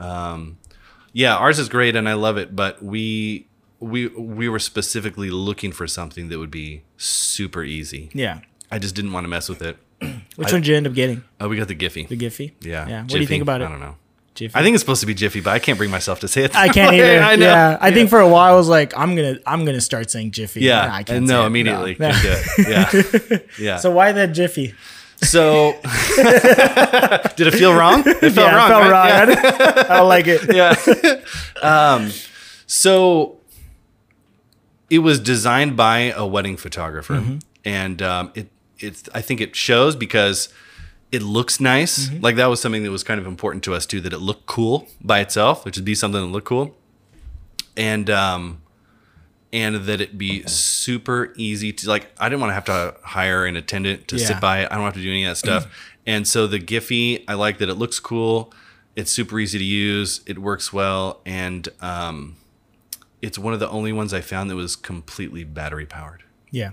um, 0.00 0.58
yeah, 1.14 1.36
ours 1.36 1.58
is 1.58 1.70
great 1.70 1.96
and 1.96 2.06
I 2.06 2.12
love 2.12 2.36
it, 2.36 2.54
but 2.54 2.82
we 2.82 3.46
we 3.80 4.08
we 4.08 4.48
were 4.50 4.58
specifically 4.58 5.30
looking 5.30 5.72
for 5.72 5.86
something 5.86 6.28
that 6.28 6.38
would 6.38 6.50
be 6.50 6.82
super 6.98 7.64
easy. 7.64 8.10
yeah. 8.12 8.40
I 8.70 8.78
just 8.78 8.94
didn't 8.96 9.12
want 9.12 9.24
to 9.24 9.28
mess 9.28 9.48
with 9.48 9.62
it. 9.62 9.76
Which 10.00 10.50
one 10.50 10.62
did 10.62 10.66
you 10.66 10.74
end 10.74 10.86
up 10.88 10.94
getting? 10.94 11.22
Oh, 11.40 11.48
we 11.48 11.56
got 11.56 11.68
the 11.68 11.76
Giphy. 11.76 12.08
The 12.08 12.16
Giphy. 12.16 12.52
Yeah. 12.60 12.88
Yeah. 12.88 13.02
What 13.02 13.10
do 13.10 13.20
you 13.20 13.26
think 13.26 13.42
about 13.42 13.60
it? 13.60 13.66
I 13.66 13.68
don't 13.68 13.78
know. 13.78 13.96
Jiffy. 14.34 14.58
I 14.58 14.62
think 14.64 14.74
it's 14.74 14.82
supposed 14.82 15.00
to 15.02 15.06
be 15.06 15.14
Jiffy, 15.14 15.40
but 15.40 15.50
I 15.50 15.60
can't 15.60 15.78
bring 15.78 15.90
myself 15.92 16.18
to 16.20 16.28
say 16.28 16.42
it. 16.42 16.56
I 16.56 16.68
can't 16.68 16.90
way. 16.90 16.98
either. 17.18 17.24
I 17.32 17.36
know. 17.36 17.46
Yeah, 17.46 17.78
I 17.80 17.92
think 17.92 18.10
for 18.10 18.18
a 18.18 18.28
while 18.28 18.52
I 18.52 18.56
was 18.56 18.68
like, 18.68 18.96
I'm 18.96 19.14
gonna, 19.14 19.36
I'm 19.46 19.64
gonna 19.64 19.80
start 19.80 20.10
saying 20.10 20.32
Jiffy. 20.32 20.62
Yeah. 20.62 20.86
Nah, 20.86 20.94
I 20.94 21.02
can't 21.04 21.18
and 21.18 21.26
no, 21.28 21.46
immediately. 21.46 21.96
No. 22.00 22.10
Can't 22.10 22.22
do 22.22 22.62
it. 22.62 23.48
Yeah. 23.58 23.64
Yeah. 23.64 23.76
So 23.76 23.92
why 23.92 24.10
that 24.10 24.32
Jiffy? 24.32 24.74
So, 25.24 25.72
did 27.36 27.46
it 27.48 27.54
feel 27.54 27.74
wrong? 27.74 28.02
It 28.06 28.20
felt 28.32 28.36
yeah, 28.36 28.56
wrong. 28.56 28.66
it 28.66 28.68
felt 28.68 28.90
right? 28.90 29.28
wrong. 29.28 29.28
Yeah. 29.28 29.86
I, 29.88 29.96
don't 29.98 30.08
like 30.08 30.26
it. 30.26 30.54
yeah. 31.62 31.94
um, 31.94 32.10
so 32.66 33.38
it 34.90 34.98
was 35.00 35.18
designed 35.20 35.76
by 35.76 36.12
a 36.16 36.26
wedding 36.26 36.56
photographer, 36.56 37.14
Mm-hmm. 37.14 37.38
and 37.64 38.02
um, 38.02 38.32
it 38.34 38.48
it's 38.78 39.08
I 39.14 39.20
think 39.20 39.40
it 39.40 39.54
shows 39.56 39.96
because 39.96 40.48
it 41.12 41.22
looks 41.22 41.60
nice. 41.60 42.08
Mm-hmm. 42.08 42.22
Like 42.22 42.36
that 42.36 42.46
was 42.46 42.60
something 42.60 42.82
that 42.82 42.90
was 42.90 43.04
kind 43.04 43.20
of 43.20 43.26
important 43.26 43.64
to 43.64 43.74
us 43.74 43.86
too. 43.86 44.00
That 44.00 44.12
it 44.12 44.18
looked 44.20 44.46
cool 44.46 44.88
by 45.00 45.20
itself, 45.20 45.64
which 45.64 45.76
would 45.76 45.84
be 45.84 45.94
something 45.94 46.20
that 46.20 46.26
looked 46.28 46.46
cool, 46.46 46.76
and 47.76 48.10
um, 48.10 48.60
and 49.54 49.76
that 49.86 50.00
it 50.02 50.18
be 50.18 50.42
super 50.46 51.32
easy 51.36 51.72
to 51.72 51.88
like. 51.88 52.08
I 52.18 52.28
didn't 52.28 52.40
want 52.42 52.50
to 52.50 52.54
have 52.54 52.64
to 52.66 52.96
hire 53.02 53.46
an 53.46 53.56
attendant 53.56 54.08
to 54.08 54.16
Yeah. 54.16 54.26
sit 54.26 54.40
by 54.40 54.60
it. 54.62 54.68
I 54.70 54.74
don't 54.74 54.84
have 54.84 54.94
to 54.94 55.00
do 55.00 55.08
any 55.08 55.24
of 55.24 55.30
that 55.30 55.36
stuff. 55.36 55.66
and 56.06 56.28
so 56.28 56.46
the 56.46 56.58
Giphy, 56.60 57.24
I 57.28 57.34
like 57.34 57.56
that 57.58 57.68
it 57.70 57.74
looks 57.74 57.98
cool. 58.00 58.52
It's 58.96 59.10
super 59.10 59.40
easy 59.40 59.58
to 59.58 59.64
use. 59.64 60.20
It 60.26 60.38
works 60.38 60.72
well, 60.72 61.20
and 61.24 61.68
um, 61.80 62.36
it's 63.22 63.38
one 63.38 63.54
of 63.54 63.60
the 63.60 63.68
only 63.70 63.92
ones 63.92 64.12
I 64.12 64.20
found 64.20 64.50
that 64.50 64.56
was 64.56 64.76
completely 64.76 65.44
battery 65.44 65.86
powered. 65.86 66.22
Yeah. 66.50 66.70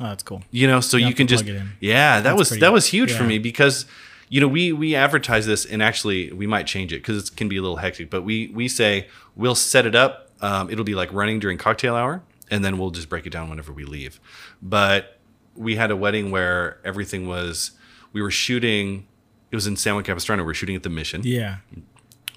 Oh, 0.00 0.04
that's 0.06 0.22
cool. 0.22 0.42
You 0.52 0.66
know, 0.68 0.80
so 0.80 0.96
you 0.96 1.06
have 1.06 1.16
can 1.16 1.26
just 1.26 1.44
plug 1.44 1.56
it 1.56 1.60
in. 1.60 1.72
yeah, 1.80 2.20
that 2.20 2.36
That's 2.36 2.50
was 2.50 2.60
that 2.60 2.72
was 2.72 2.86
huge 2.86 3.10
for 3.12 3.24
me 3.24 3.38
because 3.38 3.84
you 4.28 4.40
know 4.40 4.46
we 4.48 4.72
we 4.72 4.94
advertise 4.94 5.44
this 5.46 5.64
and 5.66 5.82
actually 5.82 6.30
we 6.32 6.46
might 6.46 6.66
change 6.68 6.92
it 6.92 6.98
because 7.02 7.28
it 7.30 7.36
can 7.36 7.48
be 7.48 7.56
a 7.56 7.62
little 7.62 7.78
hectic, 7.78 8.08
but 8.10 8.22
we 8.22 8.48
we 8.54 8.68
say 8.68 9.08
we'll 9.34 9.54
set 9.56 9.86
it 9.86 9.94
up. 9.96 10.27
Um, 10.40 10.70
it'll 10.70 10.84
be 10.84 10.94
like 10.94 11.12
running 11.12 11.38
during 11.40 11.58
cocktail 11.58 11.94
hour, 11.94 12.22
and 12.50 12.64
then 12.64 12.78
we'll 12.78 12.90
just 12.90 13.08
break 13.08 13.26
it 13.26 13.30
down 13.30 13.48
whenever 13.50 13.72
we 13.72 13.84
leave. 13.84 14.20
But 14.62 15.18
we 15.56 15.76
had 15.76 15.90
a 15.90 15.96
wedding 15.96 16.30
where 16.30 16.78
everything 16.84 17.26
was 17.26 17.72
we 18.12 18.22
were 18.22 18.30
shooting. 18.30 19.06
It 19.50 19.56
was 19.56 19.66
in 19.66 19.76
San 19.76 19.94
Juan 19.94 20.04
Capistrano. 20.04 20.44
We 20.44 20.50
are 20.50 20.54
shooting 20.54 20.76
at 20.76 20.82
the 20.82 20.90
Mission 20.90 21.22
Yeah. 21.24 21.56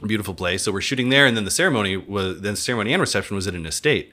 beautiful 0.06 0.34
place. 0.34 0.64
So 0.64 0.72
we're 0.72 0.82
shooting 0.82 1.10
there, 1.10 1.26
and 1.26 1.36
then 1.38 1.45
the 1.45 1.52
ceremony 1.52 1.97
was 1.97 2.41
then 2.41 2.54
the 2.54 2.58
ceremony 2.60 2.93
and 2.93 2.99
reception 3.02 3.36
was 3.36 3.47
at 3.47 3.54
an 3.54 3.66
estate. 3.66 4.12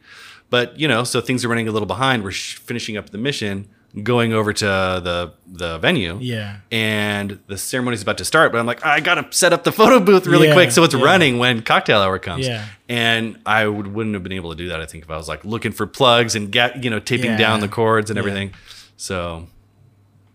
But 0.51 0.79
you 0.79 0.89
know, 0.89 1.05
so 1.05 1.21
things 1.21 1.45
are 1.45 1.49
running 1.49 1.69
a 1.69 1.73
little 1.73 1.87
behind. 1.87 2.23
We're 2.25 2.31
sh- 2.33 2.57
finishing 2.57 2.97
up 2.97 3.11
the 3.11 3.19
mission. 3.19 3.69
Going 4.03 4.33
over 4.33 4.53
to 4.53 4.65
the 4.65 5.33
the 5.47 5.79
venue. 5.79 6.19
Yeah. 6.21 6.59
And 6.71 7.39
the 7.47 7.57
ceremony's 7.59 8.03
about 8.03 8.19
to 8.19 8.25
start, 8.25 8.53
but 8.53 8.59
I'm 8.59 8.67
like, 8.67 8.85
I 8.85 9.01
gotta 9.01 9.27
set 9.31 9.53
up 9.53 9.65
the 9.65 9.73
photo 9.73 9.99
booth 9.99 10.27
really 10.27 10.49
Yeah, 10.49 10.55
quick 10.55 10.71
so 10.71 10.85
it's 10.85 10.95
yeah. 10.95 11.03
running 11.03 11.39
when 11.39 11.63
cocktail 11.63 12.01
hour 12.01 12.19
comes. 12.19 12.47
Yeah. 12.47 12.67
And 12.89 13.39
I 13.47 13.67
would, 13.67 13.87
wouldn't 13.89 14.15
have 14.15 14.23
been 14.23 14.33
able 14.33 14.51
to 14.51 14.57
do 14.57 14.69
that. 14.69 14.81
I 14.81 14.87
think 14.87 15.05
if 15.05 15.11
I 15.11 15.17
was 15.17 15.27
like 15.29 15.45
looking 15.45 15.73
for 15.73 15.87
plugs 15.87 16.35
and 16.35 16.53
get 16.53 16.85
you 16.85 16.91
know 16.91 17.01
taping 17.01 17.31
Yeah. 17.33 17.39
down 17.39 17.61
the 17.61 17.69
cords 17.69 18.11
and 18.11 18.19
everything. 18.19 18.53
So, 18.97 19.47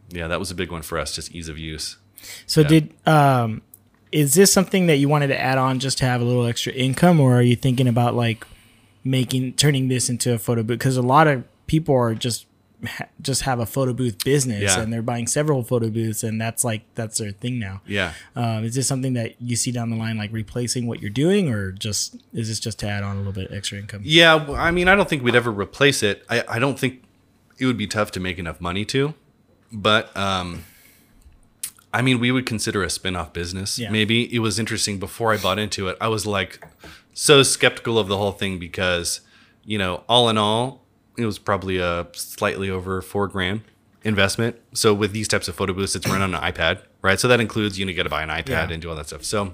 yeah, 0.10 0.28
that 0.28 0.40
was 0.40 0.50
a 0.52 0.56
big 0.56 0.72
one 0.72 0.82
for 0.82 0.98
us, 0.98 1.14
just 1.16 1.32
ease 1.32 1.50
of 1.50 1.58
use. 1.58 1.98
So 2.48 2.64
did 2.64 2.94
um 3.08 3.62
is 4.12 4.34
this 4.36 4.52
something 4.54 4.88
that 4.88 4.98
you 4.98 5.10
wanted 5.10 5.28
to 5.28 5.40
add 5.40 5.58
on 5.58 5.80
just 5.80 5.98
to 6.00 6.06
have 6.06 6.22
a 6.22 6.24
little 6.24 6.46
extra 6.46 6.72
income 6.74 7.20
or 7.20 7.36
are 7.38 7.42
you 7.42 7.56
thinking 7.56 7.88
about 7.88 8.14
like 8.16 8.46
making 9.04 9.54
turning 9.54 9.88
this 9.90 10.10
into 10.10 10.34
a 10.34 10.40
photo 10.40 10.62
booth 10.64 10.78
because 10.80 10.98
a 10.98 11.02
lot 11.02 11.28
of 11.28 11.44
people 11.68 11.96
are 11.96 12.14
just 12.16 12.46
ha- 12.86 13.06
just 13.22 13.42
have 13.44 13.60
a 13.60 13.66
photo 13.66 13.94
booth 13.94 14.24
business 14.24 14.62
Yeah. 14.76 14.82
and 14.82 14.92
they're 14.92 15.02
buying 15.02 15.28
several 15.28 15.64
photo 15.64 15.90
booths 15.90 16.24
and 16.24 16.40
that's 16.40 16.64
like 16.64 16.82
that's 16.96 17.18
their 17.20 17.32
thing 17.32 17.60
now. 17.60 17.82
Yeah. 17.88 18.14
Um, 18.36 18.64
is 18.64 18.76
this 18.76 18.88
something 18.88 19.14
that 19.14 19.42
you 19.42 19.56
see 19.56 19.72
down 19.72 19.90
the 19.90 19.96
line 19.96 20.18
like 20.18 20.32
replacing 20.32 20.88
what 20.88 21.02
you're 21.02 21.10
doing 21.10 21.50
or 21.50 21.72
just 21.72 22.16
is 22.34 22.48
this 22.50 22.60
just 22.60 22.80
to 22.80 22.88
add 22.88 23.04
on 23.04 23.16
a 23.16 23.20
little 23.20 23.34
bit 23.34 23.52
extra 23.52 23.78
income? 23.80 24.02
Yeah, 24.04 24.36
I 24.58 24.72
mean, 24.72 24.88
I 24.88 24.96
don't 24.96 25.10
think 25.10 25.24
we'd 25.24 25.36
ever 25.36 25.52
replace 25.52 26.04
it. 26.04 26.26
I, 26.30 26.44
I 26.48 26.60
don't 26.60 26.78
think 26.80 27.04
it 27.60 27.66
would 27.66 27.78
be 27.78 27.88
tough 27.88 28.12
to 28.12 28.20
make 28.20 28.38
enough 28.40 28.60
money 28.60 28.84
to, 28.86 29.14
but 29.72 30.16
um, 30.18 30.64
I 31.94 32.02
mean, 32.02 32.20
we 32.20 32.32
would 32.32 32.46
consider 32.46 32.84
a 32.84 32.90
spin-off 32.90 33.34
business. 33.34 33.78
Yeah. 33.78 33.92
Maybe 33.92 34.34
it 34.34 34.40
was 34.40 34.58
interesting 34.60 34.98
before 35.00 35.32
I 35.34 35.38
bought 35.38 35.60
into 35.60 35.88
it. 35.90 35.98
I 36.02 36.08
was 36.08 36.26
like 36.26 36.64
so 37.14 37.44
skeptical 37.44 38.00
of 38.00 38.08
the 38.08 38.18
whole 38.18 38.32
thing 38.32 38.58
because, 38.58 39.22
you 39.64 39.78
know, 39.78 40.04
all 40.10 40.28
in 40.30 40.38
all, 40.38 40.83
it 41.18 41.26
was 41.26 41.38
probably 41.40 41.78
a 41.78 42.08
slightly 42.14 42.70
over 42.70 43.02
four 43.02 43.28
grand 43.28 43.62
investment. 44.04 44.60
So 44.74 44.94
with 44.94 45.12
these 45.14 45.28
types 45.28 45.48
of 45.48 45.56
photo 45.56 45.74
booths, 45.74 45.96
it's 45.96 46.08
run 46.08 46.22
on 46.22 46.34
an 46.34 46.42
iPad, 46.42 46.80
right? 47.02 47.20
So 47.20 47.28
that 47.28 47.40
includes 47.40 47.78
you 47.80 47.86
know 47.86 47.94
got 47.94 48.04
to 48.04 48.10
buy 48.10 48.24
an 48.24 48.30
iPad 48.30 48.48
Yeah. 48.50 48.70
and 48.72 48.82
do 48.82 48.90
all 48.90 48.96
that 48.96 49.08
stuff. 49.08 49.24
So 49.24 49.54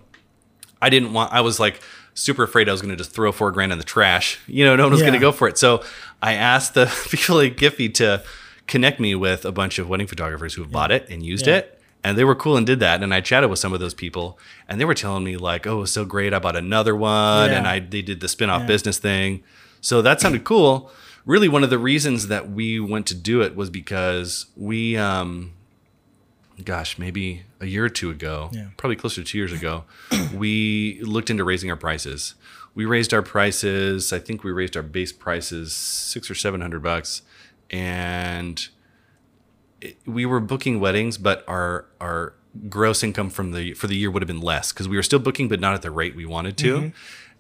I 0.82 0.90
didn't 0.90 1.14
want. 1.14 1.32
I 1.34 1.42
was 1.42 1.60
like 1.60 1.82
super 2.14 2.44
afraid 2.44 2.68
I 2.68 2.72
was 2.72 2.82
going 2.82 2.92
to 2.92 2.98
just 2.98 3.12
throw 3.12 3.32
four 3.32 3.52
grand 3.52 3.72
in 3.72 3.78
the 3.78 3.84
trash. 3.84 4.40
You 4.48 4.66
know, 4.66 4.76
no 4.76 4.84
one 4.84 4.92
was 4.92 5.02
going 5.02 5.14
to 5.14 5.20
go 5.20 5.32
for 5.32 5.48
it. 5.48 5.58
So 5.58 5.84
I 6.22 6.34
asked 6.34 6.74
the 6.74 6.86
people 7.10 7.40
at 7.40 7.56
Giphy 7.56 7.94
to 7.96 8.24
connect 8.68 9.00
me 9.00 9.16
with 9.16 9.46
a 9.46 9.52
bunch 9.52 9.80
of 9.80 9.90
wedding 9.90 10.08
photographers 10.08 10.54
who 10.54 10.62
have 10.62 10.72
bought 10.72 10.92
it 10.92 11.08
and 11.10 11.24
used 11.24 11.48
Yeah. 11.48 11.58
it. 11.58 11.76
And 12.04 12.18
they 12.18 12.24
were 12.24 12.36
cool 12.36 12.56
and 12.56 12.66
did 12.66 12.80
that. 12.80 13.04
And 13.04 13.14
I 13.14 13.20
chatted 13.20 13.50
with 13.50 13.60
some 13.60 13.74
of 13.74 13.82
those 13.82 13.94
people, 13.94 14.40
and 14.70 14.80
they 14.80 14.86
were 14.86 14.94
telling 14.94 15.26
me 15.26 15.36
like, 15.36 15.68
"Oh, 15.68 15.78
it 15.78 15.82
was 15.82 15.92
so 15.92 16.06
great! 16.06 16.34
I 16.34 16.40
bought 16.40 16.56
another 16.56 16.96
one, 16.96 17.50
Yeah. 17.50 17.58
and 17.58 17.68
I 17.68 17.80
they 17.80 18.02
did 18.02 18.22
the 18.22 18.30
spin-off 18.30 18.62
Yeah. 18.62 18.68
business 18.68 18.98
thing." 19.00 19.44
So 19.82 20.02
that 20.02 20.22
sounded 20.22 20.46
cool. 20.46 20.92
Really, 21.30 21.48
one 21.48 21.64
of 21.64 21.70
the 21.70 21.78
reasons 21.78 22.28
that 22.30 22.50
we 22.50 22.80
went 22.80 23.06
to 23.06 23.14
do 23.14 23.44
it 23.44 23.56
was 23.56 23.70
because 23.70 24.48
we, 24.58 24.98
um, 24.98 25.54
gosh, 26.66 26.98
maybe 26.98 27.44
a 27.60 27.68
year 27.68 27.86
or 27.86 27.90
two 27.90 28.10
ago, 28.10 28.50
Yeah. 28.52 28.70
probably 28.78 28.96
closer 28.96 29.22
to 29.22 29.28
two 29.32 29.38
years 29.38 29.54
ago, 29.54 29.84
we 30.34 31.00
looked 31.04 31.30
into 31.30 31.44
raising 31.44 31.70
our 31.70 31.78
prices. 31.78 32.34
We 32.74 32.86
raised 32.86 33.14
our 33.14 33.22
prices. 33.22 34.12
I 34.12 34.18
think 34.18 34.44
we 34.44 34.52
raised 34.52 34.76
our 34.76 34.82
base 34.82 35.12
prices 35.12 35.72
six 35.72 36.32
or 36.32 36.36
seven 36.36 36.62
hundred 36.62 36.82
bucks, 36.82 37.22
and 37.70 38.68
it, 39.82 39.98
we 40.08 40.26
were 40.26 40.40
booking 40.40 40.80
weddings, 40.80 41.20
but 41.20 41.44
our 41.48 41.86
our 42.02 42.34
gross 42.70 43.04
income 43.04 43.30
from 43.30 43.52
the 43.52 43.76
for 43.76 43.86
the 43.86 43.96
year 43.96 44.10
would 44.10 44.24
have 44.24 44.28
been 44.28 44.42
less 44.42 44.74
because 44.74 44.88
we 44.88 44.96
were 44.96 45.04
still 45.04 45.20
booking, 45.20 45.48
but 45.48 45.60
not 45.60 45.76
at 45.76 45.84
the 45.84 45.92
rate 45.92 46.16
we 46.16 46.26
wanted 46.26 46.58
to. 46.58 46.78
Mm-hmm. 46.78 46.88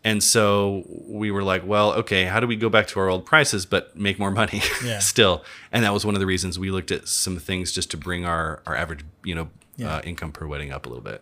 And 0.03 0.23
so 0.23 0.85
we 1.07 1.29
were 1.29 1.43
like, 1.43 1.65
well, 1.67 1.91
okay, 1.93 2.23
how 2.25 2.39
do 2.39 2.47
we 2.47 2.55
go 2.55 2.69
back 2.69 2.87
to 2.87 2.99
our 3.01 3.09
old 3.09 3.25
prices 3.25 3.65
but 3.65 3.97
make 3.97 4.17
more 4.17 4.31
money 4.31 4.61
Yeah. 4.83 4.99
still? 4.99 5.43
And 5.71 5.83
that 5.83 5.93
was 5.93 6.05
one 6.05 6.15
of 6.15 6.19
the 6.21 6.25
reasons 6.25 6.57
we 6.57 6.71
looked 6.71 6.89
at 6.91 7.07
some 7.07 7.37
things 7.37 7.71
just 7.73 7.91
to 7.91 7.97
bring 7.97 8.25
our 8.25 8.61
our 8.65 8.75
average, 8.75 9.03
you 9.23 9.35
know, 9.35 9.49
Yeah. 9.75 9.95
uh, 9.97 10.01
income 10.01 10.31
per 10.31 10.47
wedding 10.47 10.71
up 10.71 10.85
a 10.85 10.89
little 10.89 11.03
bit. 11.03 11.21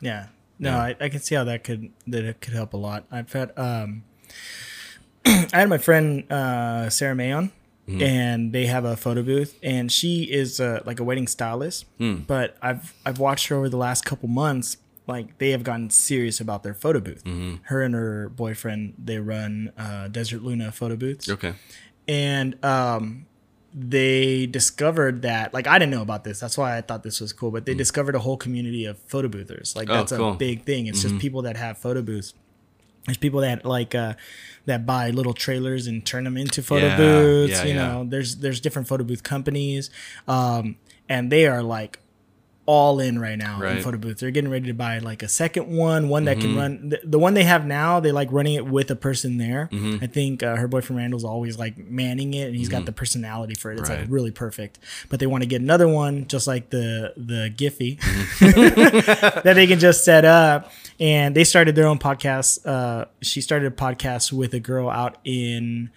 Yeah. 0.00 0.26
No, 0.58 0.70
Yeah. 0.70 0.82
I, 0.82 0.96
I 1.00 1.08
can 1.08 1.20
see 1.20 1.34
how 1.34 1.42
that 1.44 1.64
could 1.64 1.90
that 2.06 2.24
it 2.24 2.40
could 2.40 2.54
help 2.54 2.74
a 2.74 2.76
lot. 2.76 3.04
I've 3.10 3.32
had 3.32 3.52
um 3.58 4.04
I 5.26 5.48
had 5.52 5.68
my 5.68 5.78
friend 5.78 6.30
uh 6.30 6.90
Sarah 6.90 7.14
Mayon 7.16 7.50
Mm-hmm. 7.86 8.00
and 8.00 8.52
they 8.54 8.64
have 8.64 8.86
a 8.86 8.96
photo 8.96 9.22
booth 9.22 9.58
and 9.62 9.92
she 9.92 10.22
is 10.22 10.58
uh, 10.58 10.80
like 10.86 11.00
a 11.00 11.04
wedding 11.04 11.26
stylist. 11.26 11.84
Hmm. 11.98 12.20
But 12.26 12.56
I've 12.62 12.94
I've 13.04 13.18
watched 13.18 13.48
her 13.48 13.56
over 13.56 13.68
the 13.68 13.76
last 13.76 14.06
couple 14.06 14.26
months 14.26 14.78
like 15.06 15.38
they 15.38 15.50
have 15.50 15.62
gotten 15.64 15.90
serious 15.90 16.40
about 16.40 16.62
their 16.62 16.74
photo 16.74 17.00
booth. 17.00 17.24
Mm-hmm. 17.24 17.56
Her 17.64 17.82
and 17.82 17.94
her 17.94 18.28
boyfriend 18.30 18.94
they 19.02 19.18
run 19.18 19.72
uh, 19.76 20.08
Desert 20.08 20.42
Luna 20.42 20.72
photo 20.72 20.96
booths 20.96 21.28
Okay. 21.28 21.54
and 22.08 22.62
um 22.64 23.26
they 23.76 24.46
discovered 24.46 25.22
that 25.22 25.52
like 25.52 25.66
I 25.66 25.78
didn't 25.80 25.90
know 25.90 26.02
about 26.02 26.22
this. 26.24 26.38
That's 26.38 26.56
why 26.56 26.76
I 26.76 26.80
thought 26.80 27.02
this 27.02 27.20
was 27.20 27.32
cool. 27.32 27.50
But 27.50 27.66
they 27.66 27.74
discovered 27.74 28.14
a 28.14 28.20
whole 28.20 28.36
community 28.36 28.84
of 28.84 28.98
photo 29.00 29.26
boothers. 29.28 29.74
Like. 29.74 29.90
Oh, 29.90 29.94
that's 29.94 30.12
cool. 30.12 30.32
a 30.32 30.36
big 30.36 30.62
thing. 30.64 30.86
It's 30.86 31.02
just 31.02 31.18
people 31.18 31.42
that 31.42 31.56
have 31.56 31.76
photo 31.78 32.00
booths. 32.00 32.34
There's 33.06 33.18
people 33.18 33.40
that 33.40 33.64
like 33.64 33.94
uh 33.94 34.14
that 34.66 34.86
buy 34.86 35.10
little 35.10 35.34
trailers 35.34 35.88
and 35.88 36.06
turn 36.06 36.22
them 36.24 36.36
into 36.36 36.62
photo 36.62 36.86
Yeah, 36.86 36.96
booths. 36.96 37.52
yeah, 37.52 37.62
you 37.64 37.74
yeah. 37.74 37.86
know, 37.92 38.04
there's 38.08 38.36
there's 38.36 38.60
different 38.60 38.86
photo 38.86 39.02
booth 39.02 39.24
companies. 39.24 39.90
Um 40.28 40.76
and 41.08 41.30
they 41.32 41.46
are 41.48 41.62
like 41.62 41.98
all 42.66 42.98
in 42.98 43.18
right 43.18 43.36
now 43.36 43.60
in 43.62 43.82
photo 43.82 43.98
booths. 43.98 44.20
They're 44.20 44.30
getting 44.30 44.50
ready 44.50 44.68
to 44.68 44.72
buy 44.74 44.98
like 44.98 45.22
a 45.22 45.28
second 45.28 45.66
one, 45.68 46.08
one 46.08 46.24
that 46.24 46.38
Mm-hmm. 46.38 46.46
can 46.48 46.56
run. 46.56 46.88
The, 46.88 47.00
the 47.04 47.18
one 47.18 47.34
they 47.34 47.44
have 47.44 47.66
now, 47.66 48.00
they 48.00 48.10
like 48.12 48.32
running 48.32 48.54
it 48.54 48.66
with 48.66 48.90
a 48.90 48.96
person 48.96 49.36
there. 49.38 49.68
Mm-hmm. 49.70 50.02
I 50.02 50.06
think 50.06 50.42
uh, 50.42 50.56
her 50.56 50.66
boyfriend 50.66 50.96
Randall's 50.98 51.24
always 51.24 51.58
like 51.58 51.76
manning 51.76 52.32
it, 52.34 52.46
and 52.48 52.56
he's 52.56 52.68
got 52.70 52.86
the 52.86 52.92
personality 52.92 53.54
for 53.54 53.70
it. 53.70 53.78
It's 53.78 53.90
like 53.90 54.06
really 54.08 54.30
perfect. 54.30 54.78
But 55.10 55.20
they 55.20 55.26
want 55.26 55.42
to 55.42 55.48
get 55.48 55.60
another 55.60 55.86
one, 55.88 56.26
just 56.26 56.46
like 56.46 56.70
the 56.70 57.12
the 57.16 57.52
Giphy, 57.54 57.98
Mm-hmm. 57.98 59.40
that 59.44 59.54
they 59.54 59.66
can 59.66 59.78
just 59.78 60.04
set 60.04 60.24
up. 60.24 60.70
And 61.00 61.34
they 61.34 61.44
started 61.44 61.74
their 61.74 61.86
own 61.86 61.98
podcast. 61.98 62.64
Uh, 62.64 63.06
she 63.20 63.40
started 63.40 63.72
a 63.72 63.74
podcast 63.74 64.32
with 64.32 64.54
a 64.54 64.60
girl 64.60 64.88
out 64.88 65.18
in 65.24 65.90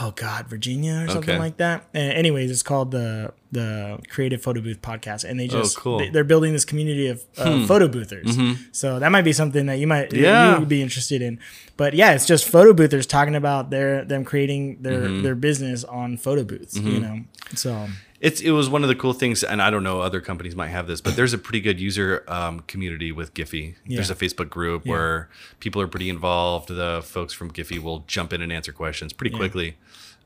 oh 0.00 0.10
god 0.16 0.48
virginia 0.48 1.04
or 1.04 1.08
something 1.08 1.30
Okay. 1.30 1.38
like 1.38 1.56
that 1.58 1.84
and 1.94 2.12
anyways 2.12 2.50
it's 2.50 2.62
called 2.64 2.90
the 2.90 3.32
the 3.52 4.00
creative 4.08 4.42
photo 4.42 4.60
booth 4.60 4.82
podcast 4.82 5.22
and 5.22 5.38
they 5.38 5.46
just 5.46 5.78
Oh, 5.78 5.80
cool. 5.80 6.04
Hmm. 6.04 6.12
they, 6.12 6.18
are 6.18 6.24
building 6.24 6.52
this 6.52 6.64
community 6.64 7.06
of 7.08 7.22
uh, 7.38 7.64
photo 7.66 7.86
boothers 7.86 8.36
so 8.72 8.98
that 8.98 9.10
might 9.12 9.22
be 9.22 9.32
something 9.32 9.66
that 9.66 9.78
you 9.78 9.86
might 9.86 10.10
Mm-hmm. 10.10 10.22
Yeah. 10.24 10.54
you 10.54 10.58
would 10.60 10.68
be 10.68 10.82
interested 10.82 11.22
in 11.22 11.38
but 11.76 11.94
yeah 11.94 12.12
it's 12.12 12.26
just 12.26 12.48
photo 12.48 12.72
boothers 12.72 13.06
talking 13.06 13.36
about 13.36 13.70
their 13.70 14.04
them 14.04 14.24
creating 14.24 14.78
their 14.82 15.02
Mm-hmm. 15.02 15.22
their 15.22 15.34
business 15.36 15.84
on 15.84 16.16
photo 16.16 16.42
booths 16.44 16.76
you 16.76 16.98
know 17.00 17.20
so 17.54 17.86
It's 18.24 18.40
it 18.40 18.50
was 18.52 18.68
one 18.70 18.82
of 18.82 18.88
the 18.88 18.94
cool 18.94 19.12
things, 19.12 19.44
and 19.44 19.60
I 19.60 19.68
don't 19.70 19.82
know 19.82 20.00
other 20.00 20.20
companies 20.20 20.56
might 20.56 20.68
have 20.68 20.86
this, 20.86 21.00
but 21.00 21.14
there's 21.14 21.34
a 21.34 21.38
pretty 21.38 21.60
good 21.60 21.78
user 21.78 22.24
um, 22.26 22.60
community 22.60 23.12
with 23.12 23.34
Giphy. 23.34 23.74
There's 23.96 24.10
a 24.10 24.14
Facebook 24.14 24.48
group 24.48 24.86
where 24.90 25.28
people 25.60 25.82
are 25.82 25.88
pretty 25.88 26.08
involved. 26.08 26.68
The 26.68 27.02
folks 27.04 27.34
from 27.34 27.50
Giphy 27.50 27.78
will 27.78 28.04
jump 28.06 28.32
in 28.32 28.40
and 28.40 28.50
answer 28.50 28.72
questions 28.72 29.12
pretty 29.12 29.34
quickly. 29.36 29.76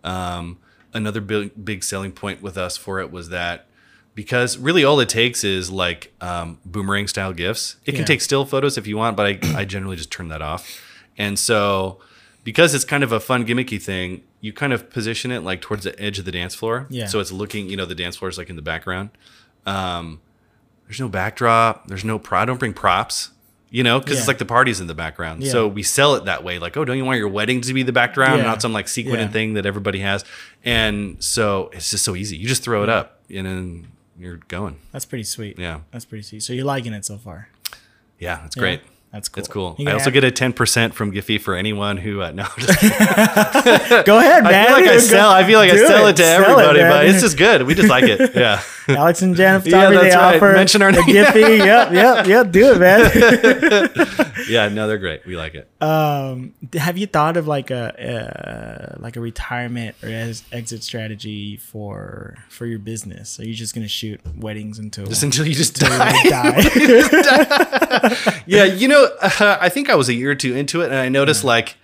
Um, 0.05 0.59
another 0.95 1.21
big 1.21 1.65
big 1.65 1.83
selling 1.83 2.13
point 2.13 2.41
with 2.41 2.57
us 2.57 2.77
for 2.77 3.01
it 3.01 3.11
was 3.11 3.31
that 3.31 3.67
because 4.15 4.59
really 4.59 4.85
all 4.85 4.99
it 5.01 5.09
takes 5.09 5.45
is 5.45 5.71
like 5.71 6.13
um, 6.21 6.59
boomerang 6.65 7.09
style 7.09 7.33
gifs. 7.33 7.77
It 7.85 7.93
can 7.93 8.05
take 8.05 8.21
still 8.21 8.45
photos 8.45 8.79
if 8.79 8.87
you 8.87 8.97
want, 8.97 9.17
but 9.17 9.27
I, 9.27 9.61
I 9.61 9.65
generally 9.65 9.97
just 9.97 10.11
turn 10.11 10.29
that 10.29 10.43
off. 10.43 10.83
And 11.17 11.39
so 11.39 12.01
because 12.45 12.75
it's 12.75 12.85
kind 12.85 13.05
of 13.05 13.13
a 13.13 13.21
fun 13.21 13.47
gimmicky 13.47 13.81
thing, 13.81 14.23
you 14.41 14.53
kind 14.53 14.73
of 14.73 14.89
position 14.91 15.31
it 15.33 15.41
like 15.41 15.61
towards 15.61 15.85
the 15.85 15.99
edge 16.01 16.19
of 16.19 16.25
the 16.25 16.33
dance 16.33 16.55
floor. 16.55 16.87
Yeah. 16.91 17.07
So 17.07 17.19
it's 17.21 17.33
looking, 17.33 17.69
you 17.69 17.77
know, 17.77 17.87
the 17.87 17.95
dance 17.95 18.17
floor 18.17 18.29
is 18.29 18.39
like 18.39 18.49
in 18.51 18.57
the 18.57 18.63
background. 18.63 19.11
Um, 19.67 20.21
there's 20.87 21.01
no 21.01 21.09
backdrop. 21.09 21.87
There's 21.89 22.05
no 22.05 22.19
pro. 22.19 22.39
I 22.41 22.45
don't 22.45 22.59
bring 22.59 22.73
props. 22.75 23.31
You 23.71 23.83
know, 23.83 23.99
because 24.01 24.15
Yeah. 24.15 24.19
it's 24.21 24.29
like 24.29 24.39
the 24.39 24.47
party's 24.47 24.81
in 24.81 24.87
the 24.87 24.95
background. 24.95 25.43
Yeah. 25.43 25.51
So 25.53 25.69
we 25.69 25.83
sell 25.83 26.15
it 26.15 26.25
that 26.25 26.43
way. 26.43 26.59
Like, 26.59 26.79
oh, 26.79 26.87
don't 26.87 26.97
you 26.97 27.05
want 27.05 27.19
your 27.19 27.29
wedding 27.29 27.61
to 27.61 27.75
be 27.75 27.83
the 27.83 27.93
background, 27.93 28.39
Yeah. 28.39 28.45
not 28.47 28.63
some 28.63 28.73
like 28.73 28.89
sequin 28.89 29.21
Yeah. 29.21 29.29
thing 29.29 29.53
that 29.55 29.67
everybody 29.67 29.99
has? 29.99 30.25
And 30.65 31.23
so 31.23 31.69
it's 31.75 31.91
just 31.91 32.03
so 32.03 32.17
easy. 32.17 32.39
You 32.39 32.49
just 32.49 32.63
throw 32.63 32.83
it 32.83 32.89
up 32.89 33.21
and 33.29 33.47
then 33.47 33.89
you're 34.19 34.39
going. 34.49 34.77
that's 34.91 35.05
pretty 35.05 35.23
sweet 35.25 35.59
Yeah. 35.59 35.81
that's 35.91 36.05
pretty 36.07 36.23
sweet 36.23 36.43
so 36.43 36.53
you're 36.55 36.65
liking 36.65 36.93
it 36.95 37.05
so 37.05 37.19
far 37.19 37.51
Yeah, 38.19 38.45
it's 38.47 38.57
Yeah. 38.57 38.61
great. 38.61 38.81
That's 39.13 39.29
cool 39.29 39.39
It's 39.41 39.49
cool. 39.49 39.77
I 39.87 39.93
also 39.93 40.11
get 40.11 40.25
a 40.25 40.31
10% 40.31 40.93
from 40.93 41.13
Giphy 41.13 41.41
for 41.41 41.55
anyone 41.55 41.97
who, 41.97 42.21
uh, 42.21 42.31
no, 42.33 42.47
just 42.59 42.81
go 42.81 44.19
ahead 44.19 44.45
man 44.45 44.69
I 44.69 44.77
feel 44.77 44.77
like 44.77 44.91
I 44.91 44.99
sell. 44.99 45.31
I 45.31 45.45
feel 45.45 45.59
like 45.59 45.71
I 45.71 45.77
sell 45.77 46.07
it 46.07 46.17
to 46.17 46.23
Sell 46.23 46.43
everybody, 46.43 46.81
man. 46.81 46.91
but 46.91 47.07
it's 47.07 47.23
just 47.23 47.37
good. 47.39 47.63
We 47.63 47.75
just 47.75 47.89
like 47.89 48.05
it. 48.05 48.35
Yeah. 48.35 48.63
Alex 48.97 49.23
and 49.23 49.37
Jana 49.37 49.63
Yeah, 49.65 49.91
they 49.91 49.97
right. 49.97 50.15
offer 50.15 50.53
Mention 50.53 50.83
our 50.83 50.93
the 50.93 51.03
name. 51.03 51.15
Giphy. 51.25 51.59
Yep, 51.69 51.93
yep, 51.93 52.27
yep. 52.27 52.51
Do 52.51 52.73
it, 52.73 52.79
man. 52.79 54.35
yeah. 54.49 54.69
No, 54.69 54.87
they're 54.89 54.99
great. 54.99 55.27
We 55.27 55.37
like 55.37 55.55
it. 55.55 55.69
um, 55.83 56.55
have 56.75 56.97
you 56.97 57.07
thought 57.07 57.37
of 57.37 57.47
like 57.47 57.71
a 57.71 58.95
uh, 58.97 58.97
like 59.01 59.17
a 59.17 59.21
retirement 59.21 59.97
or 60.03 60.09
as 60.09 60.43
exit 60.53 60.83
strategy 60.83 61.57
for 61.57 62.37
for 62.49 62.67
your 62.67 62.79
business? 62.79 63.39
Are 63.39 63.45
you 63.45 63.55
just 63.55 63.75
gonna 63.75 63.89
shoot 63.89 64.21
weddings 64.37 64.79
until 64.79 65.07
Just 65.07 65.23
until 65.23 65.47
you 65.47 65.55
just 65.55 65.81
until 65.83 65.99
die. 65.99 66.23
you 66.23 66.31
die? 67.13 68.43
yeah. 68.47 68.65
You 68.65 68.89
know, 68.89 69.09
uh, 69.21 69.59
I 69.61 69.69
think 69.69 69.91
I 69.91 69.95
was 69.95 70.09
a 70.09 70.15
year 70.15 70.31
or 70.31 70.35
two 70.35 70.55
into 70.57 70.81
it, 70.83 70.87
and 70.87 70.95
I 70.97 71.09
noticed 71.09 71.45
like, 71.45 71.77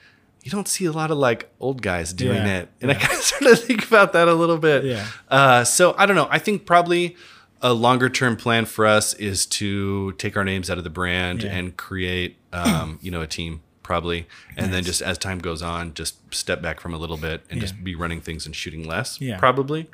you 0.45 0.51
don't 0.51 0.68
see 0.68 0.84
a 0.84 0.92
lot 0.92 1.11
of 1.11 1.18
like 1.18 1.51
old 1.59 1.82
guys 1.82 2.12
doing 2.12 2.36
Yeah, 2.36 2.59
it, 2.61 2.68
and 2.80 2.90
I 2.92 2.95
kind 2.95 3.12
of 3.18 3.24
sort 3.24 3.51
of 3.51 3.59
think 3.64 3.86
about 3.88 4.12
that 4.12 4.28
a 4.28 4.34
little 4.34 4.59
bit. 4.59 4.84
Yeah. 4.84 5.07
Uh, 5.28 5.64
so 5.64 5.95
I 5.99 6.07
don't 6.07 6.14
know. 6.16 6.28
I 6.30 6.38
think 6.38 6.64
probably 6.66 7.16
a 7.62 7.72
longer 7.72 8.09
term 8.11 8.36
plan 8.36 8.66
for 8.66 8.86
us 8.86 9.14
is 9.14 9.47
to 9.47 10.12
take 10.12 10.36
our 10.36 10.45
names 10.45 10.68
out 10.70 10.76
of 10.78 10.84
the 10.84 10.90
brand 10.90 11.42
Yeah. 11.42 11.57
and 11.57 11.76
create, 11.76 12.36
um, 12.53 12.99
you 13.03 13.11
know, 13.11 13.22
a 13.22 13.26
team 13.26 13.62
probably, 13.82 14.26
and 14.57 14.72
then 14.72 14.84
just 14.84 15.01
as 15.03 15.16
time 15.18 15.38
goes 15.38 15.61
on, 15.62 15.92
just 15.95 16.16
step 16.34 16.61
back 16.62 16.78
from 16.80 16.92
a 16.95 16.99
little 16.99 17.16
bit 17.16 17.42
and 17.51 17.59
Yeah. 17.59 17.66
just 17.66 17.82
be 17.82 17.95
running 17.95 18.20
things 18.20 18.45
and 18.47 18.55
shooting 18.55 18.86
less. 18.86 19.20
Yeah. 19.20 19.38
Probably. 19.38 19.88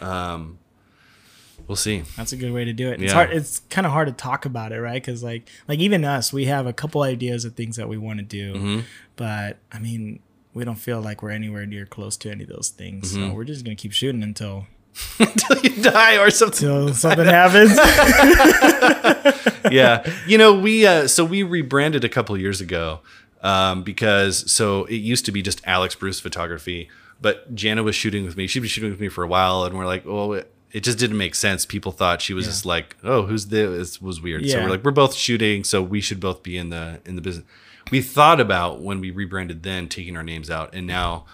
Um, 0.00 0.58
we'll 1.68 1.76
see. 1.76 2.02
That's 2.16 2.32
a 2.32 2.36
good 2.36 2.52
way 2.52 2.64
to 2.64 2.72
do 2.72 2.88
it. 2.90 3.00
It's 3.02 3.12
Yeah. 3.12 3.24
hard. 3.24 3.30
It's 3.32 3.60
kind 3.70 3.86
of 3.86 3.92
hard 3.92 4.08
to 4.08 4.14
talk 4.14 4.44
about 4.46 4.72
it, 4.72 4.80
right? 4.80 5.00
Because 5.02 5.22
like, 5.22 5.48
like 5.68 5.78
even 5.78 6.04
us, 6.04 6.32
we 6.32 6.46
have 6.46 6.66
a 6.66 6.72
couple 6.72 7.02
ideas 7.02 7.44
of 7.44 7.54
things 7.54 7.76
that 7.76 7.88
we 7.88 7.98
want 7.98 8.18
to 8.18 8.24
do, 8.24 8.54
Mm-hmm. 8.54 8.80
but 9.16 9.58
I 9.70 9.78
mean, 9.78 10.20
we 10.54 10.64
don't 10.64 10.76
feel 10.76 11.00
like 11.00 11.22
we're 11.22 11.30
anywhere 11.30 11.64
near 11.66 11.86
close 11.86 12.16
to 12.18 12.30
any 12.30 12.44
of 12.44 12.50
those 12.50 12.68
things. 12.68 13.12
Mm-hmm. 13.14 13.28
So 13.30 13.34
we're 13.34 13.44
just 13.44 13.64
gonna 13.64 13.74
keep 13.76 13.92
shooting 13.92 14.22
until 14.22 14.66
Until 15.18 15.58
you 15.60 15.82
die 15.82 16.18
or 16.18 16.30
something. 16.30 16.68
until 16.68 16.94
something 16.94 17.24
happens. 17.24 17.76
yeah 19.70 20.04
you 20.26 20.36
know 20.36 20.58
we 20.58 20.86
uh, 20.86 21.06
so 21.06 21.24
we 21.24 21.42
rebranded 21.42 22.04
a 22.04 22.08
couple 22.08 22.36
years 22.36 22.60
ago 22.60 23.00
um, 23.42 23.82
because 23.82 24.50
so 24.52 24.84
it 24.86 24.96
used 24.96 25.24
to 25.24 25.32
be 25.32 25.40
just 25.42 25.60
alex 25.66 25.94
bruce 25.94 26.20
photography 26.20 26.88
but 27.20 27.54
jana 27.54 27.82
was 27.82 27.94
shooting 27.94 28.24
with 28.24 28.36
me 28.36 28.46
she'd 28.46 28.60
been 28.60 28.68
shooting 28.68 28.90
with 28.90 29.00
me 29.00 29.08
for 29.08 29.24
a 29.24 29.28
while 29.28 29.64
and 29.64 29.76
we're 29.78 29.86
like 29.86 30.04
well 30.04 30.42
it, 30.72 30.80
just 30.80 30.98
didn't 30.98 31.18
make 31.18 31.34
sense. 31.34 31.66
People 31.66 31.92
thought 31.92 32.22
she 32.22 32.34
was 32.34 32.46
just 32.46 32.66
like 32.66 32.96
oh 33.02 33.22
who's 33.26 33.46
this 33.46 33.96
it 33.96 34.02
was 34.02 34.20
weird. 34.20 34.48
So 34.48 34.62
we're 34.62 34.70
like 34.70 34.84
we're 34.84 34.90
both 34.90 35.14
shooting 35.14 35.64
so 35.64 35.82
we 35.82 36.00
should 36.00 36.20
both 36.20 36.42
be 36.42 36.56
in 36.56 36.70
the 36.70 37.00
in 37.04 37.16
the 37.16 37.22
business. 37.22 37.46
We 37.90 38.00
thought 38.00 38.40
about 38.40 38.80
when 38.80 39.00
we 39.00 39.10
rebranded 39.10 39.62
then 39.62 39.88
taking 39.88 40.16
our 40.16 40.22
names 40.22 40.50
out 40.50 40.74
and 40.74 40.86
now 40.86 41.26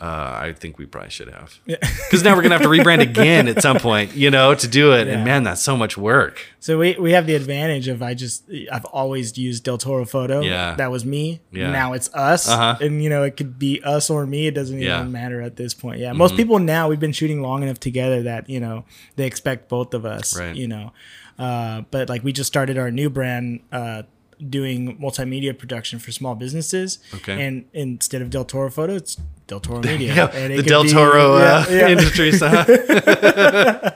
uh, 0.00 0.38
I 0.42 0.54
think 0.56 0.78
we 0.78 0.86
probably 0.86 1.10
should 1.10 1.28
have, 1.28 1.58
because 1.66 2.22
now 2.24 2.34
we're 2.34 2.40
gonna 2.42 2.54
have 2.56 2.62
to 2.62 2.68
rebrand 2.68 3.00
again 3.02 3.48
at 3.48 3.60
some 3.60 3.78
point, 3.78 4.14
you 4.16 4.30
know, 4.30 4.54
to 4.54 4.66
do 4.66 4.92
it. 4.92 5.06
Yeah. 5.06 5.14
And 5.14 5.24
man, 5.24 5.42
that's 5.42 5.60
so 5.60 5.76
much 5.76 5.98
work. 5.98 6.40
So 6.58 6.78
we, 6.78 6.96
we 6.98 7.12
have 7.12 7.26
the 7.26 7.34
advantage 7.34 7.86
of 7.88 8.02
I 8.02 8.14
just 8.14 8.44
I've 8.72 8.86
always 8.86 9.36
used 9.36 9.64
Del 9.64 9.76
Toro 9.78 10.06
photo. 10.06 10.40
Yeah. 10.40 10.74
that 10.76 10.90
was 10.90 11.04
me. 11.04 11.40
Yeah. 11.52 11.70
Now 11.70 11.92
it's 11.92 12.08
us, 12.14 12.48
Uh-huh. 12.48 12.76
and 12.80 13.02
you 13.04 13.10
know 13.10 13.24
it 13.24 13.36
could 13.36 13.58
be 13.58 13.82
us 13.84 14.08
or 14.08 14.26
me. 14.26 14.46
It 14.46 14.54
doesn't 14.54 14.78
Yeah. 14.80 14.92
Mm-hmm. 14.92 15.00
even 15.00 15.12
matter 15.12 15.42
at 15.42 15.56
this 15.56 15.74
point. 15.74 16.00
Yeah, 16.00 16.12
most 16.12 16.34
people 16.34 16.58
now 16.58 16.88
we've 16.88 17.00
been 17.00 17.12
shooting 17.12 17.42
long 17.42 17.62
enough 17.62 17.78
together 17.80 18.22
that 18.22 18.48
you 18.48 18.60
know 18.60 18.84
they 19.16 19.26
expect 19.26 19.68
both 19.68 19.92
of 19.92 20.06
us. 20.06 20.38
Right. 20.38 20.56
You 20.56 20.68
know, 20.68 20.92
uh, 21.38 21.82
but 21.90 22.08
like 22.08 22.24
we 22.24 22.32
just 22.32 22.48
started 22.48 22.78
our 22.78 22.90
new 22.90 23.10
brand. 23.10 23.60
Uh, 23.70 24.02
doing 24.48 24.96
multimedia 24.98 25.56
production 25.56 25.98
for 25.98 26.12
small 26.12 26.34
businesses 26.34 26.98
Okay. 27.14 27.40
and 27.46 27.64
instead 27.74 28.22
of 28.22 28.30
del 28.30 28.44
toro 28.44 28.70
photo 28.70 28.94
it's 28.94 29.16
del 29.46 29.60
toro 29.60 29.80
media 29.82 30.14
Yeah, 30.14 30.26
the 30.48 30.62
Del 30.62 30.84
be- 30.84 30.90
Toro 30.92 31.34
uh, 31.36 31.66
yeah, 31.68 31.76
yeah. 31.76 31.88
Industries. 31.94 32.40
huh? 32.40 32.64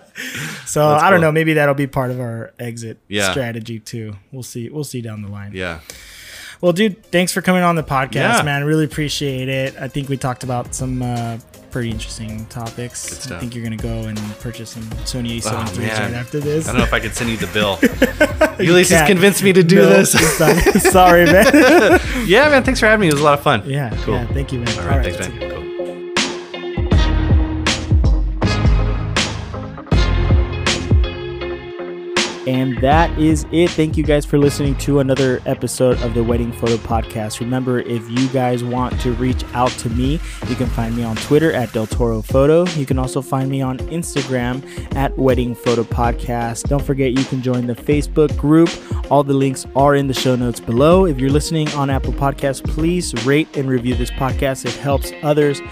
so 0.66 0.86
i 0.86 1.08
don't 1.10 1.18
cool. 1.18 1.20
know 1.22 1.32
maybe 1.32 1.54
that'll 1.54 1.74
be 1.74 1.86
part 1.86 2.10
of 2.10 2.20
our 2.20 2.52
exit 2.58 2.98
Yeah. 3.08 3.30
strategy 3.30 3.78
too 3.80 4.16
we'll 4.32 4.42
see 4.42 4.68
we'll 4.68 4.84
see 4.84 5.00
down 5.00 5.22
the 5.22 5.28
line 5.28 5.52
yeah. 5.54 5.80
Well, 6.60 6.72
dude, 6.72 7.04
thanks 7.12 7.30
for 7.30 7.42
coming 7.42 7.62
on 7.62 7.74
the 7.76 7.82
podcast, 7.82 8.14
Yeah. 8.38 8.42
man. 8.42 8.64
Really 8.64 8.86
appreciate 8.86 9.50
it. 9.50 9.74
I 9.78 9.86
think 9.88 10.08
we 10.08 10.16
talked 10.16 10.44
about 10.44 10.74
some 10.74 11.02
uh, 11.02 11.36
pretty 11.74 11.90
interesting 11.90 12.46
topics. 12.46 13.28
I 13.32 13.40
think 13.40 13.52
you're 13.52 13.64
gonna 13.64 13.76
go 13.76 14.04
and 14.08 14.16
purchase 14.38 14.70
some 14.70 14.84
Sony 15.02 15.38
A7 15.38 15.50
Oh, 15.50 15.80
right 15.80 16.14
after 16.14 16.38
this. 16.38 16.68
I 16.68 16.70
don't 16.70 16.78
know 16.78 16.84
if 16.86 16.92
I 16.94 17.00
can 17.00 17.10
send 17.10 17.30
you 17.30 17.36
the 17.36 17.48
bill. 17.48 17.80
Ulysses 18.64 19.02
convinced 19.08 19.42
me 19.42 19.52
to 19.52 19.64
do 19.64 19.78
No, 19.78 19.88
this. 19.88 20.12
Sorry, 20.92 21.24
man. 21.24 21.46
yeah, 22.26 22.48
man. 22.48 22.62
Thanks 22.62 22.78
for 22.78 22.86
having 22.86 23.00
me. 23.00 23.08
It 23.08 23.14
was 23.14 23.22
a 23.22 23.24
lot 23.24 23.34
of 23.36 23.42
fun. 23.42 23.64
yeah, 23.68 23.90
Cool. 24.04 24.14
yeah. 24.14 24.26
Thank 24.28 24.52
you, 24.52 24.60
man. 24.60 24.78
All 24.78 24.86
right. 24.98 25.12
thanks, 25.12 25.18
man. 25.28 25.50
Cool. 25.50 25.73
And 32.46 32.76
that 32.78 33.16
is 33.18 33.46
it. 33.52 33.70
Thank 33.70 33.96
you 33.96 34.04
guys 34.04 34.26
for 34.26 34.38
listening 34.38 34.76
to 34.78 35.00
another 35.00 35.40
episode 35.46 36.00
of 36.02 36.12
the 36.12 36.22
Wedding 36.22 36.52
Photo 36.52 36.76
Podcast. 36.76 37.40
Remember, 37.40 37.80
if 37.80 38.08
you 38.10 38.28
guys 38.28 38.62
want 38.62 39.00
to 39.00 39.12
reach 39.12 39.42
out 39.54 39.70
to 39.70 39.88
me, 39.90 40.20
you 40.48 40.54
can 40.54 40.66
find 40.66 40.94
me 40.94 41.04
on 41.04 41.16
Twitter 41.16 41.52
at 41.52 41.72
Del 41.72 41.86
Toro 41.86 42.20
Photo. 42.20 42.66
You 42.72 42.84
can 42.84 42.98
also 42.98 43.22
find 43.22 43.50
me 43.50 43.62
on 43.62 43.78
Instagram 43.78 44.62
at 44.94 45.16
Wedding 45.16 45.54
Photo 45.54 45.84
Podcast. 45.84 46.68
Don't 46.68 46.84
forget, 46.84 47.12
you 47.12 47.24
can 47.24 47.40
join 47.40 47.66
the 47.66 47.74
Facebook 47.74 48.36
group. 48.36 48.68
All 49.10 49.24
the 49.24 49.34
links 49.34 49.66
are 49.74 49.94
in 49.94 50.06
the 50.06 50.14
show 50.14 50.36
notes 50.36 50.60
below. 50.60 51.06
If 51.06 51.18
you're 51.18 51.30
listening 51.30 51.68
on 51.70 51.88
Apple 51.88 52.12
Podcasts, 52.12 52.62
please 52.62 53.14
rate 53.24 53.56
and 53.56 53.68
review 53.68 53.94
this 53.94 54.10
podcast. 54.10 54.66
It 54.66 54.74
helps 54.76 55.12
others 55.22 55.62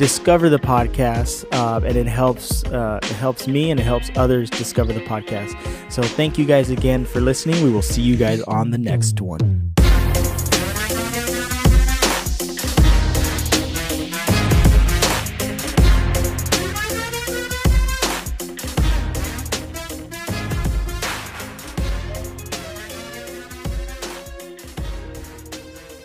discover 0.00 0.48
the 0.48 0.58
podcast 0.58 1.44
uh, 1.52 1.78
and 1.84 1.94
it 1.94 2.06
helps 2.06 2.64
uh, 2.64 2.98
it 3.02 3.16
helps 3.16 3.46
me 3.46 3.70
and 3.70 3.78
it 3.78 3.82
helps 3.82 4.10
others 4.16 4.48
discover 4.48 4.94
the 4.94 5.00
podcast. 5.00 5.54
So 5.92 6.02
thank 6.02 6.38
you 6.38 6.46
guys 6.46 6.70
again 6.70 7.04
for 7.04 7.20
listening. 7.20 7.62
We 7.62 7.70
will 7.70 7.82
see 7.82 8.00
you 8.00 8.16
guys 8.16 8.40
on 8.44 8.70
the 8.70 8.78
next 8.78 9.20
one 9.20 9.74